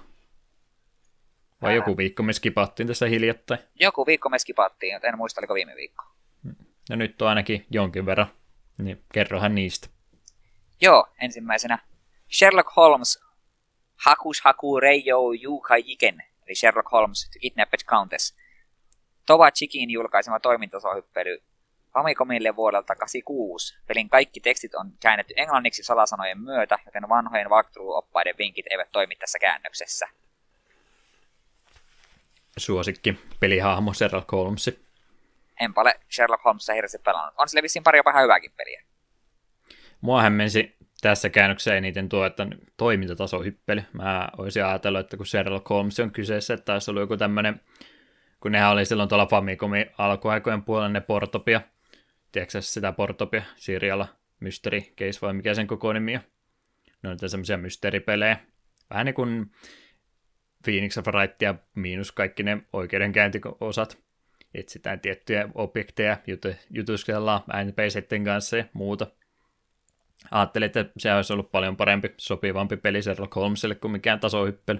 Vai 1.62 1.70
Ää. 1.70 1.76
joku 1.76 1.96
viikko 1.96 2.22
me 2.22 2.32
skipattiin 2.32 2.86
tässä 2.86 3.06
hiljattain. 3.06 3.60
Joku 3.80 4.06
viikko 4.06 4.28
me 4.28 4.38
skipattiin, 4.38 5.00
en 5.02 5.16
muista, 5.16 5.40
oliko 5.40 5.54
viime 5.54 5.74
viikko. 5.76 6.04
Ja 6.88 6.96
nyt 6.96 7.22
on 7.22 7.28
ainakin 7.28 7.66
jonkin 7.70 8.06
verran. 8.06 8.26
Niin 8.78 9.02
kerrohan 9.12 9.54
niistä. 9.54 9.88
Joo, 10.80 11.08
ensimmäisenä 11.22 11.78
Sherlock 12.32 12.76
Holmes 12.76 13.20
Hakus 13.96 14.40
Haku 14.40 14.80
Reijo 14.80 15.32
Juha 15.32 15.76
Jiken, 15.76 16.22
eli 16.46 16.54
Sherlock 16.54 16.92
Holmes 16.92 17.30
The 17.30 17.40
Kidnapped 17.40 17.80
Countess. 17.86 18.36
Tova 19.26 19.50
Chikin 19.50 19.90
julkaisema 19.90 20.40
toimintasohyppely 20.40 21.42
Famicomille 21.96 22.56
vuodelta 22.56 22.94
86. 22.94 23.78
Pelin 23.86 24.08
kaikki 24.08 24.40
tekstit 24.40 24.74
on 24.74 24.92
käännetty 25.00 25.34
englanniksi 25.36 25.82
salasanojen 25.82 26.40
myötä, 26.40 26.78
joten 26.86 27.08
vanhojen 27.08 27.50
walkthrough-oppaiden 27.50 28.34
vinkit 28.38 28.66
eivät 28.70 28.88
toimi 28.92 29.16
tässä 29.16 29.38
käännöksessä. 29.38 30.08
Suosikki 32.56 33.18
pelihahmo 33.40 33.94
Sherlock 33.94 34.32
Holmes. 34.32 34.80
Enpä 35.60 35.80
ole 35.80 36.00
Sherlock 36.10 36.44
Holmesia 36.44 36.74
hirveästi 36.74 36.98
pelannut. 36.98 37.34
On 37.38 37.48
sille 37.48 37.62
vissiin 37.62 37.82
pari 37.82 37.98
jopa 37.98 38.10
ihan 38.10 38.22
hyvääkin 38.22 38.52
peliä. 38.56 38.82
Mua 40.00 40.22
hämmensi 40.22 40.76
tässä 41.00 41.30
käännöksessä 41.30 41.76
eniten 41.76 42.08
tuo, 42.08 42.26
että 42.26 42.46
toimintatasohyppely. 42.76 43.82
Mä 43.92 44.28
olisin 44.38 44.64
ajatellut, 44.64 45.00
että 45.00 45.16
kun 45.16 45.26
Sherlock 45.26 45.70
Holmes 45.70 46.00
on 46.00 46.10
kyseessä, 46.10 46.54
että 46.54 46.72
olisi 46.72 46.90
ollut 46.90 47.00
joku 47.00 47.16
tämmöinen, 47.16 47.60
kun 48.40 48.52
nehän 48.52 48.70
oli 48.70 48.86
silloin 48.86 49.08
tuolla 49.08 49.26
Famicomin 49.26 49.90
alkuaikojen 49.98 50.62
puolella 50.62 50.88
ne 50.88 51.00
Portopia. 51.00 51.60
Tiedätkö 52.32 52.62
sitä 52.62 52.92
Portopia, 52.92 53.42
Sirialla, 53.56 54.08
Mystery 54.40 54.80
Case 54.80 55.20
vai 55.22 55.34
mikä 55.34 55.54
sen 55.54 55.66
koko 55.66 55.92
nimi 55.92 56.16
on? 56.16 56.22
Ne 57.02 57.08
on 57.08 57.12
niitä 57.12 57.28
semmoisia 57.28 57.56
mysteeripelejä. 57.56 58.36
Vähän 58.90 59.06
niin 59.06 59.14
kuin 59.14 59.50
Phoenix 60.64 60.98
of 60.98 61.06
Wrightia 61.06 61.54
miinus 61.74 62.12
kaikki 62.12 62.42
ne 62.42 62.58
oikeudenkäyntiosat. 62.72 63.98
Etsitään 64.54 65.00
tiettyjä 65.00 65.48
objekteja, 65.54 66.16
jutu- 66.26 66.54
jutuskellaan 66.70 67.42
NPCiden 67.64 68.24
kanssa 68.24 68.56
ja 68.56 68.64
muuta. 68.72 69.06
Ajattelin, 70.30 70.66
että 70.66 70.84
se 70.98 71.14
olisi 71.14 71.32
ollut 71.32 71.50
paljon 71.50 71.76
parempi, 71.76 72.14
sopivampi 72.16 72.76
peli 72.76 73.02
Sherlock 73.02 73.36
Holmesille 73.36 73.74
kuin 73.74 73.92
mikään 73.92 74.20
tasohyppely. 74.20 74.78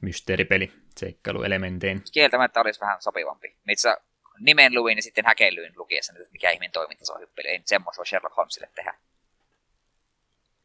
Mysteeripeli, 0.00 0.72
seikkailuelementein. 0.96 2.02
Kieltämättä 2.12 2.60
olisi 2.60 2.80
vähän 2.80 3.02
sopivampi. 3.02 3.56
Itse 3.68 3.96
nimen 4.40 4.74
luin 4.74 4.98
ja 4.98 5.02
sitten 5.02 5.24
häkellyin 5.26 5.72
lukiessa, 5.76 6.12
että 6.16 6.32
mikä 6.32 6.50
ihminen 6.50 6.72
toimintasohyppely. 6.72 7.48
Ei 7.48 7.58
nyt 7.58 7.66
semmoista 7.66 8.00
voi 8.00 8.06
Sherlock 8.06 8.36
Holmesille 8.36 8.68
tehdä. 8.74 8.94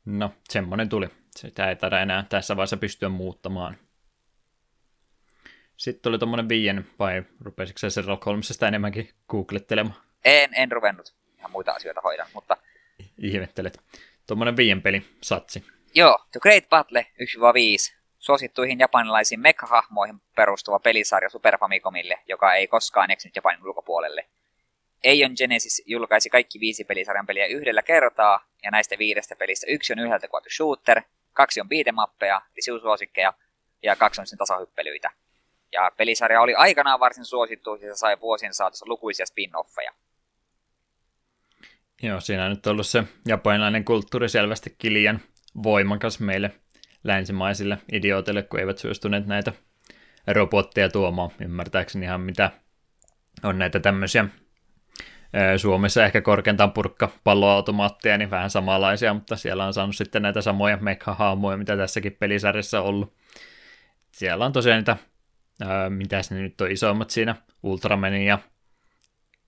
No, 0.05 0.33
semmonen 0.49 0.89
tuli. 0.89 1.09
Sitä 1.35 1.69
ei 1.69 1.75
taida 1.75 2.01
enää 2.01 2.25
tässä 2.29 2.55
vaiheessa 2.55 2.77
pystyä 2.77 3.09
muuttamaan. 3.09 3.77
Sitten 5.77 6.09
oli 6.09 6.19
tommonen 6.19 6.49
viien, 6.49 6.87
vai 6.99 7.23
rupesitko 7.41 7.79
sä 7.79 7.89
Sherlock 7.89 8.25
Holmesista 8.25 8.67
enemmänkin 8.67 9.09
googlettelemaan? 9.29 10.01
En, 10.25 10.49
en 10.53 10.71
ruvennut. 10.71 11.13
Ihan 11.37 11.51
muita 11.51 11.71
asioita 11.71 12.01
hoidan, 12.01 12.27
mutta 12.33 12.57
Ihmettelet. 13.17 13.79
Tommonen 14.27 14.57
viien 14.57 14.81
peli, 14.81 15.05
satsi. 15.21 15.65
Joo, 15.95 16.25
The 16.31 16.39
Great 16.39 16.69
Battle 16.69 17.07
1-5. 17.91 17.95
Suosittuihin 18.25 18.79
japanilaisiin 18.79 19.39
mekkahahmoihin 19.39 20.21
perustuva 20.35 20.79
pelisarja 20.79 21.29
Super 21.29 21.57
Famicomille, 21.57 22.19
joka 22.27 22.53
ei 22.53 22.67
koskaan 22.67 23.11
eksynyt 23.11 23.35
Japanin 23.35 23.67
ulkopuolelle. 23.67 24.25
Eion 25.03 25.31
Genesis 25.37 25.83
julkaisi 25.85 26.29
kaikki 26.29 26.59
viisi 26.59 26.83
pelisarjan 26.83 27.25
peliä 27.25 27.45
yhdellä 27.45 27.81
kertaa, 27.81 28.45
ja 28.63 28.71
näistä 28.71 28.95
viidestä 28.97 29.35
pelistä 29.35 29.67
yksi 29.69 29.93
on 29.93 29.99
yhdeltä 29.99 30.27
kuvattu 30.27 30.49
shooter, 30.49 31.01
kaksi 31.33 31.61
on 31.61 31.69
beatemappeja, 31.69 32.41
suosikkeja, 32.81 33.33
ja 33.83 33.95
kaksi 33.95 34.21
on 34.21 34.27
sen 34.27 34.37
tasahyppelyitä. 34.37 35.11
Ja 35.71 35.91
pelisarja 35.97 36.41
oli 36.41 36.55
aikanaan 36.55 36.99
varsin 36.99 37.25
suosittu, 37.25 37.75
ja 37.75 37.95
se 37.95 37.99
sai 37.99 38.19
vuosien 38.19 38.53
saatossa 38.53 38.85
lukuisia 38.89 39.25
spin-offeja. 39.25 39.93
Joo, 42.01 42.19
siinä 42.19 42.45
on 42.45 42.49
nyt 42.49 42.67
ollut 42.67 42.87
se 42.87 43.03
japanilainen 43.25 43.85
kulttuuri 43.85 44.29
selvästikin 44.29 44.93
liian 44.93 45.19
voimakas 45.63 46.19
meille 46.19 46.51
länsimaisille 47.05 47.77
idiootille, 47.91 48.43
kun 48.43 48.59
eivät 48.59 48.77
suostuneet 48.77 49.27
näitä 49.27 49.53
robotteja 50.27 50.89
tuomaan. 50.89 51.31
Ymmärtääkseni 51.41 52.05
ihan 52.05 52.21
mitä 52.21 52.51
on 53.43 53.59
näitä 53.59 53.79
tämmöisiä 53.79 54.25
Suomessa 55.57 56.05
ehkä 56.05 56.21
korkeintaan 56.21 56.71
purkka 56.71 57.11
palloautomaatteja, 57.23 58.17
niin 58.17 58.29
vähän 58.29 58.49
samanlaisia, 58.49 59.13
mutta 59.13 59.35
siellä 59.35 59.65
on 59.65 59.73
saanut 59.73 59.95
sitten 59.95 60.21
näitä 60.21 60.41
samoja 60.41 60.77
mekha-haamoja, 60.77 61.57
mitä 61.57 61.77
tässäkin 61.77 62.17
pelisarjassa 62.19 62.81
on 62.81 62.87
ollut. 62.87 63.13
Siellä 64.11 64.45
on 64.45 64.53
tosiaan 64.53 64.77
niitä, 64.77 64.97
ö, 65.61 65.89
mitäs 65.89 66.31
ne 66.31 66.41
nyt 66.41 66.61
on 66.61 66.71
isommat 66.71 67.09
siinä, 67.09 67.35
Ultramanin 67.63 68.25
ja, 68.25 68.39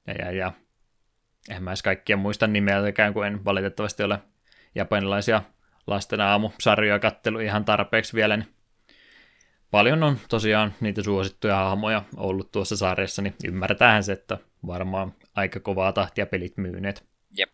ja, 0.07 0.13
ja, 0.13 0.31
ja 0.31 0.51
en 1.49 1.63
mä 1.63 1.69
edes 1.69 1.83
kaikkia 1.83 2.17
muista 2.17 2.47
nimeltäkään, 2.47 3.13
kun 3.13 3.25
en 3.25 3.45
valitettavasti 3.45 4.03
ole 4.03 4.19
japanilaisia 4.75 5.41
lasten 5.87 6.21
aamusarjoja 6.21 6.99
kattelu 6.99 7.39
ihan 7.39 7.65
tarpeeksi 7.65 8.13
vielä, 8.13 8.37
niin 8.37 8.53
paljon 9.71 10.03
on 10.03 10.19
tosiaan 10.29 10.73
niitä 10.81 11.03
suosittuja 11.03 11.55
hahmoja 11.55 12.03
ollut 12.17 12.51
tuossa 12.51 12.77
sarjassa, 12.77 13.21
niin 13.21 13.35
ymmärretään 13.47 14.03
se, 14.03 14.11
että 14.11 14.37
varmaan 14.67 15.13
aika 15.35 15.59
kovaa 15.59 15.91
tahtia 15.91 16.25
pelit 16.25 16.57
myyneet. 16.57 17.05
Jep. 17.37 17.49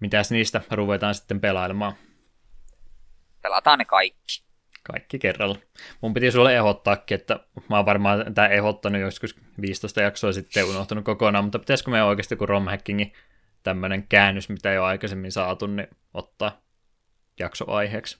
Mitäs 0.00 0.30
niistä 0.30 0.60
ruvetaan 0.70 1.14
sitten 1.14 1.40
pelailemaan? 1.40 1.92
Pelataan 3.42 3.78
ne 3.78 3.84
kaikki. 3.84 4.42
Kaikki 4.82 5.18
kerralla. 5.18 5.56
Mun 6.00 6.14
piti 6.14 6.30
sulle 6.30 6.56
ehdottaakin, 6.56 7.14
että 7.14 7.40
mä 7.68 7.76
oon 7.76 7.86
varmaan 7.86 8.34
tämä 8.34 8.48
ehdottanut 8.48 9.00
joskus 9.00 9.36
15 9.60 10.00
jaksoa 10.00 10.32
sitten 10.32 10.64
unohtunut 10.64 11.04
kokonaan, 11.04 11.44
mutta 11.44 11.58
pitäisikö 11.58 11.90
me 11.90 12.02
oikeasti 12.02 12.36
kun 12.36 12.48
romhackingin 12.48 13.12
tämmöinen 13.62 14.08
käännös, 14.08 14.48
mitä 14.48 14.72
ei 14.72 14.78
ole 14.78 14.86
aikaisemmin 14.86 15.32
saatu, 15.32 15.66
niin 15.66 15.88
ottaa 16.14 16.60
jaksoaiheeksi? 17.38 18.18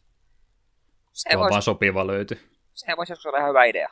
Se 1.12 1.39
voisi, 1.39 1.51
vaan 1.51 1.62
sopiva 1.62 2.06
löyty. 2.06 2.40
se 2.74 2.97
voisi 2.97 3.12
joskus 3.12 3.27
olla 3.27 3.39
ihan 3.39 3.51
hyvä 3.51 3.65
idea. 3.65 3.89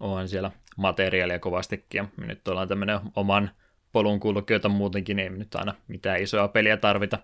On 0.00 0.28
siellä 0.28 0.50
materiaalia 0.76 1.38
kovastikin, 1.38 1.98
ja 1.98 2.04
me 2.16 2.26
nyt 2.26 2.48
ollaan 2.48 2.68
tämmöinen 2.68 3.00
oman 3.16 3.50
polun 3.92 4.20
kulkijoita 4.20 4.68
muutenkin, 4.68 5.16
niin 5.16 5.32
ei 5.32 5.38
nyt 5.38 5.54
aina 5.54 5.74
mitään 5.88 6.22
isoja 6.22 6.48
peliä 6.48 6.76
tarvita. 6.76 7.18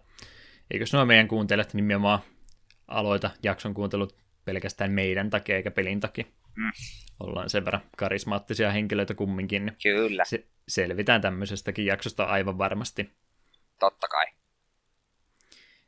Eikös 0.71 0.93
nuo 0.93 1.05
meidän 1.05 1.29
kuuntelijat 1.29 1.75
nimenomaan 1.75 2.21
aloita 2.89 3.31
jakson 3.43 3.75
kuuntelut 3.75 4.17
pelkästään 4.45 4.93
meidän 4.93 5.31
takia 5.31 5.57
eikä 5.57 5.71
pelin 5.71 6.01
takia. 6.01 6.25
Mm. 6.57 6.73
Ollaan 7.21 7.51
sen 7.51 7.65
verran 7.65 7.83
karismaattisia 7.97 8.71
henkilöitä 8.71 9.15
kumminkin, 9.15 9.67
niin 9.67 9.77
Kyllä, 9.83 10.25
se, 10.25 10.47
selvitään 10.69 11.21
tämmöisestäkin 11.21 11.87
jaksosta 11.87 12.25
aivan 12.25 12.59
varmasti. 12.59 13.11
totta 13.79 14.09
kai. 14.09 14.27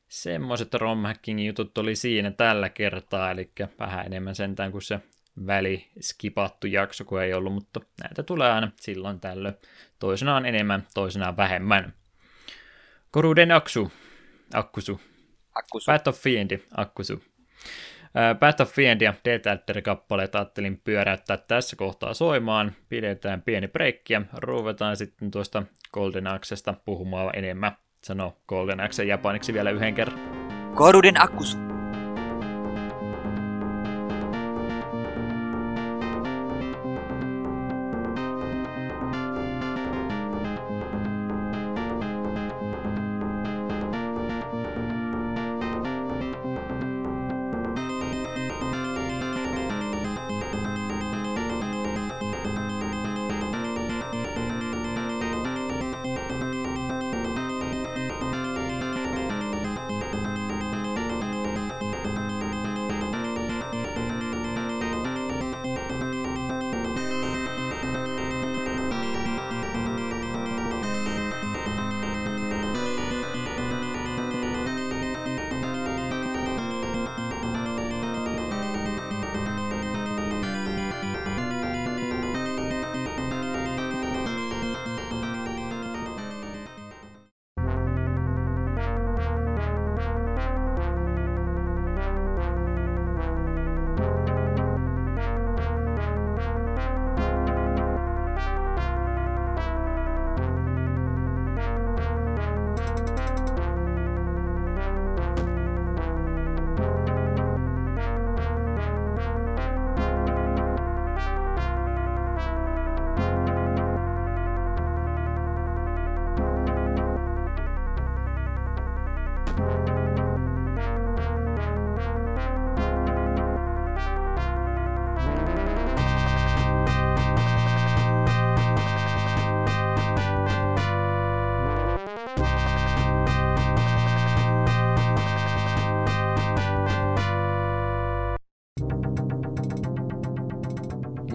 Semmoiset 0.09 0.75
romhackingin 0.75 1.47
jutut 1.47 1.79
oli 1.79 1.97
siinä 1.97 2.31
tällä 2.31 2.69
kertaa, 2.69 3.31
eli 3.31 3.53
vähän 3.79 4.07
enemmän 4.07 4.35
sentään 4.35 4.73
kuin 4.73 4.83
se 4.83 5.01
väli 5.47 5.91
skipattu 6.01 6.67
jakso, 6.67 7.05
kun 7.05 7.23
ei 7.23 7.35
ollut, 7.35 7.53
mutta 7.53 7.81
näitä 8.03 8.23
tulee 8.23 8.51
aina 8.53 8.73
silloin 8.81 9.21
tällöin. 9.21 9.55
Toisenaan 9.99 10.47
enemmän, 10.47 10.87
toisenaan 10.95 11.37
vähemmän. 11.37 11.95
Koruden 13.11 13.53
aksu, 13.53 13.93
akkusu, 14.55 15.01
Akkus. 15.55 15.85
Battlefield, 15.87 16.59
akkusu. 16.77 17.23
Ää, 18.15 18.35
Battlefield 18.35 19.01
ja 19.01 19.15
Death 19.25 19.83
kappaleet 19.83 20.35
ajattelin 20.35 20.81
pyöräyttää 20.85 21.37
tässä 21.37 21.77
kohtaa 21.77 22.15
soimaan. 22.15 22.73
Pidetään 22.89 23.43
pieni 23.43 23.69
breikki 23.69 24.13
ja 24.13 24.23
ruvetaan 24.37 24.97
sitten 24.97 25.31
tuosta 25.31 25.63
Golden 25.93 26.27
Axesta 26.27 26.75
puhumaan 26.85 27.31
enemmän. 27.37 27.77
Sano 28.05 28.37
Golden 28.49 28.81
Axe 28.81 29.05
japaniksi 29.05 29.53
vielä 29.55 29.71
yhden 29.71 29.95
kerran. 29.95 30.21
Koruden 30.75 31.23
akkus. 31.23 31.59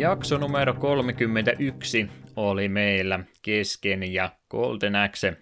Jakso 0.09 0.37
numero 0.37 0.73
31 0.73 2.09
oli 2.35 2.69
meillä 2.69 3.19
kesken 3.41 4.13
ja 4.13 4.29
Golden 4.49 4.95
Axe, 4.95 5.37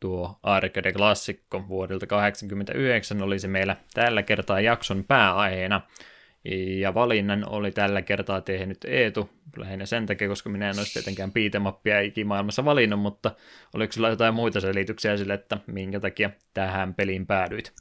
tuo 0.00 0.38
arcade-klassikko 0.42 1.68
vuodelta 1.68 2.06
1989 2.06 3.22
oli 3.22 3.38
se 3.38 3.48
meillä 3.48 3.76
tällä 3.94 4.22
kertaa 4.22 4.60
jakson 4.60 5.04
pääaiheena. 5.04 5.80
Ja 6.80 6.94
valinnan 6.94 7.48
oli 7.48 7.72
tällä 7.72 8.02
kertaa 8.02 8.40
tehnyt 8.40 8.84
Eetu, 8.84 9.30
lähinnä 9.56 9.86
sen 9.86 10.06
takia, 10.06 10.28
koska 10.28 10.50
minä 10.50 10.70
en 10.70 10.78
olisi 10.78 10.92
tietenkään 10.92 11.32
piitemappia 11.32 12.00
ikimaailmassa 12.00 12.64
valinnut, 12.64 13.00
mutta 13.00 13.30
oliko 13.74 13.92
sulla 13.92 14.08
jotain 14.08 14.34
muita 14.34 14.60
selityksiä 14.60 15.16
sille, 15.16 15.34
että 15.34 15.58
minkä 15.66 16.00
takia 16.00 16.30
tähän 16.54 16.94
peliin 16.94 17.26
päädyit? 17.26 17.72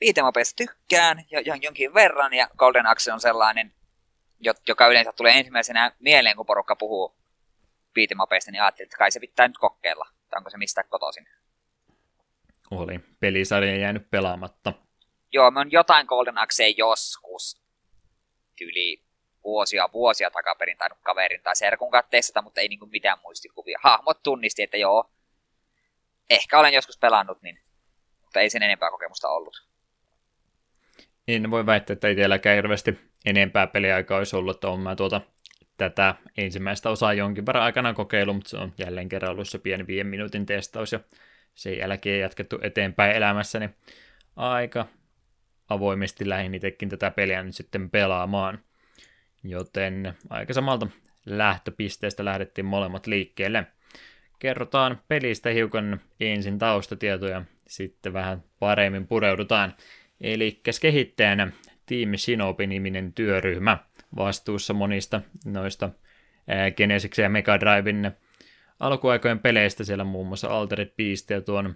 Viitemapeista 0.00 0.56
tykkään 0.56 1.24
jo, 1.30 1.40
jo, 1.40 1.54
jonkin 1.62 1.94
verran, 1.94 2.34
ja 2.34 2.48
Golden 2.58 2.86
Axe 2.86 3.12
on 3.12 3.20
sellainen, 3.20 3.72
joka 4.68 4.86
yleensä 4.86 5.12
tulee 5.12 5.38
ensimmäisenä 5.38 5.92
mieleen, 5.98 6.36
kun 6.36 6.46
porukka 6.46 6.76
puhuu 6.76 7.16
viitemapeista, 7.96 8.50
niin 8.50 8.62
ajattelin, 8.62 8.86
että 8.86 8.96
kai 8.96 9.10
se 9.10 9.20
pitää 9.20 9.48
nyt 9.48 9.58
kokeilla. 9.58 10.06
Tai 10.30 10.38
onko 10.38 10.50
se 10.50 10.58
mistä 10.58 10.82
kotoisin. 10.82 11.28
Oli 12.70 13.00
pelisarja 13.20 13.76
jäänyt 13.76 14.10
pelaamatta. 14.10 14.72
Joo, 15.32 15.50
mä 15.50 15.60
oon 15.60 15.72
jotain 15.72 16.06
Golden 16.06 16.38
Axea 16.38 16.74
joskus 16.76 17.62
yli 18.60 19.02
vuosia 19.44 19.88
vuosia 19.92 20.30
takaperin 20.30 20.78
tainnut 20.78 20.98
kaverin 21.02 21.42
tai 21.42 21.56
serkun 21.56 21.90
katteessa, 21.90 22.42
mutta 22.42 22.60
ei 22.60 22.68
niinku 22.68 22.86
mitään 22.86 23.18
muistikuvia. 23.22 23.78
Hahmot 23.82 24.22
tunnisti, 24.22 24.62
että 24.62 24.76
joo, 24.76 25.10
ehkä 26.30 26.58
olen 26.58 26.72
joskus 26.72 26.98
pelannut, 26.98 27.42
niin, 27.42 27.60
mutta 28.20 28.40
ei 28.40 28.50
sen 28.50 28.62
enempää 28.62 28.90
kokemusta 28.90 29.28
ollut. 29.28 29.66
En 31.28 31.50
voi 31.50 31.66
väittää, 31.66 31.94
että 31.94 32.08
itselläkään 32.08 32.56
hirveästi 32.56 33.11
enempää 33.26 33.66
peliaikaa 33.66 34.18
olisi 34.18 34.36
ollut, 34.36 34.56
että 34.56 34.68
on 34.68 34.80
mä 34.80 34.96
tuota, 34.96 35.20
tätä 35.76 36.14
ensimmäistä 36.36 36.90
osaa 36.90 37.14
jonkin 37.14 37.46
verran 37.46 37.64
aikana 37.64 37.94
kokeilu, 37.94 38.34
mutta 38.34 38.50
se 38.50 38.56
on 38.56 38.72
jälleen 38.78 39.08
kerran 39.08 39.32
ollut 39.32 39.48
se 39.48 39.58
pieni 39.58 39.86
viiden 39.86 40.06
minuutin 40.06 40.46
testaus 40.46 40.92
ja 40.92 41.00
sen 41.54 41.78
jälkeen 41.78 42.20
jatkettu 42.20 42.58
eteenpäin 42.62 43.16
elämässäni 43.16 43.70
aika 44.36 44.86
avoimesti 45.68 46.28
lähin 46.28 46.54
itsekin 46.54 46.88
tätä 46.88 47.10
peliä 47.10 47.42
nyt 47.42 47.54
sitten 47.54 47.90
pelaamaan. 47.90 48.58
Joten 49.44 50.14
aika 50.30 50.54
samalta 50.54 50.86
lähtöpisteestä 51.26 52.24
lähdettiin 52.24 52.64
molemmat 52.64 53.06
liikkeelle. 53.06 53.66
Kerrotaan 54.38 55.00
pelistä 55.08 55.50
hiukan 55.50 56.00
ensin 56.20 56.58
taustatietoja, 56.58 57.42
sitten 57.68 58.12
vähän 58.12 58.44
paremmin 58.58 59.06
pureudutaan. 59.06 59.74
Eli 60.20 60.60
kehittäjänä 60.80 61.52
Team 61.92 62.16
Shinobi-niminen 62.16 63.12
työryhmä 63.12 63.78
vastuussa 64.16 64.74
monista 64.74 65.20
noista 65.44 65.90
Genesiksen 66.76 67.22
ja 67.22 67.28
Mega 67.28 67.60
Driven 67.60 68.16
alkuaikojen 68.80 69.38
peleistä, 69.38 69.84
siellä 69.84 70.04
muun 70.04 70.26
muassa 70.26 70.48
Altered 70.48 70.92
Beast 70.96 71.30
ja 71.30 71.40
tuon 71.40 71.74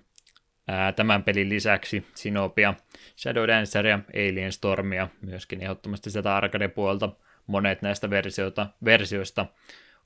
ää, 0.68 0.92
tämän 0.92 1.22
pelin 1.22 1.48
lisäksi 1.48 2.06
Sinopia, 2.14 2.74
Shadow 3.16 3.46
Danceria, 3.48 3.98
Alien 4.14 4.52
Stormia, 4.52 5.08
myöskin 5.20 5.62
ehdottomasti 5.62 6.10
sieltä 6.10 6.36
arcade-puolta 6.36 7.10
monet 7.46 7.82
näistä 7.82 8.10
versioita, 8.10 8.66
versioista 8.84 9.46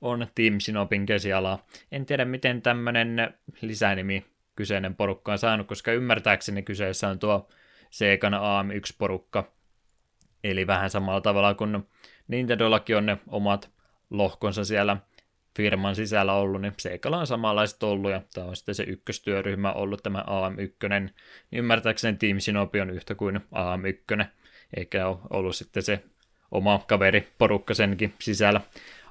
on 0.01 0.27
Team 0.35 0.61
Sinopin 0.61 1.07
käsialaa. 1.07 1.67
En 1.93 2.07
tiedä, 2.07 2.25
miten 2.25 2.63
tämmöinen 2.63 3.35
lisänimi 3.61 4.25
kyseinen 4.57 4.97
porukka 4.97 5.33
on 5.33 5.39
saanut, 5.39 5.67
koska 5.67 5.93
ymmärtääkseni 5.93 6.63
kyseessä 6.63 7.09
on 7.09 7.19
tuo 7.19 7.49
Segan 7.91 8.35
AM1-porukka, 8.35 9.60
eli 10.45 10.67
vähän 10.67 10.91
samalla 10.91 11.21
tavalla 11.21 11.55
kuin 11.55 11.89
Nintendollakin 12.29 12.97
on 12.97 13.07
ne 13.07 13.19
omat 13.29 13.71
lohkonsa 14.11 14.65
siellä 14.65 14.97
firman 15.57 15.97
sisällä 15.97 16.33
ollut, 16.33 16.61
niin 16.61 16.73
Seikalla 16.79 17.19
on 17.19 17.27
samanlaiset 17.27 17.83
ollut, 17.83 18.11
ja 18.11 18.23
tämä 18.35 18.47
on 18.47 18.57
sitten 18.57 18.75
se 18.75 18.83
ykköstyöryhmä 18.83 19.73
ollut 19.73 20.03
tämä 20.03 20.25
AM1, 20.27 20.89
niin 20.89 21.11
ymmärtääkseni 21.53 22.17
Team 22.17 22.41
Shinobi 22.41 22.81
on 22.81 22.91
yhtä 22.91 23.15
kuin 23.15 23.37
AM1, 23.37 24.25
eikä 24.77 25.09
ole 25.09 25.19
ollut 25.31 25.57
sitten 25.57 25.83
se 25.83 26.03
oma 26.51 26.81
kaveri 26.87 27.29
porukka 27.39 27.75
senkin 27.75 28.15
sisällä. 28.19 28.61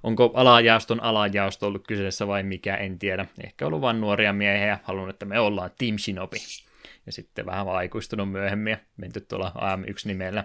Onko 0.03 0.31
alajaoston 0.34 1.03
alajaosto 1.03 1.68
ollut 1.68 1.88
kyseessä 1.88 2.27
vai 2.27 2.43
mikä, 2.43 2.76
en 2.76 2.99
tiedä. 2.99 3.26
Ehkä 3.43 3.68
ollut 3.68 3.81
vain 3.81 4.01
nuoria 4.01 4.34
miehiä 4.34 4.68
ja 4.68 4.77
halunnut, 4.84 5.10
että 5.15 5.26
me 5.26 5.39
ollaan 5.39 5.72
Team 5.77 5.97
Shinobi. 5.97 6.38
Ja 7.06 7.11
sitten 7.11 7.45
vähän 7.45 7.69
aikuistunut 7.69 8.31
myöhemmin 8.31 8.72
ja 8.72 8.77
menty 8.97 9.22
tuolla 9.22 9.51
AM1-nimellä. 9.56 10.43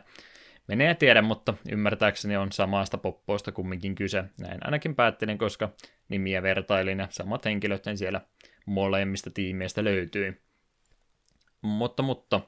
Menee 0.69 0.95
tiedä, 0.95 1.23
mutta 1.23 1.55
ymmärtääkseni 1.71 2.37
on 2.37 2.53
samasta 2.53 2.99
poppoista 2.99 3.53
kumminkin 3.53 3.95
kyse. 3.95 4.25
Näin 4.41 4.59
ainakin 4.65 4.95
päättelin, 4.95 5.39
koska 5.39 5.69
nimiä 6.09 6.43
vertailin 6.43 6.99
ja 6.99 7.09
samat 7.11 7.45
henkilöt 7.45 7.85
siellä 7.95 8.21
molemmista 8.67 9.31
tiimeistä 9.31 9.85
löytyy. 9.85 10.43
Mutta, 11.61 12.03
mutta, 12.03 12.41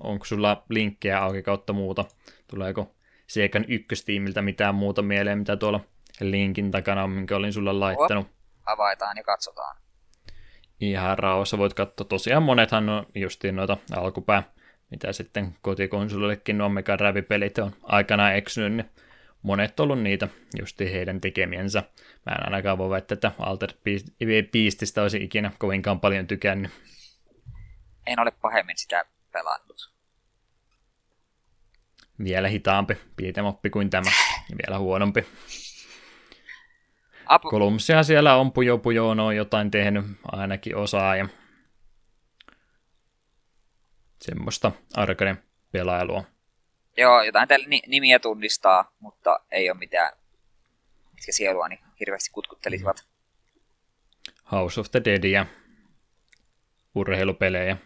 onko 0.00 0.24
sulla 0.24 0.64
linkkejä 0.68 1.22
auki 1.22 1.42
kautta 1.42 1.72
muuta? 1.72 2.04
Tuleeko 2.50 2.94
Seikan 3.26 3.64
ykköstiimiltä 3.68 4.42
mitään 4.42 4.74
muuta 4.74 5.02
mieleen, 5.02 5.38
mitä 5.38 5.56
tuolla 5.56 5.80
linkin 6.20 6.70
takana 6.70 7.04
on, 7.04 7.10
minkä 7.10 7.36
olin 7.36 7.52
sulle 7.52 7.72
laittanut? 7.72 8.26
Avaitaan 8.66 9.16
ja 9.16 9.22
katsotaan. 9.22 9.76
Ihan 10.80 11.18
rauhassa 11.18 11.58
voit 11.58 11.74
katsoa. 11.74 12.06
Tosiaan 12.06 12.42
monethan 12.42 12.88
on 12.88 13.06
justiin 13.14 13.56
noita 13.56 13.76
alkupää 13.96 14.42
mitä 14.92 15.12
sitten 15.12 15.54
kotikonsolillekin 15.62 16.58
nuo 16.58 16.68
Mega 16.68 16.98
Drive-pelit 16.98 17.58
on 17.58 17.72
aikanaan 17.82 18.36
eksynyt, 18.36 18.72
niin 18.72 18.90
monet 19.42 19.80
on 19.80 19.84
ollut 19.84 20.02
niitä 20.02 20.28
justi 20.58 20.92
heidän 20.92 21.20
tekemiensä. 21.20 21.82
Mä 22.26 22.32
en 22.32 22.44
ainakaan 22.44 22.78
voi 22.78 22.90
väittää, 22.90 23.14
että 23.14 23.32
Alter 23.38 23.70
Beastistä 24.52 25.02
olisi 25.02 25.24
ikinä 25.24 25.52
kovinkaan 25.58 26.00
paljon 26.00 26.26
tykännyt. 26.26 26.70
En 28.06 28.20
ole 28.20 28.30
pahemmin 28.30 28.76
sitä 28.78 29.04
pelannut. 29.32 29.92
Vielä 32.24 32.48
hitaampi 32.48 32.98
piitemoppi 33.16 33.70
kuin 33.70 33.90
tämä, 33.90 34.10
ja 34.50 34.56
vielä 34.66 34.78
huonompi. 34.78 35.26
Apu. 37.26 37.50
Kolumsia 37.50 38.02
siellä 38.02 38.36
on 38.36 38.52
pujo 38.52 38.78
pujoon 38.78 39.20
on 39.20 39.36
jotain 39.36 39.70
tehnyt 39.70 40.04
ainakin 40.32 40.76
osaa, 40.76 41.16
ja 41.16 41.28
semmoista 44.22 44.72
arcade 44.94 45.36
pelailua. 45.72 46.24
Joo, 46.96 47.22
jotain 47.22 47.48
täällä 47.48 47.66
nimiä 47.86 48.18
tunnistaa, 48.18 48.92
mutta 49.00 49.40
ei 49.50 49.70
ole 49.70 49.78
mitään, 49.78 50.12
mitkä 51.12 51.32
sielua 51.32 51.68
niin 51.68 51.80
hirveästi 52.00 52.30
kutkuttelisivat. 52.30 53.04
House 54.52 54.80
of 54.80 54.90
the 54.90 55.00
Deadia, 55.04 55.46
urheilupelejä, 56.94 57.76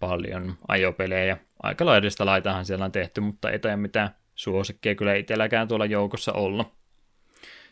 paljon 0.00 0.58
ajopelejä. 0.68 1.36
Aika 1.62 1.86
laidasta 1.86 2.26
laitahan 2.26 2.64
siellä 2.64 2.84
on 2.84 2.92
tehty, 2.92 3.20
mutta 3.20 3.50
ei 3.50 3.58
tai 3.58 3.76
mitään 3.76 4.16
suosikkeja 4.34 4.94
kyllä 4.94 5.14
itselläkään 5.14 5.68
tuolla 5.68 5.86
joukossa 5.86 6.32
ollut. 6.32 6.76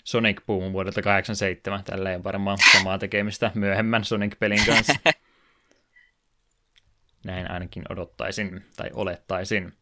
Sonic 0.04 0.46
Boom 0.46 0.72
vuodelta 0.72 1.02
87, 1.02 1.84
tällä 1.84 2.12
ei 2.12 2.24
varmaan 2.24 2.58
samaa 2.72 2.98
tekemistä 2.98 3.50
myöhemmän 3.54 4.04
Sonic-pelin 4.04 4.66
kanssa. 4.66 4.94
Näin 7.24 7.50
ainakin 7.50 7.82
odottaisin 7.88 8.64
tai 8.76 8.90
olettaisin. 8.94 9.72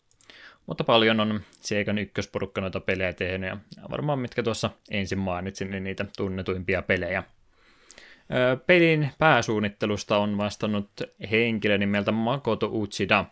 Mutta 0.66 0.84
paljon 0.84 1.20
on 1.20 1.40
Seikan 1.50 1.98
ykkösporukka 1.98 2.60
noita 2.60 2.80
pelejä 2.80 3.12
tehnyt 3.12 3.50
ja 3.50 3.56
varmaan 3.90 4.18
mitkä 4.18 4.42
tuossa 4.42 4.70
ensin 4.90 5.18
mainitsin, 5.18 5.70
niin 5.70 5.84
niitä 5.84 6.06
tunnetuimpia 6.16 6.82
pelejä. 6.82 7.22
Pelin 8.66 9.10
pääsuunnittelusta 9.18 10.18
on 10.18 10.38
vastannut 10.38 10.90
henkilö 11.30 11.78
nimeltä 11.78 12.12
Makoto 12.12 12.68
Uchida, 12.72 13.24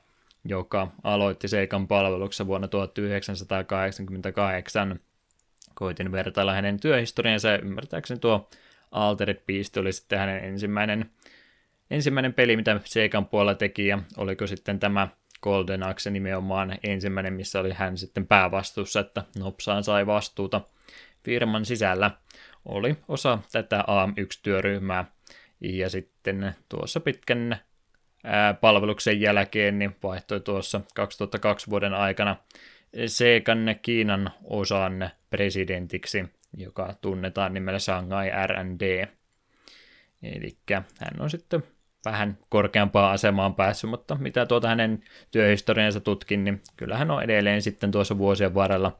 joka 0.45 0.89
aloitti 1.05 1.49
Seikan 1.49 1.89
palveluksessa 1.89 2.47
vuonna 2.47 2.69
1988. 2.69 5.01
Koitin 5.75 6.13
vertailla 6.13 6.53
hänen 6.53 6.81
työhistoriansa 6.81 7.49
ja 7.49 7.59
ymmärtääkseni 7.59 8.21
tuo 8.21 8.49
Altered 8.91 9.43
Beast 9.47 9.77
oli 9.77 9.93
sitten 9.93 10.19
hänen 10.19 10.45
ensimmäinen 10.45 11.11
ensimmäinen 11.91 12.35
peli, 12.35 12.57
mitä 12.57 12.81
Seikan 12.85 13.27
puolella 13.27 13.55
teki, 13.55 13.87
ja 13.87 13.99
oliko 14.17 14.47
sitten 14.47 14.81
tämä 14.81 15.09
Golden 15.43 15.83
Axe 15.83 16.11
nimenomaan 16.11 16.79
ensimmäinen, 16.83 17.33
missä 17.33 17.61
oli 17.61 17.73
hän 17.73 17.99
sitten 17.99 18.27
päävastuussa, 18.27 19.01
että 19.01 19.25
Nopsaan 19.39 19.85
sai 19.85 20.07
vastuuta 20.07 20.61
firman 21.25 21.65
sisällä. 21.65 22.11
Oli 22.65 22.97
osa 23.09 23.39
tätä 23.53 23.85
AM1-työryhmää, 23.89 25.05
ja 25.61 25.91
sitten 25.91 26.55
tuossa 26.69 27.01
pitkän 27.01 27.57
palveluksen 28.61 29.21
jälkeen 29.21 29.79
niin 29.79 29.97
vaihtoi 30.03 30.41
tuossa 30.41 30.81
2002 30.95 31.71
vuoden 31.71 31.95
aikana 31.95 32.37
Seikan 33.07 33.77
Kiinan 33.83 34.31
osan 34.45 35.11
presidentiksi, 35.31 36.25
joka 36.57 36.95
tunnetaan 37.01 37.55
nimellä 37.55 37.79
Shanghai 37.79 38.31
R&D. 38.47 39.09
Eli 40.23 40.57
hän 40.99 41.21
on 41.21 41.31
sitten 41.31 41.63
vähän 42.05 42.39
korkeampaan 42.49 43.13
asemaan 43.13 43.55
päässyt, 43.55 43.91
mutta 43.91 44.15
mitä 44.15 44.47
tuota 44.47 44.69
hänen 44.69 45.03
työhistoriansa 45.31 46.01
tutkin, 46.01 46.45
niin 46.45 46.63
kyllähän 46.77 47.11
on 47.11 47.23
edelleen 47.23 47.63
sitten 47.63 47.91
tuossa 47.91 48.19
vuosien 48.19 48.55
varrella 48.55 48.97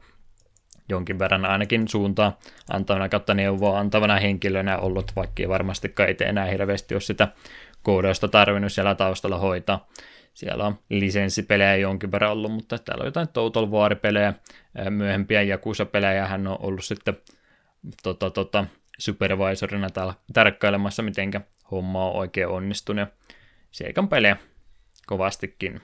jonkin 0.89 1.19
verran 1.19 1.45
ainakin 1.45 1.87
suuntaa 1.87 2.39
antavana 2.73 3.09
kautta 3.09 3.33
neuvoa 3.33 3.79
antavana 3.79 4.19
henkilönä 4.19 4.77
ollut, 4.77 5.11
vaikka 5.15 5.43
ei 5.43 5.49
varmastikaan 5.49 6.09
itse 6.09 6.25
enää 6.25 6.45
hirveästi 6.45 6.95
ole 6.95 7.01
sitä 7.01 7.27
koodausta 7.83 8.27
tarvinnut 8.27 8.71
siellä 8.71 8.95
taustalla 8.95 9.37
hoitaa. 9.37 9.87
Siellä 10.33 10.65
on 10.65 10.79
lisenssipelejä 10.89 11.75
jonkin 11.75 12.11
verran 12.11 12.31
ollut, 12.31 12.51
mutta 12.51 12.77
täällä 12.77 13.01
on 13.01 13.07
jotain 13.07 13.27
Total 13.27 13.71
War-pelejä, 13.71 14.33
myöhempiä 14.89 15.41
Yakuza-pelejä 15.41 16.27
hän 16.27 16.47
on 16.47 16.57
ollut 16.61 16.85
sitten 16.85 17.17
tota, 18.03 18.29
tota, 18.29 18.65
supervisorina 19.01 19.87
tarkkailemassa, 20.33 21.03
mitenkä 21.03 21.41
homma 21.71 22.05
on 22.05 22.15
oikein 22.15 22.47
onnistunut. 22.47 23.09
Seikan 23.71 24.09
pelejä 24.09 24.37
kovastikin. 25.07 25.81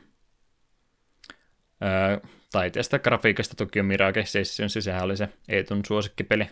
Öö, 1.83 2.29
taiteesta 2.51 2.99
grafiikasta 2.99 3.55
toki 3.55 3.79
on 3.79 3.85
Mirage 3.85 4.25
Sessions, 4.25 4.73
sehän 4.79 5.03
oli 5.03 5.17
se 5.17 5.29
Eetun 5.47 5.85
suosikkipeli. 5.85 6.49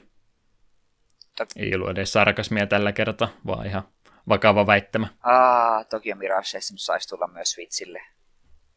Ei 1.56 1.76
ollut 1.76 1.90
edes 1.90 2.14
sarkasmia 2.14 2.68
tällä 2.68 2.92
kertaa, 2.92 3.28
vaan 3.48 3.68
ihan 3.68 3.84
vakava 4.30 4.68
väittämä. 4.68 5.08
Ah, 5.24 5.88
Tokyo 5.88 6.16
Mirage 6.16 6.44
Sessions 6.44 6.86
saisi 6.86 7.10
tulla 7.10 7.28
myös 7.28 7.52
Switchille. 7.52 8.02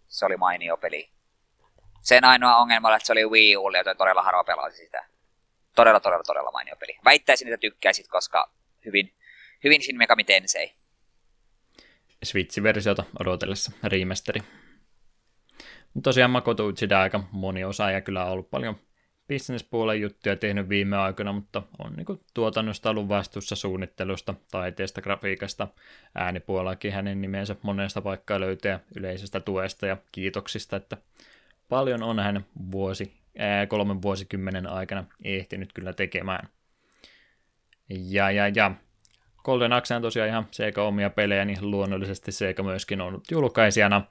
Se 0.07 0.27
oli 0.27 0.37
mainio 0.37 0.77
peli. 0.77 1.11
Sen 2.03 2.25
ainoa 2.25 2.57
ongelma 2.57 2.89
oli, 2.89 2.97
että 2.97 3.07
se 3.07 3.13
oli 3.13 3.27
Wii 3.27 3.57
Ulle, 3.57 3.79
joten 3.79 3.97
todella 3.97 4.23
harva 4.23 4.45
pelasi 4.45 4.77
sitä. 4.77 5.05
Todella, 5.79 6.01
todella, 6.01 6.23
todella 6.23 6.51
mainio 6.51 6.77
peli. 6.77 6.99
Väittäisin, 7.05 7.49
että 7.49 7.61
tykkäisit, 7.61 8.09
koska 8.09 8.51
hyvin, 8.85 9.13
hyvin 9.65 9.83
Shin 9.83 9.99
Megami 9.99 10.25
Tensei. 10.25 10.73
Switch-versiota 12.25 13.05
odotellessa, 13.21 13.73
remasteri. 13.85 14.41
Tosiaan 16.03 16.31
Makoto 16.31 16.67
Uchida 16.67 17.01
aika 17.01 17.25
moni 17.33 17.65
osaaja 17.65 18.01
kyllä 18.01 18.25
on 18.25 18.31
ollut 18.31 18.51
paljon 18.51 18.77
bisnespuolen 19.29 20.01
juttuja 20.01 20.37
tehnyt 20.37 20.69
viime 20.69 20.97
aikoina, 20.97 21.33
mutta 21.33 21.63
on 21.79 21.93
niin 21.93 22.21
tuotannosta 22.35 22.91
ollut 22.91 23.09
vastuussa 23.09 23.57
suunnittelusta, 23.57 24.35
taiteesta, 24.51 25.03
grafiikasta, 25.03 25.69
äänipuolellakin 26.15 26.93
hänen 26.93 27.21
nimensä 27.21 27.57
monesta 27.63 28.01
paikkaa 28.01 28.41
löytää 28.41 28.81
yleisestä 28.97 29.41
tuesta 29.41 29.87
ja 29.87 29.97
kiitoksista, 30.13 30.77
että 30.77 30.97
paljon 31.69 32.03
on 32.03 32.19
hän 32.19 32.47
vuosi, 32.73 33.13
kolmen 33.69 34.03
vuosikymmenen 34.03 34.67
aikana 34.67 35.05
ehtinyt 35.25 35.73
kyllä 35.73 35.93
tekemään. 35.93 36.49
Ja, 37.89 38.31
ja, 38.31 38.49
ja 38.49 38.71
Golden 39.45 39.73
Axe 39.73 39.95
on 39.95 40.03
tosiaan 40.03 40.29
ihan 40.29 40.47
Sega 40.51 40.83
omia 40.83 41.11
pelejä, 41.11 41.45
niin 41.45 41.71
luonnollisesti 41.71 42.33
Sega 42.33 42.63
myöskin 42.63 43.01
on 43.01 43.09
ollut 43.09 43.31
julkaisijana. 43.31 44.03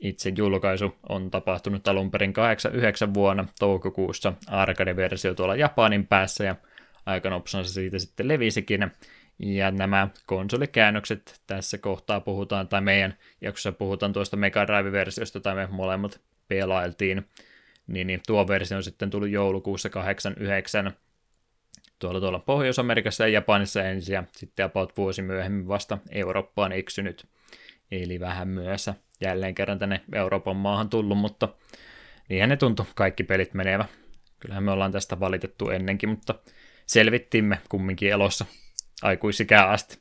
Itse 0.00 0.32
julkaisu 0.36 0.96
on 1.08 1.30
tapahtunut 1.30 1.88
alun 1.88 2.10
perin 2.10 2.32
89 2.32 3.14
vuonna 3.14 3.46
toukokuussa 3.58 4.32
arcade-versio 4.46 5.34
tuolla 5.34 5.56
Japanin 5.56 6.06
päässä 6.06 6.44
ja 6.44 6.56
aikanopsansa 7.06 7.72
siitä 7.72 7.98
sitten 7.98 8.28
levisikin. 8.28 8.90
Ja 9.38 9.70
nämä 9.70 10.08
konsolikäännökset 10.26 11.40
tässä 11.46 11.78
kohtaa 11.78 12.20
puhutaan, 12.20 12.68
tai 12.68 12.80
meidän 12.80 13.14
jaksossa 13.40 13.72
puhutaan 13.72 14.12
tuosta 14.12 14.36
Mega 14.36 14.66
Drive-versiosta, 14.66 15.40
tai 15.40 15.54
me 15.54 15.68
molemmat 15.70 16.20
pelailtiin, 16.48 17.28
niin, 17.90 18.06
niin 18.06 18.20
tuo 18.26 18.48
versio 18.48 18.76
on 18.76 18.82
sitten 18.82 19.10
tullut 19.10 19.28
joulukuussa 19.28 19.90
89 19.90 20.92
tuolla, 21.98 22.20
tuolla 22.20 22.38
Pohjois-Amerikassa 22.38 23.24
ja 23.24 23.28
Japanissa 23.32 23.82
ensin, 23.82 24.12
ja 24.12 24.24
sitten 24.36 24.66
about 24.66 24.96
vuosi 24.96 25.22
myöhemmin 25.22 25.68
vasta 25.68 25.98
Eurooppaan 26.10 26.72
eksynyt. 26.72 27.26
Eli 27.90 28.20
vähän 28.20 28.48
myöhässä 28.48 28.94
jälleen 29.20 29.54
kerran 29.54 29.78
tänne 29.78 30.00
Euroopan 30.12 30.56
maahan 30.56 30.90
tullut, 30.90 31.18
mutta 31.18 31.48
niinhän 32.28 32.48
ne 32.48 32.56
tuntui 32.56 32.86
kaikki 32.94 33.24
pelit 33.24 33.54
menevä. 33.54 33.84
Kyllähän 34.40 34.64
me 34.64 34.70
ollaan 34.70 34.92
tästä 34.92 35.20
valitettu 35.20 35.70
ennenkin, 35.70 36.08
mutta 36.08 36.34
selvittimme 36.86 37.58
kumminkin 37.68 38.10
elossa 38.10 38.44
aikuisikään 39.02 39.70
asti, 39.70 39.98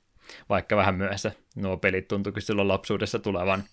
vaikka 0.49 0.75
vähän 0.75 0.95
myöhässä 0.95 1.31
nuo 1.55 1.77
pelit 1.77 2.07
tuntuikin 2.07 2.41
silloin 2.41 2.67
lapsuudessa 2.67 3.19
tulevan. 3.19 3.63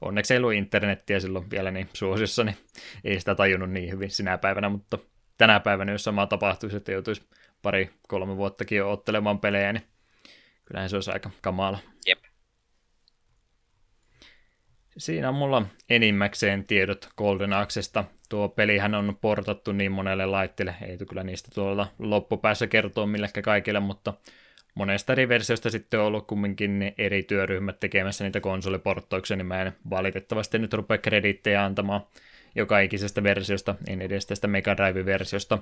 Onneksi 0.00 0.34
ei 0.34 0.38
ollut 0.38 0.52
internettiä 0.52 1.20
silloin 1.20 1.50
vielä 1.50 1.70
niin 1.70 1.88
suosissa, 1.92 2.44
niin 2.44 2.56
ei 3.04 3.20
sitä 3.20 3.34
tajunnut 3.34 3.70
niin 3.70 3.90
hyvin 3.90 4.10
sinä 4.10 4.38
päivänä, 4.38 4.68
mutta 4.68 4.98
tänä 5.38 5.60
päivänä, 5.60 5.92
jos 5.92 6.04
sama 6.04 6.26
tapahtuisi, 6.26 6.76
että 6.76 6.92
joutuisi 6.92 7.28
pari-kolme 7.62 8.36
vuottakin 8.36 8.78
jo 8.78 8.92
ottelemaan 8.92 9.38
pelejä, 9.38 9.72
niin 9.72 9.86
kyllähän 10.64 10.90
se 10.90 10.96
olisi 10.96 11.10
aika 11.10 11.30
kamala. 11.40 11.78
Jep. 12.06 12.18
Siinä 14.98 15.28
on 15.28 15.34
mulla 15.34 15.66
enimmäkseen 15.90 16.64
tiedot 16.64 17.08
Golden 17.16 17.52
Axesta. 17.52 18.04
Tuo 18.28 18.48
pelihän 18.48 18.94
on 18.94 19.18
portattu 19.20 19.72
niin 19.72 19.92
monelle 19.92 20.26
laitteelle, 20.26 20.74
ei 20.82 20.98
kyllä 21.08 21.22
niistä 21.22 21.50
tuolla 21.54 21.86
loppupäässä 21.98 22.66
kertoa 22.66 23.06
millekä 23.06 23.42
kaikille, 23.42 23.80
mutta 23.80 24.14
monesta 24.76 25.12
eri 25.12 25.28
versiosta 25.28 25.70
sitten 25.70 26.00
on 26.00 26.06
ollut 26.06 26.26
kumminkin 26.26 26.94
eri 26.98 27.22
työryhmät 27.22 27.80
tekemässä 27.80 28.24
niitä 28.24 28.40
konsoliporttouksia, 28.40 29.36
niin 29.36 29.46
mä 29.46 29.62
en 29.62 29.72
valitettavasti 29.90 30.58
nyt 30.58 30.72
rupea 30.72 30.98
krediittejä 30.98 31.64
antamaan 31.64 32.00
joka 32.54 32.80
ikisestä 32.80 33.22
versiosta, 33.22 33.74
en 33.86 34.02
edes 34.02 34.26
tästä 34.26 34.48
Mega 34.48 34.76
Drive-versiosta, 34.76 35.58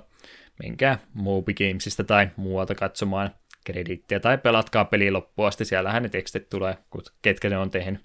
menkää 0.63 0.99
Moby 1.13 1.53
Gamesista 1.53 2.03
tai 2.03 2.29
muualta 2.35 2.75
katsomaan 2.75 3.35
krediittiä 3.65 4.19
tai 4.19 4.37
pelatkaa 4.37 4.85
peli 4.85 5.11
loppuun 5.11 5.47
asti, 5.47 5.65
siellähän 5.65 6.03
ne 6.03 6.09
tekstit 6.09 6.49
tulee, 6.49 6.77
ketkä 7.21 7.49
ne 7.49 7.57
on 7.57 7.71
tehnyt. 7.71 8.01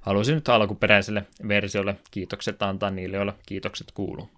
Haluaisin 0.00 0.34
nyt 0.34 0.48
alkuperäiselle 0.48 1.26
versiolle 1.48 1.96
kiitokset 2.10 2.62
antaa 2.62 2.90
niille, 2.90 3.16
joille 3.16 3.32
kiitokset 3.46 3.86
kuuluu. 3.94 4.30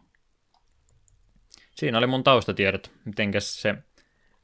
Siinä 1.77 1.99
oli 1.99 2.07
mun 2.07 2.25
taustatiedot. 2.25 2.91
Mitenkäs 3.05 3.63
se 3.63 3.75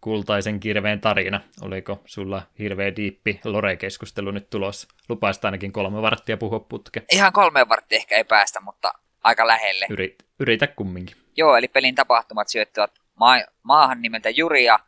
kultaisen 0.05 0.61
kirveen 0.61 1.01
tarina? 1.01 1.41
Oliko 1.63 2.03
sulla 2.07 2.43
hirveä 2.59 2.97
diippi 2.97 3.41
lore-keskustelu 3.45 4.31
nyt 4.31 4.51
tulossa? 4.51 4.89
Lupaista 5.09 5.49
ainakin 5.49 5.73
kolme 5.73 6.03
varttia 6.03 6.37
puhua 6.37 6.61
putke. 6.61 7.03
Ihan 7.13 7.33
kolme 7.33 7.69
varttia 7.69 7.97
ehkä 7.97 8.17
ei 8.17 8.25
päästä, 8.25 8.61
mutta 8.61 8.93
aika 9.23 9.47
lähelle. 9.47 9.87
Yrit, 9.91 10.27
yritä 10.41 10.67
kumminkin. 10.67 11.17
Joo, 11.37 11.57
eli 11.57 11.69
pelin 11.69 11.95
tapahtumat 11.95 12.49
syöttyvät 12.49 12.91
ma- 13.15 13.45
maahan 13.63 14.03
nimeltä 14.03 14.31
Juria, 14.31 14.79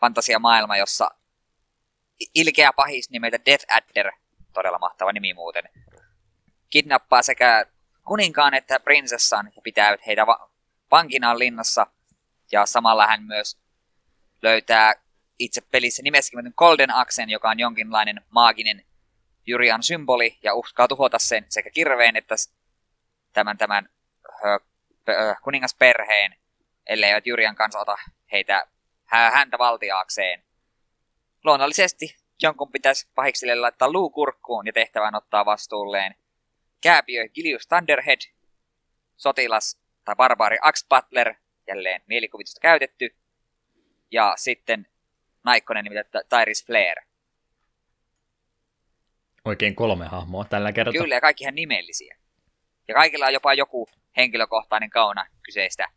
fantasiamaailma, 0.00 0.76
jossa 0.76 1.10
ilkeä 2.34 2.72
pahis 2.72 3.10
nimeltä 3.10 3.38
Death 3.46 3.64
Adder, 3.70 4.12
todella 4.52 4.78
mahtava 4.78 5.12
nimi 5.12 5.34
muuten, 5.34 5.64
kidnappaa 6.70 7.22
sekä 7.22 7.66
kuninkaan 8.06 8.54
että 8.54 8.80
prinsessan 8.80 9.52
ja 9.56 9.62
pitää 9.62 9.96
heitä 10.06 10.26
va- 10.26 10.50
vankinaan 10.90 11.38
linnassa. 11.38 11.86
Ja 12.52 12.66
samalla 12.66 13.06
hän 13.06 13.22
myös 13.22 13.65
löytää 14.42 14.94
itse 15.38 15.60
pelissä 15.60 16.02
nimessäkin 16.02 16.52
Golden 16.56 16.94
Axen, 16.94 17.30
joka 17.30 17.50
on 17.50 17.58
jonkinlainen 17.58 18.20
maaginen 18.30 18.84
Jurian 19.46 19.82
symboli, 19.82 20.38
ja 20.42 20.54
uhkaa 20.54 20.88
tuhota 20.88 21.18
sen 21.18 21.46
sekä 21.48 21.70
kirveen 21.70 22.16
että 22.16 22.34
tämän, 23.32 23.58
tämän 23.58 23.88
ö, 24.44 24.58
ö, 25.08 25.34
kuningasperheen, 25.42 26.36
ellei 26.86 27.12
Jurian 27.24 27.56
kanssa 27.56 27.78
ota 27.78 27.96
heitä 28.32 28.66
häntä 29.06 29.58
valtiaakseen. 29.58 30.42
Luonnollisesti 31.44 32.16
jonkun 32.42 32.72
pitäisi 32.72 33.08
pahiksille 33.14 33.54
laittaa 33.54 33.92
luu 33.92 34.10
kurkkuun 34.10 34.66
ja 34.66 34.72
tehtävän 34.72 35.14
ottaa 35.14 35.44
vastuulleen 35.44 36.14
kääpiö 36.80 37.28
Gilius 37.28 37.66
Thunderhead, 37.66 38.20
sotilas 39.16 39.80
tai 40.04 40.16
barbaari 40.16 40.56
Axe 40.62 40.86
Butler, 40.88 41.34
jälleen 41.66 42.02
mielikuvitusta 42.06 42.60
käytetty, 42.60 43.16
ja 44.10 44.34
sitten 44.36 44.86
naikkonen 45.44 45.84
nimeltä 45.84 46.22
Tyrese 46.28 46.66
Flair. 46.66 46.96
Oikein 49.44 49.74
kolme 49.74 50.06
hahmoa 50.06 50.44
tällä 50.44 50.72
kertaa. 50.72 51.02
Kyllä, 51.02 51.14
ja 51.14 51.20
kaikki 51.20 51.44
ihan 51.44 51.54
nimellisiä. 51.54 52.16
Ja 52.88 52.94
kaikilla 52.94 53.26
on 53.26 53.32
jopa 53.32 53.54
joku 53.54 53.88
henkilökohtainen 54.16 54.90
kauna 54.90 55.26
kyseistä 55.42 55.88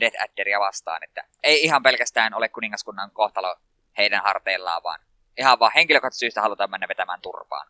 Death 0.00 0.22
Adderia 0.22 0.60
vastaan, 0.60 1.04
että 1.04 1.24
ei 1.42 1.64
ihan 1.64 1.82
pelkästään 1.82 2.34
ole 2.34 2.48
kuningaskunnan 2.48 3.10
kohtalo 3.10 3.56
heidän 3.98 4.22
harteillaan, 4.22 4.82
vaan 4.82 5.00
ihan 5.38 5.58
vaan 5.58 5.72
henkilökohtaisesta 5.74 6.20
syystä 6.20 6.40
halutaan 6.40 6.70
mennä 6.70 6.88
vetämään 6.88 7.20
turpaan. 7.20 7.68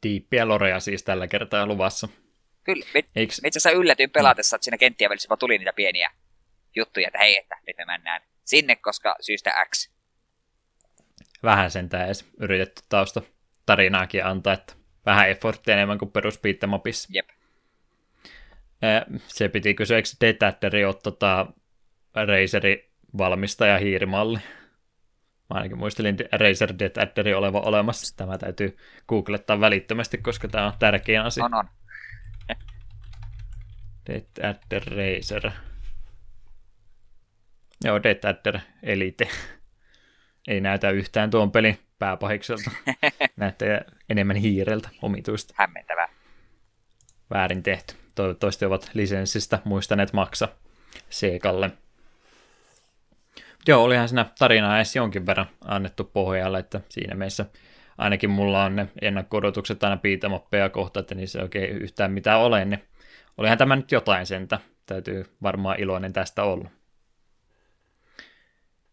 Tiippiä 0.00 0.48
lorea 0.48 0.80
siis 0.80 1.04
tällä 1.04 1.28
kertaa 1.28 1.66
luvassa. 1.66 2.08
Kyllä, 2.64 2.86
mit, 2.94 3.06
Eiks... 3.16 3.38
itse 3.38 3.58
asiassa 3.58 3.70
yllätyin 3.70 4.10
pelatessa, 4.10 4.56
että 4.56 4.64
siinä 4.64 4.78
kenttien 4.78 5.10
välissä 5.10 5.36
tuli 5.38 5.58
niitä 5.58 5.72
pieniä 5.72 6.12
juttuja, 6.74 7.06
että 7.08 7.18
hei, 7.18 7.38
että 7.38 7.56
nyt 7.66 7.76
me 7.76 7.84
mennään 7.84 8.22
sinne, 8.44 8.76
koska 8.76 9.16
syystä 9.20 9.66
X. 9.70 9.90
Vähän 11.42 11.70
sentään 11.70 12.06
edes 12.06 12.30
yritetty 12.40 12.82
tausta 12.88 13.22
tarinaakin 13.66 14.26
antaa, 14.26 14.52
että 14.52 14.72
vähän 15.06 15.30
efforttia 15.30 15.74
enemmän 15.74 15.98
kuin 15.98 16.10
perus 16.10 16.40
Jep. 17.10 17.28
Se 19.26 19.48
piti 19.48 19.74
kysyä, 19.74 19.96
eikö 19.96 20.08
Detatteri 20.20 20.84
ole 20.84 20.94
tota 20.94 21.46
Razeri 22.14 22.90
valmistaja 23.18 23.78
hiirimalli? 23.78 24.38
Mä 25.50 25.56
ainakin 25.56 25.78
muistelin 25.78 26.16
Razer 26.32 26.74
Detatteri 26.78 27.34
oleva 27.34 27.60
olemassa. 27.60 28.16
Tämä 28.16 28.38
täytyy 28.38 28.78
googlettaa 29.08 29.60
välittömästi, 29.60 30.18
koska 30.18 30.48
tämä 30.48 30.66
on 30.66 30.72
tärkeä 30.78 31.22
asia. 31.22 31.44
On, 31.44 31.54
on. 31.54 31.68
Detatter 34.06 34.82
Razer. 34.84 35.50
Joo, 37.84 38.02
Detatter 38.02 38.58
Elite. 38.82 39.28
Ei 40.48 40.60
näytä 40.60 40.90
yhtään 40.90 41.30
tuon 41.30 41.52
pelin 41.52 41.78
pääpahikselta. 41.98 42.70
Näyttää 43.36 43.84
enemmän 44.08 44.36
hiireltä 44.36 44.88
omituista. 45.02 45.54
Hämmentävää. 45.56 46.08
Väärin 47.30 47.62
tehty. 47.62 47.94
Toivottavasti 48.14 48.64
ovat 48.64 48.90
lisenssistä 48.94 49.58
muistaneet 49.64 50.12
maksa 50.12 50.48
Seekalle. 51.10 51.70
Joo, 53.68 53.84
olihan 53.84 54.08
siinä 54.08 54.26
tarinaa 54.38 54.76
edes 54.76 54.96
jonkin 54.96 55.26
verran 55.26 55.46
annettu 55.64 56.04
pohjalle, 56.04 56.58
että 56.58 56.80
siinä 56.88 57.14
mielessä 57.14 57.46
ainakin 57.98 58.30
mulla 58.30 58.64
on 58.64 58.76
ne 58.76 58.88
ennakko-odotukset 59.02 59.84
aina 59.84 59.96
piitamoppeja 59.96 60.68
kohta, 60.68 61.00
että 61.00 61.14
niissä 61.14 61.38
ei 61.38 61.42
oikein 61.42 61.70
yhtään 61.70 62.12
mitään 62.12 62.40
ole, 62.40 62.64
niin 62.64 62.84
olihan 63.38 63.58
tämä 63.58 63.76
nyt 63.76 63.92
jotain 63.92 64.26
sentä. 64.26 64.58
Täytyy 64.86 65.24
varmaan 65.42 65.80
iloinen 65.80 66.12
tästä 66.12 66.42
olla. 66.42 66.70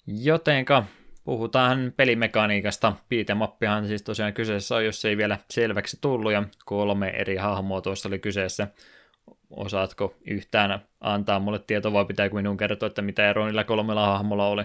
Jotenka 0.07 0.83
puhutaan 1.23 1.93
pelimekaniikasta. 1.97 2.93
Piitemappihan 3.09 3.87
siis 3.87 4.03
tosiaan 4.03 4.33
kyseessä 4.33 4.75
on, 4.75 4.85
jos 4.85 5.05
ei 5.05 5.17
vielä 5.17 5.37
selväksi 5.49 5.97
tullut, 6.01 6.31
ja 6.31 6.43
kolme 6.65 7.09
eri 7.09 7.35
hahmoa 7.35 7.81
tuossa 7.81 8.09
oli 8.09 8.19
kyseessä. 8.19 8.67
Osaatko 9.49 10.15
yhtään 10.25 10.87
antaa 10.99 11.39
mulle 11.39 11.59
tietoa, 11.59 11.93
vai 11.93 12.05
pitääkö 12.05 12.35
minun 12.35 12.57
kertoa, 12.57 12.87
että 12.87 13.01
mitä 13.01 13.29
eroa 13.29 13.45
niillä 13.45 13.63
kolmella 13.63 14.05
hahmolla 14.05 14.47
oli? 14.47 14.63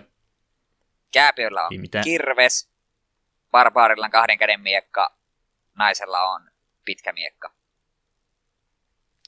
Kääpiöllä 1.12 1.62
on 1.62 1.70
kirves, 2.04 2.70
barbaarilla 3.50 4.04
on 4.04 4.10
kahden 4.10 4.38
käden 4.38 4.60
miekka, 4.60 5.16
naisella 5.78 6.20
on 6.20 6.50
pitkä 6.84 7.12
miekka. 7.12 7.52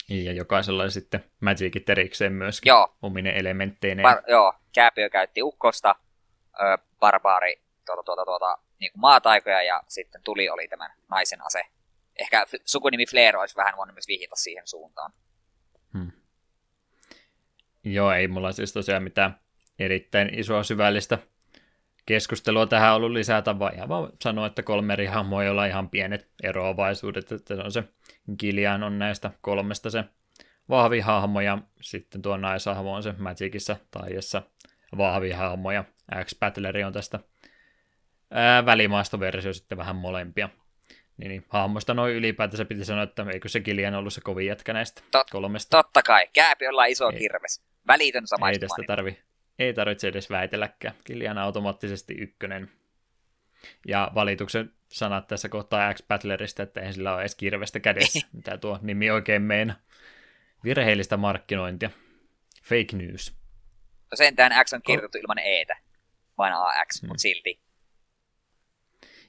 Ja 0.09 0.33
jokaisella 0.33 0.91
sitten 0.91 1.25
magicit 1.41 1.91
erikseen 1.91 2.33
myöskin 2.33 2.71
joo. 2.71 2.97
omine 3.03 3.39
elementteineen. 3.39 4.09
Bar- 4.09 4.31
joo, 4.31 4.55
Kääpiö 4.75 5.11
käytti 5.11 5.43
ukkosta, 5.43 5.95
ö, 6.61 6.79
barbaari 7.01 7.63
tuota, 7.87 8.03
tuota, 8.03 8.25
tuota, 8.25 8.59
niin 8.81 8.93
kuin 8.93 9.01
maataikoja 9.01 9.63
ja 9.63 9.83
sitten 9.89 10.23
tuli 10.23 10.49
oli 10.49 10.69
tämän 10.69 10.91
naisen 11.11 11.47
ase. 11.47 11.63
Ehkä 12.17 12.47
sukunimi 12.65 13.07
Flair 13.07 13.37
olisi 13.37 13.57
vähän 13.57 13.77
voinut 13.77 13.95
myös 13.95 14.09
vihjata 14.09 14.37
siihen 14.37 14.67
suuntaan. 14.67 15.13
Hmm. 15.93 16.13
Joo, 17.85 18.13
ei 18.13 18.29
mulla 18.29 18.53
siis 18.53 18.73
tosiaan 18.73 19.03
mitään 19.03 19.41
erittäin 19.79 20.39
isoa 20.39 20.63
syvällistä 20.63 21.19
keskustelua 22.07 22.67
tähän 22.67 22.95
ollut 22.95 23.11
lisätä, 23.11 23.59
vaan 23.59 23.75
ihan 23.75 23.89
vaan 23.89 24.13
sanoa, 24.23 24.47
että 24.47 24.63
kolme 24.63 24.93
eri 24.93 25.07
hahmoa, 25.07 25.45
joilla 25.45 25.63
on 25.63 25.69
ihan 25.69 25.91
pienet 25.91 26.29
eroavaisuudet, 26.43 27.33
että 27.33 27.57
se 27.57 27.63
on 27.63 27.73
se 27.73 27.85
Gillian 28.39 28.83
on 28.83 28.99
näistä 28.99 29.31
kolmesta 29.41 29.91
se 29.91 30.05
vahvi 30.69 31.01
hahmo, 31.01 31.41
ja 31.41 31.59
sitten 31.81 32.23
tuo 32.23 32.37
naishahmo 32.37 32.95
on 32.95 33.03
se 33.03 33.15
Magicissa 33.19 33.77
tai 33.91 34.15
vahvia 34.97 35.37
hahmoja. 35.37 35.85
X-Battleri 36.25 36.85
on 36.85 36.93
tästä 36.93 37.21
ää, 38.31 38.67
välimaastoversio 38.67 39.53
sitten 39.53 39.79
vähän 39.79 39.97
molempia. 39.97 40.49
Niin, 41.17 41.29
niin 41.29 41.45
hahmosta 41.49 41.95
noin 41.95 42.15
ylipäätänsä 42.15 42.65
piti 42.65 42.85
sanoa, 42.85 43.03
että 43.03 43.27
eikö 43.33 43.49
se 43.49 43.61
Kilian 43.61 43.95
ollut 43.95 44.13
se 44.13 44.21
kovin 44.21 44.47
jätkä 44.47 44.73
näistä 44.73 45.03
Tot, 45.11 45.31
kolmesta. 45.31 45.83
Totta 45.83 46.03
kai, 46.03 46.27
Kääpi 46.33 46.69
ollaan 46.69 46.89
iso 46.89 47.11
Ei. 47.11 47.19
kirves. 47.19 47.65
Välitön 47.87 48.23
Ei 48.23 48.27
samaistuma. 48.27 48.69
tästä 48.69 48.83
tarvi, 48.87 49.19
ei 49.59 49.75
tarvitse 49.75 50.09
edes 50.09 50.31
väitelläkään. 50.31 50.95
Kilian 51.05 51.39
automaattisesti 51.39 52.15
ykkönen. 52.15 52.71
Ja 53.89 54.11
valituksen 54.15 54.73
sanat 54.89 55.27
tässä 55.27 55.49
kohtaa 55.49 55.95
X-Battlerista, 55.95 56.63
että 56.63 56.81
eihän 56.81 56.95
sillä 56.95 57.13
ole 57.13 57.21
edes 57.21 57.35
kirvestä 57.35 57.81
kädessä, 57.81 58.27
mitä 58.33 58.59
tuo 58.59 58.79
nimi 58.83 59.11
oikein 59.11 59.43
meina. 59.43 59.75
Virheellistä 60.65 61.17
markkinointia. 61.17 61.91
Fake 62.63 62.97
news. 62.97 63.37
No 64.11 64.17
sentään 64.17 64.65
X 64.65 64.73
on 64.73 64.83
kirjoitettu 64.83 65.19
ilman 65.19 65.39
Etä. 65.39 65.77
Vain 66.39 66.53
AX, 66.55 67.01
Hmm. 67.01 67.09
mutta 67.09 67.21
silti. 67.21 67.61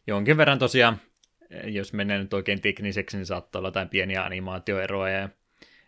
Jonkin 0.08 0.38
verran 0.38 0.60
tosiaan, 0.60 0.98
jos 1.64 1.94
menee 1.94 2.18
nyt 2.18 2.34
oikein 2.34 2.62
tekniseksi, 2.62 3.18
niin 3.18 3.26
saattaa 3.26 3.60
olla 3.60 3.68
jotain 3.68 3.90
pieniä 3.90 4.24
animaatioeroja 4.24 5.20
ja 5.20 5.30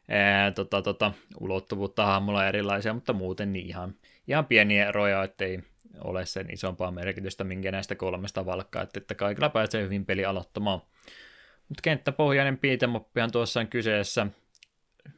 ää, 0.09 0.51
tota, 0.51 0.81
tota, 0.81 1.11
ulottuvuutta 1.39 2.05
hahmolla 2.05 2.47
erilaisia, 2.47 2.93
mutta 2.93 3.13
muuten 3.13 3.53
niin 3.53 3.67
ihan, 3.67 3.95
ihan 4.27 4.45
pieniä 4.45 4.87
eroja, 4.87 5.23
ettei 5.23 5.59
ole 6.03 6.25
sen 6.25 6.53
isompaa 6.53 6.91
merkitystä, 6.91 7.43
minkä 7.43 7.71
näistä 7.71 7.95
kolmesta 7.95 8.45
valkkaa, 8.45 8.81
että, 8.83 8.99
että 8.99 9.15
kaikilla 9.15 9.49
pääsee 9.49 9.83
hyvin 9.83 10.05
peli 10.05 10.25
aloittamaan. 10.25 10.81
Mutta 11.69 11.81
kenttäpohjainen 11.81 12.57
piitemoppihan 12.57 13.31
tuossa 13.31 13.59
on 13.59 13.67
kyseessä, 13.67 14.27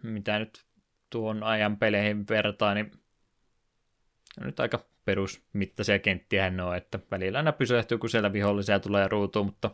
mitä 0.04 0.40
nyt 0.40 0.66
tuon 1.10 1.44
ajan 1.44 1.78
peleihin 1.78 2.28
vertaa, 2.28 2.74
niin 2.74 2.92
on 4.40 4.46
nyt 4.46 4.60
aika 4.60 4.86
perusmittaisia 5.06 6.00
kenttiä 6.00 6.50
ne 6.50 6.64
on, 6.64 6.76
että 6.76 7.00
välillä 7.12 7.38
aina 7.38 7.52
pysähtyy, 7.52 7.98
kun 7.98 8.10
siellä 8.10 8.34
vihollisia 8.34 8.80
tulee 8.80 9.08
ruutuun, 9.08 9.46
mutta 9.46 9.72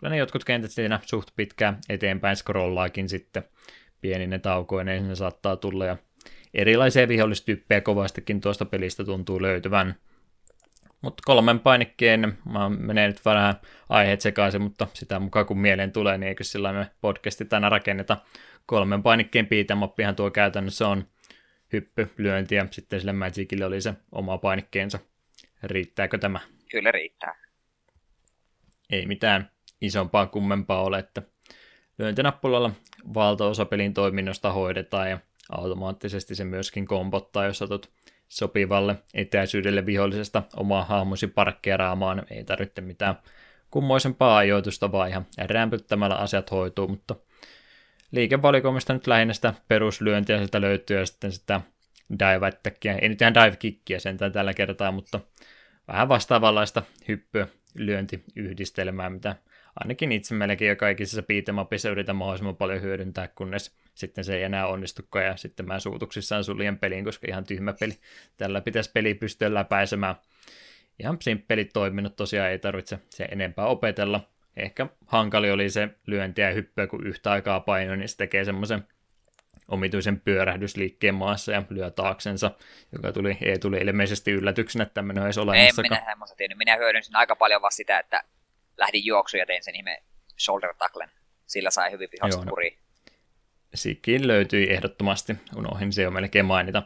kyllä 0.00 0.10
ne 0.10 0.16
jotkut 0.16 0.44
kentät 0.44 0.70
siinä 0.70 1.00
suht 1.06 1.28
pitkään 1.36 1.78
eteenpäin 1.88 2.36
scrollaakin 2.36 3.08
sitten 3.08 3.44
pienine 4.00 4.38
taukoineen 4.38 5.08
ne 5.08 5.14
saattaa 5.14 5.56
tulla 5.56 5.84
ja 5.84 5.96
erilaisia 6.54 7.08
vihollistyyppejä 7.08 7.80
kovastikin 7.80 8.40
tuosta 8.40 8.64
pelistä 8.64 9.04
tuntuu 9.04 9.42
löytyvän. 9.42 9.94
Mutta 11.00 11.22
kolmen 11.26 11.60
painikkeen, 11.60 12.38
mä 12.44 12.68
menee 12.68 13.06
nyt 13.06 13.24
vähän 13.24 13.54
aiheet 13.88 14.20
sekaisin, 14.20 14.62
mutta 14.62 14.86
sitä 14.92 15.18
mukaan 15.18 15.46
kun 15.46 15.58
mieleen 15.58 15.92
tulee, 15.92 16.18
niin 16.18 16.28
eikö 16.28 16.44
sillä 16.44 16.72
me 16.72 16.90
podcasti 17.00 17.44
tänä 17.44 17.68
rakenneta. 17.68 18.16
Kolmen 18.66 19.02
painikkeen 19.02 19.46
piitemappihan 19.46 20.16
tuo 20.16 20.30
käytännössä 20.30 20.88
on 20.88 21.04
hyppy, 21.76 22.10
lyönti 22.18 22.54
ja 22.54 22.66
sitten 22.70 23.00
sille 23.00 23.12
Magicille 23.12 23.64
oli 23.64 23.80
se 23.80 23.94
oma 24.12 24.38
painikkeensa. 24.38 24.98
Riittääkö 25.62 26.18
tämä? 26.18 26.40
Kyllä 26.70 26.92
riittää. 26.92 27.34
Ei 28.90 29.06
mitään 29.06 29.50
isompaa 29.80 30.26
kummempaa 30.26 30.82
ole, 30.82 30.98
että 30.98 31.22
lyöntinappulalla 31.98 32.70
valtaosa 33.14 33.64
pelin 33.64 33.94
toiminnosta 33.94 34.52
hoidetaan 34.52 35.10
ja 35.10 35.18
automaattisesti 35.50 36.34
se 36.34 36.44
myöskin 36.44 36.86
kompottaa, 36.86 37.44
jos 37.44 37.58
satut 37.58 37.90
sopivalle 38.28 38.96
etäisyydelle 39.14 39.86
vihollisesta 39.86 40.42
omaa 40.56 40.84
hahmosi 40.84 41.26
parkkeeraamaan. 41.26 42.26
Ei 42.30 42.44
tarvitse 42.44 42.80
mitään 42.80 43.16
kummoisempaa 43.70 44.36
ajoitusta, 44.36 44.92
vaan 44.92 45.08
ihan 45.08 45.26
rämpyttämällä 45.38 46.16
asiat 46.16 46.50
hoituu, 46.50 46.88
mutta 46.88 47.14
liikevalikoimista 48.16 48.92
nyt 48.92 49.06
lähinnä 49.06 49.34
sitä 49.34 49.54
peruslyöntiä 49.68 50.36
sieltä 50.38 50.60
löytyy 50.60 50.98
ja 50.98 51.06
sitten 51.06 51.32
sitä 51.32 51.60
dive 52.18 52.46
attackia. 52.46 52.98
Ei 52.98 53.08
nyt 53.08 53.20
ihan 53.20 53.34
dive 53.34 53.56
kickia 53.56 54.00
sentään 54.00 54.32
tällä 54.32 54.54
kertaa, 54.54 54.92
mutta 54.92 55.20
vähän 55.88 56.08
vastaavanlaista 56.08 56.82
hyppy 57.08 57.46
lyöntiyhdistelmää, 57.74 59.10
mitä 59.10 59.36
ainakin 59.80 60.12
itse 60.12 60.34
melkein 60.34 60.68
jo 60.68 60.76
kaikissa 60.76 61.22
beatemapissa 61.22 61.90
yritän 61.90 62.16
mahdollisimman 62.16 62.56
paljon 62.56 62.82
hyödyntää, 62.82 63.28
kunnes 63.28 63.76
sitten 63.94 64.24
se 64.24 64.36
ei 64.36 64.42
enää 64.42 64.66
onnistukaan 64.66 65.24
ja 65.24 65.36
sitten 65.36 65.66
mä 65.66 65.80
suutuksissaan 65.80 66.44
suljen 66.44 66.78
peliin, 66.78 67.04
koska 67.04 67.26
ihan 67.30 67.44
tyhmä 67.44 67.74
peli. 67.80 67.92
Tällä 68.36 68.60
pitäisi 68.60 68.90
peli 68.94 69.14
pystyä 69.14 69.54
läpäisemään. 69.54 70.14
Ihan 70.98 71.18
simppelit 71.20 71.70
toiminnot 71.72 72.16
tosiaan 72.16 72.50
ei 72.50 72.58
tarvitse 72.58 72.98
se 73.10 73.24
enempää 73.24 73.66
opetella. 73.66 74.28
Ehkä 74.56 74.86
hankali 75.06 75.50
oli 75.50 75.70
se 75.70 75.88
lyöntiä 76.06 76.48
ja 76.48 76.54
hyppyä, 76.54 76.86
kun 76.86 77.06
yhtä 77.06 77.30
aikaa 77.30 77.60
paino, 77.60 77.96
niin 77.96 78.08
se 78.08 78.16
tekee 78.16 78.44
semmoisen 78.44 78.84
omituisen 79.68 80.20
pyörähdysliikkeen 80.20 81.14
maassa 81.14 81.52
ja 81.52 81.62
lyö 81.70 81.90
taaksensa, 81.90 82.50
joka 82.92 83.12
tuli, 83.12 83.38
ei 83.40 83.58
tuli 83.58 83.76
ilmeisesti 83.76 84.30
yllätyksenä, 84.30 84.82
että 84.82 84.94
tämmöinen 84.94 85.24
olisi 85.24 85.40
En 85.40 85.42
olemassakaan. 85.42 86.00
minä 86.00 86.10
semmoista 86.10 86.36
tiennyt. 86.36 86.58
Minä 86.58 86.76
hyödynsin 86.76 87.16
aika 87.16 87.36
paljon 87.36 87.62
vasta 87.62 87.76
sitä, 87.76 87.98
että 87.98 88.22
lähdin 88.76 89.04
juoksuun 89.04 89.38
ja 89.38 89.46
tein 89.46 89.64
sen 89.64 89.76
ihme 89.76 90.02
shoulder 90.38 90.74
tacklen. 90.78 91.10
Sillä 91.46 91.70
sai 91.70 91.90
hyvin 91.90 92.08
Joo, 92.20 92.44
no. 92.44 92.50
kuriin. 92.50 92.78
Sikin 93.74 94.26
löytyi 94.26 94.72
ehdottomasti, 94.72 95.36
unohdin 95.56 95.92
se 95.92 96.02
jo 96.02 96.10
melkein 96.10 96.44
mainita. 96.44 96.82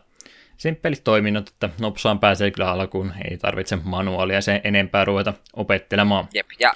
Simppelit 0.56 1.04
toiminnot, 1.04 1.48
että 1.48 1.70
nopsaan 1.80 2.18
pääsee 2.18 2.50
kyllä 2.50 2.70
alkuun, 2.70 3.12
ei 3.30 3.38
tarvitse 3.38 3.76
manuaalia 3.76 4.40
sen 4.40 4.60
enempää 4.64 5.04
ruveta 5.04 5.32
opettelemaan. 5.52 6.28
Jep. 6.34 6.46
Ja 6.58 6.74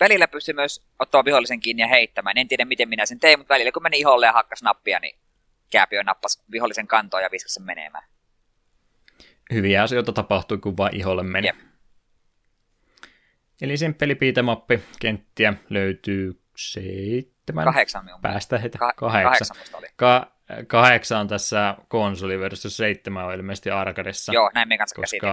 välillä 0.00 0.28
pystyi 0.28 0.54
myös 0.54 0.86
ottaa 0.98 1.24
vihollisen 1.24 1.60
kiinni 1.60 1.82
ja 1.82 1.88
heittämään. 1.88 2.38
En 2.38 2.48
tiedä, 2.48 2.64
miten 2.64 2.88
minä 2.88 3.06
sen 3.06 3.20
tein, 3.20 3.38
mutta 3.38 3.54
välillä 3.54 3.72
kun 3.72 3.82
meni 3.82 3.98
iholle 3.98 4.26
ja 4.26 4.32
hakkas 4.32 4.62
nappia, 4.62 5.00
niin 5.00 5.18
kääpiö 5.70 6.02
nappasi 6.02 6.42
vihollisen 6.50 6.86
kantoon 6.86 7.22
ja 7.22 7.28
viskasi 7.32 7.54
sen 7.54 7.62
menemään. 7.62 8.04
Hyviä 9.52 9.82
asioita 9.82 10.12
tapahtui, 10.12 10.58
kun 10.58 10.76
vaan 10.76 10.96
iholle 10.96 11.22
meni. 11.22 11.46
Jep. 11.46 11.56
Eli 13.60 13.76
simppeli 13.76 14.14
piitemappi, 14.14 14.80
kenttiä 15.00 15.54
löytyy 15.70 16.42
seitsemän 16.56 17.64
Kahdeksan 17.64 18.04
minun 18.04 18.20
päästä 18.20 18.58
heitä. 18.58 18.78
Ka- 18.78 18.92
kahdeksan. 18.96 19.48
kahdeksan 19.48 19.78
oli. 19.78 19.86
Ka- 19.96 20.36
kahdeksan 20.66 21.20
on 21.20 21.28
tässä 21.28 21.76
konsoliversiossa, 21.88 22.70
seitsemän 22.70 23.26
on 23.26 23.34
ilmeisesti 23.34 23.70
arkadessa. 23.70 24.32
Joo, 24.32 24.50
näin 24.54 24.68
me 24.68 24.78
kanssa 24.78 25.00
käsitin. 25.00 25.28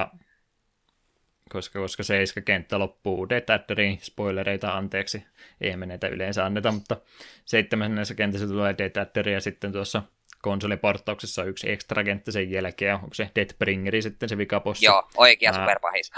Koska, 1.54 1.80
koska, 1.80 1.80
koska 1.80 2.04
seiska 2.04 2.42
kenttä 2.42 2.80
loppuu 2.80 3.30
Detatteri, 3.30 3.98
spoilereita 4.02 4.74
anteeksi, 4.74 5.26
ei 5.62 5.78
me 5.78 5.86
näitä 5.86 6.08
yleensä 6.08 6.46
anneta, 6.46 6.72
mutta 6.72 6.98
seitsemännessä 7.46 8.16
kentässä 8.16 8.48
tulee 8.48 8.76
Detatteri 8.78 9.34
ja 9.34 9.42
sitten 9.42 9.72
tuossa 9.72 10.02
konsoliporttauksessa 10.42 11.42
on 11.42 11.48
yksi 11.48 11.72
ekstra 11.72 12.04
kenttä 12.04 12.32
sen 12.32 12.52
jälkeen, 12.52 12.96
onko 12.96 13.14
se 13.14 13.30
Deathbringeri 13.36 14.02
sitten 14.02 14.30
se 14.30 14.38
vikapossi? 14.38 14.86
Joo, 14.86 15.10
oikea 15.18 15.52
Mä- 15.52 15.58
superpahis. 15.58 16.12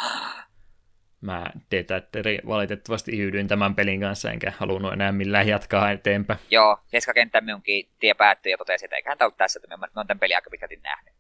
Mä 1.22 1.52
Detatteri 1.72 2.40
valitettavasti 2.48 3.12
yhdyin 3.12 3.48
tämän 3.48 3.76
pelin 3.76 4.00
kanssa, 4.00 4.32
enkä 4.32 4.54
halunnut 4.58 4.94
enää 4.94 5.12
millään 5.12 5.48
jatkaa 5.48 5.92
eteenpäin. 5.92 6.40
Joo, 6.50 6.78
keskakenttä 6.92 7.42
minunkin 7.42 7.90
tie 8.00 8.14
päättyi 8.14 8.52
ja 8.52 8.58
totesi, 8.58 8.86
että 8.86 8.96
eiköhän 8.96 9.18
tämä 9.18 9.26
ollut 9.26 9.38
tässä, 9.38 9.60
että 9.64 9.78
mä, 9.78 9.88
oon 9.96 10.08
tämän 10.08 10.20
pelin 10.20 10.36
aika 10.36 10.50
pitkälti 10.50 10.76
nähnyt. 10.84 11.14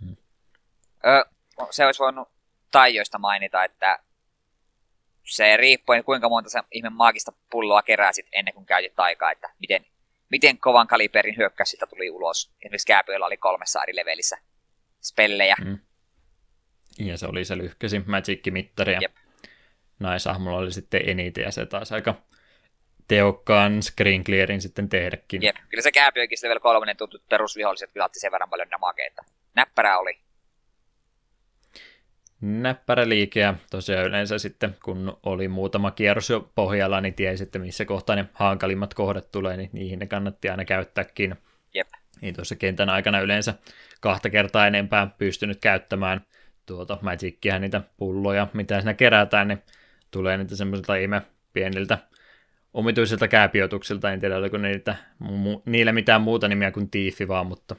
Hmm. 0.00 0.16
Ö, 1.06 1.24
se 1.70 1.86
olisi 1.86 1.98
voinut 1.98 2.28
Taijoista 2.70 3.18
mainita, 3.18 3.64
että 3.64 3.98
se 5.24 5.56
riippuen 5.56 6.04
kuinka 6.04 6.28
monta 6.28 6.50
se 6.50 6.60
ihme 6.70 6.90
maagista 6.90 7.32
pulloa 7.50 7.82
keräsit 7.82 8.26
ennen 8.32 8.54
kuin 8.54 8.66
käytit 8.66 8.94
taikaa, 8.94 9.30
että 9.30 9.50
miten, 9.58 9.86
miten 10.30 10.58
kovan 10.58 10.86
kaliberin 10.86 11.36
hyökkäys 11.36 11.70
sitä 11.70 11.86
tuli 11.86 12.10
ulos. 12.10 12.52
Esimerkiksi 12.62 12.86
Kääpyöllä 12.86 13.26
oli 13.26 13.36
kolmessa 13.36 13.82
eri 13.82 13.96
levelissä 13.96 14.38
spellejä. 15.02 15.56
Mm. 15.64 15.78
Ja 16.98 17.18
se 17.18 17.26
oli 17.26 17.44
se 17.44 17.58
lyhkäsi 17.58 17.98
Magic-mittari 17.98 18.96
Jep. 19.02 19.16
naisahmolla 19.98 20.58
oli 20.58 20.72
sitten 20.72 21.08
eniten 21.08 21.44
ja 21.44 21.50
se 21.50 21.66
taas 21.66 21.92
aika 21.92 22.14
tehokkaan 23.08 23.82
screen 23.82 24.24
clearin 24.24 24.60
sitten 24.60 24.88
tehdäkin. 24.88 25.42
Jep, 25.42 25.56
kyllä 25.68 25.82
se 25.82 25.90
sitten 25.90 26.48
vielä 26.48 26.60
kolmonen 26.60 26.96
tutut 26.96 27.28
perusviholliset 27.28 27.90
kyllä 27.92 28.06
otti 28.06 28.20
sen 28.20 28.32
verran 28.32 28.50
paljon 28.50 28.70
damageita. 28.70 29.24
Näppärää 29.54 29.98
oli. 29.98 30.18
Näppärä 32.40 33.08
liike 33.08 33.40
ja 33.40 33.54
tosiaan 33.70 34.06
yleensä 34.06 34.38
sitten 34.38 34.76
kun 34.84 35.18
oli 35.22 35.48
muutama 35.48 35.90
kierros 35.90 36.30
jo 36.30 36.50
pohjalla, 36.54 37.00
niin 37.00 37.14
tiesi, 37.14 37.42
että 37.42 37.58
missä 37.58 37.84
kohtaa 37.84 38.16
ne 38.16 38.26
hankalimmat 38.32 38.94
kohdat 38.94 39.30
tulee, 39.30 39.56
niin 39.56 39.70
niihin 39.72 39.98
ne 39.98 40.06
kannatti 40.06 40.48
aina 40.48 40.64
käyttääkin. 40.64 41.36
Jep. 41.74 41.88
Niin 42.20 42.34
tuossa 42.34 42.56
kentän 42.56 42.90
aikana 42.90 43.20
yleensä 43.20 43.54
kahta 44.00 44.30
kertaa 44.30 44.66
enempää 44.66 45.10
pystynyt 45.18 45.60
käyttämään 45.60 46.20
tuota 46.66 46.98
Magicia, 47.02 47.58
niitä 47.58 47.80
pulloja, 47.96 48.46
mitä 48.52 48.80
siinä 48.80 48.94
kerätään, 48.94 49.48
niin 49.48 49.62
tulee 50.10 50.36
niitä 50.36 50.56
semmoisilta 50.56 50.96
ihme 50.96 51.22
pieniltä 51.52 51.98
omituisilta 52.74 53.28
kääpiotuksilta, 53.28 54.12
en 54.12 54.20
tiedä 54.20 54.36
oliko 54.36 54.58
niitä, 54.58 54.96
mu- 55.22 55.62
niillä 55.66 55.92
mitään 55.92 56.20
muuta 56.20 56.48
nimiä 56.48 56.70
kuin 56.70 56.90
tiifi 56.90 57.28
vaan, 57.28 57.46
mutta 57.46 57.76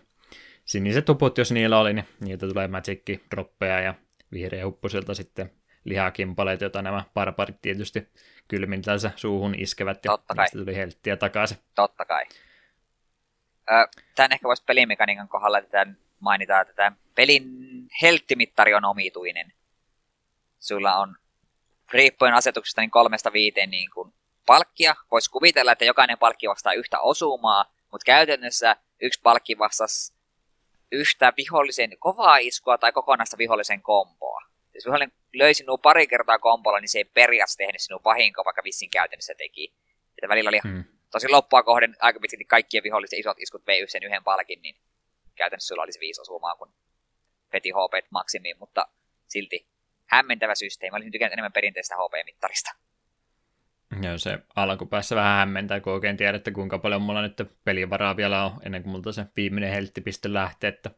siniset 0.65 1.05
tuput, 1.05 1.37
jos 1.37 1.51
niillä 1.51 1.79
oli, 1.79 1.93
niin 1.93 2.05
niiltä 2.19 2.47
tulee 2.47 2.67
magicki 2.67 3.23
droppeja 3.31 3.79
ja 3.79 3.93
vihreä 4.31 4.65
huppusilta 4.65 5.13
sitten 5.13 5.51
lihakimpaleet, 5.83 6.61
joita 6.61 6.81
nämä 6.81 7.03
barbarit 7.13 7.61
tietysti 7.61 8.07
kylmintänsä 8.47 9.11
suuhun 9.15 9.55
iskevät 9.57 10.05
ja 10.05 10.11
Totta 10.11 10.35
kai. 10.35 10.47
tuli 10.51 10.75
helttiä 10.75 11.17
takaisin. 11.17 11.57
Totta 11.75 12.05
kai. 12.05 12.25
Ö, 13.71 13.87
tämän 14.15 14.31
ehkä 14.31 14.47
voisi 14.47 14.63
pelimekaniikan 14.63 15.27
kohdalla 15.27 15.61
tätä 15.61 15.87
mainita, 16.19 16.59
että 16.61 16.73
tämän 16.73 16.97
pelin 17.15 17.43
helttimittari 18.01 18.73
on 18.73 18.85
omituinen. 18.85 19.53
Sulla 20.59 20.95
on 20.95 21.17
riippuen 21.93 22.33
asetuksesta 22.33 22.81
niin 22.81 22.91
kolmesta 22.91 23.33
viiteen 23.33 23.69
niin 23.69 23.89
kuin 23.93 24.13
palkkia. 24.45 24.95
Voisi 25.11 25.31
kuvitella, 25.31 25.71
että 25.71 25.85
jokainen 25.85 26.17
palkki 26.17 26.47
vastaa 26.47 26.73
yhtä 26.73 26.99
osumaa, 26.99 27.65
mutta 27.91 28.05
käytännössä 28.05 28.75
yksi 29.01 29.19
palkki 29.23 29.57
vastasi 29.57 30.13
yhtä 30.91 31.33
vihollisen 31.37 31.97
kovaa 31.99 32.37
iskua 32.37 32.77
tai 32.77 32.91
kokonaista 32.91 33.37
vihollisen 33.37 33.81
komboa. 33.81 34.41
Jos 34.73 34.85
vihollinen 34.85 35.11
löi 35.33 35.53
sinua 35.53 35.77
pari 35.77 36.07
kertaa 36.07 36.39
kombolla, 36.39 36.79
niin 36.79 36.89
se 36.89 36.97
ei 36.97 37.05
periaatteessa 37.05 37.57
tehnyt 37.57 37.81
sinua 37.81 37.99
pahinkoa, 37.99 38.45
vaikka 38.45 38.63
vissiin 38.63 38.91
käytännössä 38.91 39.35
teki. 39.35 39.73
Että 40.17 40.29
välillä 40.29 40.49
oli 40.49 40.59
hmm. 40.63 40.83
tosi 41.11 41.29
loppua 41.29 41.63
kohden 41.63 41.95
aika 41.99 42.19
pitkälti 42.19 42.45
kaikkien 42.45 42.83
vihollisen 42.83 43.19
isot 43.19 43.39
iskut 43.39 43.67
vei 43.67 43.87
sen 43.87 44.03
yhden 44.03 44.23
palkin, 44.23 44.61
niin 44.61 44.75
käytännössä 45.35 45.67
sulla 45.67 45.83
olisi 45.83 45.99
viisi 45.99 46.21
osumaa, 46.21 46.55
kun 46.55 46.73
veti 47.53 47.69
HP 47.69 48.05
maksimiin, 48.09 48.57
mutta 48.59 48.87
silti 49.27 49.67
hämmentävä 50.05 50.55
systeemi. 50.55 50.95
Olisin 50.95 51.11
tykännyt 51.11 51.33
enemmän 51.33 51.53
perinteistä 51.53 51.95
HP-mittarista. 51.95 52.71
Joo, 54.01 54.17
se 54.17 54.39
alkupäässä 54.55 55.15
vähän 55.15 55.37
hämmentää, 55.37 55.79
kun 55.79 55.93
oikein 55.93 56.17
tiedä, 56.17 56.37
että 56.37 56.51
kuinka 56.51 56.79
paljon 56.79 57.01
mulla 57.01 57.21
nyt 57.21 57.41
pelivaraa 57.63 58.17
vielä 58.17 58.45
on, 58.45 58.51
ennen 58.65 58.83
kuin 58.83 58.91
multa 58.91 59.11
se 59.11 59.25
viimeinen 59.35 59.71
helttipiste 59.73 60.33
lähtee, 60.33 60.67
että 60.67 60.91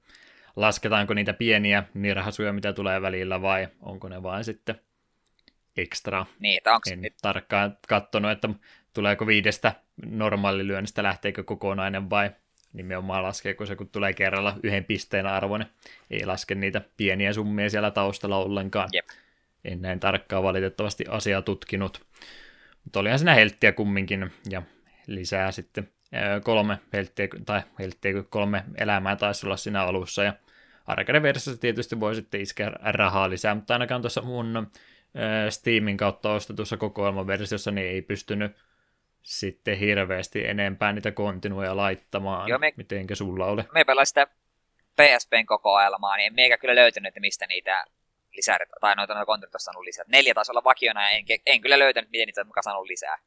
lasketaanko 0.56 1.14
niitä 1.14 1.34
pieniä 1.34 1.84
nirhasuja, 1.94 2.54
mitä 2.54 2.74
tulee 2.74 3.02
välillä, 3.02 3.42
vai 3.42 3.68
onko 3.82 4.10
ne 4.10 4.24
vain 4.24 4.44
sitten 4.44 4.76
ekstra. 5.78 6.26
Niin, 6.40 6.62
onko 6.66 6.90
en 6.92 7.02
nyt... 7.02 7.14
tarkkaan 7.22 7.78
katsonut, 7.88 8.32
että 8.32 8.50
tuleeko 8.94 9.28
viidestä 9.28 9.74
normaalilyönnistä, 10.06 11.04
lähteekö 11.04 11.44
kokonainen 11.44 12.10
vai 12.10 12.32
nimenomaan 12.74 13.24
laskeeko 13.24 13.66
se, 13.66 13.76
kun 13.76 13.90
tulee 13.90 14.14
kerralla 14.14 14.58
yhden 14.64 14.86
pisteen 14.86 15.26
arvon, 15.26 15.66
ei 16.10 16.26
laske 16.26 16.56
niitä 16.56 16.82
pieniä 16.98 17.34
summia 17.34 17.70
siellä 17.70 17.92
taustalla 17.92 18.38
ollenkaan. 18.38 18.90
Jep. 18.94 19.06
En 19.66 19.82
näin 19.82 20.00
tarkkaan 20.00 20.44
valitettavasti 20.44 21.06
asiaa 21.10 21.42
tutkinut. 21.42 22.06
Mutta 22.84 23.00
olihan 23.00 23.20
siinä 23.20 23.34
helttiä 23.34 23.72
kumminkin, 23.72 24.32
ja 24.50 24.62
lisää 25.08 25.52
sitten 25.52 25.90
kolme 26.44 26.80
helttiä, 26.94 27.28
tai 27.46 27.62
helttiä, 27.80 28.14
kolme 28.30 28.64
elämää 28.78 29.16
taisi 29.16 29.46
olla 29.46 29.58
siinä 29.58 29.84
alussa, 29.84 30.24
ja 30.24 30.34
arcade-versiossa 30.88 31.62
tietysti 31.62 32.00
voi 32.00 32.16
sitten 32.16 32.42
iskeä 32.42 32.72
rahaa 32.82 33.30
lisää, 33.30 33.56
mutta 33.56 33.74
ainakaan 33.74 34.02
tuossa 34.02 34.22
mun 34.22 34.72
Steamin 35.50 35.98
kautta 35.98 36.34
ostetussa 36.34 36.78
kokoelmaversiossa 36.78 37.72
niin 37.72 37.88
ei 37.88 38.02
pystynyt 38.02 38.52
sitten 39.22 39.78
hirveästi 39.78 40.48
enempää 40.48 40.94
niitä 40.94 41.12
kontinuja 41.12 41.78
laittamaan. 41.78 42.50
Joo, 42.50 42.60
me, 42.60 42.74
Mitenkä 42.78 43.16
sulla 43.16 43.46
oli? 43.46 43.62
Me 43.74 43.84
pelasin 43.84 44.10
sitä 44.10 44.28
PSPn 44.96 45.46
kokoelmaa, 45.46 46.18
niin 46.18 46.28
en 46.28 46.34
meikä 46.34 46.58
kyllä 46.58 46.76
löytänyt, 46.76 47.08
että 47.08 47.20
mistä 47.20 47.48
niitä 47.48 47.86
lisää, 48.34 48.58
tai 48.82 48.96
noita, 48.96 49.14
noita 49.14 49.26
kontinuja 49.26 49.52
on 49.54 49.60
saanut 49.60 49.84
lisää. 49.84 50.06
Neljä 50.08 50.34
taisi 50.34 50.52
olla 50.52 50.64
vakiona, 50.64 51.02
ja 51.02 51.10
en, 51.10 51.26
en 51.46 51.62
kyllä 51.62 51.80
löytänyt, 51.80 52.12
miten 52.12 52.26
niitä 52.26 52.44
mukaan 52.44 52.64
saanut 52.64 52.88
lisää. 52.88 53.18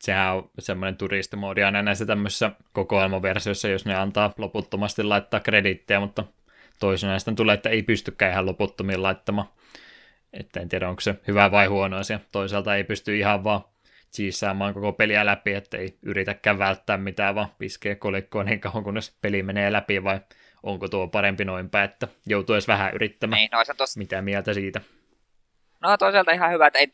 Sehän 0.00 0.36
on 0.36 0.50
semmoinen 0.58 0.96
turistimoodi 0.96 1.62
aina 1.62 1.82
näissä 1.82 2.06
tämmöisissä 2.06 2.50
kokoelmaversioissa, 2.72 3.68
jos 3.68 3.84
ne 3.84 3.94
antaa 3.94 4.34
loputtomasti 4.38 5.02
laittaa 5.02 5.40
krediittejä, 5.40 6.00
mutta 6.00 6.24
toisena 6.78 7.18
sitten 7.18 7.36
tulee, 7.36 7.54
että 7.54 7.68
ei 7.68 7.82
pystykään 7.82 8.32
ihan 8.32 8.46
loputtomiin 8.46 9.02
laittamaan. 9.02 9.48
Että 10.32 10.60
en 10.60 10.68
tiedä, 10.68 10.88
onko 10.88 11.00
se 11.00 11.14
hyvä 11.28 11.50
vai 11.50 11.66
huono 11.66 11.96
asia. 11.96 12.20
Toisaalta 12.32 12.76
ei 12.76 12.84
pysty 12.84 13.18
ihan 13.18 13.44
vaan 13.44 13.64
siisaamaan 14.10 14.74
koko 14.74 14.92
peliä 14.92 15.26
läpi, 15.26 15.54
että 15.54 15.76
ei 15.76 15.98
yritäkään 16.02 16.58
välttää 16.58 16.96
mitään, 16.96 17.34
vaan 17.34 17.48
piskee 17.58 17.94
kolikkoon 17.94 18.46
niin 18.46 18.60
kauan, 18.60 18.84
kunnes 18.84 19.16
peli 19.22 19.42
menee 19.42 19.72
läpi, 19.72 20.04
vai 20.04 20.20
onko 20.62 20.88
tuo 20.88 21.08
parempi 21.08 21.44
noinpä, 21.44 21.84
että 21.84 22.08
joutuu 22.26 22.54
edes 22.54 22.68
vähän 22.68 22.94
yrittämään. 22.94 23.38
Niin, 23.38 23.50
no, 23.52 23.74
tos... 23.76 23.96
Mitä 23.96 24.22
mieltä 24.22 24.54
siitä? 24.54 24.80
No 25.80 25.96
toisaalta 25.96 26.32
ihan 26.32 26.52
hyvä, 26.52 26.66
että 26.66 26.78
ei, 26.78 26.88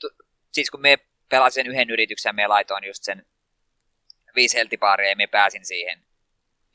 siis 0.52 0.70
kun 0.70 0.80
me 0.80 0.98
pelasin 1.28 1.66
yhden 1.66 1.90
yrityksen 1.90 2.30
ja 2.30 2.34
me 2.34 2.46
laitoin 2.46 2.84
just 2.84 3.02
sen 3.02 3.26
viisi 4.34 4.56
heltipaaria 4.56 5.08
ja 5.08 5.16
me 5.16 5.26
pääsin 5.26 5.64
siihen 5.64 6.04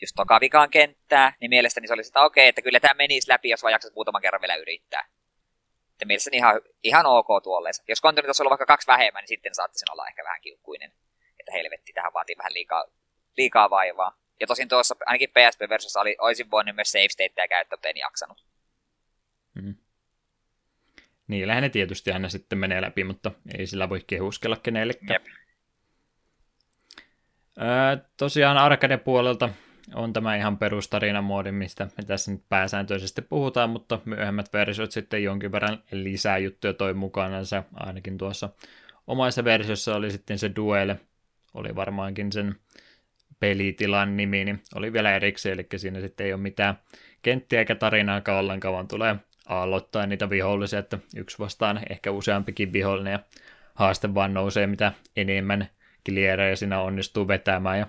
just 0.02 0.14
toka 0.16 0.40
vikaan 0.40 0.70
kenttää, 0.70 1.34
niin 1.42 1.50
mielestäni 1.50 1.88
se 1.88 1.94
oli 1.94 2.04
sitä 2.04 2.22
okei, 2.22 2.44
okay, 2.44 2.50
että 2.50 2.62
kyllä 2.62 2.80
tämä 2.80 2.94
menisi 2.94 3.30
läpi, 3.30 3.50
jos 3.50 3.64
vaan 3.64 3.72
jaksat 3.72 3.96
muutaman 3.96 4.22
kerran 4.22 4.42
vielä 4.42 4.56
yrittää. 4.56 5.06
Että 5.92 6.06
mielestäni 6.06 6.38
ihan, 6.38 6.62
ihan 6.84 7.06
ok 7.06 7.28
tuolleessa. 7.44 7.84
Jos 7.88 8.02
kontoni 8.02 8.28
olisi 8.28 8.44
ollut 8.44 8.50
vaikka 8.50 8.66
kaksi 8.66 8.88
vähemmän, 8.88 9.22
niin 9.22 9.28
sitten 9.28 9.56
saatte 9.56 9.80
sen 9.80 9.92
olla 9.92 10.08
ehkä 10.08 10.24
vähän 10.24 10.42
kiukkuinen. 10.42 10.92
Että 11.40 11.52
helvetti, 11.52 11.94
tähän 11.94 12.14
vaatii 12.14 12.38
vähän 12.38 12.54
liikaa, 12.54 12.86
liikaa 13.38 13.70
vaivaa. 13.70 14.18
Ja 14.40 14.48
tosin 14.48 14.68
tuossa 14.68 14.96
ainakin 15.06 15.30
PSP-versiossa 15.30 16.02
oli, 16.02 16.16
olisin 16.20 16.52
voinut 16.52 16.76
myös 16.76 16.92
save 16.92 17.10
stateja 17.10 17.48
käyttää, 17.48 17.78
mutta 17.78 17.88
en 17.88 17.98
jaksanut. 17.98 18.46
Mm. 19.54 19.76
Niillähän 21.28 21.64
ne 21.64 21.70
tietysti 21.70 22.12
aina 22.12 22.30
sitten 22.30 22.60
menee 22.60 22.82
läpi, 22.82 23.04
mutta 23.04 23.32
ei 23.58 23.68
sillä 23.68 23.90
voi 23.90 24.04
kehuskella 24.08 24.56
kenellekään. 24.56 25.22
Jep. 25.26 25.34
Öö, 27.62 27.98
tosiaan 28.18 28.58
arcade-puolelta 28.58 29.50
on 29.96 30.14
tämä 30.14 30.36
ihan 30.36 30.58
perustarinamoodi, 30.58 31.52
mistä 31.52 31.88
me 31.98 32.04
tässä 32.04 32.32
nyt 32.32 32.44
pääsääntöisesti 32.50 33.22
puhutaan, 33.22 33.70
mutta 33.70 34.00
myöhemmät 34.06 34.54
versiot 34.54 34.92
sitten 34.92 35.24
jonkin 35.24 35.52
verran 35.52 35.84
lisää 35.92 36.38
juttuja 36.38 36.74
toi 36.74 36.94
se 37.44 37.64
ainakin 37.74 38.18
tuossa 38.18 38.50
omassa 39.10 39.44
versiossa 39.44 39.96
oli 39.96 40.12
sitten 40.12 40.40
se 40.40 40.52
Duel, 40.56 40.96
oli 41.54 41.76
varmaankin 41.76 42.32
sen 42.32 42.56
pelitilan 43.40 44.18
nimi, 44.18 44.46
niin 44.46 44.64
oli 44.76 44.94
vielä 44.94 45.16
erikseen, 45.16 45.54
eli 45.54 45.68
siinä 45.76 46.00
sitten 46.00 46.26
ei 46.26 46.34
ole 46.34 46.42
mitään 46.42 46.80
kenttiä 47.22 47.60
eikä 47.60 47.76
tarinaakaan 47.76 48.40
ollenkaan, 48.40 48.74
vaan 48.74 48.88
tulee 48.88 49.16
aloittaa 49.46 50.08
niitä 50.08 50.30
vihollisia, 50.30 50.80
että 50.80 51.00
yksi 51.16 51.40
vastaan 51.40 51.82
ehkä 51.90 52.12
useampikin 52.12 52.74
vihollinen 52.74 53.12
ja 53.12 53.20
haaste 53.74 54.14
vaan 54.14 54.34
nousee 54.34 54.68
mitä 54.68 54.92
enemmän 55.16 55.70
klierejä 56.06 56.56
siinä 56.56 56.82
onnistuu 56.82 57.28
vetämään 57.28 57.80
ja 57.80 57.88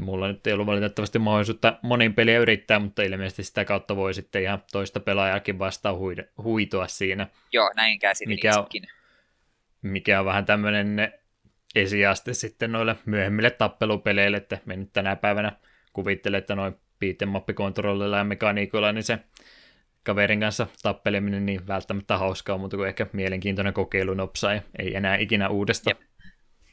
Mulla 0.00 0.28
nyt 0.28 0.46
ei 0.46 0.52
ollut 0.52 0.66
valitettavasti 0.66 1.18
mahdollisuutta 1.18 1.78
monin 1.82 2.14
peliä 2.14 2.38
yrittää, 2.38 2.78
mutta 2.78 3.02
ilmeisesti 3.02 3.42
sitä 3.42 3.64
kautta 3.64 3.96
voi 3.96 4.14
sitten 4.14 4.42
ihan 4.42 4.62
toista 4.72 5.00
pelaajakin 5.00 5.58
vastaan 5.58 5.96
huitoa 6.42 6.88
siinä. 6.88 7.26
Joo, 7.52 7.70
näin 7.76 7.98
käsitin 7.98 8.28
mikä 8.28 8.58
on, 8.58 8.66
mikä 9.82 10.20
on 10.20 10.26
vähän 10.26 10.44
tämmöinen 10.44 11.12
esiaste 11.74 12.34
sitten 12.34 12.72
noille 12.72 12.96
myöhemmille 13.06 13.50
tappelupeleille, 13.50 14.36
että 14.36 14.58
me 14.64 14.76
nyt 14.76 14.92
tänä 14.92 15.16
päivänä 15.16 15.52
kuvittelen, 15.92 16.38
että 16.38 16.54
noin 16.54 16.76
piitemappikontrollilla 16.98 18.18
ja 18.18 18.24
mekaniikoilla, 18.24 18.92
niin 18.92 19.04
se 19.04 19.18
kaverin 20.04 20.40
kanssa 20.40 20.66
tappeleminen 20.82 21.46
niin 21.46 21.66
välttämättä 21.66 22.18
hauskaa, 22.18 22.58
mutta 22.58 22.76
kuin 22.76 22.88
ehkä 22.88 23.06
mielenkiintoinen 23.12 23.74
kokeilu 23.74 24.14
nopsaa 24.14 24.54
ja 24.54 24.62
ei 24.78 24.96
enää 24.96 25.16
ikinä 25.16 25.48
uudestaan. 25.48 25.96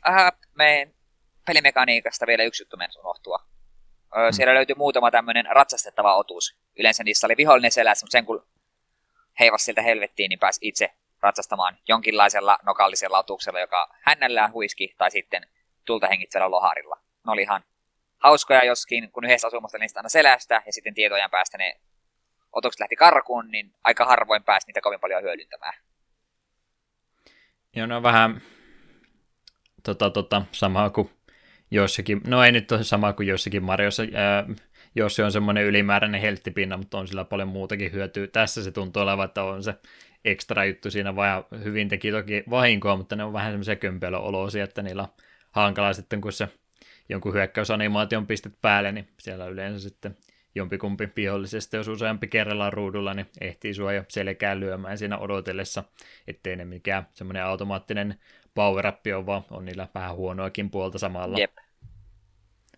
Äh, 0.07 0.31
me 0.55 0.91
pelimekaniikasta 1.45 2.27
vielä 2.27 2.43
yksi 2.43 2.63
juttu 2.63 2.77
mennä 2.77 2.93
unohtua. 2.99 3.45
Öö, 4.17 4.29
mm. 4.29 4.33
Siellä 4.33 4.53
löytyi 4.53 4.75
muutama 4.75 5.11
tämmöinen 5.11 5.45
ratsastettava 5.51 6.15
otus. 6.15 6.57
Yleensä 6.79 7.03
niissä 7.03 7.27
oli 7.27 7.37
vihollinen 7.37 7.71
selässä, 7.71 8.03
mutta 8.03 8.11
sen 8.11 8.25
kun 8.25 8.47
heivasi 9.39 9.65
siltä 9.65 9.81
helvettiin, 9.81 10.29
niin 10.29 10.39
pääsi 10.39 10.59
itse 10.61 10.93
ratsastamaan 11.21 11.77
jonkinlaisella 11.87 12.57
nokallisella 12.65 13.19
otuksella, 13.19 13.59
joka 13.59 13.95
hännällään 14.01 14.51
huiski, 14.51 14.95
tai 14.97 15.11
sitten 15.11 15.47
tulta 15.85 16.07
hengitsellä 16.07 16.51
loharilla. 16.51 16.97
Ne 17.25 17.31
oli 17.31 17.41
ihan 17.41 17.63
hauskoja 18.17 18.65
joskin, 18.65 19.11
kun 19.11 19.25
yhdessä 19.25 19.47
asumasta 19.47 19.77
niistä 19.77 19.99
aina 19.99 20.09
selästä, 20.09 20.63
ja 20.65 20.73
sitten 20.73 20.93
tietojen 20.93 21.29
päästä 21.29 21.57
ne 21.57 21.79
otukset 22.53 22.79
lähti 22.79 22.95
karkuun, 22.95 23.51
niin 23.51 23.73
aika 23.83 24.05
harvoin 24.05 24.43
pääsi 24.43 24.67
niitä 24.67 24.81
kovin 24.81 24.99
paljon 24.99 25.23
hyödyntämään. 25.23 25.73
Joo, 27.75 27.87
ne 27.87 27.95
on 27.95 28.03
vähän 28.03 28.41
tota, 29.83 30.09
tota, 30.09 30.41
samaa 30.51 30.89
kuin 30.89 31.09
jossakin, 31.71 32.21
no 32.27 32.43
ei 32.43 32.51
nyt 32.51 32.71
ole 32.71 32.83
sama 32.83 33.13
kuin 33.13 33.27
jossakin 33.27 33.63
Mariossa, 33.63 34.03
ää, 34.13 34.45
jos 34.95 35.15
se 35.15 35.23
on 35.23 35.31
semmoinen 35.31 35.65
ylimääräinen 35.65 36.21
helttipinna, 36.21 36.77
mutta 36.77 36.97
on 36.97 37.07
sillä 37.07 37.25
paljon 37.25 37.47
muutakin 37.47 37.91
hyötyä. 37.91 38.27
Tässä 38.27 38.63
se 38.63 38.71
tuntuu 38.71 39.01
olevan, 39.01 39.25
että 39.25 39.43
on 39.43 39.63
se 39.63 39.73
ekstra 40.25 40.65
juttu 40.65 40.91
siinä, 40.91 41.15
vaan 41.15 41.45
hyvin 41.63 41.89
teki 41.89 42.11
toki 42.11 42.43
vahinkoa, 42.49 42.97
mutta 42.97 43.15
ne 43.15 43.23
on 43.23 43.33
vähän 43.33 43.51
semmoisia 43.51 43.75
kömpelöoloisia, 43.75 44.63
että 44.63 44.81
niillä 44.81 45.01
on 45.01 45.09
hankala 45.51 45.93
sitten, 45.93 46.21
kun 46.21 46.33
se 46.33 46.47
jonkun 47.09 47.33
hyökkäysanimaation 47.33 48.27
pistet 48.27 48.53
päälle, 48.61 48.91
niin 48.91 49.07
siellä 49.19 49.45
yleensä 49.45 49.89
sitten 49.89 50.15
jompikumpi 50.55 51.09
vihollisesta, 51.15 51.75
jos 51.75 51.87
useampi 51.87 52.27
kerrallaan 52.27 52.73
ruudulla, 52.73 53.13
niin 53.13 53.27
ehtii 53.41 53.73
sua 53.73 53.93
jo 53.93 54.03
selkään 54.07 54.59
lyömään 54.59 54.97
siinä 54.97 55.17
odotellessa, 55.17 55.83
ettei 56.27 56.55
ne 56.55 56.65
mikään 56.65 57.07
semmoinen 57.13 57.45
automaattinen 57.45 58.19
power 58.53 58.87
on, 59.17 59.25
vaan 59.25 59.43
on 59.51 59.65
niillä 59.65 59.87
vähän 59.95 60.15
huonoakin 60.15 60.69
puolta 60.69 60.97
samalla. 60.97 61.39
Jep. 61.39 61.57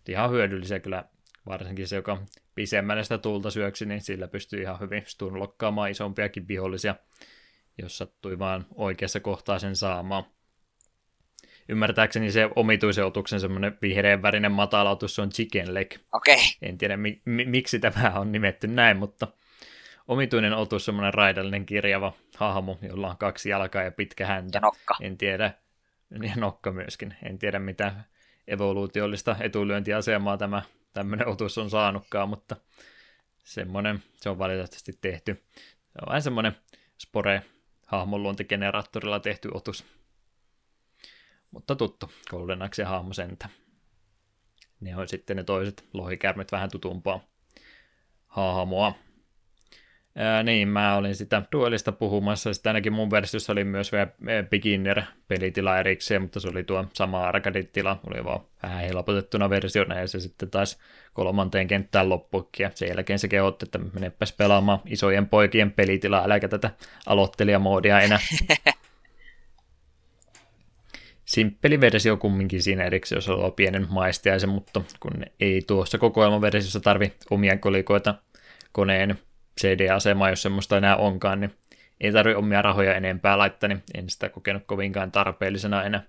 Ihan 0.09 0.31
hyödyllisiä 0.31 0.79
kyllä, 0.79 1.03
varsinkin 1.45 1.87
se, 1.87 1.95
joka 1.95 2.17
pisemmälle 2.55 3.03
sitä 3.03 3.17
tulta 3.17 3.51
syöksi, 3.51 3.85
niin 3.85 4.01
sillä 4.01 4.27
pystyy 4.27 4.61
ihan 4.61 4.79
hyvin 4.79 5.03
stunlokkaamaan 5.05 5.91
isompiakin 5.91 6.47
vihollisia, 6.47 6.95
jos 7.77 7.97
sattui 7.97 8.39
vaan 8.39 8.65
oikeassa 8.75 9.19
kohtaa 9.19 9.59
sen 9.59 9.75
saamaan. 9.75 10.23
Ymmärtääkseni 11.69 12.31
se 12.31 12.49
omituisen 12.55 13.05
otuksen 13.05 13.39
semmoinen 13.39 13.77
vihreän 13.81 14.21
värinen 14.21 14.51
matalautus, 14.51 15.15
se 15.15 15.21
on 15.21 15.29
chicken 15.29 15.73
leg. 15.73 15.93
Okei. 16.13 16.35
Okay. 16.35 16.45
En 16.61 16.77
tiedä 16.77 16.97
mi- 16.97 17.21
mi- 17.25 17.45
miksi 17.45 17.79
tämä 17.79 18.11
on 18.15 18.31
nimetty 18.31 18.67
näin, 18.67 18.97
mutta 18.97 19.27
omituinen 20.07 20.53
otus, 20.53 20.85
semmoinen 20.85 21.13
raidallinen 21.13 21.65
kirjava 21.65 22.13
hahmo, 22.37 22.79
jolla 22.81 23.09
on 23.09 23.17
kaksi 23.17 23.49
jalkaa 23.49 23.83
ja 23.83 23.91
pitkä 23.91 24.25
häntä. 24.25 24.57
Ja 24.57 24.61
nokka. 24.61 24.95
En 25.01 25.17
tiedä, 25.17 25.51
ja 26.21 26.33
nokka 26.35 26.71
myöskin. 26.71 27.15
En 27.23 27.39
tiedä, 27.39 27.59
mitä 27.59 27.93
evoluutiollista 28.47 29.35
etulyöntiasemaa 29.39 30.37
tämä 30.37 30.61
tämmöinen 30.93 31.27
otus 31.27 31.57
on 31.57 31.69
saanutkaan, 31.69 32.29
mutta 32.29 32.55
semmoinen 33.43 34.03
se 34.15 34.29
on 34.29 34.37
valitettavasti 34.37 34.97
tehty. 35.01 35.43
Se 35.55 35.99
on 36.01 36.11
vain 36.11 36.21
semmoinen 36.21 36.55
spore 36.97 37.45
hahmonluontigeneraattorilla 37.87 39.19
tehty 39.19 39.49
otus. 39.53 39.85
Mutta 41.51 41.75
tuttu, 41.75 42.11
Golden 42.29 42.61
Axe 42.61 42.83
hahmo 42.83 43.13
sentä. 43.13 43.49
Ne 44.79 44.95
on 44.95 45.07
sitten 45.07 45.37
ne 45.37 45.43
toiset 45.43 45.85
lohikärmet 45.93 46.51
vähän 46.51 46.71
tutumpaa 46.71 47.19
hahmoa. 48.27 48.93
Ää, 50.15 50.43
niin, 50.43 50.67
mä 50.67 50.95
olin 50.95 51.15
sitä 51.15 51.41
duelista 51.51 51.91
puhumassa, 51.91 52.53
sitten 52.53 52.69
ainakin 52.69 52.93
mun 52.93 53.11
versiossa 53.11 53.51
oli 53.51 53.63
myös 53.63 53.91
vielä 53.91 54.07
beginner-pelitila 54.49 55.79
erikseen, 55.79 56.21
mutta 56.21 56.39
se 56.39 56.47
oli 56.47 56.63
tuo 56.63 56.85
sama 56.93 57.27
arcade-tila, 57.27 57.99
oli 58.07 58.23
vaan 58.23 58.39
vähän 58.63 58.81
helpotettuna 58.81 59.49
versiona, 59.49 59.99
ja 59.99 60.07
se 60.07 60.19
sitten 60.19 60.49
taas 60.49 60.79
kolmanteen 61.13 61.67
kenttään 61.67 62.09
loppuikin, 62.09 62.63
ja 62.63 62.71
sen 62.75 62.89
jälkeen 62.89 63.19
se 63.19 63.27
kehotti, 63.27 63.65
että 63.65 63.79
menepäs 63.93 64.33
pelaamaan 64.33 64.79
isojen 64.85 65.27
poikien 65.27 65.71
pelitila, 65.71 66.23
äläkä 66.23 66.47
tätä 66.47 66.71
aloittelijamoodia 67.05 67.99
enää. 67.99 68.19
Simppeli 71.25 71.81
versio 71.81 72.17
kumminkin 72.17 72.63
siinä 72.63 72.83
erikseen, 72.83 73.17
jos 73.17 73.27
haluaa 73.27 73.51
pienen 73.51 73.87
maistiaisen, 73.89 74.49
mutta 74.49 74.81
kun 74.99 75.23
ei 75.39 75.61
tuossa 75.67 75.97
kokoelmaversiossa 75.97 76.79
tarvi 76.79 77.13
omia 77.29 77.57
kolikoita 77.57 78.15
koneen 78.71 79.19
CD-asemaa, 79.61 80.29
jos 80.29 80.41
semmoista 80.41 80.77
enää 80.77 80.95
onkaan, 80.95 81.39
niin 81.39 81.53
ei 82.01 82.11
tarvi 82.11 82.33
omia 82.33 82.61
rahoja 82.61 82.95
enempää 82.95 83.37
laittaa, 83.37 83.67
niin 83.67 83.83
en 83.93 84.09
sitä 84.09 84.29
kokenut 84.29 84.63
kovinkaan 84.65 85.11
tarpeellisena 85.11 85.83
enää. 85.83 86.03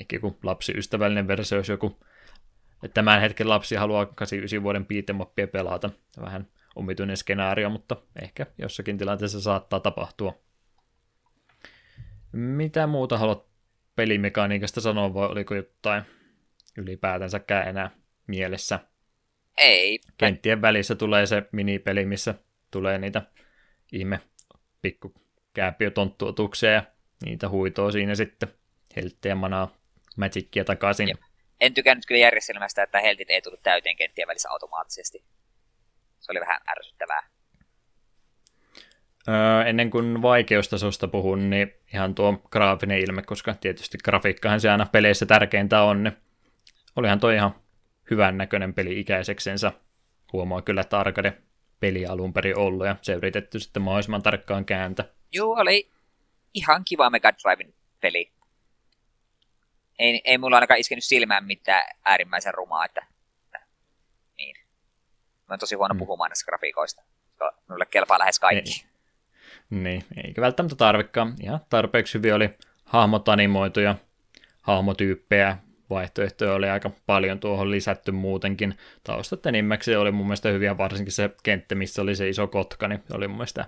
Ehkä 0.00 0.16
joku 0.16 0.38
lapsiystävällinen 0.42 1.28
versio, 1.28 1.58
jos 1.58 1.68
joku 1.68 1.98
tämän 2.94 3.20
hetken 3.20 3.48
lapsi 3.48 3.76
haluaa 3.76 4.06
89 4.06 4.62
vuoden 4.62 4.86
piitemappia 4.86 5.48
pelata. 5.48 5.90
Vähän 6.20 6.46
omituinen 6.76 7.16
skenaario, 7.16 7.70
mutta 7.70 7.96
ehkä 8.22 8.46
jossakin 8.58 8.98
tilanteessa 8.98 9.40
saattaa 9.40 9.80
tapahtua. 9.80 10.38
Mitä 12.32 12.86
muuta 12.86 13.18
haluat 13.18 13.46
pelimekaniikasta 13.96 14.80
sanoa, 14.80 15.14
vai 15.14 15.28
oliko 15.28 15.54
jotain 15.54 16.02
ylipäätänsäkään 16.76 17.68
enää 17.68 17.90
mielessä? 18.26 18.80
Ei. 19.58 20.00
Kenttien 20.18 20.62
välissä 20.62 20.94
tulee 20.94 21.26
se 21.26 21.42
minipeli, 21.52 22.04
missä 22.06 22.34
tulee 22.70 22.98
niitä 22.98 23.22
ihme 23.92 24.20
pikku 24.82 25.14
kääpiötonttuotuksia 25.54 26.70
ja 26.70 26.82
niitä 27.24 27.48
huitoo 27.48 27.90
siinä 27.90 28.14
sitten 28.14 28.48
helttejä 28.96 29.34
manaa 29.34 29.76
magicia 30.16 30.64
takaisin. 30.64 31.08
Jep. 31.08 31.20
En 31.60 31.74
tykännyt 31.74 32.06
kyllä 32.06 32.20
järjestelmästä, 32.20 32.82
että 32.82 33.00
heltit 33.00 33.30
ei 33.30 33.42
tullut 33.42 33.62
täyteen 33.62 33.96
kenttien 33.96 34.28
välissä 34.28 34.50
automaattisesti. 34.50 35.24
Se 36.20 36.32
oli 36.32 36.40
vähän 36.40 36.60
ärsyttävää. 36.70 37.28
Öö, 39.28 39.62
ennen 39.66 39.90
kuin 39.90 40.22
vaikeustasosta 40.22 41.08
puhun, 41.08 41.50
niin 41.50 41.74
ihan 41.94 42.14
tuo 42.14 42.32
graafinen 42.32 42.98
ilme, 42.98 43.22
koska 43.22 43.54
tietysti 43.54 43.98
grafiikkahan 44.04 44.60
se 44.60 44.70
aina 44.70 44.86
peleissä 44.86 45.26
tärkeintä 45.26 45.82
on, 45.82 46.02
niin 46.02 46.16
olihan 46.96 47.20
toi 47.20 47.34
ihan 47.34 47.54
hyvän 48.10 48.38
näköinen 48.38 48.74
peli 48.74 49.00
ikäiseksensä. 49.00 49.72
Huomaa 50.32 50.62
kyllä, 50.62 50.80
että 50.80 50.98
arcade 50.98 51.42
peli 51.80 52.06
alun 52.06 52.32
perin 52.32 52.58
ollut, 52.58 52.86
ja 52.86 52.96
se 53.02 53.12
yritetty 53.12 53.60
sitten 53.60 53.82
mahdollisimman 53.82 54.22
tarkkaan 54.22 54.64
kääntä. 54.64 55.04
Joo, 55.32 55.52
oli 55.52 55.90
ihan 56.54 56.84
kiva 56.84 57.10
Mega 57.10 57.32
Driven 57.32 57.74
peli. 58.00 58.32
Ei, 59.98 60.20
ei 60.24 60.38
mulla 60.38 60.56
ainakaan 60.56 60.80
iskenyt 60.80 61.04
silmään 61.04 61.44
mitään 61.44 61.82
äärimmäisen 62.04 62.54
rumaa, 62.54 62.84
että, 62.84 63.06
että 63.44 63.60
niin. 64.36 64.56
Mä 65.48 65.52
oon 65.52 65.58
tosi 65.58 65.74
huono 65.74 65.94
mm. 65.94 65.98
puhumaan 65.98 66.30
näistä 66.30 66.46
grafiikoista. 66.46 67.02
Mulle 67.68 67.86
kelpaa 67.86 68.18
lähes 68.18 68.38
kaikki. 68.38 68.70
Ei. 68.70 68.88
Niin, 69.70 70.04
eikä 70.24 70.40
välttämättä 70.40 70.76
tarvikaan. 70.76 71.34
Ihan 71.42 71.60
tarpeeksi 71.70 72.18
hyvin 72.18 72.34
oli 72.34 72.50
hahmot 72.84 73.28
animoituja, 73.28 73.94
hahmotyyppejä, 74.62 75.56
vaihtoehtoja 75.90 76.52
oli 76.52 76.68
aika 76.68 76.90
paljon 77.06 77.40
tuohon 77.40 77.70
lisätty 77.70 78.12
muutenkin. 78.12 78.74
Taustat 79.04 79.46
enimmäkseen 79.46 79.98
oli 79.98 80.12
mun 80.12 80.26
mielestä 80.26 80.48
hyviä, 80.48 80.78
varsinkin 80.78 81.12
se 81.12 81.30
kenttä, 81.42 81.74
missä 81.74 82.02
oli 82.02 82.16
se 82.16 82.28
iso 82.28 82.46
kotka, 82.46 82.88
niin 82.88 83.02
oli 83.12 83.28
mun 83.28 83.36
mielestä 83.36 83.64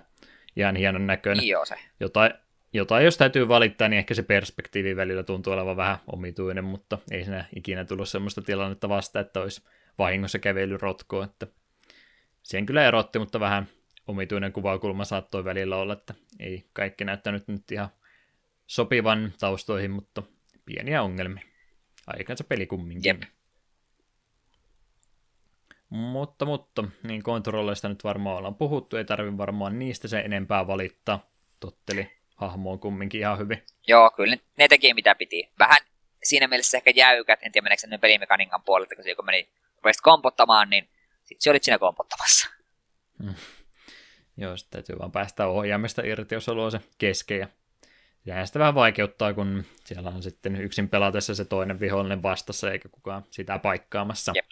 ihan 0.55 0.75
hienon 0.75 1.07
näköinen. 1.07 1.47
Joo 1.47 1.65
se. 1.65 1.75
Jotain, 1.99 2.33
jotain, 2.73 3.05
jos 3.05 3.17
täytyy 3.17 3.47
valittaa, 3.47 3.87
niin 3.87 3.97
ehkä 3.97 4.13
se 4.13 4.23
perspektiivi 4.23 4.95
välillä 4.95 5.23
tuntuu 5.23 5.53
olevan 5.53 5.77
vähän 5.77 5.97
omituinen, 6.07 6.63
mutta 6.63 6.97
ei 7.11 7.23
siinä 7.23 7.45
ikinä 7.55 7.85
tullut 7.85 8.09
sellaista 8.09 8.41
tilannetta 8.41 8.89
vasta, 8.89 9.19
että 9.19 9.41
olisi 9.41 9.61
vahingossa 9.99 10.39
kävely 10.39 10.77
rotkoon, 10.77 11.25
että 11.25 11.47
sen 12.43 12.65
kyllä 12.65 12.87
erotti, 12.87 13.19
mutta 13.19 13.39
vähän 13.39 13.67
omituinen 14.07 14.53
kuvaukulma 14.53 15.05
saattoi 15.05 15.45
välillä 15.45 15.77
olla, 15.77 15.93
että 15.93 16.13
ei 16.39 16.65
kaikki 16.73 17.05
näyttänyt 17.05 17.47
nyt 17.47 17.71
ihan 17.71 17.89
sopivan 18.67 19.33
taustoihin, 19.39 19.91
mutta 19.91 20.23
pieniä 20.65 21.01
ongelmia 21.01 21.50
aikansa 22.07 22.43
peli 22.43 22.65
kumminkin. 22.65 23.09
Jep. 23.09 23.21
Mutta, 25.89 26.45
mutta, 26.45 26.83
niin 27.03 27.23
kontrolleista 27.23 27.89
nyt 27.89 28.03
varmaan 28.03 28.37
ollaan 28.37 28.55
puhuttu, 28.55 28.97
ei 28.97 29.05
tarvi 29.05 29.37
varmaan 29.37 29.79
niistä 29.79 30.07
se 30.07 30.19
enempää 30.19 30.67
valittaa. 30.67 31.31
Totteli 31.59 32.11
hahmo 32.35 32.71
on 32.71 32.79
kumminkin 32.79 33.21
ihan 33.21 33.37
hyvin. 33.39 33.63
Joo, 33.87 34.11
kyllä 34.15 34.37
ne 34.57 34.67
teki 34.67 34.93
mitä 34.93 35.15
piti. 35.15 35.49
Vähän 35.59 35.77
siinä 36.23 36.47
mielessä 36.47 36.77
ehkä 36.77 36.91
jäykät, 36.95 37.39
en 37.43 37.51
tiedä 37.51 37.63
meneekö 37.63 37.87
ne 37.87 37.97
pelimekaniikan 37.97 38.63
puolelta, 38.63 38.95
kun 38.95 39.03
se 39.03 39.09
joku 39.09 39.23
meni 39.23 39.49
rupesit 39.77 40.01
kompottamaan, 40.01 40.69
niin 40.69 40.89
sit 41.23 41.41
se 41.41 41.49
olit 41.49 41.63
siinä 41.63 41.79
kompottamassa. 41.79 42.49
Hmm. 43.23 43.35
Joo, 44.37 44.57
sitten 44.57 44.77
täytyy 44.77 44.99
vaan 44.99 45.11
päästä 45.11 45.47
ohjaamista 45.47 46.01
irti, 46.05 46.35
jos 46.35 46.47
haluaa 46.47 46.69
se 46.69 46.79
kesken 46.97 47.39
ja 47.39 47.47
ja 48.25 48.45
sitä 48.45 48.59
vähän 48.59 48.75
vaikeuttaa, 48.75 49.33
kun 49.33 49.65
siellä 49.85 50.09
on 50.09 50.23
sitten 50.23 50.55
yksin 50.55 50.89
pelatessa 50.89 51.35
se 51.35 51.45
toinen 51.45 51.79
vihollinen 51.79 52.23
vastassa, 52.23 52.71
eikä 52.71 52.89
kukaan 52.89 53.25
sitä 53.31 53.59
paikkaamassa. 53.59 54.31
Jep. 54.35 54.45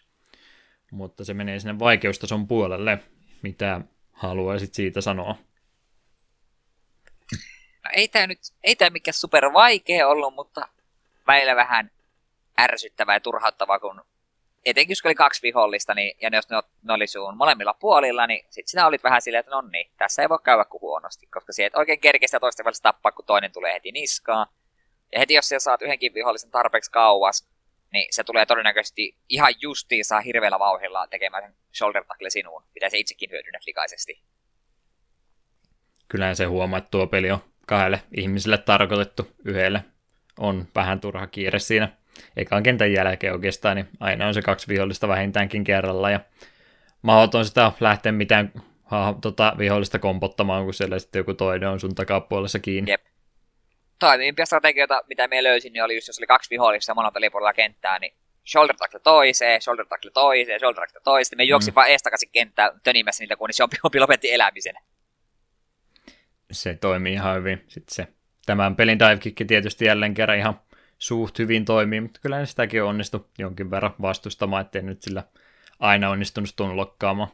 Mutta 0.91 1.25
se 1.25 1.33
menee 1.33 1.59
sinne 1.59 1.79
vaikeustason 1.79 2.47
puolelle. 2.47 2.99
Mitä 3.41 3.81
haluaisit 4.11 4.73
siitä 4.73 5.01
sanoa? 5.01 5.35
No 7.83 7.89
ei 7.93 8.07
tämä 8.07 8.27
nyt, 8.27 8.39
ei 8.63 8.75
tämä 8.75 8.89
mikään 8.89 9.13
super 9.13 9.53
vaikea 9.53 10.07
ollut, 10.07 10.35
mutta 10.35 10.67
välillä 11.27 11.55
vähän 11.55 11.91
ärsyttävää 12.59 13.15
ja 13.15 13.19
turhauttavaa, 13.19 13.79
kun 13.79 14.01
etenkin 14.65 14.91
jos 14.91 15.05
oli 15.05 15.15
kaksi 15.15 15.41
vihollista, 15.41 15.93
niin, 15.93 16.17
ja 16.21 16.29
jos 16.33 16.49
ne, 16.49 16.57
ne 16.83 16.93
oli 16.93 17.07
sun 17.07 17.37
molemmilla 17.37 17.73
puolilla, 17.73 18.27
niin 18.27 18.45
sit 18.49 18.67
sinä 18.67 18.87
olit 18.87 19.03
vähän 19.03 19.21
silleen, 19.21 19.39
että 19.39 19.51
no 19.51 19.61
niin, 19.61 19.91
tässä 19.97 20.21
ei 20.21 20.29
voi 20.29 20.39
käydä 20.43 20.65
kuin 20.65 20.81
huonosti, 20.81 21.27
koska 21.27 21.53
sieltä 21.53 21.77
oikein 21.77 21.99
kerkeistä 21.99 22.39
toisten 22.39 22.65
välissä 22.65 22.83
tappaa, 22.83 23.11
kun 23.11 23.25
toinen 23.25 23.51
tulee 23.51 23.73
heti 23.73 23.91
niskaan. 23.91 24.47
Ja 25.11 25.19
heti 25.19 25.33
jos 25.33 25.49
sä 25.49 25.59
saat 25.59 25.81
yhdenkin 25.81 26.13
vihollisen 26.13 26.51
tarpeeksi 26.51 26.91
kauas, 26.91 27.49
niin 27.93 28.07
se 28.11 28.23
tulee 28.23 28.45
todennäköisesti 28.45 29.17
ihan 29.29 29.53
justiinsa 29.61 30.19
hirveällä 30.19 30.59
vauhilla 30.59 31.07
tekemään 31.07 31.43
sen 31.43 31.55
shoulder 31.77 32.05
tackle 32.05 32.29
sinuun, 32.29 32.63
mitä 32.75 32.89
se 32.89 32.97
itsekin 32.97 33.31
hyödynnät 33.31 33.65
likaisesti. 33.65 34.23
Kyllähän 36.07 36.35
se 36.35 36.45
huomaa, 36.45 36.77
että 36.77 36.91
tuo 36.91 37.07
peli 37.07 37.31
on 37.31 37.39
kahdelle 37.67 38.01
ihmiselle 38.17 38.57
tarkoitettu, 38.57 39.27
yhdelle 39.45 39.83
on 40.39 40.67
vähän 40.75 40.99
turha 40.99 41.27
kiire 41.27 41.59
siinä 41.59 41.98
ekan 42.37 42.63
kentän 42.63 42.93
jälkeen 42.93 43.33
oikeastaan, 43.33 43.75
niin 43.75 43.89
aina 43.99 44.27
on 44.27 44.33
se 44.33 44.41
kaksi 44.41 44.67
vihollista 44.67 45.07
vähintäänkin 45.07 45.63
kerralla, 45.63 46.09
ja 46.09 46.19
mahdoton 47.01 47.45
sitä 47.45 47.71
lähteä 47.79 48.11
mitään 48.11 48.51
ha, 48.83 49.15
tota, 49.21 49.55
vihollista 49.57 49.99
kompottamaan, 49.99 50.63
kun 50.63 50.73
siellä 50.73 50.99
sitten 50.99 51.19
joku 51.19 51.33
toinen 51.33 51.69
on 51.69 51.79
sun 51.79 51.95
takapuolessa 51.95 52.59
kiinni. 52.59 52.91
Jep. 52.91 53.01
Toimivimpia 53.99 54.45
strategioita, 54.45 55.01
mitä 55.07 55.27
me 55.27 55.43
löysin, 55.43 55.73
niin 55.73 55.83
oli 55.83 55.95
just, 55.95 56.07
jos 56.07 56.19
oli 56.19 56.27
kaksi 56.27 56.49
vihollista 56.49 56.93
monelta 56.93 57.21
lipuolella 57.21 57.53
kenttää, 57.53 57.99
niin 57.99 58.13
shoulder 58.51 58.75
tackle 58.75 58.99
toiseen, 58.99 59.61
shoulder 59.61 59.85
tackle 59.85 60.11
toiseen, 60.11 60.59
shoulder 60.59 60.81
tackle 60.81 61.01
toiseen. 61.03 61.37
Me 61.37 61.43
juoksin 61.43 61.71
mm. 61.71 61.75
vaan 61.75 61.89
eestakaisin 61.89 62.29
kenttää 62.31 62.71
tönimässä 62.83 63.23
niitä, 63.23 63.35
kunnes 63.35 63.59
jopi 63.83 63.99
lopetti 63.99 64.33
elämisen. 64.33 64.75
Se 66.51 66.73
toimii 66.73 67.13
ihan 67.13 67.37
hyvin. 67.37 67.63
Sitten 67.67 67.95
se 67.95 68.07
tämän 68.45 68.75
pelin 68.75 68.99
dive 68.99 69.45
tietysti 69.47 69.85
jälleen 69.85 70.13
kerran 70.13 70.37
ihan 70.37 70.59
suht 70.99 71.39
hyvin 71.39 71.65
toimii, 71.65 72.01
mutta 72.01 72.19
kyllä 72.21 72.45
sitäkin 72.45 72.83
on 72.83 72.89
onnistu 72.89 73.29
jonkin 73.37 73.71
verran 73.71 73.95
vastustamaan, 74.01 74.61
ettei 74.61 74.81
nyt 74.81 75.01
sillä 75.01 75.23
aina 75.79 76.09
onnistunut 76.09 76.53
tunlokkaamaan. 76.55 77.29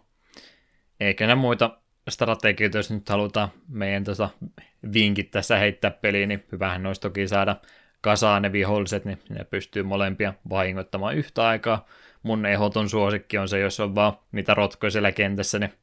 Eikä 1.00 1.28
ne 1.28 1.36
muita 1.36 1.78
strategioita, 2.10 2.78
jos 2.78 2.92
nyt 2.92 3.10
halutaan 3.10 3.50
meidän 3.68 4.04
tuossa 4.04 4.30
vinkit 4.94 5.32
tässä 5.32 5.58
heittää 5.58 5.92
peliin, 5.92 6.30
niin 6.30 6.44
hyvähän 6.52 6.86
olisi 6.86 7.02
toki 7.02 7.28
saada 7.28 7.56
kasaan 8.02 8.42
ne 8.42 8.52
viholliset, 8.52 9.06
niin 9.06 9.20
ne 9.30 9.44
pystyy 9.44 9.84
molempia 9.84 10.34
vahingoittamaan 10.50 11.16
yhtä 11.16 11.48
aikaa. 11.48 11.86
Mun 12.24 12.46
ehdoton 12.46 12.90
suosikki 12.90 13.38
on 13.38 13.50
se, 13.50 13.60
jos 13.60 13.80
on 13.80 13.96
vaan 13.96 14.14
niitä 14.32 14.54
rotkoja 14.54 14.92
siellä 14.92 15.12
kentässä, 15.12 15.60
niin 15.60 15.74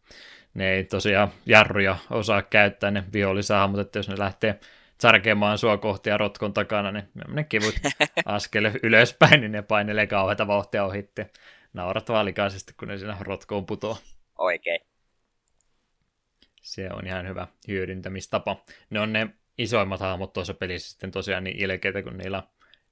ne 0.55 0.73
ei 0.73 0.85
tosiaan 0.85 1.29
jarruja 1.47 1.97
osaa 2.11 2.43
käyttää 2.43 2.91
ne 2.91 3.05
vihollisahmot, 3.13 3.81
että 3.81 3.99
jos 3.99 4.09
ne 4.09 4.19
lähtee 4.19 4.61
sarkemaan 5.03 5.59
sua 5.59 5.79
kohti 5.79 6.11
ja 6.11 6.17
rotkon 6.17 6.53
takana, 6.53 6.93
niin 6.93 7.09
ne 7.29 7.45
kivut 7.45 7.75
askel 8.25 8.71
ylöspäin, 8.83 9.41
niin 9.41 9.53
ne 9.53 9.63
painelee 9.63 10.07
kauheita 10.07 10.47
vauhtia 10.47 10.85
ohitte. 10.85 11.31
Naurat 11.73 12.09
vaan 12.09 12.25
likaisesti, 12.25 12.75
kun 12.77 12.89
ne 12.89 12.99
siinä 12.99 13.17
rotkoon 13.21 13.67
putoaa. 13.67 13.97
Oikein. 14.39 14.81
Se 16.63 16.89
on 16.93 17.07
ihan 17.07 17.29
hyvä 17.29 17.47
hyödyntämistapa. 17.69 18.65
Ne 18.91 19.01
on 19.01 19.13
ne 19.13 19.29
isoimmat 19.59 20.01
hahmot 20.01 20.33
tuossa 20.33 20.55
pelissä 20.55 20.91
sitten 20.91 21.11
tosiaan 21.11 21.45
niin 21.45 21.63
ilkeitä, 21.63 22.03
kun 22.03 22.17
niillä 22.19 22.43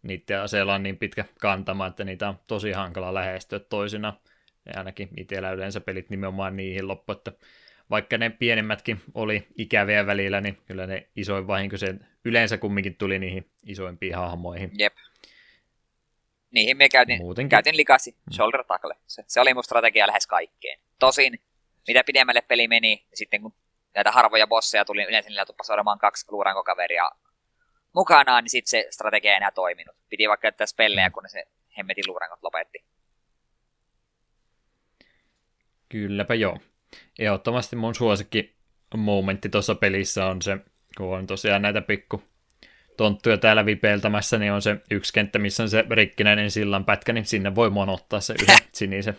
niiden 0.03 0.41
aseella 0.41 0.75
on 0.75 0.83
niin 0.83 0.99
pitkä 0.99 1.25
kantama, 1.41 1.87
että 1.87 2.05
niitä 2.05 2.29
on 2.29 2.39
tosi 2.47 2.73
hankala 2.73 3.15
lähestyä 3.15 3.59
toisina. 3.59 4.13
Ja 4.67 4.73
ainakin 4.79 5.09
itsellä 5.17 5.51
yleensä 5.51 5.81
pelit 5.81 6.11
nimenomaan 6.11 6.57
niihin 6.57 6.89
loppu, 6.89 7.13
että 7.13 7.33
vaikka 7.91 8.19
ne 8.19 8.31
pienemmätkin 8.31 9.01
oli 9.15 9.47
ikäviä 9.59 10.07
välillä, 10.07 10.41
niin 10.41 10.59
kyllä 10.67 10.87
ne 10.87 11.09
isoin 11.17 11.47
vahinko 11.47 11.77
se 11.77 11.95
yleensä 12.25 12.59
kumminkin 12.59 12.97
tuli 12.97 13.19
niihin 13.19 13.51
isoimpiin 13.67 14.15
hahmoihin. 14.15 14.71
Jep. 14.79 14.97
Niihin 16.51 16.77
me 16.77 16.89
käytin, 16.89 17.19
Muutenkin. 17.19 17.49
käytin 17.49 17.77
likasi 17.77 18.11
mm. 18.11 18.33
shoulder 18.33 18.65
tackle. 18.65 18.97
Se, 19.07 19.25
se 19.27 19.41
oli 19.41 19.55
mun 19.55 19.65
strategia 19.65 20.07
lähes 20.07 20.27
kaikkeen. 20.27 20.81
Tosin, 20.99 21.41
mitä 21.89 22.05
pidemmälle 22.07 22.41
peli 22.41 22.69
meni, 22.69 23.07
sitten 23.15 23.43
kun 23.43 23.55
näitä 23.95 24.13
harvoja 24.13 24.47
bosseja 24.47 24.85
tuli, 24.85 25.03
yleensä 25.03 25.29
niillä 25.29 25.47
tuppasi 25.47 25.73
olemaan 25.73 25.99
kaksi 25.99 26.27
luurankokaveria 26.31 27.11
mukanaan, 27.95 28.45
niin 28.45 28.51
sitten 28.51 28.71
se 28.71 28.87
strategia 28.91 29.31
ei 29.31 29.37
enää 29.37 29.51
toiminut. 29.51 29.97
Piti 30.09 30.29
vaikka 30.29 30.43
käyttää 30.43 30.67
spellejä, 30.67 31.09
mm. 31.09 31.13
kun 31.13 31.25
se 31.27 31.45
hemmetin 31.77 32.05
luurankot 32.07 32.43
lopetti. 32.43 32.85
Kylläpä 35.89 36.35
joo. 36.35 36.59
Ehdottomasti 37.21 37.77
mun 37.77 37.95
suosikki 37.95 38.57
momentti 38.97 39.49
tuossa 39.49 39.75
pelissä 39.75 40.27
on 40.27 40.43
se, 40.43 40.59
kun 40.97 41.17
on 41.17 41.27
tosiaan 41.27 41.63
näitä 41.63 41.81
pikku 41.81 42.23
tonttuja 42.97 43.39
täällä 43.39 43.67
vipeiltämässä, 43.67 44.39
niin 44.39 44.53
on 44.53 44.63
se 44.63 44.77
yksi 44.91 45.13
kenttä, 45.13 45.39
missä 45.39 45.63
on 45.63 45.71
se 45.71 45.85
rikkinäinen 45.91 46.51
sillan 46.51 46.85
pätkä, 46.85 47.13
niin 47.13 47.27
sinne 47.27 47.55
voi 47.55 47.71
monottaa 47.71 48.21
se 48.21 48.35
yhden 48.43 48.59
sinisen 48.75 49.19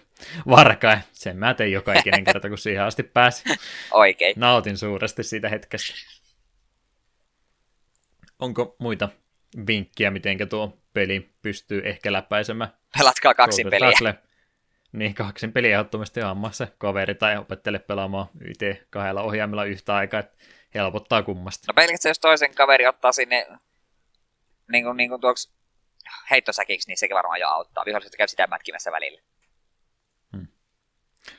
varkain. 0.50 1.00
Sen 1.14 1.38
mä 1.38 1.54
tein 1.54 1.72
joka 1.72 1.94
ikinen 1.94 2.24
kerta, 2.24 2.50
kun 2.50 2.58
siihen 2.58 2.84
asti 2.84 3.04
pääsi. 3.04 3.44
Oikein. 3.92 4.34
Nautin 4.38 4.78
suuresti 4.78 5.24
siitä 5.24 5.50
hetkestä. 5.50 5.94
Onko 8.40 8.76
muita 8.80 9.10
vinkkiä, 9.68 10.12
miten 10.12 10.50
tuo 10.50 10.78
peli 10.94 11.30
pystyy 11.42 11.82
ehkä 11.86 12.14
läpäisemään? 12.14 12.74
Pelatkaa 12.98 13.34
kaksin 13.34 13.70
peliä. 13.70 14.14
Niin, 14.92 15.14
kaksin 15.14 15.54
peliä 15.54 15.72
ehdottomasti 15.72 16.22
amma 16.22 16.52
se 16.52 16.68
kaveri 16.78 17.16
tai 17.16 17.38
opettele 17.38 17.80
pelaamaan 17.80 18.28
YT 18.42 18.88
kahdella 18.90 19.22
ohjaimella 19.22 19.66
yhtä 19.66 19.96
aikaa, 19.96 20.20
että 20.20 20.38
helpottaa 20.74 21.24
kummasta. 21.24 21.66
No 21.68 21.74
pelkästään 21.74 22.10
jos 22.10 22.20
toisen 22.20 22.56
kaveri 22.56 22.88
ottaa 22.88 23.12
sinne 23.12 23.48
niin 24.72 24.84
kuin, 24.84 24.98
niin 24.98 25.10
kuin 25.10 25.22
tuoksi 25.22 25.52
heittosäkiksi, 26.32 26.88
niin 26.88 26.98
sekin 26.98 27.16
varmaan 27.16 27.40
jo 27.40 27.48
auttaa. 27.48 27.86
Viholliset 27.86 28.16
käy 28.16 28.28
sitä 28.28 28.48
mätkimässä 28.48 28.92
välillä. 28.92 29.22
Hmm. 30.36 30.48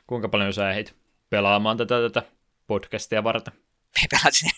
Kuinka 0.07 0.29
paljon 0.29 0.53
sä 0.53 0.71
ehdit 0.71 0.95
pelaamaan 1.29 1.77
tätä, 1.77 1.95
tätä 2.01 2.23
podcastia 2.67 3.23
varten? 3.23 3.53
Pelasin 4.11 4.51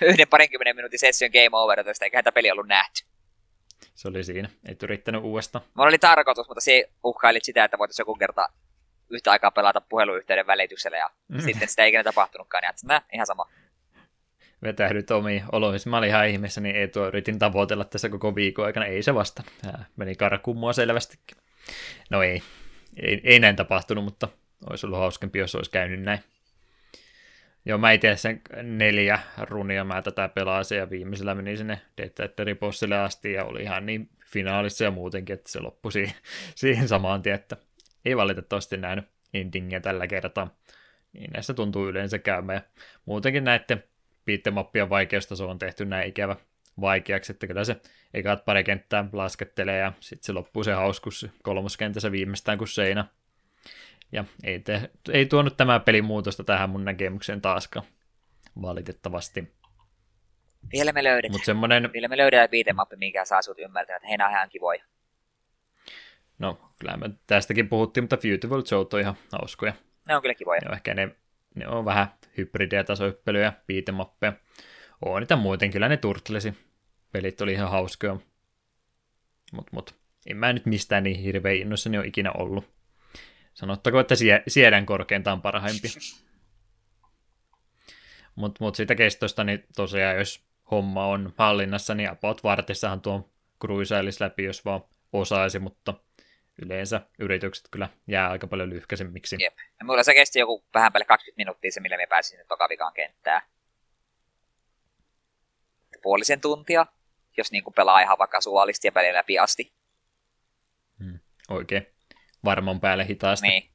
yhden 0.00 0.28
parinkymmenen 0.28 0.76
minuutin 0.76 0.98
session 0.98 1.30
game 1.30 1.50
over, 1.52 1.84
tästä 1.84 2.04
eikä 2.04 2.18
tätä 2.18 2.32
peli 2.32 2.50
ollut 2.50 2.66
nähty. 2.66 3.11
Se 4.02 4.08
oli 4.08 4.24
siinä. 4.24 4.48
Ei 4.68 4.76
yrittänyt 4.82 5.22
uudestaan. 5.22 5.64
Mulla 5.74 5.88
oli 5.88 5.98
tarkoitus, 5.98 6.48
mutta 6.48 6.60
se 6.60 6.88
uhkaili 7.04 7.38
sitä, 7.42 7.64
että 7.64 7.78
voitaisiin 7.78 8.04
joku 8.04 8.14
kerta 8.14 8.48
yhtä 9.10 9.30
aikaa 9.30 9.50
pelata 9.50 9.80
puheluyhteyden 9.80 10.46
välityksellä 10.46 10.96
ja 10.96 11.10
mm. 11.28 11.40
sitten 11.40 11.68
sitä 11.68 11.82
ei 11.82 11.88
ikinä 11.88 12.04
tapahtunutkaan. 12.04 12.62
Niin 12.62 12.70
että 12.70 13.02
ihan 13.12 13.26
sama 13.26 13.46
vetähdyt 14.62 15.10
omiin 15.10 15.44
oloihin. 15.52 15.80
Mä 15.86 15.98
olin 15.98 16.08
ihan 16.08 16.28
ihmeessä, 16.28 16.60
niin 16.60 16.76
ei 16.76 16.88
tuo 16.88 17.06
yritin 17.06 17.38
tavoitella 17.38 17.84
tässä 17.84 18.08
koko 18.08 18.34
viikon 18.34 18.64
aikana. 18.64 18.86
Ei 18.86 19.02
se 19.02 19.14
vasta. 19.14 19.42
Ää, 19.66 19.84
meni 19.96 20.14
karkuun 20.14 20.56
mua 20.56 20.72
selvästikin. 20.72 21.36
No 22.10 22.22
ei. 22.22 22.42
ei. 23.02 23.20
Ei 23.24 23.40
näin 23.40 23.56
tapahtunut, 23.56 24.04
mutta 24.04 24.28
olisi 24.70 24.86
ollut 24.86 24.98
hauskempi, 24.98 25.38
jos 25.38 25.54
olisi 25.54 25.70
käynyt 25.70 26.00
näin. 26.00 26.20
Joo, 27.64 27.78
mä 27.78 27.92
itse 27.92 28.16
sen 28.16 28.40
neljä 28.62 29.18
runia 29.38 29.84
mä 29.84 30.02
tätä 30.02 30.28
pelasin 30.28 30.78
ja 30.78 30.90
viimeisellä 30.90 31.34
meni 31.34 31.56
sinne 31.56 31.80
Dead 31.98 32.56
Bossille 32.56 32.98
asti 32.98 33.32
ja 33.32 33.44
oli 33.44 33.62
ihan 33.62 33.86
niin 33.86 34.08
finaalissa 34.26 34.84
ja 34.84 34.90
muutenkin, 34.90 35.34
että 35.34 35.50
se 35.50 35.60
loppui 35.60 35.92
siihen, 35.92 36.14
siihen 36.54 36.88
samaan 36.88 37.22
tien, 37.22 37.34
että 37.34 37.56
ei 38.04 38.16
valitettavasti 38.16 38.76
nähnyt 38.76 39.04
endingiä 39.34 39.80
tällä 39.80 40.06
kertaa. 40.06 40.56
Niin 41.12 41.30
näissä 41.30 41.54
tuntuu 41.54 41.88
yleensä 41.88 42.18
käymään. 42.18 42.56
Ja 42.56 42.82
muutenkin 43.04 43.44
näiden 43.44 43.84
beatemappien 44.24 44.90
vaikeustaso 44.90 45.48
on 45.48 45.58
tehty 45.58 45.84
näin 45.84 46.08
ikävä 46.08 46.36
vaikeaksi, 46.80 47.32
että 47.32 47.46
kyllä 47.46 47.64
se 47.64 47.76
ekat 48.14 48.44
pari 48.44 48.64
kenttää 48.64 49.04
laskettelee 49.12 49.78
ja 49.78 49.92
sitten 50.00 50.26
se 50.26 50.32
loppuu 50.32 50.64
se 50.64 50.72
hauskus 50.72 51.26
kolmoskentässä 51.42 52.12
viimeistään 52.12 52.58
kuin 52.58 52.68
seinä. 52.68 53.04
Ja 54.12 54.24
ei, 54.44 54.60
te, 54.60 54.90
ei 55.12 55.26
tuonut 55.26 55.56
tämä 55.56 55.80
peli 55.80 56.02
muutosta 56.02 56.44
tähän 56.44 56.70
mun 56.70 56.84
näkemykseen 56.84 57.40
taaskaan, 57.40 57.86
valitettavasti. 58.62 59.52
Vielä 60.72 60.92
me 60.92 61.04
löydetään. 61.04 61.34
Mut 61.34 61.44
semmonen... 61.44 61.92
Vielä 61.92 62.08
me 62.08 62.16
löydetään 62.16 62.50
viitemappi, 62.50 62.96
mikä 62.96 63.24
saa 63.24 63.42
sut 63.42 63.58
ymmärtää, 63.58 63.96
että 63.96 64.08
heinä 64.08 64.26
on 64.26 64.32
ihan 64.32 64.48
kivoja. 64.48 64.84
No, 66.38 66.60
kyllä 66.78 66.96
me 66.96 67.10
tästäkin 67.26 67.68
puhuttiin, 67.68 68.04
mutta 68.04 68.16
Beautiful 68.16 68.62
Joe 68.70 68.86
on 68.92 69.00
ihan 69.00 69.14
hauskoja. 69.32 69.72
Ne 70.08 70.16
on 70.16 70.22
kyllä 70.22 70.34
kivoja. 70.34 70.60
Ne 70.60 70.68
on 70.68 70.74
ehkä 70.74 70.94
ne 70.94 71.16
ne 71.54 71.68
on 71.68 71.84
vähän 71.84 72.06
hybridejä, 72.38 72.84
tasohyppelyjä, 72.84 73.52
piitemappeja. 73.66 74.32
On 75.04 75.22
niitä 75.22 75.36
muuten, 75.36 75.70
kyllä 75.70 75.88
ne 75.88 75.96
turtlesi. 75.96 76.54
Pelit 77.12 77.40
oli 77.40 77.52
ihan 77.52 77.70
hauskoja. 77.70 78.16
Mut, 79.52 79.72
mut, 79.72 79.94
en 80.26 80.36
mä 80.36 80.52
nyt 80.52 80.66
mistään 80.66 81.02
niin 81.02 81.20
hirveän 81.20 81.56
innoissani 81.56 81.98
ole 81.98 82.06
ikinä 82.06 82.32
ollut. 82.32 82.64
Sanottako, 83.54 84.00
että 84.00 84.14
sie- 84.14 84.42
siedän 84.48 84.86
korkeintaan 84.86 85.42
parhaimpia. 85.42 85.90
Mutta 88.34 88.64
mut 88.64 88.74
siitä 88.74 88.94
kestosta, 88.94 89.44
niin 89.44 89.64
tosiaan 89.76 90.16
jos 90.16 90.44
homma 90.70 91.06
on 91.06 91.34
hallinnassa, 91.36 91.94
niin 91.94 92.10
about 92.10 92.44
vartissahan 92.44 93.00
tuo 93.00 93.30
kruisailisi 93.60 94.24
läpi, 94.24 94.44
jos 94.44 94.64
vaan 94.64 94.84
osaisi, 95.12 95.58
mutta 95.58 95.94
yleensä 96.62 97.00
yritykset 97.18 97.68
kyllä 97.70 97.88
jää 98.06 98.30
aika 98.30 98.46
paljon 98.46 98.70
lyhkäisemmiksi. 98.70 99.36
Jep. 99.40 99.56
Ja 99.78 99.84
mulla 99.84 100.02
se 100.02 100.14
kesti 100.14 100.38
joku 100.38 100.64
vähän 100.74 100.92
päälle 100.92 101.04
20 101.04 101.36
minuuttia 101.36 101.72
se, 101.72 101.80
millä 101.80 101.96
me 101.96 102.06
pääsin 102.06 102.30
sinne 102.30 102.44
tokavikaan 102.44 102.92
kenttään. 102.92 103.42
Puolisen 106.02 106.40
tuntia, 106.40 106.86
jos 107.36 107.52
niin 107.52 107.64
kuin 107.64 107.74
pelaa 107.74 108.00
ihan 108.00 108.18
vaikka 108.18 108.40
suolisti 108.40 108.88
ja 108.88 108.92
pelin 108.92 109.14
läpi 109.14 109.38
asti. 109.38 109.72
Hmm. 110.98 111.18
Oikein. 111.48 111.86
Varman 112.44 112.80
päälle 112.80 113.06
hitaasti. 113.06 113.48
Niin. 113.48 113.70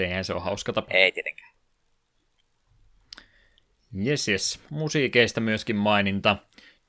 Eihän 0.00 0.24
se 0.24 0.34
on 0.34 0.42
hauska 0.42 0.72
tapa. 0.72 0.94
Ei 0.94 1.12
tietenkään. 1.12 1.50
Jes, 3.92 4.28
jes. 4.28 4.60
Musiikeista 4.70 5.40
myöskin 5.40 5.76
maininta. 5.76 6.36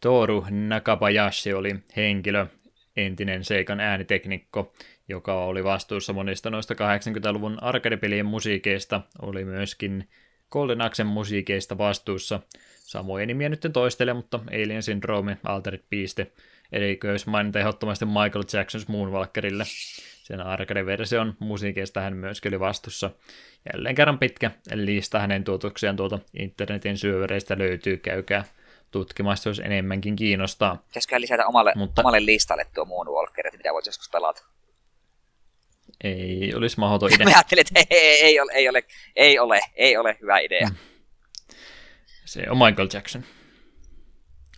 Toru 0.01 0.45
Nakabayashi 0.49 1.53
oli 1.53 1.75
henkilö, 1.95 2.47
entinen 2.95 3.43
Seikan 3.43 3.79
ääniteknikko, 3.79 4.73
joka 5.07 5.43
oli 5.45 5.63
vastuussa 5.63 6.13
monista 6.13 6.49
noista 6.49 6.73
80-luvun 6.73 7.63
arcade-pelien 7.63 8.25
musiikeista, 8.25 9.01
oli 9.21 9.45
myöskin 9.45 10.09
Golden 10.51 10.81
Axen 10.81 11.07
musiikeista 11.07 11.77
vastuussa. 11.77 12.39
Samoja 12.75 13.25
nimiä 13.25 13.49
nyt 13.49 13.67
toistele, 13.73 14.13
mutta 14.13 14.39
Alien 14.47 14.83
Syndrome, 14.83 15.37
Altered 15.43 15.83
Beast, 15.89 16.19
eli 16.71 16.99
jos 17.03 17.27
mainita 17.27 17.59
ehdottomasti 17.59 18.05
Michael 18.05 18.43
Jackson's 18.43 18.85
Moonwalkerille. 18.87 19.63
Sen 20.23 20.41
arcade-version 20.41 21.33
musiikeista 21.39 22.01
hän 22.01 22.15
myöskin 22.15 22.51
oli 22.51 22.59
vastuussa. 22.59 23.11
Jälleen 23.73 23.95
kerran 23.95 24.19
pitkä 24.19 24.51
lista 24.73 25.19
hänen 25.19 25.43
tuotoksiaan 25.43 25.95
tuolta 25.95 26.19
internetin 26.39 26.97
syövereistä 26.97 27.57
löytyy, 27.57 27.97
käykää 27.97 28.43
tutkimasta, 28.91 29.49
jos 29.49 29.59
enemmänkin 29.59 30.15
kiinnostaa. 30.15 30.83
Pitäisikö 30.87 31.21
lisätä 31.21 31.47
omalle, 31.47 31.73
Mutta... 31.75 32.01
omalle 32.01 32.25
listalle 32.25 32.65
tuo 32.73 32.85
Moonwalker, 32.85 33.47
että 33.47 33.57
mitä 33.57 33.73
voisi 33.73 33.89
joskus 33.89 34.09
pelata? 34.09 34.43
Ei 36.03 36.53
olisi 36.55 36.79
mahdoton 36.79 37.09
idea. 37.13 37.25
Mä 37.25 37.31
ajattelin, 37.31 37.61
että 37.61 37.79
ei, 37.79 37.85
ei, 37.97 38.21
ei, 38.21 38.39
ole, 38.39 38.51
ei, 38.53 38.69
ole, 38.69 38.83
ei, 39.15 39.39
ole, 39.39 39.59
ei 39.75 39.97
ole 39.97 40.17
hyvä 40.21 40.39
idea. 40.39 40.67
Mm. 40.67 40.75
Se 42.25 42.43
on 42.49 42.57
Michael 42.57 42.89
Jackson. 42.93 43.23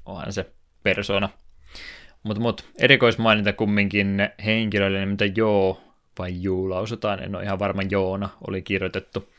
Onhan 0.05 0.33
se 0.33 0.45
persona. 0.83 1.29
Mutta 2.23 2.41
mut, 2.41 2.65
erikoismaininta 2.79 3.53
kumminkin 3.53 4.29
henkilöille, 4.45 5.05
mitä 5.05 5.25
joo 5.25 5.81
vai 6.19 6.41
juu 6.41 6.69
lausutaan, 6.69 7.23
en 7.23 7.35
ole 7.35 7.43
ihan 7.43 7.59
varma 7.59 7.81
joona, 7.89 8.29
oli 8.47 8.61
kirjoitettu. 8.61 9.33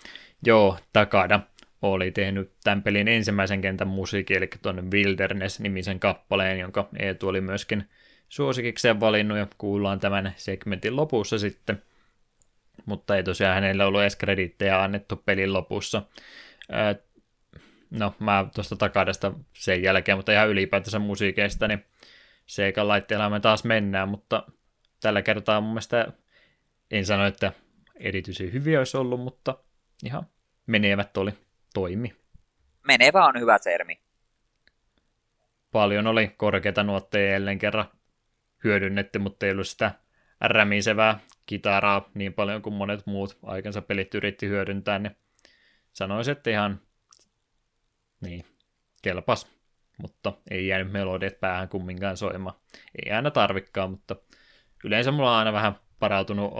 Joo, 0.46 0.78
Takada 0.92 1.40
oli 1.82 2.10
tehnyt 2.10 2.52
tämän 2.64 2.82
pelin 2.82 3.08
ensimmäisen 3.08 3.60
kentän 3.60 3.88
musiikin, 3.88 4.36
eli 4.36 4.48
tuonne 4.62 4.82
Wilderness-nimisen 4.82 6.00
kappaleen, 6.00 6.58
jonka 6.58 6.88
Eetu 6.98 7.28
oli 7.28 7.40
myöskin 7.40 7.88
suosikikseen 8.28 9.00
valinnut, 9.00 9.38
ja 9.38 9.46
kuullaan 9.58 10.00
tämän 10.00 10.34
segmentin 10.36 10.96
lopussa 10.96 11.38
sitten. 11.38 11.82
mutta 12.86 13.16
ei 13.16 13.22
tosiaan 13.22 13.54
hänelle 13.54 13.84
ollut 13.84 14.00
edes 14.00 14.16
krediittejä 14.16 14.82
annettu 14.82 15.16
pelin 15.16 15.52
lopussa. 15.52 16.02
No, 17.90 18.14
mä 18.18 18.46
tuosta 18.54 18.76
takadesta 18.76 19.32
sen 19.52 19.82
jälkeen, 19.82 20.18
mutta 20.18 20.32
ihan 20.32 20.48
ylipäätänsä 20.48 20.98
musiikeista, 20.98 21.68
niin 21.68 21.84
Seikan 22.46 22.88
laitteella 22.88 23.30
me 23.30 23.40
taas 23.40 23.64
mennään, 23.64 24.08
mutta 24.08 24.46
tällä 25.00 25.22
kertaa 25.22 25.60
mun 25.60 25.70
mielestä 25.70 26.12
en 26.90 27.06
sano, 27.06 27.26
että 27.26 27.52
erityisen 27.96 28.52
hyviä 28.52 28.78
olisi 28.78 28.96
ollut, 28.96 29.20
mutta 29.20 29.58
ihan 30.04 30.26
menevät 30.66 31.16
oli, 31.16 31.32
toimi. 31.74 32.14
Menevä 32.86 33.26
on 33.26 33.40
hyvä 33.40 33.58
termi. 33.58 34.00
Paljon 35.70 36.06
oli 36.06 36.28
korkeita 36.28 36.82
nuotteja 36.82 37.32
jälleen 37.32 37.58
kerran 37.58 37.88
hyödynnetty, 38.64 39.18
mutta 39.18 39.46
ei 39.46 39.52
ollut 39.52 39.68
sitä 39.68 39.94
rämisevää 40.40 41.18
kitaraa 41.46 42.10
niin 42.14 42.34
paljon 42.34 42.62
kuin 42.62 42.74
monet 42.74 43.06
muut 43.06 43.38
aikansa 43.42 43.82
pelit 43.82 44.14
yritti 44.14 44.48
hyödyntää, 44.48 44.98
niin 44.98 45.16
sanoisin, 45.92 46.32
että 46.32 46.50
ihan 46.50 46.80
niin, 48.20 48.44
kelpas, 49.02 49.53
mutta 49.96 50.32
ei 50.50 50.66
jäänyt 50.66 50.92
melodiat 50.92 51.40
päähän 51.40 51.68
kumminkaan 51.68 52.16
soimaan. 52.16 52.56
Ei 53.04 53.12
aina 53.12 53.30
tarvikkaan, 53.30 53.90
mutta 53.90 54.16
yleensä 54.84 55.10
mulla 55.10 55.32
on 55.32 55.38
aina 55.38 55.52
vähän 55.52 55.78
parautunut 55.98 56.52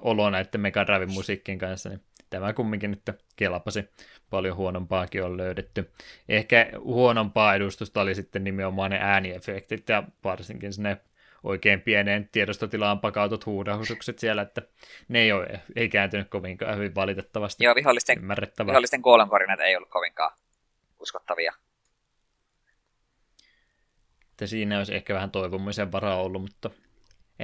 olo 0.00 0.30
näiden 0.30 0.60
Mega 0.60 0.86
Drive 0.86 1.06
musiikkien 1.06 1.58
kanssa, 1.58 1.88
niin 1.88 2.00
tämä 2.30 2.52
kumminkin 2.52 2.90
nyt 2.90 3.20
kelpasi. 3.36 3.88
Paljon 4.30 4.56
huonompaakin 4.56 5.24
on 5.24 5.36
löydetty. 5.36 5.90
Ehkä 6.28 6.70
huonompaa 6.78 7.54
edustusta 7.54 8.00
oli 8.00 8.14
sitten 8.14 8.44
nimenomaan 8.44 8.90
ne 8.90 8.98
ääniefektit 9.00 9.88
ja 9.88 10.02
varsinkin 10.24 10.72
ne 10.78 11.00
oikein 11.42 11.80
pieneen 11.80 12.28
tiedostotilaan 12.32 13.00
pakautut 13.00 13.46
huudahusukset 13.46 14.18
siellä, 14.18 14.42
että 14.42 14.62
ne 15.08 15.18
ei, 15.18 15.32
ole, 15.32 15.60
ei 15.76 15.88
kääntynyt 15.88 16.28
kovinkaan 16.28 16.76
hyvin 16.76 16.94
valitettavasti. 16.94 17.64
Joo, 17.64 17.74
vihollisten, 17.74 18.28
vihollisten 18.66 19.02
kuolonkorinat 19.02 19.60
ei 19.60 19.76
ollut 19.76 19.90
kovinkaan 19.90 20.32
uskottavia. 21.00 21.52
Että 24.36 24.46
siinä 24.46 24.78
olisi 24.78 24.94
ehkä 24.94 25.14
vähän 25.14 25.30
toivomisen 25.30 25.92
varaa 25.92 26.22
ollut, 26.22 26.42
mutta 26.42 26.70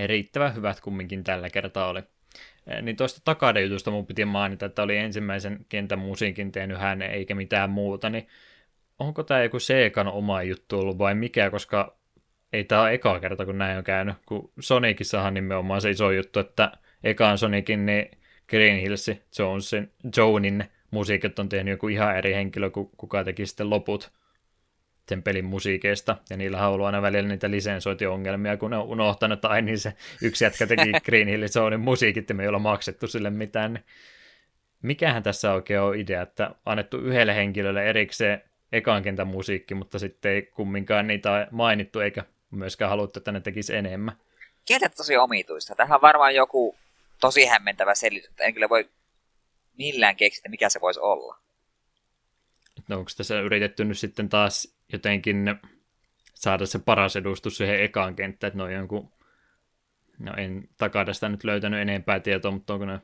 riittävän 0.07 0.55
hyvät 0.55 0.81
kumminkin 0.81 1.25
tällä 1.25 1.51
kertaa 1.51 1.89
oli. 1.89 2.03
Niin 2.83 2.97
tuosta 2.97 3.21
takadejutusta 3.25 3.91
mun 3.91 4.07
piti 4.07 4.25
mainita, 4.25 4.67
että 4.67 4.83
oli 4.83 4.97
ensimmäisen 4.97 5.67
kentän 5.69 5.99
musiikin 5.99 6.53
tehnyt 6.53 6.79
hän 6.79 7.03
eikä 7.03 7.35
mitään 7.35 7.71
muuta, 7.71 8.11
niin 8.11 8.27
onko 8.99 9.23
tämä 9.23 9.43
joku 9.43 9.59
Seekan 9.59 10.09
oma 10.09 10.43
juttu 10.43 10.79
ollut 10.79 10.99
vai 10.99 11.15
mikä, 11.15 11.51
koska 11.51 11.97
ei 12.53 12.65
tämä 12.65 12.83
ole 12.83 12.93
eka 12.93 13.21
kerta, 13.21 13.45
kun 13.45 13.59
näin 13.59 13.79
on 13.79 13.85
käynyt, 13.85 14.17
kun 14.27 14.53
Sonicissahan 14.61 15.35
nimenomaan 15.35 15.81
se 15.81 15.91
iso 15.91 16.11
juttu, 16.11 16.41
että 16.41 16.73
ekaan 17.05 17.39
Sonicin 17.39 17.87
niin 17.87 18.11
Green 18.49 18.81
Hills, 18.81 19.11
Jonesin, 19.39 19.93
Jonin 20.17 20.65
musiikit 20.91 21.39
on 21.39 21.49
tehnyt 21.49 21.73
joku 21.73 21.89
ihan 21.89 22.17
eri 22.17 22.35
henkilö, 22.35 22.71
kuka 22.71 23.25
teki 23.25 23.47
sitten 23.47 23.71
loput 23.71 24.11
sen 25.09 25.23
pelin 25.23 25.45
musiikeista, 25.45 26.17
ja 26.31 26.37
niillä 26.37 26.67
on 26.67 26.73
ollut 26.73 26.87
aina 26.87 27.03
välillä 27.03 27.29
niitä 27.29 27.51
lisensointiongelmia, 27.51 28.57
kun 28.57 28.71
ne 28.71 28.77
on 28.77 28.87
unohtanut, 28.87 29.45
että 29.45 29.61
niin 29.61 29.79
se 29.79 29.93
yksi 30.23 30.45
jätkä 30.45 30.67
teki 30.67 30.93
Green 31.05 31.29
Hill 31.29 31.49
Zonein 31.49 31.81
musiikit, 31.81 32.29
ja 32.29 32.35
me 32.35 32.43
ei 32.43 32.49
olla 32.49 32.59
maksettu 32.59 33.07
sille 33.07 33.31
mitään. 33.31 33.73
Niin 33.73 33.85
mikähän 34.83 35.23
tässä 35.23 35.53
oikein 35.53 35.81
on 35.81 35.97
idea, 35.97 36.23
että 36.23 36.55
annettu 36.67 36.99
yhdelle 36.99 37.35
henkilölle 37.35 37.85
erikseen 37.85 38.43
ekan 38.73 39.03
kentän 39.03 39.27
musiikki, 39.27 39.75
mutta 39.75 39.99
sitten 39.99 40.33
ei 40.33 40.43
kumminkaan 40.43 41.07
niitä 41.07 41.49
mainittu, 41.51 42.01
eikä 42.01 42.25
myöskään 42.51 42.89
haluttu, 42.89 43.21
että 43.21 43.33
ne 43.33 43.41
tekisi 43.41 43.75
enemmän. 43.75 44.17
Kieltä 44.65 44.89
tosi 44.89 45.17
omituista. 45.17 45.75
Tähän 45.75 45.95
on 45.95 46.03
varmaan 46.03 46.35
joku 46.35 46.77
tosi 47.21 47.47
hämmentävä 47.47 47.95
selitys, 47.95 48.31
että 48.31 48.45
en 48.45 48.55
kyllä 48.55 48.69
voi 48.69 48.89
millään 49.79 50.17
keksitä, 50.17 50.49
mikä 50.49 50.69
se 50.69 50.81
voisi 50.81 51.01
olla. 51.01 51.39
No 52.89 52.99
onko 52.99 53.11
tässä 53.17 53.41
yritetty 53.41 53.85
nyt 53.85 53.99
sitten 53.99 54.29
taas 54.29 54.75
jotenkin 54.93 55.55
saada 56.35 56.67
se 56.67 56.79
paras 56.79 57.17
edustus 57.17 57.57
siihen 57.57 57.81
ekaan 57.81 58.17
kenttään, 58.17 58.49
että 58.49 58.59
noin 58.59 58.75
jonkun, 58.75 59.13
no 60.19 60.33
en 60.37 60.69
takadasta 60.77 61.29
nyt 61.29 61.45
löytänyt 61.45 61.81
enempää 61.81 62.21
tietoa, 62.21 62.51
mutta 62.51 62.75
onko 62.75 62.87
ne 62.87 63.01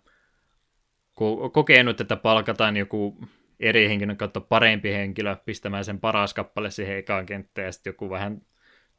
kokenut, 1.52 2.01
että 2.01 2.16
palkataan 2.16 2.77
joku 2.77 3.20
eri 3.60 3.89
henkilön 3.89 4.16
kautta 4.16 4.40
parempi 4.40 4.93
henkilö 4.93 5.36
pistämään 5.36 5.85
sen 5.85 6.01
paras 6.01 6.35
kappale 6.35 6.70
siihen 6.70 6.97
ekaan 6.97 7.27
kenttään 7.27 7.66
ja 7.66 7.73
sitten 7.73 7.90
joku 7.90 8.10
vähän 8.10 8.40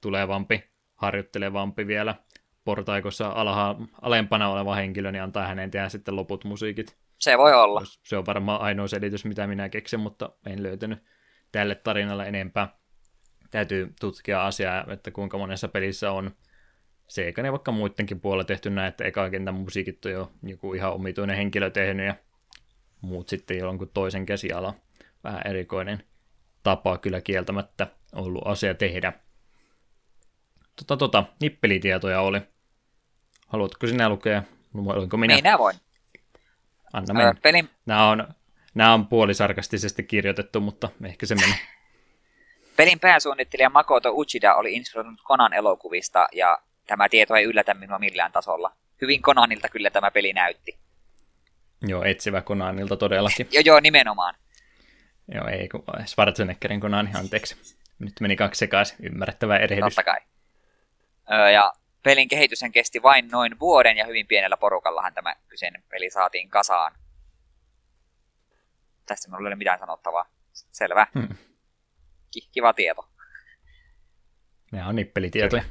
tulevampi, 0.01 0.63
harjoittelevampi 0.95 1.87
vielä 1.87 2.15
portaikossa 2.63 3.27
alha, 3.27 3.75
alempana 4.01 4.49
oleva 4.49 4.75
henkilö, 4.75 5.11
niin 5.11 5.23
antaa 5.23 5.47
hänen 5.47 5.71
tehdä 5.71 5.89
sitten 5.89 6.15
loput 6.15 6.43
musiikit. 6.43 6.97
Se 7.17 7.37
voi 7.37 7.53
olla. 7.53 7.81
Se 8.03 8.17
on 8.17 8.25
varmaan 8.25 8.61
ainoa 8.61 8.87
selitys, 8.87 9.25
mitä 9.25 9.47
minä 9.47 9.69
keksin, 9.69 9.99
mutta 9.99 10.29
en 10.45 10.63
löytänyt 10.63 11.03
tälle 11.51 11.75
tarinalle 11.75 12.27
enempää. 12.27 12.78
Täytyy 13.51 13.93
tutkia 13.99 14.45
asiaa, 14.45 14.85
että 14.93 15.11
kuinka 15.11 15.37
monessa 15.37 15.67
pelissä 15.67 16.11
on 16.11 16.31
Seikan 17.07 17.45
ja 17.45 17.51
vaikka 17.51 17.71
muidenkin 17.71 18.19
puolella 18.19 18.43
tehty 18.43 18.69
näin, 18.69 18.87
että 18.87 19.03
eka 19.03 19.29
kentän 19.29 19.53
musiikit 19.53 20.05
on 20.05 20.11
jo 20.11 20.31
joku 20.43 20.73
ihan 20.73 20.93
omituinen 20.93 21.35
henkilö 21.35 21.69
tehnyt 21.69 22.05
ja 22.05 22.15
muut 23.01 23.29
sitten 23.29 23.57
jonkun 23.57 23.89
toisen 23.93 24.25
käsiala. 24.25 24.73
Vähän 25.23 25.41
erikoinen 25.45 26.03
tapa 26.63 26.97
kyllä 26.97 27.21
kieltämättä 27.21 27.87
ollut 28.15 28.47
asia 28.47 28.73
tehdä. 28.73 29.13
Tota, 30.75 30.97
tota, 30.97 31.23
nippelitietoja 31.41 32.21
oli. 32.21 32.41
Haluatko 33.47 33.87
sinä 33.87 34.09
lukea? 34.09 34.43
Olinko 34.85 35.17
minä? 35.17 35.35
Minä 35.35 35.57
voin. 35.57 35.75
Anna 36.93 37.13
mennä. 37.13 37.33
Pelin... 37.41 37.69
Nämä 37.85 38.09
on, 38.09 38.27
nämä 38.73 38.93
on 38.93 39.07
puolisarkastisesti 39.07 40.03
kirjoitettu, 40.03 40.61
mutta 40.61 40.89
ehkä 41.03 41.25
se 41.25 41.35
meni. 41.35 41.53
Pelin 42.79 42.99
pääsuunnittelija 42.99 43.69
Makoto 43.69 44.11
Uchida 44.13 44.55
oli 44.55 44.73
inspiroitunut 44.73 45.21
Konan 45.23 45.53
elokuvista, 45.53 46.27
ja 46.31 46.57
tämä 46.87 47.09
tieto 47.09 47.35
ei 47.35 47.43
yllätä 47.43 47.73
minua 47.73 47.99
millään 47.99 48.31
tasolla. 48.31 48.71
Hyvin 49.01 49.21
Konanilta 49.21 49.69
kyllä 49.69 49.89
tämä 49.89 50.11
peli 50.11 50.33
näytti. 50.33 50.79
Joo, 51.81 52.03
etsivä 52.03 52.41
Konanilta 52.41 52.97
todellakin. 52.97 53.47
joo, 53.51 53.61
joo, 53.65 53.79
nimenomaan. 53.79 54.35
Joo, 55.33 55.47
ei 55.47 55.69
kun 55.69 55.83
Schwarzeneggerin 56.05 56.79
Konani, 56.79 57.09
anteeksi. 57.15 57.75
Nyt 57.99 58.13
meni 58.21 58.35
kaksi 58.35 58.59
sekaisin, 58.59 58.97
ymmärrettävä 59.05 59.57
erehdys. 59.57 59.95
Totta 59.95 60.11
kai. 60.11 60.21
Öö, 61.31 61.49
ja 61.49 61.73
pelin 62.03 62.27
kehitys 62.27 62.59
kesti 62.73 63.01
vain 63.01 63.27
noin 63.31 63.59
vuoden 63.59 63.97
ja 63.97 64.05
hyvin 64.05 64.27
pienellä 64.27 64.57
porukallahan 64.57 65.13
tämä 65.13 65.35
kyseinen 65.47 65.83
peli 65.89 66.09
saatiin 66.09 66.49
kasaan. 66.49 66.91
Tästä 69.05 69.27
minulla 69.27 69.47
ei 69.47 69.49
ole 69.49 69.55
mitään 69.55 69.79
sanottavaa. 69.79 70.25
Selvä. 70.53 71.07
Hmm. 71.19 71.35
Kiva 72.51 72.73
tieto. 72.73 73.09
Ne 74.71 74.85
on 74.85 74.95
nippelitietoja. 74.95 75.63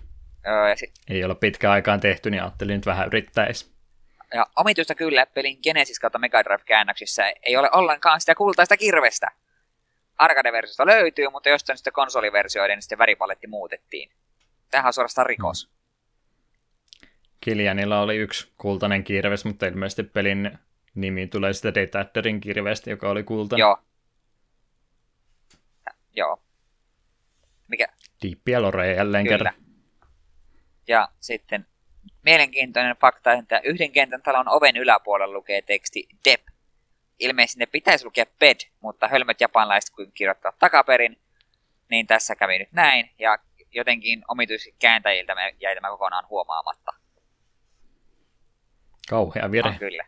Öö, 0.47 0.77
sit... 0.77 0.91
Ei 1.11 1.25
ole 1.25 1.35
pitkään 1.35 1.75
aikaan 1.75 2.01
tehty, 2.01 2.31
niin 2.31 2.43
ajattelin 2.43 2.75
nyt 2.77 2.87
vähän 2.87 3.07
yrittäisi. 3.07 3.73
Ja 4.35 4.47
omituista 4.57 4.95
kyllä, 4.95 5.27
pelin 5.27 5.59
Genesis 5.63 6.01
kautta 6.01 6.19
Mega 6.19 6.45
Drive-käännöksissä 6.45 7.33
ei 7.43 7.57
ole 7.57 7.71
ollenkaan 7.73 8.21
sitä 8.21 8.35
kultaista 8.35 8.77
kirvestä. 8.77 9.27
Arcade-versiosta 10.19 10.87
löytyy, 10.87 11.29
mutta 11.31 11.49
jostain 11.49 11.77
sitten 11.77 11.93
konsoliversioiden 11.93 12.77
niin 12.77 12.83
sitten 12.83 12.99
väripaletti 12.99 13.47
muutettiin. 13.47 14.11
Tämähän 14.71 14.87
on 14.87 14.93
suorastaan 14.93 15.27
rikos. 15.27 15.69
Hmm. 15.69 15.79
Kilianilla 17.41 18.01
oli 18.01 18.17
yksi 18.17 18.53
kultainen 18.57 19.05
kirves, 19.05 19.45
mutta 19.45 19.67
ilmeisesti 19.67 20.03
pelin 20.03 20.59
nimi 20.95 21.27
tulee 21.27 21.53
sitä 21.53 21.75
Detadderin 21.75 22.41
kirvestä, 22.41 22.91
joka 22.91 23.09
oli 23.11 23.23
kultainen. 23.23 23.61
Joo. 23.61 23.79
Joo. 26.15 26.43
Diippiä 28.23 28.63
Lore 28.63 28.95
jälleen 28.95 29.25
Kyllä. 29.25 29.39
kerran. 29.39 29.55
Ja 30.89 31.09
sitten 31.21 31.67
mielenkiintoinen 32.23 32.97
fakta, 32.97 33.33
että 33.33 33.61
yhden 33.65 33.93
kentän 33.93 34.23
talon 34.23 34.49
oven 34.49 34.77
yläpuolella 34.77 35.35
lukee 35.35 35.63
teksti 35.63 36.09
DEP. 36.25 36.41
Ilmeisesti 37.19 37.59
ne 37.59 37.67
pitäisi 37.67 38.05
lukea 38.05 38.25
PED, 38.39 38.57
mutta 38.81 39.09
hölmöt 39.09 39.41
japanilaiset 39.41 39.91
kun 39.91 40.13
kirjoittaa 40.13 40.53
takaperin, 40.59 41.17
niin 41.91 42.07
tässä 42.07 42.37
kävi 42.37 42.59
nyt 42.59 42.73
näin, 42.73 43.11
ja 43.19 43.39
jotenkin 43.73 44.23
omituisesti 44.29 44.75
kääntäjiltä 44.79 45.35
me 45.35 45.55
jäi 45.61 45.75
tämä 45.75 45.89
kokonaan 45.89 46.29
huomaamatta. 46.29 46.93
Kauhea 49.09 49.51
vire. 49.51 49.71
On 49.71 49.79
kyllä. 49.79 50.05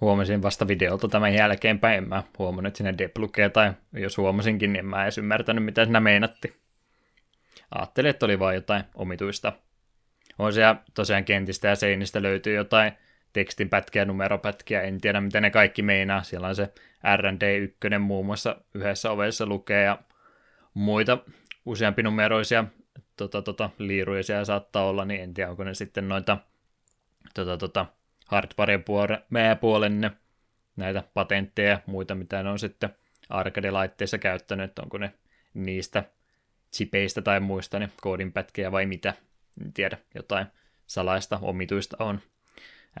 Huomasin 0.00 0.42
vasta 0.42 0.68
videolta 0.68 1.08
tämän 1.08 1.34
jälkeenpäin, 1.34 1.98
en 1.98 2.08
mä 2.08 2.22
huomannut, 2.38 2.68
että 2.68 2.78
sinne 2.78 2.94
dep 2.98 3.18
lukee, 3.18 3.48
tai 3.48 3.72
jos 3.92 4.16
huomasinkin, 4.16 4.72
niin 4.72 4.86
mä 4.86 4.96
en 4.96 5.02
edes 5.02 5.18
ymmärtänyt, 5.18 5.64
mitä 5.64 5.84
sinä 5.84 6.00
meinatti. 6.00 6.60
Ajattelin, 7.74 8.10
että 8.10 8.26
oli 8.26 8.38
vain 8.38 8.54
jotain 8.54 8.84
omituista. 8.94 9.52
On 10.38 10.52
siellä 10.52 10.76
tosiaan 10.94 11.24
kentistä 11.24 11.68
ja 11.68 11.76
seinistä 11.76 12.22
löytyy 12.22 12.54
jotain 12.54 12.92
tekstinpätkiä, 13.32 14.04
numeropätkiä, 14.04 14.82
en 14.82 15.00
tiedä 15.00 15.20
mitä 15.20 15.40
ne 15.40 15.50
kaikki 15.50 15.82
meinaa. 15.82 16.22
Siellä 16.22 16.48
on 16.48 16.56
se 16.56 16.72
R&D1 17.16 17.98
muun 17.98 18.26
muassa 18.26 18.56
yhdessä 18.74 19.10
ovessa 19.10 19.46
lukee 19.46 19.84
ja 19.84 19.98
muita 20.74 21.18
useampi 21.66 22.02
numeroisia 22.02 22.64
tota, 23.16 23.42
tota, 23.42 23.70
liiruja 23.78 24.22
siellä 24.22 24.44
saattaa 24.44 24.84
olla, 24.84 25.04
niin 25.04 25.22
en 25.22 25.34
tiedä 25.34 25.50
onko 25.50 25.64
ne 25.64 25.74
sitten 25.74 26.08
noita 26.08 26.38
tota, 27.34 27.58
tota, 27.58 27.86
hardware-puolen 28.26 30.10
näitä 30.76 31.02
patentteja 31.14 31.70
ja 31.70 31.80
muita, 31.86 32.14
mitä 32.14 32.42
ne 32.42 32.50
on 32.50 32.58
sitten 32.58 32.94
arcade-laitteissa 33.28 34.18
käyttänyt, 34.18 34.78
onko 34.78 34.98
ne 34.98 35.12
niistä 35.54 36.04
chipeistä 36.76 37.22
tai 37.22 37.40
muista 37.40 37.78
ne 37.78 37.88
koodinpätkiä 38.00 38.72
vai 38.72 38.86
mitä, 38.86 39.14
en 39.64 39.72
tiedä, 39.72 39.98
jotain 40.14 40.46
salaista 40.86 41.38
omituista 41.42 41.96
on. 41.98 42.20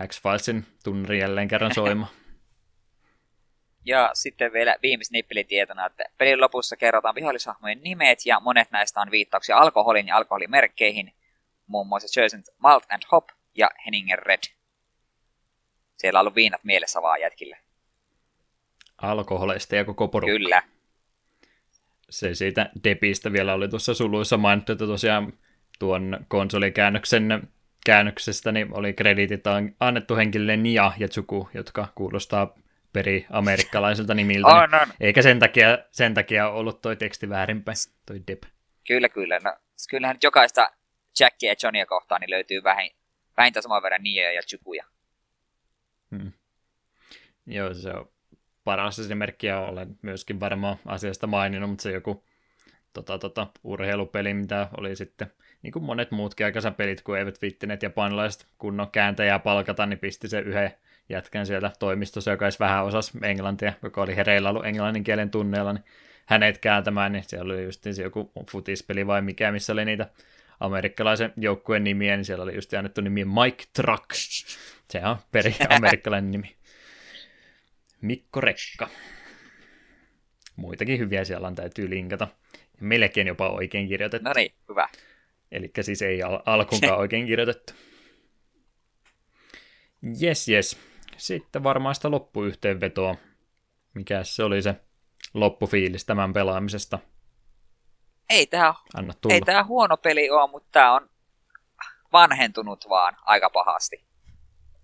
X-Filesin 0.06 0.66
tunnari 0.84 1.18
jälleen 1.18 1.48
kerran 1.48 1.74
soima. 1.74 2.06
Ja 3.84 4.10
sitten 4.12 4.52
vielä 4.52 4.76
viimeisen 4.82 5.12
nippelitietona, 5.12 5.86
että 5.86 6.04
pelin 6.18 6.40
lopussa 6.40 6.76
kerrotaan 6.76 7.14
vihollishahmojen 7.14 7.80
nimet 7.82 8.26
ja 8.26 8.40
monet 8.40 8.70
näistä 8.70 9.00
on 9.00 9.10
viittauksia 9.10 9.56
alkoholin 9.56 10.06
ja 10.06 10.16
alkoholimerkkeihin, 10.16 11.12
muun 11.66 11.86
muassa 11.86 12.20
Chosen 12.20 12.42
Malt 12.58 12.84
and 12.88 13.02
Hop 13.12 13.28
ja 13.54 13.70
Henninger 13.84 14.18
Red. 14.18 14.42
Siellä 15.96 16.18
on 16.18 16.20
ollut 16.20 16.34
viinat 16.34 16.64
mielessä 16.64 17.02
vaan 17.02 17.20
jätkille. 17.20 17.58
Alkoholeista 18.98 19.76
ja 19.76 19.84
koko 19.84 20.08
porukka. 20.08 20.32
Kyllä. 20.32 20.62
Se 22.10 22.34
siitä 22.34 22.70
Depistä 22.84 23.32
vielä 23.32 23.54
oli 23.54 23.68
tuossa 23.68 23.94
suluissa 23.94 24.36
mainittu, 24.36 24.72
että 24.72 24.86
tosiaan 24.86 25.32
tuon 25.78 26.26
konsolikäännöksen 26.28 27.48
käännöksestä 27.86 28.52
niin 28.52 28.68
oli 28.72 28.92
krediitit 28.92 29.44
annettu 29.80 30.16
henkilölle 30.16 30.56
Nia 30.56 30.92
ja 30.98 31.08
Tsuku, 31.08 31.48
jotka 31.54 31.88
kuulostaa 31.94 32.54
peri 32.92 33.26
amerikkalaiselta 33.30 34.14
nimiltä. 34.14 34.48
On, 34.48 34.74
on. 34.74 34.88
Eikä 35.00 35.22
sen 35.22 35.38
takia, 35.38 35.78
sen 35.90 36.14
takia 36.14 36.48
ollut 36.50 36.80
toi 36.80 36.96
teksti 36.96 37.28
väärinpäin, 37.28 37.76
toi 38.06 38.22
Dep. 38.26 38.42
Kyllä, 38.86 39.08
kyllä. 39.08 39.38
No, 39.44 39.56
kyllähän 39.90 40.16
jokaista 40.22 40.70
Jackia 41.20 41.50
ja 41.50 41.56
Johnia 41.62 41.86
kohtaan 41.86 42.20
niin 42.20 42.30
löytyy 42.30 42.62
vähän, 42.62 42.88
vähintään 43.36 43.62
saman 43.62 43.82
verran 43.82 44.02
Nia 44.02 44.32
ja 44.32 44.42
Tsukuja. 44.42 44.84
Hmm. 46.10 46.32
Joo, 47.46 47.74
se 47.74 47.90
on 47.90 48.10
paras 48.70 48.98
esimerkki 48.98 49.46
ja 49.46 49.60
olen 49.60 49.96
myöskin 50.02 50.40
varmaan 50.40 50.76
asiasta 50.86 51.26
maininnut, 51.26 51.70
mutta 51.70 51.82
se 51.82 51.92
joku 51.92 52.24
tota, 52.92 53.18
tota, 53.18 53.46
urheilupeli, 53.64 54.34
mitä 54.34 54.68
oli 54.76 54.96
sitten 54.96 55.32
niin 55.62 55.72
kuin 55.72 55.84
monet 55.84 56.10
muutkin 56.10 56.46
aikaisemmin 56.46 56.76
pelit, 56.76 57.02
kun 57.02 57.18
eivät 57.18 57.42
viittineet 57.42 57.82
japanilaiset 57.82 58.46
kunnon 58.58 58.90
kääntäjää 58.90 59.38
palkata, 59.38 59.86
niin 59.86 59.98
pisti 59.98 60.28
se 60.28 60.40
yhden 60.40 60.70
jätkän 61.08 61.46
sieltä 61.46 61.70
toimistossa, 61.78 62.30
joka 62.30 62.46
olisi 62.46 62.58
vähän 62.58 62.84
osas 62.84 63.12
englantia, 63.22 63.72
joka 63.82 64.02
oli 64.02 64.16
hereillä 64.16 64.48
ollut 64.50 64.66
englannin 64.66 65.04
kielen 65.04 65.30
tunneilla, 65.30 65.72
niin 65.72 65.84
hänet 66.26 66.58
kääntämään, 66.58 67.12
niin 67.12 67.24
siellä 67.26 67.54
oli 67.54 67.64
just 67.64 67.82
se 67.92 68.02
joku 68.02 68.32
futispeli 68.50 69.06
vai 69.06 69.22
mikä, 69.22 69.52
missä 69.52 69.72
oli 69.72 69.84
niitä 69.84 70.06
amerikkalaisen 70.60 71.32
joukkueen 71.36 71.84
nimiä, 71.84 72.16
niin 72.16 72.24
siellä 72.24 72.42
oli 72.42 72.54
just 72.54 72.74
annettu 72.74 73.00
nimi 73.00 73.24
Mike 73.24 73.64
Truck. 73.72 74.10
Se 74.90 75.00
on 75.04 75.16
peri 75.32 75.56
amerikkalainen 75.78 76.30
nimi. 76.30 76.59
Mikko 78.00 78.40
Rekka. 78.40 78.88
Muitakin 80.56 80.98
hyviä 80.98 81.24
siellä 81.24 81.46
on, 81.46 81.54
täytyy 81.54 81.90
linkata. 81.90 82.28
Melkein 82.80 83.26
jopa 83.26 83.48
oikein 83.48 83.88
kirjoitettu. 83.88 84.28
No 84.28 84.32
niin, 84.36 84.54
hyvä. 84.68 84.88
Eli 85.52 85.70
siis 85.80 86.02
ei 86.02 86.22
al- 86.22 86.42
alkuunkaan 86.46 86.98
oikein 87.04 87.26
kirjoitettu. 87.26 87.72
Jes, 90.20 90.48
jes. 90.48 90.78
Sitten 91.16 91.62
varmaan 91.62 91.94
sitä 91.94 92.10
loppuyhteenvetoa. 92.10 93.16
Mikä 93.94 94.24
se 94.24 94.42
oli 94.42 94.62
se 94.62 94.74
loppufiilis 95.34 96.04
tämän 96.04 96.32
pelaamisesta? 96.32 96.98
Ei 98.30 98.46
tämä 98.46 98.74
Anna 98.94 99.14
tulla. 99.20 99.34
ei 99.34 99.40
tää 99.40 99.64
huono 99.64 99.96
peli 99.96 100.30
ole, 100.30 100.50
mutta 100.50 100.68
tämä 100.72 100.94
on 100.94 101.10
vanhentunut 102.12 102.88
vaan 102.88 103.16
aika 103.22 103.50
pahasti. 103.50 104.04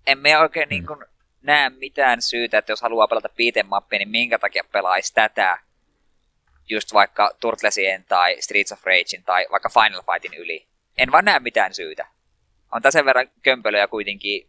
Emme 0.06 0.38
oikein 0.38 0.68
hmm. 0.68 0.70
niin 0.70 0.86
kuin 0.86 1.04
näe 1.42 1.70
mitään 1.70 2.22
syytä, 2.22 2.58
että 2.58 2.72
jos 2.72 2.82
haluaa 2.82 3.08
pelata 3.08 3.28
beat'em 3.28 3.66
mappia, 3.66 3.98
niin 3.98 4.08
minkä 4.08 4.38
takia 4.38 4.64
pelaisi 4.72 5.14
tätä 5.14 5.58
just 6.68 6.92
vaikka 6.92 7.30
Turtlesien 7.40 8.04
tai 8.04 8.42
Streets 8.42 8.72
of 8.72 8.84
Ragein 8.84 9.24
tai 9.24 9.46
vaikka 9.50 9.68
Final 9.68 10.02
Fightin 10.02 10.40
yli. 10.40 10.66
En 10.98 11.12
vaan 11.12 11.24
näe 11.24 11.40
mitään 11.40 11.74
syytä. 11.74 12.06
On 12.72 12.82
tässä 12.82 13.04
verran 13.04 13.30
kömpelöjä 13.42 13.88
kuitenkin 13.88 14.48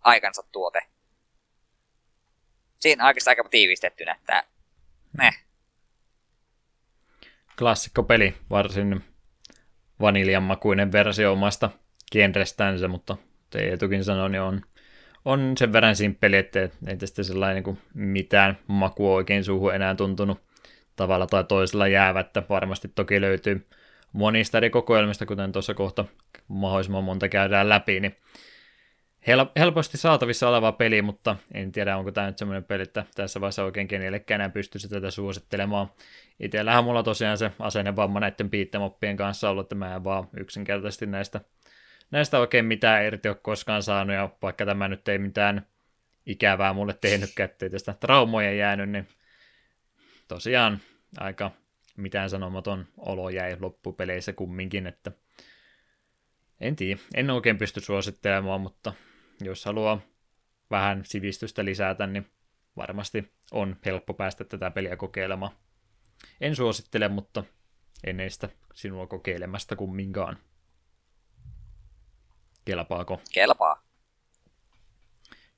aikansa 0.00 0.42
tuote. 0.52 0.80
Siinä 2.78 3.06
oikeastaan 3.06 3.32
aika 3.32 3.48
tiivistettynä, 3.48 4.12
että 4.12 4.44
ne. 5.18 5.30
Klassikko 7.58 8.02
peli, 8.02 8.34
varsin 8.50 9.04
vaniljanmakuinen 10.00 10.92
versio 10.92 11.32
omasta 11.32 11.70
genrestänsä, 12.12 12.88
mutta 12.88 13.16
te 13.50 13.72
etukin 13.72 14.04
sanoi, 14.04 14.30
niin 14.30 14.40
on, 14.40 14.62
on 15.24 15.52
sen 15.58 15.72
verran 15.72 15.96
simppeli, 15.96 16.36
että 16.36 16.68
ei 16.86 16.96
tästä 16.96 17.22
sellainen 17.22 17.62
niin 17.64 17.78
mitään 17.94 18.58
makua 18.66 19.14
oikein 19.14 19.44
suuhun 19.44 19.74
enää 19.74 19.94
tuntunut 19.94 20.40
tavalla 20.96 21.26
tai 21.26 21.44
toisella 21.44 21.88
jäävättä. 21.88 22.42
Varmasti 22.48 22.88
toki 22.94 23.20
löytyy 23.20 23.66
monista 24.12 24.58
eri 24.58 24.70
kokoelmista, 24.70 25.26
kuten 25.26 25.52
tuossa 25.52 25.74
kohta 25.74 26.04
mahdollisimman 26.48 27.04
monta 27.04 27.28
käydään 27.28 27.68
läpi, 27.68 28.00
niin 28.00 28.16
hel- 29.26 29.50
helposti 29.58 29.98
saatavissa 29.98 30.48
oleva 30.48 30.72
peli, 30.72 31.02
mutta 31.02 31.36
en 31.54 31.72
tiedä, 31.72 31.96
onko 31.96 32.12
tämä 32.12 32.26
nyt 32.26 32.38
semmoinen 32.38 32.64
peli, 32.64 32.82
että 32.82 33.04
tässä 33.14 33.40
vaiheessa 33.40 33.64
oikein 33.64 33.88
kenellekään 33.88 34.40
enää 34.40 34.50
pystyisi 34.50 34.88
tätä 34.88 35.10
suosittelemaan. 35.10 35.90
Itsellähän 36.40 36.84
mulla 36.84 37.02
tosiaan 37.02 37.38
se 37.38 37.50
asennevamma 37.58 38.20
näiden 38.20 38.50
piittemoppien 38.50 39.16
kanssa 39.16 39.50
ollut, 39.50 39.64
että 39.64 39.74
mä 39.74 39.94
en 39.94 40.04
vaan 40.04 40.28
yksinkertaisesti 40.36 41.06
näistä, 41.06 41.40
näistä 42.10 42.38
oikein 42.38 42.64
mitään 42.64 43.04
irti 43.04 43.28
ole 43.28 43.36
koskaan 43.42 43.82
saanut, 43.82 44.16
ja 44.16 44.30
vaikka 44.42 44.66
tämä 44.66 44.88
nyt 44.88 45.08
ei 45.08 45.18
mitään 45.18 45.66
ikävää 46.26 46.72
mulle 46.72 46.94
tehnytkään, 47.00 47.50
ettei 47.50 47.70
tästä 47.70 47.94
traumoja 48.00 48.52
jäänyt, 48.52 48.90
niin 48.90 49.08
tosiaan 50.28 50.78
aika 51.18 51.50
mitään 51.96 52.30
sanomaton 52.30 52.86
olo 52.96 53.30
jäi 53.30 53.56
loppupeleissä 53.60 54.32
kumminkin, 54.32 54.86
että 54.86 55.12
en 56.60 56.76
tiedä, 56.76 57.00
en 57.14 57.30
oikein 57.30 57.58
pysty 57.58 57.80
suosittelemaan, 57.80 58.60
mutta 58.60 58.92
jos 59.40 59.64
haluaa 59.64 60.00
vähän 60.70 61.04
sivistystä 61.04 61.64
lisätä, 61.64 62.06
niin 62.06 62.26
varmasti 62.76 63.32
on 63.52 63.76
helppo 63.84 64.14
päästä 64.14 64.44
tätä 64.44 64.70
peliä 64.70 64.96
kokeilemaan. 64.96 65.52
En 66.40 66.56
suosittele, 66.56 67.08
mutta 67.08 67.44
en 68.04 68.16
sinua 68.74 69.06
kokeilemasta 69.06 69.76
kumminkaan. 69.76 70.38
Kelpaako? 72.68 73.20
Kelpaa. 73.32 73.82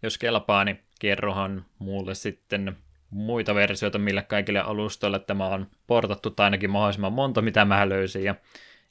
Jos 0.03 0.19
kelpaa, 0.19 0.65
niin 0.65 0.81
kerrohan 1.01 1.67
mulle 1.79 2.15
sitten 2.15 2.77
muita 3.11 3.55
versioita, 3.55 3.99
millä 3.99 4.23
kaikille 4.23 4.61
alustoille 4.61 5.19
tämä 5.19 5.47
on 5.47 5.67
portattu, 5.87 6.31
tai 6.31 6.45
ainakin 6.45 6.71
mahdollisimman 6.71 7.13
monta, 7.13 7.43
mitä 7.43 7.65
mä 7.65 7.89
löysin, 7.89 8.25
ja 8.25 8.35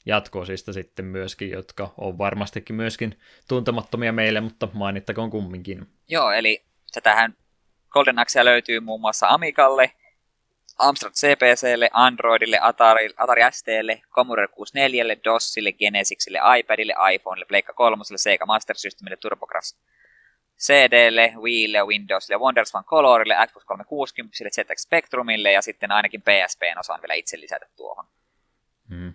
jatkoosista 0.06 0.72
sitten 0.72 1.04
myöskin, 1.04 1.50
jotka 1.50 1.94
on 1.96 2.18
varmastikin 2.18 2.76
myöskin 2.76 3.18
tuntemattomia 3.48 4.12
meille, 4.12 4.40
mutta 4.40 4.68
mainittakoon 4.72 5.30
kumminkin. 5.30 5.86
Joo, 6.08 6.32
eli 6.32 6.64
tähän 7.02 7.36
Golden 7.90 8.18
Axea 8.18 8.44
löytyy 8.44 8.80
muun 8.80 9.00
muassa 9.00 9.28
Amigalle, 9.28 9.92
Amstrad 10.80 11.12
CPClle, 11.12 11.90
Androidille, 11.92 12.58
Atari, 12.60 13.08
Atari 13.16 13.42
STlle, 13.50 14.02
Commodore 14.10 14.48
64, 14.48 15.16
DOSille, 15.24 15.72
Genesisille, 15.72 16.38
iPadille, 16.58 16.94
iPhonelle, 17.14 17.44
Pleikka 17.44 17.72
3, 17.72 18.04
Sega 18.16 18.46
Master 18.46 18.76
Systemille, 18.76 19.16
TurboGrafx 19.16 19.74
CDlle, 20.60 21.32
Wiille, 21.36 21.84
Windowsille, 21.84 22.38
WonderSwan 22.40 22.84
Colorille, 22.84 23.34
Xbox 23.46 23.64
360, 23.64 24.36
ZX 24.50 24.82
Spectrumille 24.82 25.52
ja 25.52 25.62
sitten 25.62 25.92
ainakin 25.92 26.22
PSPn 26.22 26.78
osaan 26.78 27.00
vielä 27.02 27.14
itse 27.14 27.40
lisätä 27.40 27.66
tuohon. 27.76 28.04
Hmm. 28.88 29.14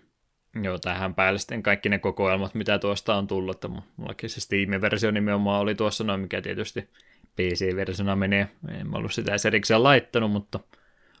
Joo, 0.62 0.78
tähän 0.78 1.14
päälle 1.14 1.38
sitten 1.38 1.62
kaikki 1.62 1.88
ne 1.88 1.98
kokoelmat, 1.98 2.54
mitä 2.54 2.78
tuosta 2.78 3.14
on 3.14 3.26
tullut. 3.26 3.56
Että 3.56 3.68
mullakin 3.96 4.30
se 4.30 4.40
Steam-versio 4.40 5.10
nimenomaan 5.10 5.60
oli 5.60 5.74
tuossa 5.74 6.04
noin, 6.04 6.20
mikä 6.20 6.42
tietysti 6.42 6.88
PC-versiona 7.36 8.16
menee. 8.16 8.48
En 8.80 8.96
ollut 8.96 9.12
sitä 9.12 9.30
edes 9.30 9.46
erikseen 9.46 9.82
laittanut, 9.82 10.30
mutta 10.30 10.60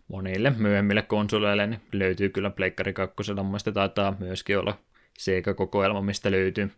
monille 0.08 0.50
myöhemmille 0.50 1.02
konsoleille 1.02 1.66
niin 1.66 1.80
löytyy 1.92 2.28
kyllä 2.28 2.50
Pleikkari 2.50 2.92
2. 2.92 3.14
Mun 3.34 3.58
taitaa 3.74 4.16
myöskin 4.18 4.58
olla 4.58 4.78
Sega-kokoelma, 5.18 6.02
mistä 6.02 6.30
löytyy 6.30 6.70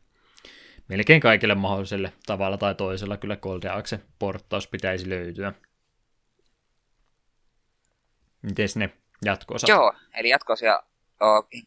melkein 0.88 1.20
kaikille 1.20 1.54
mahdolliselle 1.54 2.12
tavalla 2.26 2.58
tai 2.58 2.74
toisella 2.74 3.16
kyllä 3.16 3.36
Golden 3.36 3.72
Axe 3.72 4.00
porttaus 4.18 4.68
pitäisi 4.68 5.08
löytyä. 5.08 5.52
Miten 8.42 8.68
ne 8.74 8.90
jatko 9.24 9.54
Joo, 9.68 9.92
eli 10.14 10.28
jatko-osia 10.28 10.82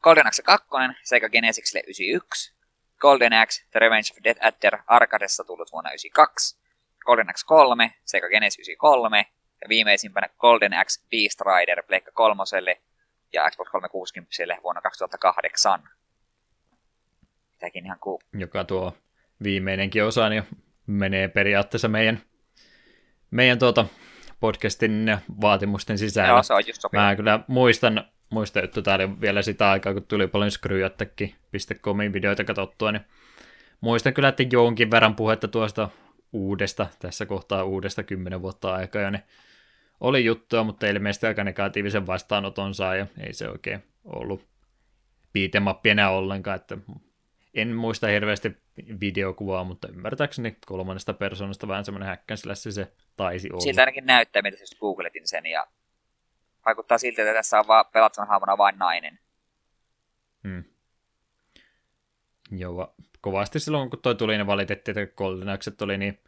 Golden 0.01 0.27
Axe 0.27 0.43
2, 0.43 0.67
Sega 1.03 1.29
Genesisille 1.29 1.83
91, 1.87 2.53
Golden 2.99 3.33
Axe 3.33 3.65
The 3.71 3.79
Revenge 3.79 4.07
of 4.11 4.23
Death 4.23 4.45
Adder 4.45 4.77
Arcadessa 4.87 5.43
tullut 5.43 5.71
vuonna 5.71 5.89
92, 5.89 6.59
Golden 7.05 7.29
Axe 7.29 7.45
3, 7.45 7.93
Sega 8.05 8.29
Genesis 8.29 8.69
93, 8.69 9.25
ja 9.61 9.69
viimeisimpänä 9.69 10.29
Golden 10.39 10.73
Axe 10.73 11.01
Beast 11.11 11.41
Rider 11.41 11.83
Pleikka 11.83 12.11
3 12.11 12.43
ja 13.33 13.49
Xbox 13.49 13.67
360 13.71 14.63
vuonna 14.63 14.81
2008. 14.81 15.83
Tämäkin 17.59 17.85
ihan 17.85 17.99
cool. 17.99 18.17
Joka 18.33 18.63
tuo 18.63 18.97
viimeinenkin 19.43 20.03
osa 20.03 20.29
niin 20.29 20.43
menee 20.87 21.27
periaatteessa 21.27 21.87
meidän, 21.87 22.21
meidän 23.31 23.59
tuota 23.59 23.85
podcastin 24.39 25.17
vaatimusten 25.41 25.97
sisällä. 25.97 26.29
Joo, 26.29 26.43
se 26.43 26.53
on 26.53 26.63
just 26.67 26.81
sopiva. 26.81 27.01
Mä 27.01 27.15
kyllä 27.15 27.39
muistan, 27.47 28.05
muistan, 28.29 28.63
että 28.63 28.81
tää 28.81 28.95
oli 28.95 29.21
vielä 29.21 29.41
sitä 29.41 29.71
aikaa, 29.71 29.93
kun 29.93 30.05
tuli 30.05 30.27
paljon 30.27 30.51
screwjattakin.comin 30.51 32.13
videoita 32.13 32.43
katsottua, 32.43 32.91
niin 32.91 33.05
muistan 33.81 34.13
kyllä, 34.13 34.29
että 34.29 34.43
jonkin 34.51 34.91
verran 34.91 35.15
puhetta 35.15 35.47
tuosta 35.47 35.89
uudesta, 36.33 36.87
tässä 36.99 37.25
kohtaa 37.25 37.63
uudesta 37.63 38.03
kymmenen 38.03 38.41
vuotta 38.41 38.73
aikaa, 38.73 39.01
ja 39.01 39.11
ne 39.11 39.23
oli 40.01 40.25
juttuja, 40.25 40.63
mutta 40.63 40.87
ilmeisesti 40.87 41.27
aika 41.27 41.43
negatiivisen 41.43 42.07
vastaanoton 42.07 42.73
saa, 42.73 42.95
ja 42.95 43.07
ei 43.19 43.33
se 43.33 43.49
oikein 43.49 43.83
ollut 44.05 44.47
piitemappi 45.33 45.89
enää 45.89 46.09
ollenkaan, 46.09 46.55
että 46.55 46.77
en 47.53 47.75
muista 47.75 48.07
hirveästi 48.07 48.57
videokuvaa, 48.99 49.63
mutta 49.63 49.87
ymmärtääkseni 49.87 50.57
kolmannesta 50.65 51.13
persoonasta 51.13 51.67
vähän 51.67 51.85
semmoinen 51.85 52.09
häkkänslässi 52.09 52.71
se 52.71 52.91
taisi 53.15 53.51
olla. 53.51 53.61
Siltä 53.61 53.81
ainakin 53.81 54.05
näyttää, 54.05 54.41
mitä 54.41 54.57
just 54.59 54.79
googletin 54.79 55.27
sen, 55.27 55.45
ja 55.45 55.67
vaikuttaa 56.65 56.97
siltä, 56.97 57.21
että 57.21 57.33
tässä 57.33 57.59
on 57.59 57.67
vaan 57.67 57.85
pelattavan 57.93 58.27
hahmona 58.27 58.57
vain 58.57 58.77
nainen. 58.77 59.19
Hmm. 60.43 60.63
Joo, 62.51 62.95
kovasti 63.21 63.59
silloin 63.59 63.89
kun 63.89 64.01
toi 64.01 64.15
tuli, 64.15 64.37
niin 64.37 64.47
valitettiin, 64.47 64.99
että 64.99 65.15
Golden 65.15 65.47
oli 65.81 65.97
niin 65.97 66.19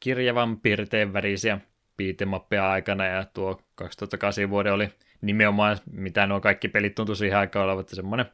kirjavan 0.00 0.60
pirteen 0.60 1.12
värisiä 1.12 1.60
piitemappeja 1.98 2.70
aikana, 2.70 3.06
ja 3.06 3.24
tuo 3.24 3.60
2008 3.74 4.50
vuoden 4.50 4.72
oli 4.72 4.88
nimenomaan, 5.20 5.78
mitä 5.92 6.26
nuo 6.26 6.40
kaikki 6.40 6.68
pelit 6.68 6.94
tuntui 6.94 7.16
siihen 7.16 7.38
aikaan 7.38 7.64
olevat, 7.64 7.88
semmoinen 7.88 8.26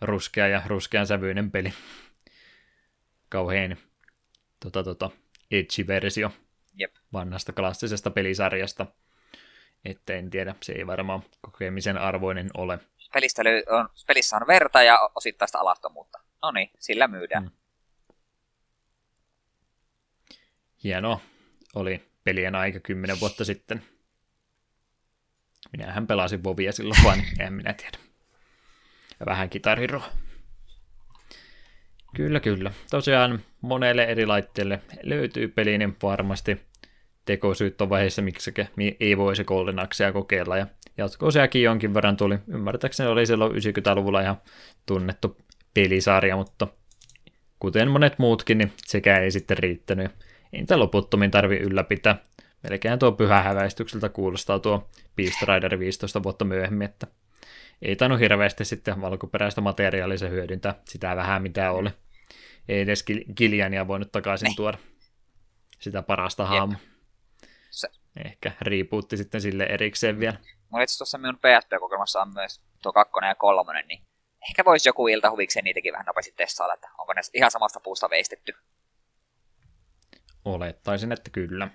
ruskea 0.00 0.48
ja 0.48 0.62
ruskean 0.66 1.06
sävyinen 1.06 1.50
peli. 1.50 1.72
Kauhean 3.28 3.76
tota, 4.60 4.84
tota, 4.84 5.10
edgy-versio 5.50 6.30
Jep. 6.74 6.94
vanhasta 7.12 7.52
klassisesta 7.52 8.10
pelisarjasta. 8.10 8.86
Että 9.84 10.14
en 10.14 10.30
tiedä, 10.30 10.54
se 10.62 10.72
ei 10.72 10.86
varmaan 10.86 11.22
kokemisen 11.40 11.98
arvoinen 11.98 12.50
ole. 12.54 12.78
Pelistä 13.14 13.42
on, 13.70 13.88
pelissä 14.06 14.36
on 14.36 14.46
verta 14.46 14.82
ja 14.82 14.98
osittaista 15.14 15.58
alattomuutta. 15.58 16.18
No 16.42 16.50
niin, 16.50 16.70
sillä 16.78 17.08
myydään. 17.08 17.42
Hmm. 17.42 17.52
Hienoa. 20.84 21.20
Oli 21.74 22.09
pelien 22.24 22.54
aika 22.54 22.80
kymmenen 22.80 23.20
vuotta 23.20 23.44
sitten. 23.44 23.82
Minähän 25.72 26.06
pelasin 26.06 26.44
Vovia 26.44 26.72
silloin 26.72 27.04
vaan, 27.04 27.22
en 27.40 27.52
minä 27.52 27.72
tiedä. 27.72 27.98
Ja 29.20 29.26
vähän 29.26 29.50
kitariroa. 29.50 30.10
Kyllä, 32.16 32.40
kyllä. 32.40 32.72
Tosiaan 32.90 33.40
monelle 33.60 34.04
eri 34.04 34.26
laitteelle 34.26 34.80
löytyy 35.02 35.48
peli, 35.48 35.78
niin 35.78 35.96
varmasti 36.02 36.60
tekosyyt 37.24 37.80
on 37.80 37.88
vaiheessa, 37.88 38.22
miksi 38.22 38.54
ei 39.00 39.16
voisi 39.18 39.44
Golden 39.44 39.78
Axea 39.78 40.12
kokeilla. 40.12 40.56
Ja 40.56 40.66
jatko-oseakin 40.96 41.62
jonkin 41.62 41.94
verran 41.94 42.16
tuli. 42.16 42.38
Ymmärtääkseni 42.48 43.08
oli 43.08 43.26
silloin 43.26 43.52
90-luvulla 43.52 44.20
ihan 44.20 44.40
tunnettu 44.86 45.36
pelisarja, 45.74 46.36
mutta 46.36 46.68
kuten 47.58 47.90
monet 47.90 48.18
muutkin, 48.18 48.58
niin 48.58 48.72
sekä 48.86 49.18
ei 49.18 49.30
sitten 49.30 49.58
riittänyt. 49.58 50.10
Ei 50.52 50.60
niitä 50.60 50.78
loputtomin 50.78 51.30
tarvi 51.30 51.56
ylläpitää. 51.56 52.16
Melkein 52.62 52.98
tuo 52.98 53.12
pyhä 53.12 53.42
häväistykseltä 53.42 54.08
kuulostaa 54.08 54.58
tuo 54.58 54.88
Beast 55.16 55.42
Rider 55.42 55.78
15 55.78 56.22
vuotta 56.22 56.44
myöhemmin, 56.44 56.84
että 56.84 57.06
ei 57.82 57.96
tainnut 57.96 58.20
hirveästi 58.20 58.64
sitten 58.64 59.00
valkoperäistä 59.00 59.60
materiaalia 59.60 60.28
hyödyntää 60.28 60.74
sitä 60.84 61.16
vähän 61.16 61.42
mitä 61.42 61.72
oli. 61.72 61.90
Ei 62.68 62.80
edes 62.80 63.04
Giljania 63.36 63.88
voinut 63.88 64.12
takaisin 64.12 64.48
ne. 64.48 64.54
tuoda 64.56 64.78
sitä 65.78 66.02
parasta 66.02 66.46
haamu. 66.46 66.74
Ehkä 68.24 68.52
riipuutti 68.60 69.16
sitten 69.16 69.40
sille 69.40 69.64
erikseen 69.64 70.20
vielä. 70.20 70.38
Mulla 70.68 70.82
itse 70.82 70.98
tuossa 70.98 71.18
minun 71.18 71.38
PSP-kokeilmassa 71.38 72.22
on 72.22 72.32
myös 72.34 72.60
tuo 72.82 72.92
kakkonen 72.92 73.28
ja 73.28 73.34
kolmonen, 73.34 73.88
niin 73.88 74.02
ehkä 74.48 74.64
voisi 74.64 74.88
joku 74.88 75.08
ilta 75.08 75.30
huvikseen 75.30 75.64
niitäkin 75.64 75.92
vähän 75.92 76.06
nopeasti 76.06 76.34
testailla, 76.36 76.74
että 76.74 76.88
onko 76.98 77.12
ne 77.12 77.20
ihan 77.34 77.50
samasta 77.50 77.80
puusta 77.80 78.10
veistetty. 78.10 78.52
Olettaisin, 80.44 81.12
että 81.12 81.30
kyllä. 81.30 81.68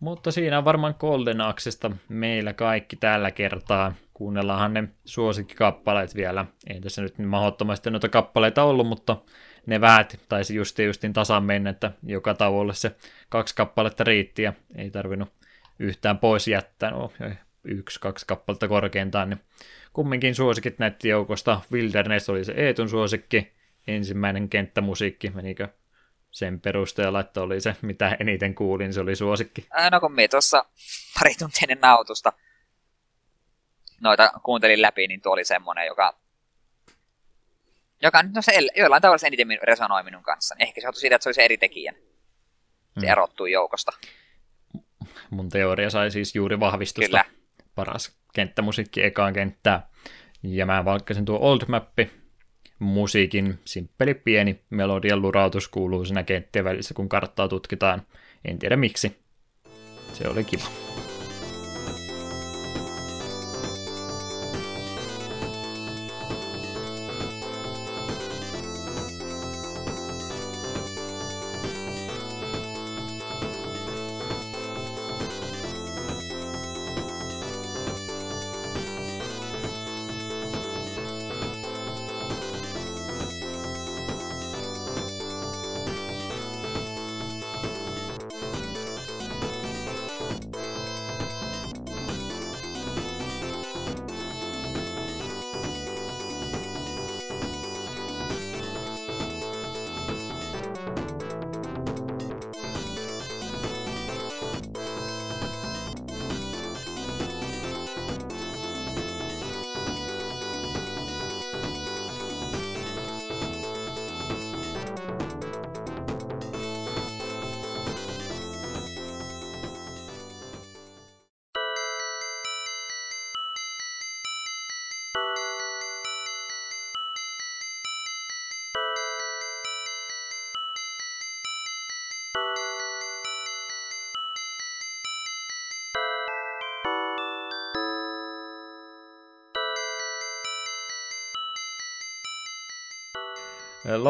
Mutta 0.00 0.32
siinä 0.32 0.58
on 0.58 0.64
varmaan 0.64 0.94
Golden 0.98 1.40
Axesta 1.40 1.90
meillä 2.08 2.52
kaikki 2.52 2.96
tällä 2.96 3.30
kertaa. 3.30 3.94
Kuunnellaanhan 4.14 4.74
ne 4.74 4.88
suosikkikappaleet 5.04 6.14
vielä. 6.14 6.44
Ei 6.66 6.80
tässä 6.80 7.02
nyt 7.02 7.18
niin 7.18 7.28
mahdottomasti 7.28 7.90
noita 7.90 8.08
kappaleita 8.08 8.62
ollut, 8.62 8.86
mutta 8.86 9.16
ne 9.66 9.80
väät 9.80 10.20
taisi 10.28 10.54
just 10.54 10.78
justin 10.78 11.12
tasan 11.12 11.44
mennä, 11.44 11.70
että 11.70 11.92
joka 12.02 12.34
tauolle 12.34 12.74
se 12.74 12.96
kaksi 13.28 13.54
kappaletta 13.54 14.04
riitti 14.04 14.42
ja 14.42 14.52
ei 14.76 14.90
tarvinnut 14.90 15.32
yhtään 15.78 16.18
pois 16.18 16.48
jättää. 16.48 16.90
No, 16.90 17.12
yksi, 17.64 18.00
kaksi 18.00 18.26
kappaletta 18.26 18.68
korkeintaan, 18.68 19.30
niin 19.30 19.40
kumminkin 19.92 20.34
suosikit 20.34 20.78
näiden 20.78 21.08
joukosta. 21.08 21.60
Wilderness 21.72 22.30
oli 22.30 22.44
se 22.44 22.52
Eetun 22.52 22.88
suosikki, 22.88 23.52
ensimmäinen 23.86 24.48
kenttämusiikki, 24.48 25.30
menikö 25.30 25.68
sen 26.34 26.60
perusteella, 26.60 27.20
että 27.20 27.40
oli 27.40 27.60
se, 27.60 27.76
mitä 27.82 28.16
eniten 28.20 28.54
kuulin, 28.54 28.92
se 28.92 29.00
oli 29.00 29.16
suosikki. 29.16 29.66
No 29.90 30.00
kun 30.00 30.12
minä 30.12 30.28
tuossa 30.28 30.64
pari 31.18 31.34
tuntia 31.38 31.60
ennen 31.62 31.78
nautusta 31.80 32.32
noita 34.00 34.32
kuuntelin 34.42 34.82
läpi, 34.82 35.06
niin 35.06 35.20
tuo 35.20 35.32
oli 35.32 35.44
semmoinen, 35.44 35.86
joka, 35.86 36.18
joka 38.02 38.22
no 38.22 38.42
se 38.42 38.52
jollain 38.76 39.02
tavalla 39.02 39.18
se 39.18 39.26
eniten 39.26 39.58
resonoi 39.62 40.02
minun 40.02 40.22
kanssa. 40.22 40.54
Ehkä 40.58 40.80
se 40.80 40.86
johtui 40.86 41.00
siitä, 41.00 41.16
että 41.16 41.22
se 41.22 41.28
oli 41.28 41.34
se 41.34 41.44
eri 41.44 41.58
tekijän. 41.58 41.94
Se 41.94 43.00
hmm. 43.00 43.08
erottui 43.08 43.52
joukosta. 43.52 43.92
Mun 45.30 45.48
teoria 45.48 45.90
sai 45.90 46.10
siis 46.10 46.34
juuri 46.34 46.60
vahvistusta. 46.60 47.08
Kyllä. 47.08 47.24
Paras 47.74 48.16
kenttämusiikki 48.34 49.02
ekaan 49.02 49.32
kenttää. 49.32 49.88
Ja 50.42 50.66
mä 50.66 50.84
valkkasin 50.84 51.24
tuo 51.24 51.38
Old 51.38 51.60
Mappi, 51.68 52.10
musiikin 52.84 53.58
simppeli 53.64 54.14
pieni 54.14 54.60
melodian 54.70 55.22
lurautus 55.22 55.68
kuuluu 55.68 56.04
siinä 56.04 56.22
kenttien 56.22 56.64
välissä, 56.64 56.94
kun 56.94 57.08
karttaa 57.08 57.48
tutkitaan. 57.48 58.02
En 58.44 58.58
tiedä 58.58 58.76
miksi. 58.76 59.16
Se 60.12 60.28
oli 60.28 60.44
kiva. 60.44 60.83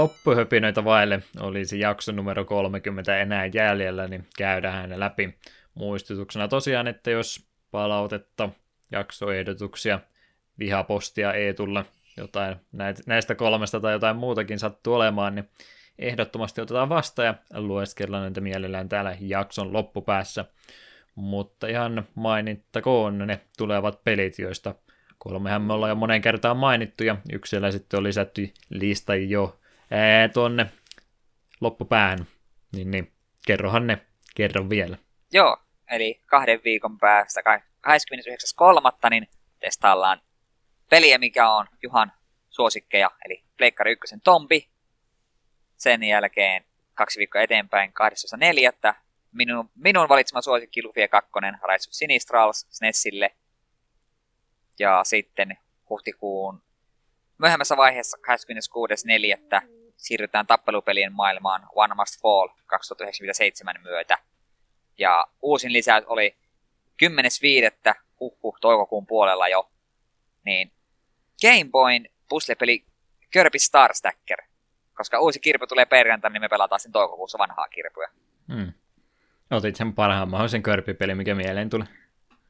Loppuhöpinöitä 0.04 0.84
vaille 0.84 1.22
olisi 1.40 1.80
jakso 1.80 2.12
numero 2.12 2.44
30 2.44 3.18
enää 3.18 3.46
jäljellä, 3.46 4.08
niin 4.08 4.26
käydään 4.38 4.88
ne 4.88 5.00
läpi 5.00 5.38
muistutuksena 5.74 6.48
tosiaan, 6.48 6.86
että 6.86 7.10
jos 7.10 7.46
palautetta, 7.70 8.48
jaksoehdotuksia, 8.90 10.00
vihapostia 10.58 11.32
ei 11.32 11.54
tulla 11.54 11.84
jotain 12.16 12.56
näistä 13.06 13.34
kolmesta 13.34 13.80
tai 13.80 13.92
jotain 13.92 14.16
muutakin 14.16 14.58
sattuu 14.58 14.94
olemaan, 14.94 15.34
niin 15.34 15.48
ehdottomasti 15.98 16.60
otetaan 16.60 16.88
vastaan 16.88 17.26
ja 17.26 17.62
lueskellaan 17.62 18.24
niitä 18.24 18.40
mielellään 18.40 18.88
täällä 18.88 19.16
jakson 19.20 19.72
loppupäässä. 19.72 20.44
Mutta 21.14 21.66
ihan 21.66 22.04
mainittakoon 22.14 23.18
ne 23.18 23.40
tulevat 23.58 24.04
pelit, 24.04 24.38
joista 24.38 24.74
kolmehan 25.18 25.62
me 25.62 25.72
ollaan 25.72 25.90
jo 25.90 25.94
monen 25.94 26.22
kertaan 26.22 26.56
mainittu 26.56 27.04
ja 27.04 27.16
yksillä 27.32 27.70
sitten 27.70 27.98
on 27.98 28.04
lisätty 28.04 28.50
lista 28.70 29.14
jo 29.14 29.58
ää, 29.90 30.28
tuonne 30.28 30.66
loppupään. 31.60 32.26
Niin, 32.72 32.90
niin 32.90 33.12
kerrohan 33.46 33.86
ne, 33.86 33.98
kerron 34.34 34.70
vielä. 34.70 34.98
Joo, 35.32 35.56
eli 35.90 36.22
kahden 36.26 36.60
viikon 36.64 36.98
päästä, 36.98 37.40
29.3. 37.40 39.10
niin 39.10 39.28
testaillaan 39.60 40.20
peliä, 40.90 41.18
mikä 41.18 41.50
on 41.50 41.66
Juhan 41.82 42.12
suosikkeja, 42.50 43.10
eli 43.24 43.44
Pleikkari 43.56 43.92
1 43.92 44.16
Tombi. 44.24 44.68
Sen 45.76 46.04
jälkeen 46.04 46.64
kaksi 46.94 47.18
viikkoa 47.18 47.40
eteenpäin 47.40 47.92
12.4. 48.88 48.94
Minun, 49.32 49.70
minun 49.74 50.08
valitsema 50.08 50.42
suosikki 50.42 50.82
Lufia 50.82 51.08
2, 51.08 51.30
Rise 51.72 51.88
of 51.88 51.92
Sinistrals 51.92 52.66
SNESille. 52.70 53.36
Ja 54.78 55.00
sitten 55.04 55.58
huhtikuun 55.88 56.63
myöhemmässä 57.38 57.76
vaiheessa 57.76 58.18
26.4. 59.60 59.68
siirrytään 59.96 60.46
tappelupelien 60.46 61.12
maailmaan 61.12 61.66
One 61.74 61.94
Must 61.94 62.22
Fall 62.22 62.48
2097 62.66 63.76
myötä. 63.82 64.18
Ja 64.98 65.26
uusin 65.42 65.72
lisäys 65.72 66.04
oli 66.06 66.36
10.5. 67.04 67.94
huhhuh 68.20 68.58
toukokuun 68.60 69.06
puolella 69.06 69.48
jo. 69.48 69.70
Niin 70.44 70.72
Game 71.42 71.70
Boyn 71.70 72.08
puzzlepeli 72.28 72.84
Kirby 73.30 73.58
Star 73.58 73.94
Stacker. 73.94 74.42
Koska 74.94 75.20
uusi 75.20 75.40
kirpy 75.40 75.66
tulee 75.66 75.86
perjantaina, 75.86 76.32
niin 76.32 76.40
me 76.40 76.48
pelataan 76.48 76.80
sen 76.80 76.92
toukokuussa 76.92 77.38
vanhaa 77.38 77.68
kirpyä. 77.68 78.08
Hmm. 78.54 78.72
Otit 79.50 79.76
sen 79.76 79.92
parhaan 79.92 80.28
mahdollisen 80.28 80.62
Kirby-peli, 80.62 81.14
mikä 81.14 81.34
mieleen 81.34 81.70
tuli. 81.70 81.84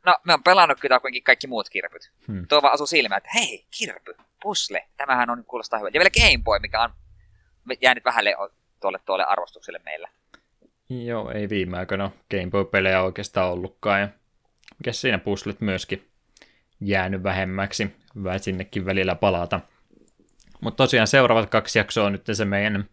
No, 0.06 0.14
me 0.24 0.34
on 0.34 0.42
pelannut 0.42 0.80
kyllä 0.80 1.00
kuitenkin 1.00 1.22
kaikki 1.22 1.46
muut 1.46 1.70
kirpyt. 1.70 2.12
Hmm. 2.28 2.46
Tuo 2.48 2.62
vaan 2.62 2.74
asui 2.74 2.88
silmään, 2.88 3.18
että 3.18 3.30
hei, 3.34 3.66
kirpy, 3.78 4.16
pusle, 4.44 4.88
tämähän 4.96 5.30
on 5.30 5.44
kuulostaa 5.44 5.78
hyvä. 5.78 5.88
Ja 5.88 6.00
vielä 6.00 6.10
Game 6.10 6.42
Boy, 6.44 6.58
mikä 6.58 6.82
on 6.82 6.90
jäänyt 7.80 8.04
vähälle 8.04 8.34
tuolle, 8.80 8.98
tuolle 9.06 9.24
arvostukselle 9.24 9.80
meillä. 9.84 10.08
Joo, 10.88 11.30
ei 11.30 11.48
viime 11.48 11.78
aikoina 11.78 12.10
Game 12.30 12.50
Boy-pelejä 12.50 13.02
oikeastaan 13.02 13.52
ollutkaan. 13.52 14.00
Ja 14.00 14.08
mikä 14.78 14.92
siinä 14.92 15.18
puslet 15.18 15.60
myöskin 15.60 16.08
jäänyt 16.80 17.22
vähemmäksi. 17.22 17.96
Hyvä 18.14 18.38
sinnekin 18.38 18.86
välillä 18.86 19.14
palata. 19.14 19.60
Mutta 20.60 20.84
tosiaan 20.84 21.06
seuraavat 21.06 21.50
kaksi 21.50 21.78
jaksoa 21.78 22.06
on 22.06 22.12
nyt 22.12 22.26
se 22.32 22.44
meidän, 22.44 22.84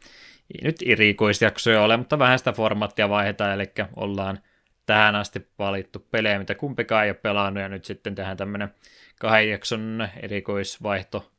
ei 0.55 0.63
nyt 0.63 0.75
irikoisjaksoja 0.81 1.81
ole, 1.81 1.97
mutta 1.97 2.19
vähän 2.19 2.39
sitä 2.39 2.51
formaattia 2.51 3.09
vaihdetaan, 3.09 3.53
eli 3.53 3.71
ollaan 3.95 4.39
tähän 4.85 5.15
asti 5.15 5.47
valittu 5.59 6.07
pelejä, 6.11 6.39
mitä 6.39 6.55
kumpikaan 6.55 7.03
ei 7.03 7.09
ole 7.09 7.17
pelannut, 7.17 7.61
ja 7.61 7.69
nyt 7.69 7.85
sitten 7.85 8.15
tehdään 8.15 8.37
tämmöinen 8.37 8.73
kahden 9.19 9.49
jakson 9.49 10.07
erikoisvaihto, 10.21 11.30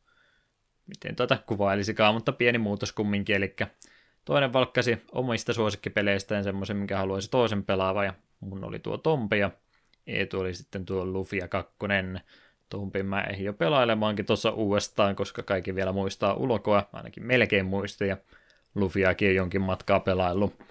miten 0.86 1.16
tuota 1.16 1.38
kuvailisikaan, 1.46 2.14
mutta 2.14 2.32
pieni 2.32 2.58
muutos 2.58 2.92
kumminkin, 2.92 3.36
eli 3.36 3.56
toinen 4.24 4.52
valkkasi 4.52 5.02
omista 5.12 5.52
suosikkipeleistään 5.52 6.44
semmoisen, 6.44 6.76
minkä 6.76 6.98
haluaisi 6.98 7.30
toisen 7.30 7.64
pelaava, 7.64 8.04
ja 8.04 8.14
mun 8.40 8.64
oli 8.64 8.78
tuo 8.78 8.98
Tompe, 8.98 9.36
ja 9.36 9.50
Eetu 10.06 10.40
oli 10.40 10.54
sitten 10.54 10.84
tuo 10.84 11.06
Lufia 11.06 11.48
2. 11.48 11.74
Tumpin 12.68 13.06
mä 13.06 13.20
ehdin 13.22 13.44
jo 13.46 13.52
pelailemaankin 13.52 14.26
tuossa 14.26 14.50
uudestaan, 14.50 15.16
koska 15.16 15.42
kaikki 15.42 15.74
vielä 15.74 15.92
muistaa 15.92 16.34
ulkoa, 16.34 16.88
ainakin 16.92 17.26
melkein 17.26 17.66
muisti, 17.66 18.08
ja 18.08 18.16
Lufiakin 18.74 19.28
on 19.28 19.34
jonkin 19.34 19.60
matkaa 19.60 20.00
pelaillut. 20.00 20.62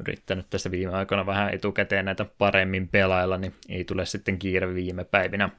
Yrittänyt 0.00 0.46
tässä 0.50 0.70
viime 0.70 0.92
aikoina 0.92 1.26
vähän 1.26 1.54
etukäteen 1.54 2.04
näitä 2.04 2.24
paremmin 2.24 2.88
pelailla, 2.88 3.38
niin 3.38 3.54
ei 3.68 3.84
tule 3.84 4.06
sitten 4.06 4.38
kiire 4.38 4.74
viime 4.74 5.04
päivinä. 5.04 5.50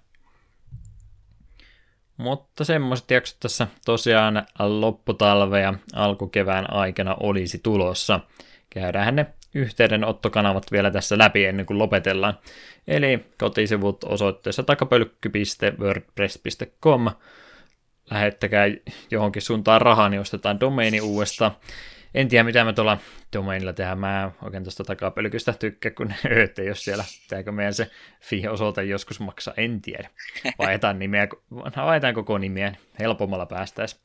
Mutta 2.21 2.65
semmoiset 2.65 3.11
jaksot 3.11 3.39
tässä 3.39 3.67
tosiaan 3.85 4.45
lopputalve 4.59 5.61
ja 5.61 5.73
alkukevään 5.93 6.73
aikana 6.73 7.15
olisi 7.19 7.59
tulossa. 7.63 8.19
Käydään 8.69 9.15
ne 9.15 9.25
yhteydenottokanavat 9.53 10.71
vielä 10.71 10.91
tässä 10.91 11.17
läpi 11.17 11.45
ennen 11.45 11.65
kuin 11.65 11.77
lopetellaan. 11.77 12.37
Eli 12.87 13.25
kotisivut 13.39 14.03
osoitteessa 14.03 14.63
takapölkky.wordpress.com. 14.63 17.07
Lähettäkää 18.11 18.65
johonkin 19.11 19.41
suuntaan 19.41 19.81
rahaa, 19.81 20.09
niin 20.09 20.21
ostetaan 20.21 20.59
domeini 20.59 21.01
uudestaan. 21.01 21.51
En 22.13 22.27
tiedä, 22.27 22.43
mitä 22.43 22.65
me 22.65 22.73
tuolla 22.73 22.97
domeinilla 23.35 23.73
tehdään. 23.73 23.99
Mä 23.99 24.31
oikein 24.41 24.63
tuosta 24.63 24.83
takapölkystä 24.83 25.53
tykkää, 25.53 25.91
kun 25.91 26.13
öötte, 26.31 26.63
jos 26.63 26.83
siellä 26.83 27.03
pitääkö 27.23 27.51
meidän 27.51 27.73
se 27.73 27.91
fi-osoite 28.21 28.83
joskus 28.83 29.19
maksaa, 29.19 29.53
en 29.57 29.81
tiedä. 29.81 30.09
Vaihdetaan 30.59 30.99
nimeä, 30.99 31.27
vaihdetaan 31.75 32.13
koko 32.13 32.37
nimeä, 32.37 32.69
niin 32.69 32.79
helpommalla 32.99 33.45
päästäisiin. 33.45 34.01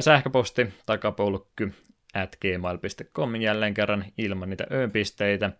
Sähköposti 0.00 0.66
takapolkky 0.86 1.72
at 2.14 2.36
gmail.com 2.40 3.34
jälleen 3.36 3.74
kerran 3.74 4.04
ilman 4.18 4.50
niitä 4.50 4.66
öönpisteitä. 4.72 5.50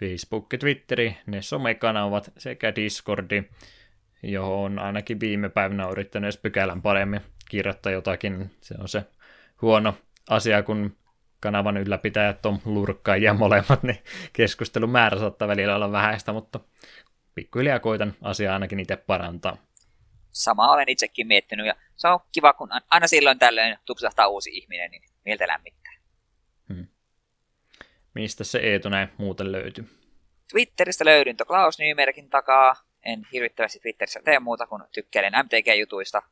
Facebook, 0.00 0.46
Twitteri, 0.60 1.16
ne 1.26 1.42
somekanavat 1.42 2.32
sekä 2.38 2.74
Discordi, 2.74 3.42
johon 4.22 4.78
ainakin 4.78 5.20
viime 5.20 5.48
päivänä 5.48 5.88
yrittänyt 5.88 6.26
edes 6.26 6.36
pykälän 6.36 6.82
paremmin 6.82 7.20
kirjoittaa 7.48 7.92
jotakin. 7.92 8.50
Se 8.60 8.74
on 8.78 8.88
se 8.88 9.04
huono 9.62 9.94
asia, 10.30 10.62
kun 10.62 10.96
kanavan 11.44 11.76
ylläpitäjät 11.76 12.46
on 12.46 12.58
lurkkaajia 12.64 13.34
molemmat, 13.34 13.82
niin 13.82 13.98
keskustelun 14.32 14.90
määrä 14.90 15.18
saattaa 15.18 15.48
välillä 15.48 15.76
olla 15.76 15.92
vähäistä, 15.92 16.32
mutta 16.32 16.60
pikkuhiljaa 17.34 17.78
koitan 17.78 18.14
asiaa 18.22 18.54
ainakin 18.54 18.80
itse 18.80 18.96
parantaa. 18.96 19.56
Sama 20.30 20.72
olen 20.72 20.88
itsekin 20.88 21.26
miettinyt, 21.26 21.66
ja 21.66 21.74
se 21.96 22.08
on 22.08 22.20
kiva, 22.32 22.52
kun 22.52 22.68
aina 22.90 23.06
silloin 23.06 23.38
tällöin 23.38 23.76
tupsahtaa 23.84 24.28
uusi 24.28 24.50
ihminen, 24.50 24.90
niin 24.90 25.02
mieltä 25.24 25.48
lämmittää. 25.48 25.92
Hmm. 26.68 26.86
Mistä 28.14 28.44
se 28.44 28.58
Eetu 28.58 28.88
näin 28.88 29.08
muuten 29.18 29.52
löytyy? 29.52 29.88
Twitteristä 30.50 31.04
löydyn 31.04 31.36
Klaus 31.46 31.78
Nymerkin 31.78 32.30
takaa. 32.30 32.76
En 33.02 33.26
hirvittävästi 33.32 33.78
Twitterissä 33.78 34.20
tee 34.24 34.38
muuta 34.38 34.66
kuin 34.66 34.82
tykkäilen 34.92 35.32
MTG-jutuista. 35.32 36.22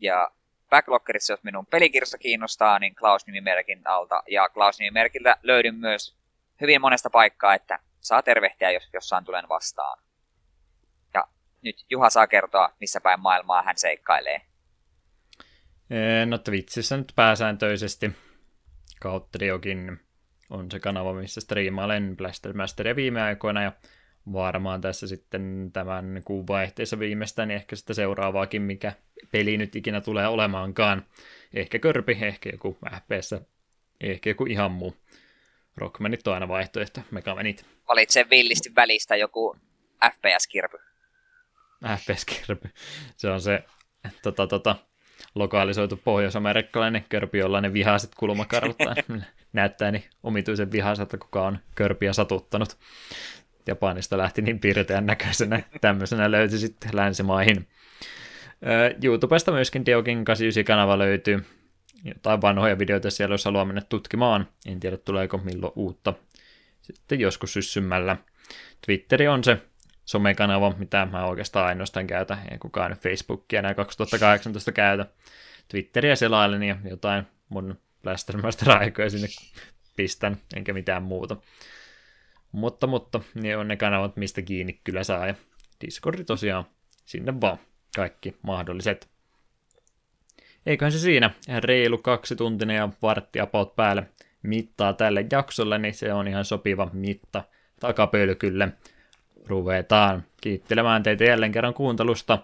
Ja 0.00 0.30
Backloggerissa, 0.70 1.32
jos 1.32 1.42
minun 1.42 1.66
pelikirjasta 1.66 2.18
kiinnostaa, 2.18 2.78
niin 2.78 2.94
Klaus 2.94 3.26
nimimerkin 3.26 3.82
alta. 3.84 4.22
Ja 4.28 4.48
Klaus 4.48 4.78
nimimerkillä 4.78 5.36
löydyn 5.42 5.74
myös 5.74 6.16
hyvin 6.60 6.80
monesta 6.80 7.10
paikkaa, 7.10 7.54
että 7.54 7.78
saa 8.00 8.22
tervehtiä, 8.22 8.70
jos 8.70 8.88
jossain 8.92 9.24
tulen 9.24 9.48
vastaan. 9.48 9.98
Ja 11.14 11.24
nyt 11.62 11.86
Juha 11.90 12.10
saa 12.10 12.26
kertoa, 12.26 12.72
missä 12.80 13.00
päin 13.00 13.20
maailmaa 13.20 13.62
hän 13.62 13.78
seikkailee. 13.78 14.40
No 16.26 16.38
Twitchissä 16.38 16.96
nyt 16.96 17.12
pääsääntöisesti 17.16 18.10
Kautteriokin 19.00 20.00
on 20.50 20.70
se 20.70 20.80
kanava, 20.80 21.12
missä 21.12 21.40
striimailen 21.40 22.16
Blaster 22.16 22.52
Masteria 22.52 22.96
viime 22.96 23.22
aikoina 23.22 23.62
ja 23.62 23.72
varmaan 24.32 24.80
tässä 24.80 25.06
sitten 25.06 25.70
tämän 25.72 26.22
kuun 26.24 26.46
vaihteessa 26.46 26.98
viimeistään, 26.98 27.48
niin 27.48 27.56
ehkä 27.56 27.76
sitä 27.76 27.94
seuraavaakin, 27.94 28.62
mikä 28.62 28.92
peli 29.32 29.56
nyt 29.56 29.76
ikinä 29.76 30.00
tulee 30.00 30.28
olemaankaan. 30.28 31.06
Ehkä 31.54 31.78
körpi, 31.78 32.18
ehkä 32.20 32.50
joku 32.52 32.78
FPS, 32.96 33.34
ehkä 34.00 34.30
joku 34.30 34.46
ihan 34.46 34.72
muu. 34.72 34.96
Rockmanit 35.76 36.26
on 36.26 36.34
aina 36.34 36.48
vaihtoehto, 36.48 37.00
Megamenit. 37.10 37.66
Valitse 37.88 38.26
villisti 38.30 38.72
välistä 38.76 39.16
joku 39.16 39.56
FPS-kirpy. 40.04 40.78
FPS-kirpy. 41.96 42.68
Se 43.16 43.30
on 43.30 43.40
se 43.40 43.64
tota, 44.22 44.46
tota, 44.46 44.76
lokalisoitu 45.34 45.96
pohjois-amerikkalainen 45.96 47.04
körpi, 47.08 47.38
jolla 47.38 47.60
ne 47.60 47.72
vihaiset 47.72 48.14
kulmakarvat 48.14 48.76
näyttää 49.52 49.90
niin 49.90 50.04
omituisen 50.22 50.72
vihaiselta, 50.72 51.18
kuka 51.18 51.46
on 51.46 51.58
körpiä 51.74 52.12
satuttanut. 52.12 52.78
Japanista 53.66 54.18
lähti 54.18 54.42
niin 54.42 54.60
piirteän 54.60 55.06
näköisenä, 55.06 55.62
tämmöisenä 55.80 56.30
löytyi 56.30 56.58
sitten 56.58 56.90
länsimaihin. 56.96 57.68
YouTubesta 59.04 59.52
myöskin 59.52 59.86
Diokin 59.86 60.18
89-kanava 60.18 60.98
löytyy. 60.98 61.44
Jotain 62.04 62.40
vanhoja 62.42 62.78
videoita 62.78 63.10
siellä, 63.10 63.34
jos 63.34 63.44
haluaa 63.44 63.64
mennä 63.64 63.82
tutkimaan. 63.88 64.48
En 64.66 64.80
tiedä, 64.80 64.96
tuleeko 64.96 65.38
milloin 65.38 65.72
uutta. 65.76 66.14
Sitten 66.82 67.20
joskus 67.20 67.52
syssymällä. 67.52 68.16
Twitteri 68.86 69.28
on 69.28 69.44
se 69.44 69.58
somekanava, 70.04 70.74
mitä 70.78 71.08
mä 71.12 71.26
oikeastaan 71.26 71.66
ainoastaan 71.66 72.06
käytä. 72.06 72.38
Ei 72.50 72.58
kukaan 72.58 72.92
Facebookia 72.92 73.58
enää 73.58 73.74
2018 73.74 74.72
käytä. 74.72 75.06
Twitteriä 75.68 76.16
selailen 76.16 76.62
ja 76.62 76.76
jotain 76.84 77.26
mun 77.48 77.78
Blastermaster-aikoja 78.02 79.10
sinne 79.10 79.28
pistän, 79.96 80.36
enkä 80.56 80.72
mitään 80.72 81.02
muuta. 81.02 81.36
Mutta, 82.52 82.86
mutta, 82.86 83.20
ne 83.34 83.56
on 83.56 83.68
ne 83.68 83.76
kanavat, 83.76 84.16
mistä 84.16 84.42
kiinni 84.42 84.80
kyllä 84.84 85.04
saa. 85.04 85.26
Ja 85.26 85.34
Discordi 85.86 86.24
tosiaan, 86.24 86.64
sinne 87.04 87.40
vaan 87.40 87.58
kaikki 87.96 88.36
mahdolliset. 88.42 89.08
Eiköhän 90.66 90.92
se 90.92 90.98
siinä. 90.98 91.30
Reilu 91.58 91.98
kaksi 91.98 92.36
tuntinen 92.36 92.76
ja 92.76 92.88
vartti 93.02 93.40
about 93.40 93.76
päälle 93.76 94.06
mittaa 94.42 94.92
tälle 94.92 95.26
jaksolle, 95.32 95.78
niin 95.78 95.94
se 95.94 96.12
on 96.12 96.28
ihan 96.28 96.44
sopiva 96.44 96.90
mitta 96.92 97.44
takapölkylle. 97.80 98.68
Ruvetaan 99.46 100.24
kiittelemään 100.40 101.02
teitä 101.02 101.24
jälleen 101.24 101.52
kerran 101.52 101.74
kuuntelusta. 101.74 102.38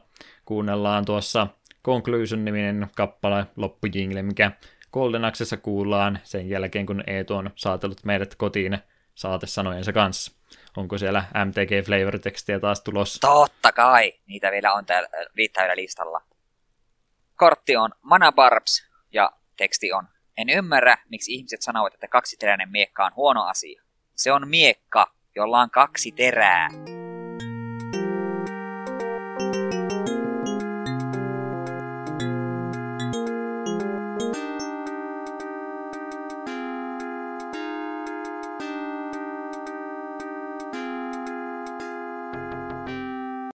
Kuunnellaan 0.45 1.05
tuossa 1.05 1.47
Conclusion-niminen 1.85 2.87
kappale, 2.97 3.47
loppujingle, 3.57 4.23
mikä 4.23 4.53
Golden 4.93 5.23
kuullaan 5.62 6.19
sen 6.23 6.49
jälkeen, 6.49 6.87
kun 6.87 7.05
Eetu 7.07 7.35
on 7.35 7.51
saatellut 7.55 8.05
meidät 8.05 8.35
kotiin 8.35 8.78
saatesanojensa 9.17 9.93
kanssa. 9.93 10.33
Onko 10.77 10.99
siellä 10.99 11.25
MTG 11.45 11.87
Flavor-tekstiä 11.87 12.61
taas 12.61 12.81
tulossa? 12.81 13.21
Totta 13.21 13.73
kai, 13.73 14.13
niitä 14.27 14.51
vielä 14.51 14.73
on 14.73 14.87
täällä 14.87 15.09
riittävillä 15.37 15.77
listalla. 15.77 16.23
Kortti 17.37 17.77
on 17.77 17.91
Mana 18.03 18.33
Barbs 18.33 18.87
ja 19.13 19.33
teksti 19.57 19.93
on 19.93 20.09
En 20.37 20.49
ymmärrä, 20.49 20.97
miksi 21.11 21.35
ihmiset 21.35 21.63
sanovat, 21.63 21.95
että 21.95 22.09
kaksiteräinen 22.09 22.71
miekka 22.71 23.05
on 23.05 23.13
huono 23.17 23.45
asia. 23.45 23.83
Se 24.15 24.33
on 24.33 24.49
miekka, 24.49 25.13
jolla 25.37 25.61
on 25.61 25.71
kaksi 25.71 26.13
terää. 26.13 26.69